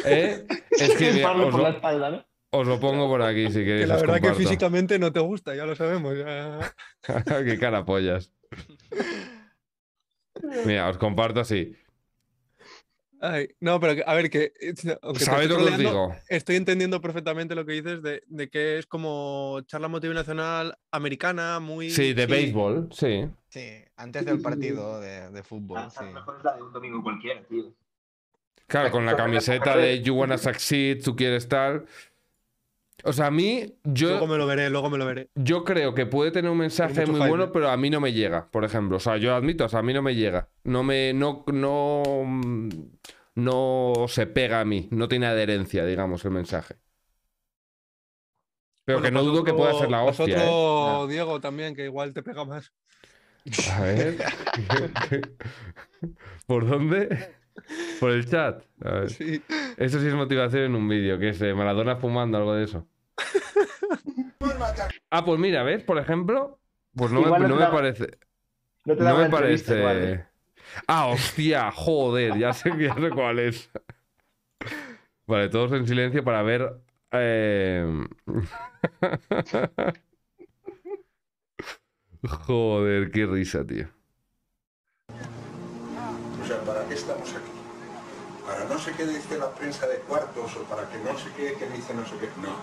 ¿Eh? 0.05 0.45
Es 0.71 0.95
que 0.95 1.11
mira, 1.11 1.31
os 1.31 1.53
la 1.53 1.59
lo, 1.59 1.67
espalda, 1.69 2.09
¿no? 2.11 2.25
os 2.51 2.67
lo 2.67 2.79
pongo 2.79 3.07
por 3.07 3.21
aquí 3.21 3.47
si 3.47 3.59
Que 3.59 3.65
queréis. 3.65 3.87
la 3.87 3.95
os 3.95 4.01
verdad 4.01 4.21
que 4.21 4.33
físicamente 4.35 4.99
no 4.99 5.11
te 5.11 5.19
gusta, 5.19 5.55
ya 5.55 5.65
lo 5.65 5.75
sabemos. 5.75 6.15
ya. 6.17 6.59
Qué 7.45 7.57
cara 7.59 7.83
pollas. 7.85 8.31
Mira, 10.65 10.89
os 10.89 10.97
comparto 10.97 11.39
así. 11.39 11.75
Ay, 13.19 13.49
no, 13.59 13.79
pero 13.79 14.01
a 14.05 14.13
ver, 14.13 14.29
que. 14.29 14.53
eh, 14.59 14.73
aunque 15.01 15.19
te 15.19 15.25
¿Sabéis 15.25 15.49
esté 15.49 15.59
lo 15.59 15.65
que 15.65 15.71
os 15.71 15.77
digo? 15.77 16.15
Estoy 16.29 16.55
entendiendo 16.55 17.01
perfectamente 17.01 17.55
lo 17.55 17.65
que 17.65 17.73
dices 17.73 18.01
de, 18.03 18.23
de 18.27 18.49
que 18.49 18.77
es 18.77 18.85
como 18.85 19.61
charla 19.65 19.87
motivacional 19.87 20.77
americana, 20.91 21.59
muy. 21.59 21.89
Sí, 21.89 22.13
de 22.13 22.25
béisbol, 22.27 22.89
sí. 22.91 23.27
Sí, 23.49 23.83
antes 23.95 24.25
del 24.25 24.41
partido 24.41 24.99
de, 24.99 25.31
de 25.31 25.43
fútbol, 25.43 25.77
A 25.79 25.89
sí. 25.89 26.05
lo 26.05 26.11
mejor 26.11 26.37
es 26.37 26.43
la 26.43 26.55
de 26.55 26.61
un 26.61 26.73
domingo 26.73 27.01
cualquiera, 27.01 27.43
tío. 27.47 27.73
Claro, 28.67 28.91
con 28.91 29.05
la 29.05 29.15
camiseta 29.15 29.77
de 29.77 30.01
You 30.01 30.15
Wanna 30.15 30.37
Succeed, 30.37 31.01
tú 31.01 31.15
quieres 31.15 31.47
tal. 31.47 31.85
O 33.03 33.13
sea, 33.13 33.27
a 33.27 33.31
mí, 33.31 33.75
Luego 33.83 34.19
yo, 34.21 34.27
me 34.27 34.37
lo 34.37 34.47
veré, 34.47 34.69
luego 34.69 34.89
me 34.89 34.97
lo 34.97 35.05
veré. 35.05 35.29
yo 35.35 35.63
creo 35.63 35.93
que 35.93 36.05
puede 36.05 36.31
tener 36.31 36.49
un 36.49 36.57
mensaje 36.57 37.05
muy 37.05 37.19
bueno, 37.19 37.45
¿eh? 37.45 37.49
pero 37.53 37.69
a 37.69 37.77
mí 37.77 37.89
no 37.89 37.99
me 37.99 38.11
llega, 38.11 38.49
por 38.49 38.65
ejemplo. 38.65 38.97
O 38.97 38.99
sea, 38.99 39.17
yo 39.17 39.35
admito, 39.35 39.65
o 39.65 39.69
sea, 39.69 39.79
a 39.79 39.83
mí 39.83 39.93
no 39.93 40.01
me 40.01 40.15
llega. 40.15 40.49
No 40.63 40.83
me, 40.83 41.13
no, 41.13 41.43
no, 41.47 42.03
no 43.35 43.93
se 44.07 44.25
pega 44.25 44.61
a 44.61 44.65
mí. 44.65 44.87
No 44.91 45.07
tiene 45.07 45.27
adherencia, 45.27 45.85
digamos, 45.85 46.25
el 46.25 46.31
mensaje. 46.31 46.75
Pero 48.83 49.01
que 49.01 49.11
no 49.11 49.21
dudo 49.21 49.43
que 49.43 49.53
pueda 49.53 49.73
ser 49.77 49.91
la 49.91 50.01
hostia, 50.03 50.25
¿eh? 50.25 50.47
otro 50.49 51.07
Diego 51.07 51.39
también, 51.39 51.75
que 51.75 51.83
igual 51.83 52.13
te 52.13 52.23
pega 52.23 52.45
más. 52.45 52.73
A 53.73 53.81
ver. 53.81 54.17
¿Por 56.47 56.67
dónde? 56.67 57.36
Por 57.99 58.11
el 58.11 58.29
chat. 58.29 58.63
A 58.83 58.91
ver. 58.91 59.09
Sí. 59.09 59.41
Eso 59.77 59.99
sí 59.99 60.07
es 60.07 60.13
motivación 60.13 60.63
en 60.63 60.75
un 60.75 60.87
vídeo, 60.87 61.17
que 61.19 61.29
es 61.29 61.41
eh, 61.41 61.53
Maradona 61.53 61.95
fumando, 61.97 62.37
algo 62.37 62.53
de 62.53 62.63
eso. 62.65 62.87
ah, 65.11 65.25
pues 65.25 65.39
mira, 65.39 65.63
¿ves? 65.63 65.83
Por 65.83 65.97
ejemplo, 65.97 66.59
pues 66.95 67.11
no, 67.11 67.19
me, 67.21 67.25
Igual 67.27 67.41
no 67.43 67.47
no 67.49 67.53
te 67.55 67.59
me 67.59 67.65
da- 67.65 67.71
parece. 67.71 68.17
No 68.85 68.95
te 68.95 69.03
da 69.03 69.11
No 69.11 69.17
me 69.19 69.29
parece. 69.29 69.77
igual, 69.79 69.97
¿eh? 70.03 70.25
Ah, 70.87 71.07
hostia, 71.07 71.71
joder, 71.71 72.37
ya 72.37 72.53
sé, 72.53 72.71
ya 72.79 72.93
sé 72.95 73.09
cuál 73.09 73.39
es. 73.39 73.69
Vale, 75.25 75.49
todos 75.49 75.71
en 75.73 75.87
silencio 75.87 76.23
para 76.23 76.41
ver. 76.43 76.73
eh, 77.11 77.85
Joder, 82.23 83.11
qué 83.11 83.25
risa, 83.25 83.65
tío. 83.65 83.87
Estamos 86.97 87.29
aquí? 87.29 87.51
Para 88.45 88.65
no 88.65 88.77
sé 88.79 88.91
qué 88.93 89.05
dice 89.05 89.37
la 89.37 89.51
prensa 89.51 89.87
de 89.87 89.97
cuartos 89.99 90.55
o 90.55 90.63
para 90.63 90.89
que 90.89 90.97
no 90.99 91.17
sé 91.17 91.29
qué, 91.35 91.55
qué 91.57 91.67
dice 91.69 91.93
no 91.93 92.05
sé 92.05 92.17
qué. 92.19 92.27
No. 92.41 92.55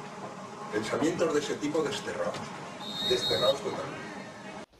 Pensamientos 0.72 1.34
de 1.34 1.40
ese 1.40 1.54
tipo 1.54 1.82
desterrados. 1.82 2.38
Desterrados 3.08 3.60
totalmente. 3.60 4.04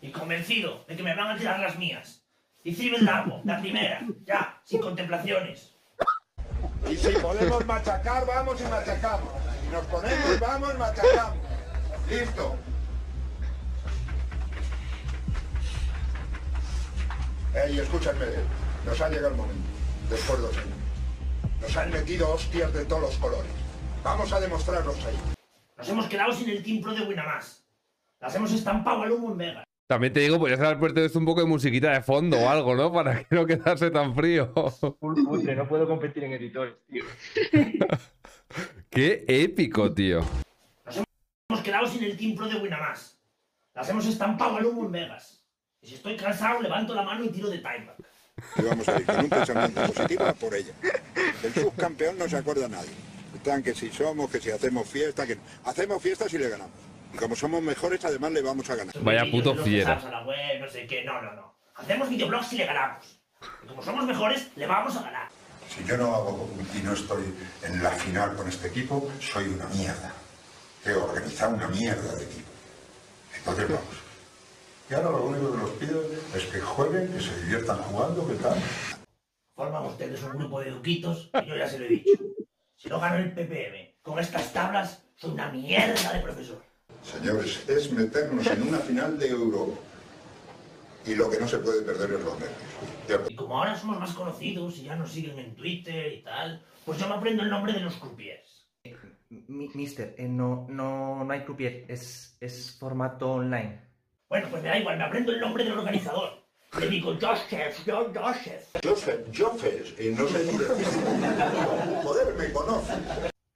Y 0.01 0.11
convencido 0.11 0.85
de 0.89 0.97
que 0.97 1.03
me 1.03 1.15
van 1.15 1.31
a 1.31 1.39
tirar 1.39 1.61
las 1.61 1.79
mías. 1.79 2.23
Y 2.65 2.75
Cibel 2.75 3.05
Largo, 3.05 3.43
la 3.45 3.61
primera, 3.61 4.01
ya, 4.25 4.61
sin 4.65 4.81
contemplaciones. 4.81 5.75
Y 6.91 6.97
si 6.97 7.13
podemos 7.13 7.65
machacar, 7.67 8.27
vamos 8.27 8.61
y 8.61 8.65
machacamos. 8.65 9.33
Si 9.63 9.69
nos 9.69 9.85
ponemos, 9.87 10.41
vamos, 10.41 10.79
machacamos. 10.79 11.39
Listo. 12.09 12.57
Ey, 17.55 17.79
escúchame, 17.79 18.27
nos 18.85 19.01
ha 19.01 19.09
llegado 19.09 19.29
el 19.29 19.37
momento, 19.37 19.69
después 20.11 20.39
de 20.39 20.47
dos 20.47 20.57
años. 20.57 20.79
Nos 21.61 21.77
han 21.77 21.91
metido 21.91 22.31
hostias 22.31 22.73
de 22.73 22.85
todos 22.85 23.03
los 23.03 23.17
colores. 23.17 23.51
Vamos 24.03 24.33
a 24.33 24.41
demostrarlos 24.41 25.05
ahí. 25.05 25.17
Nos 25.77 25.89
hemos 25.89 26.07
quedado 26.07 26.33
sin 26.33 26.49
el 26.51 26.63
timpro 26.63 26.95
de 26.95 27.03
Winamás. 27.03 27.65
Las 28.21 28.35
hemos 28.35 28.53
estampado 28.53 29.03
al 29.03 29.13
humo 29.13 29.33
en 29.33 29.39
Vega. 29.39 29.65
También 29.87 30.13
te 30.13 30.21
digo, 30.21 30.39
podrías 30.39 30.61
haber 30.61 30.79
puesto 30.79 31.01
esto 31.01 31.19
un 31.19 31.27
poco 31.27 31.41
de 31.41 31.47
musiquita 31.47 31.93
de 31.93 32.03
fondo 32.03 32.39
o 32.39 32.49
algo, 32.49 32.75
¿no? 32.75 32.91
Para 32.93 33.23
que 33.23 33.35
no 33.35 33.45
quedase 33.45 33.91
tan 33.91 34.15
frío. 34.15 34.53
Full 35.01 35.25
cutre, 35.25 35.55
no 35.55 35.69
puedo 35.69 35.87
competir 35.87 36.25
en 36.25 36.33
editores, 36.33 36.75
tío. 36.87 37.05
Qué 38.91 39.25
épico, 39.29 39.93
tío. 39.93 40.21
Hemos 41.49 41.63
quedado 41.63 41.87
sin 41.87 42.05
el 42.05 42.17
Team 42.17 42.35
Pro 42.35 42.49
de 42.49 42.57
Winamax. 42.57 43.19
Las 43.75 43.89
hemos 43.91 44.07
estampado 44.07 44.57
al 44.57 44.67
humo 44.67 44.87
en 44.87 44.93
Vegas. 44.93 45.45
Y 45.83 45.89
si 45.89 45.95
estoy 45.97 46.17
cansado, 46.17 46.63
levanto 46.63 46.95
la 46.95 47.03
mano 47.03 47.25
y 47.25 47.29
tiro 47.29 47.51
de 47.51 47.59
timeback. 47.59 47.97
Y 48.57 48.63
vamos 48.63 48.89
a 48.89 48.99
ir 48.99 49.07
con 49.07 49.19
un 49.21 49.29
pensamiento 49.29 49.87
positivo 49.87 50.25
a 50.25 50.33
por 50.33 50.55
ella. 50.55 50.73
Del 51.43 51.55
subcampeón 51.55 52.19
no 52.19 52.29
se 52.29 52.37
acuerda 52.37 52.69
nadie. 52.69 52.91
Están 53.35 53.63
que 53.63 53.75
si 53.75 53.91
somos, 53.91 54.31
que 54.31 54.41
si 54.41 54.51
hacemos 54.51 54.89
fiesta, 54.89 55.27
que 55.27 55.39
hacemos 55.65 56.03
fiestas 56.03 56.33
y 56.33 56.39
le 56.39 56.49
ganamos. 56.49 56.75
Y 57.13 57.17
como 57.17 57.37
somos 57.37 57.63
mejores, 57.63 58.05
además 58.05 58.33
le 58.33 58.43
vamos 58.43 58.69
a 58.71 58.77
ganar. 58.77 58.95
Vaya 59.01 59.25
puto 59.31 59.57
fiera. 59.57 59.97
No 60.61 60.71
sé 60.71 60.87
qué. 60.87 61.05
No, 61.05 61.21
no, 61.21 61.33
no. 61.35 61.55
Hacemos 61.77 62.09
videoblogs 62.09 62.53
y 62.53 62.57
le 62.59 62.67
ganamos. 62.67 63.21
Y 63.63 63.67
como 63.67 63.83
somos 63.83 64.05
mejores, 64.07 64.49
le 64.57 64.67
vamos 64.67 64.97
a 64.97 65.03
ganar. 65.03 65.29
Si 65.69 65.85
yo 65.85 65.97
no 65.97 66.15
hago 66.15 66.49
y 66.75 66.79
no 66.79 66.93
estoy 66.93 67.35
en 67.63 67.83
la 67.83 67.91
final 67.91 68.37
con 68.37 68.49
este 68.49 68.69
equipo, 68.69 69.11
soy 69.21 69.49
una 69.49 69.67
mierda. 69.67 70.13
He 70.85 70.93
organizado 70.93 71.55
una 71.55 71.69
mierda 71.69 72.15
de 72.15 72.25
equipo. 72.25 72.49
Entonces 73.37 73.69
vamos. 73.69 74.04
Ahora 74.95 75.11
lo 75.11 75.25
único 75.25 75.53
que 75.53 75.59
los 75.59 75.71
pido 75.73 76.03
es 76.35 76.45
que 76.47 76.61
jueguen, 76.61 77.13
que 77.13 77.21
se 77.21 77.41
diviertan 77.43 77.79
jugando, 77.79 78.27
que 78.27 78.35
tal. 78.35 78.57
Forman 79.55 79.87
ustedes 79.87 80.23
un 80.23 80.31
grupo 80.39 80.61
de 80.61 80.71
duquitos 80.71 81.31
y 81.43 81.47
yo 81.47 81.57
ya 81.57 81.69
se 81.69 81.79
lo 81.79 81.85
he 81.87 81.89
dicho. 81.89 82.13
Si 82.77 82.89
no 82.89 83.01
gano 83.01 83.17
el 83.17 83.33
PPM 83.33 83.95
con 84.03 84.19
estas 84.19 84.53
tablas, 84.53 85.03
soy 85.17 85.33
una 85.33 85.51
mierda 85.51 86.13
de 86.13 86.21
profesor. 86.21 86.63
Señores, 87.03 87.69
es 87.69 87.93
meternos 87.93 88.47
en 88.47 88.63
una 88.69 88.79
final 88.79 89.19
de 89.19 89.29
Europa. 89.29 89.79
Y 91.07 91.15
lo 91.15 91.29
que 91.31 91.39
no 91.39 91.47
se 91.47 91.59
puede 91.59 91.83
perder 91.83 92.13
es 92.13 92.21
los 92.25 92.39
nervios. 92.39 93.31
Y 93.31 93.37
como 93.37 93.59
ahora 93.59 93.77
somos 93.77 93.99
más 94.01 94.13
conocidos 94.15 94.79
y 94.79 94.85
ya 94.85 94.97
nos 94.97 95.13
siguen 95.13 95.39
en 95.39 95.55
Twitter 95.55 96.13
y 96.13 96.23
tal, 96.23 96.65
pues 96.85 96.99
yo 96.99 97.07
me 97.09 97.15
aprendo 97.15 97.43
el 97.43 97.51
nombre 97.51 97.73
de 97.75 97.81
los 97.81 97.95
croupiers. 97.97 98.67
Mi- 99.29 99.69
mister, 99.75 100.15
eh, 100.17 100.29
no, 100.29 100.67
no, 100.71 101.25
no 101.25 101.33
hay 101.33 101.45
croupier, 101.45 101.85
es, 101.89 102.37
es 102.41 102.77
formato 102.79 103.33
online. 103.33 103.81
Bueno, 104.35 104.49
pues 104.51 104.65
me 104.65 104.69
da 104.69 104.79
igual, 104.81 104.99
me 104.99 105.05
aprendo 105.05 105.31
el 105.31 105.39
nombre 105.39 105.63
del 105.63 105.79
organizador. 105.79 106.43
Le 106.81 106.89
digo, 106.89 107.17
Joseph, 107.21 107.87
yo, 107.87 108.13
Joseph. 108.13 108.65
Joseph, 108.83 109.29
Joseph, 109.33 110.01
y 110.01 110.09
no 110.09 110.27
sé 110.27 110.39
ni 110.45 110.59
decir. 110.59 110.77
Joder, 112.03 112.35
me 112.35 112.53
conoce. 112.53 112.95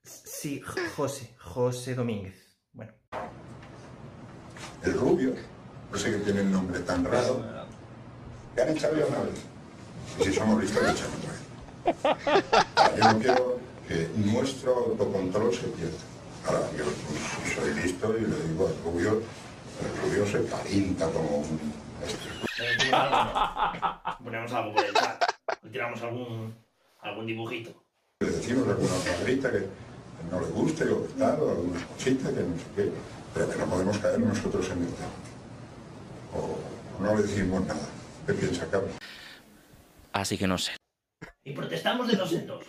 Sí, 0.05 0.61
José, 0.95 1.35
José 1.37 1.95
Domínguez. 1.95 2.55
Bueno, 2.71 2.93
El 4.83 4.93
rubio, 4.93 5.35
no 5.91 5.97
sé 5.97 6.11
que 6.11 6.17
tiene 6.19 6.39
el 6.39 6.51
nombre 6.53 6.79
tan 6.79 7.03
raro. 7.03 7.43
¿Le 8.55 8.61
han 8.61 8.69
echado 8.69 8.95
ya 8.95 9.05
una 9.05 9.19
vez? 9.19 9.41
Y 10.17 10.23
si 10.23 10.33
somos 10.33 10.61
listos, 10.61 10.81
le 10.81 10.91
echamos 10.91 11.15
otra 11.17 12.13
vez. 12.15 12.97
Yo 12.97 13.11
no 13.11 13.19
quiero 13.19 13.59
que 13.85 14.09
nuestro 14.15 14.75
autocontrol 14.77 15.53
se 15.53 15.67
pierda. 15.67 15.97
Ahora, 16.47 16.61
yo 16.77 16.85
soy 17.53 17.73
listo 17.73 18.17
y 18.17 18.21
le 18.21 18.47
digo 18.47 18.65
al 18.65 18.81
rubio, 18.81 19.21
el 19.81 19.97
rubio 20.01 20.25
se 20.25 20.45
calienta 20.45 21.09
como 21.11 21.37
un... 21.37 21.59
Ponemos 24.23 24.53
algo 24.53 24.73
por 24.73 24.85
el 24.85 24.93
chat. 24.93 25.23
Tiramos 25.71 26.01
algún, 26.01 26.55
algún 27.01 27.25
dibujito. 27.25 27.83
Le 28.19 28.31
decimos 28.31 28.67
alguna 28.67 28.93
palabrita 28.95 29.51
que 29.51 29.65
no 30.29 30.41
le 30.41 30.47
guste 30.47 30.83
o 30.85 30.97
tal, 31.17 31.39
o 31.39 31.49
alguna 31.51 31.85
cosita 31.87 32.29
que 32.29 32.41
no 32.41 32.57
sé 32.57 32.65
qué, 32.75 32.91
pero 33.33 33.49
que 33.49 33.57
no 33.57 33.65
podemos 33.65 33.97
caer 33.97 34.19
nosotros 34.19 34.69
en 34.69 34.83
el 34.83 34.93
tema. 34.93 35.09
O 36.33 36.59
no 37.01 37.15
le 37.15 37.23
decimos 37.23 37.65
nada. 37.65 37.87
¿Qué 38.25 38.33
piensa, 38.33 38.69
cabrón? 38.69 38.91
así 40.11 40.37
que 40.37 40.47
no 40.47 40.57
sé. 40.57 40.73
Y 41.43 41.53
protestamos 41.53 42.07
de 42.07 42.15
dos 42.15 42.33
en 42.33 42.47
dos. 42.47 42.65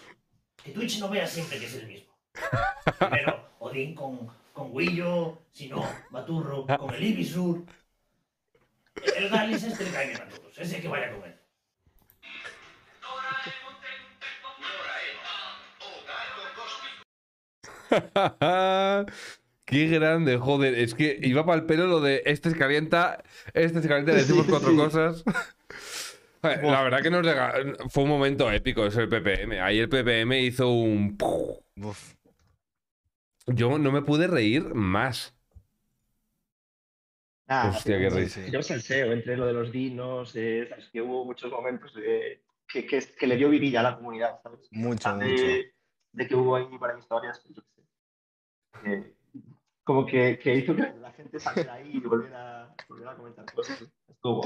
Que 0.62 0.72
Twitch 0.72 1.00
no 1.00 1.08
vea 1.08 1.26
siempre 1.26 1.58
que 1.58 1.66
es 1.66 1.74
el 1.74 1.86
mismo. 1.86 2.14
Primero 2.98 3.48
Odín 3.58 3.94
con, 3.94 4.30
con 4.52 4.76
Guillo, 4.76 5.38
si 5.50 5.68
no, 5.68 5.86
Baturro 6.10 6.66
con 6.66 6.94
el 6.94 7.02
Ibisur. 7.02 7.64
El 9.16 9.28
Galis 9.28 9.62
este 9.62 9.84
le 9.84 9.90
cae 9.90 10.08
bien 10.08 10.20
a 10.20 10.28
todos, 10.28 10.58
ese 10.58 10.80
que 10.80 10.88
vaya 10.88 11.06
a 11.06 11.12
comer. 11.12 11.40
Qué 19.64 19.86
grande, 19.86 20.36
joder. 20.36 20.74
Es 20.74 20.94
que 20.94 21.18
iba 21.22 21.44
para 21.44 21.60
el 21.60 21.66
pelo 21.66 21.86
lo 21.86 22.00
de 22.00 22.22
este 22.26 22.50
se 22.50 22.56
calienta, 22.56 23.22
este 23.54 23.82
se 23.82 23.88
calienta, 23.88 24.12
le 24.12 24.18
decimos 24.18 24.46
cuatro 24.48 24.74
cosas. 24.76 25.24
La 26.42 26.82
verdad 26.82 27.02
que 27.02 27.10
nos 27.10 27.26
fue 27.92 28.04
un 28.04 28.08
momento 28.08 28.50
épico 28.50 28.86
eso 28.86 29.00
el 29.02 29.08
PPM. 29.08 29.60
Ahí 29.60 29.78
el 29.78 29.90
PPM 29.90 30.32
hizo 30.40 30.70
un... 30.70 31.18
Uf. 31.76 32.14
Yo 33.54 33.78
no 33.78 33.92
me 33.92 34.02
pude 34.02 34.26
reír 34.26 34.74
más. 34.74 35.34
Ah, 37.48 37.70
Hostia, 37.74 37.98
qué 37.98 38.10
risa. 38.10 38.40
Yo 38.50 38.62
salseo 38.62 39.12
entre 39.12 39.36
lo 39.36 39.46
de 39.46 39.52
los 39.52 39.72
dinos, 39.72 40.32
eh, 40.36 40.66
sabes 40.68 40.88
que 40.92 41.02
hubo 41.02 41.24
muchos 41.24 41.50
momentos 41.50 41.92
de- 41.94 42.42
que, 42.68 42.86
que, 42.86 43.00
que 43.18 43.26
le 43.26 43.36
dio 43.36 43.48
vidilla 43.50 43.80
a 43.80 43.82
la 43.82 43.96
comunidad, 43.96 44.40
¿sabes? 44.42 44.68
Mucho, 44.70 45.10
de, 45.16 45.26
mucho. 45.26 45.46
de 46.12 46.28
que 46.28 46.36
hubo 46.36 46.54
ahí 46.54 46.78
para 46.78 46.96
historias, 46.98 47.40
pues, 47.40 47.56
yo 47.56 47.62
qué 48.82 48.90
sé. 48.90 49.14
Como 49.82 50.06
que, 50.06 50.38
que 50.38 50.54
hizo 50.54 50.76
que 50.76 50.82
la 51.00 51.12
gente 51.12 51.40
saliera 51.40 51.74
ahí 51.74 51.90
y 51.94 52.00
volviera, 52.00 52.72
volviera 52.88 53.12
a 53.12 53.16
comentar 53.16 53.44
cosas. 53.52 53.82
Estuvo. 54.08 54.42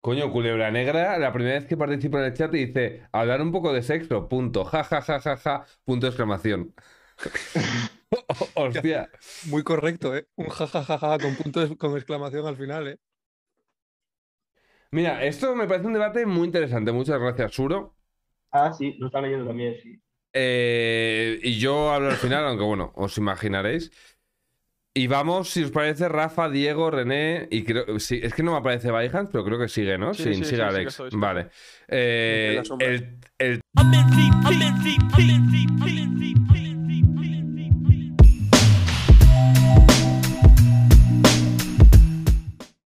Coño, 0.00 0.32
Culebra 0.32 0.70
Negra, 0.70 1.18
la 1.18 1.32
primera 1.32 1.58
vez 1.58 1.66
que 1.68 1.76
participa 1.76 2.18
en 2.18 2.24
el 2.24 2.34
chat 2.34 2.54
y 2.54 2.66
dice, 2.66 3.06
hablar 3.12 3.42
un 3.42 3.52
poco 3.52 3.72
de 3.72 3.82
sexo, 3.82 4.28
punto, 4.28 4.64
ja, 4.64 4.82
ja, 4.82 5.02
ja, 5.02 5.20
ja, 5.20 5.36
ja, 5.36 5.66
punto 5.84 6.06
de 6.06 6.10
exclamación. 6.10 6.74
Hostia. 8.54 9.10
Muy 9.46 9.62
correcto, 9.62 10.16
¿eh? 10.16 10.26
Un 10.36 10.48
jajajaja 10.48 11.18
con 11.18 11.34
punto 11.36 11.76
con 11.76 11.96
exclamación 11.96 12.46
al 12.46 12.56
final, 12.56 12.88
¿eh? 12.88 12.98
Mira, 14.92 15.24
esto 15.24 15.54
me 15.54 15.68
parece 15.68 15.86
un 15.86 15.92
debate 15.92 16.26
muy 16.26 16.46
interesante. 16.46 16.90
Muchas 16.92 17.20
gracias, 17.20 17.52
Suro. 17.52 17.94
Ah, 18.50 18.72
sí, 18.72 18.94
lo 18.98 19.06
está 19.06 19.20
leyendo 19.20 19.46
también, 19.46 19.76
sí. 19.80 20.00
Eh, 20.32 21.38
y 21.42 21.58
yo 21.58 21.92
hablo 21.92 22.10
al 22.10 22.16
final, 22.16 22.44
aunque 22.46 22.64
bueno, 22.64 22.92
os 22.96 23.16
imaginaréis. 23.18 23.90
Y 24.92 25.06
vamos, 25.06 25.50
si 25.50 25.62
os 25.62 25.70
parece, 25.70 26.08
Rafa, 26.08 26.48
Diego, 26.48 26.90
René, 26.90 27.46
y 27.52 27.62
creo, 27.62 28.00
sí, 28.00 28.18
es 28.20 28.34
que 28.34 28.42
no 28.42 28.50
me 28.52 28.58
aparece 28.58 28.90
Byhans, 28.90 29.30
pero 29.30 29.44
creo 29.44 29.56
que 29.58 29.68
sigue, 29.68 29.96
¿no? 29.96 30.12
Sí, 30.14 30.24
Sí, 30.24 30.34
sí, 30.34 30.40
sí, 30.40 30.50
sigue 30.50 30.62
Alex. 30.62 31.00
vale. 31.12 31.48
Eh, 31.86 32.60
el, 32.80 33.18
el 33.38 33.60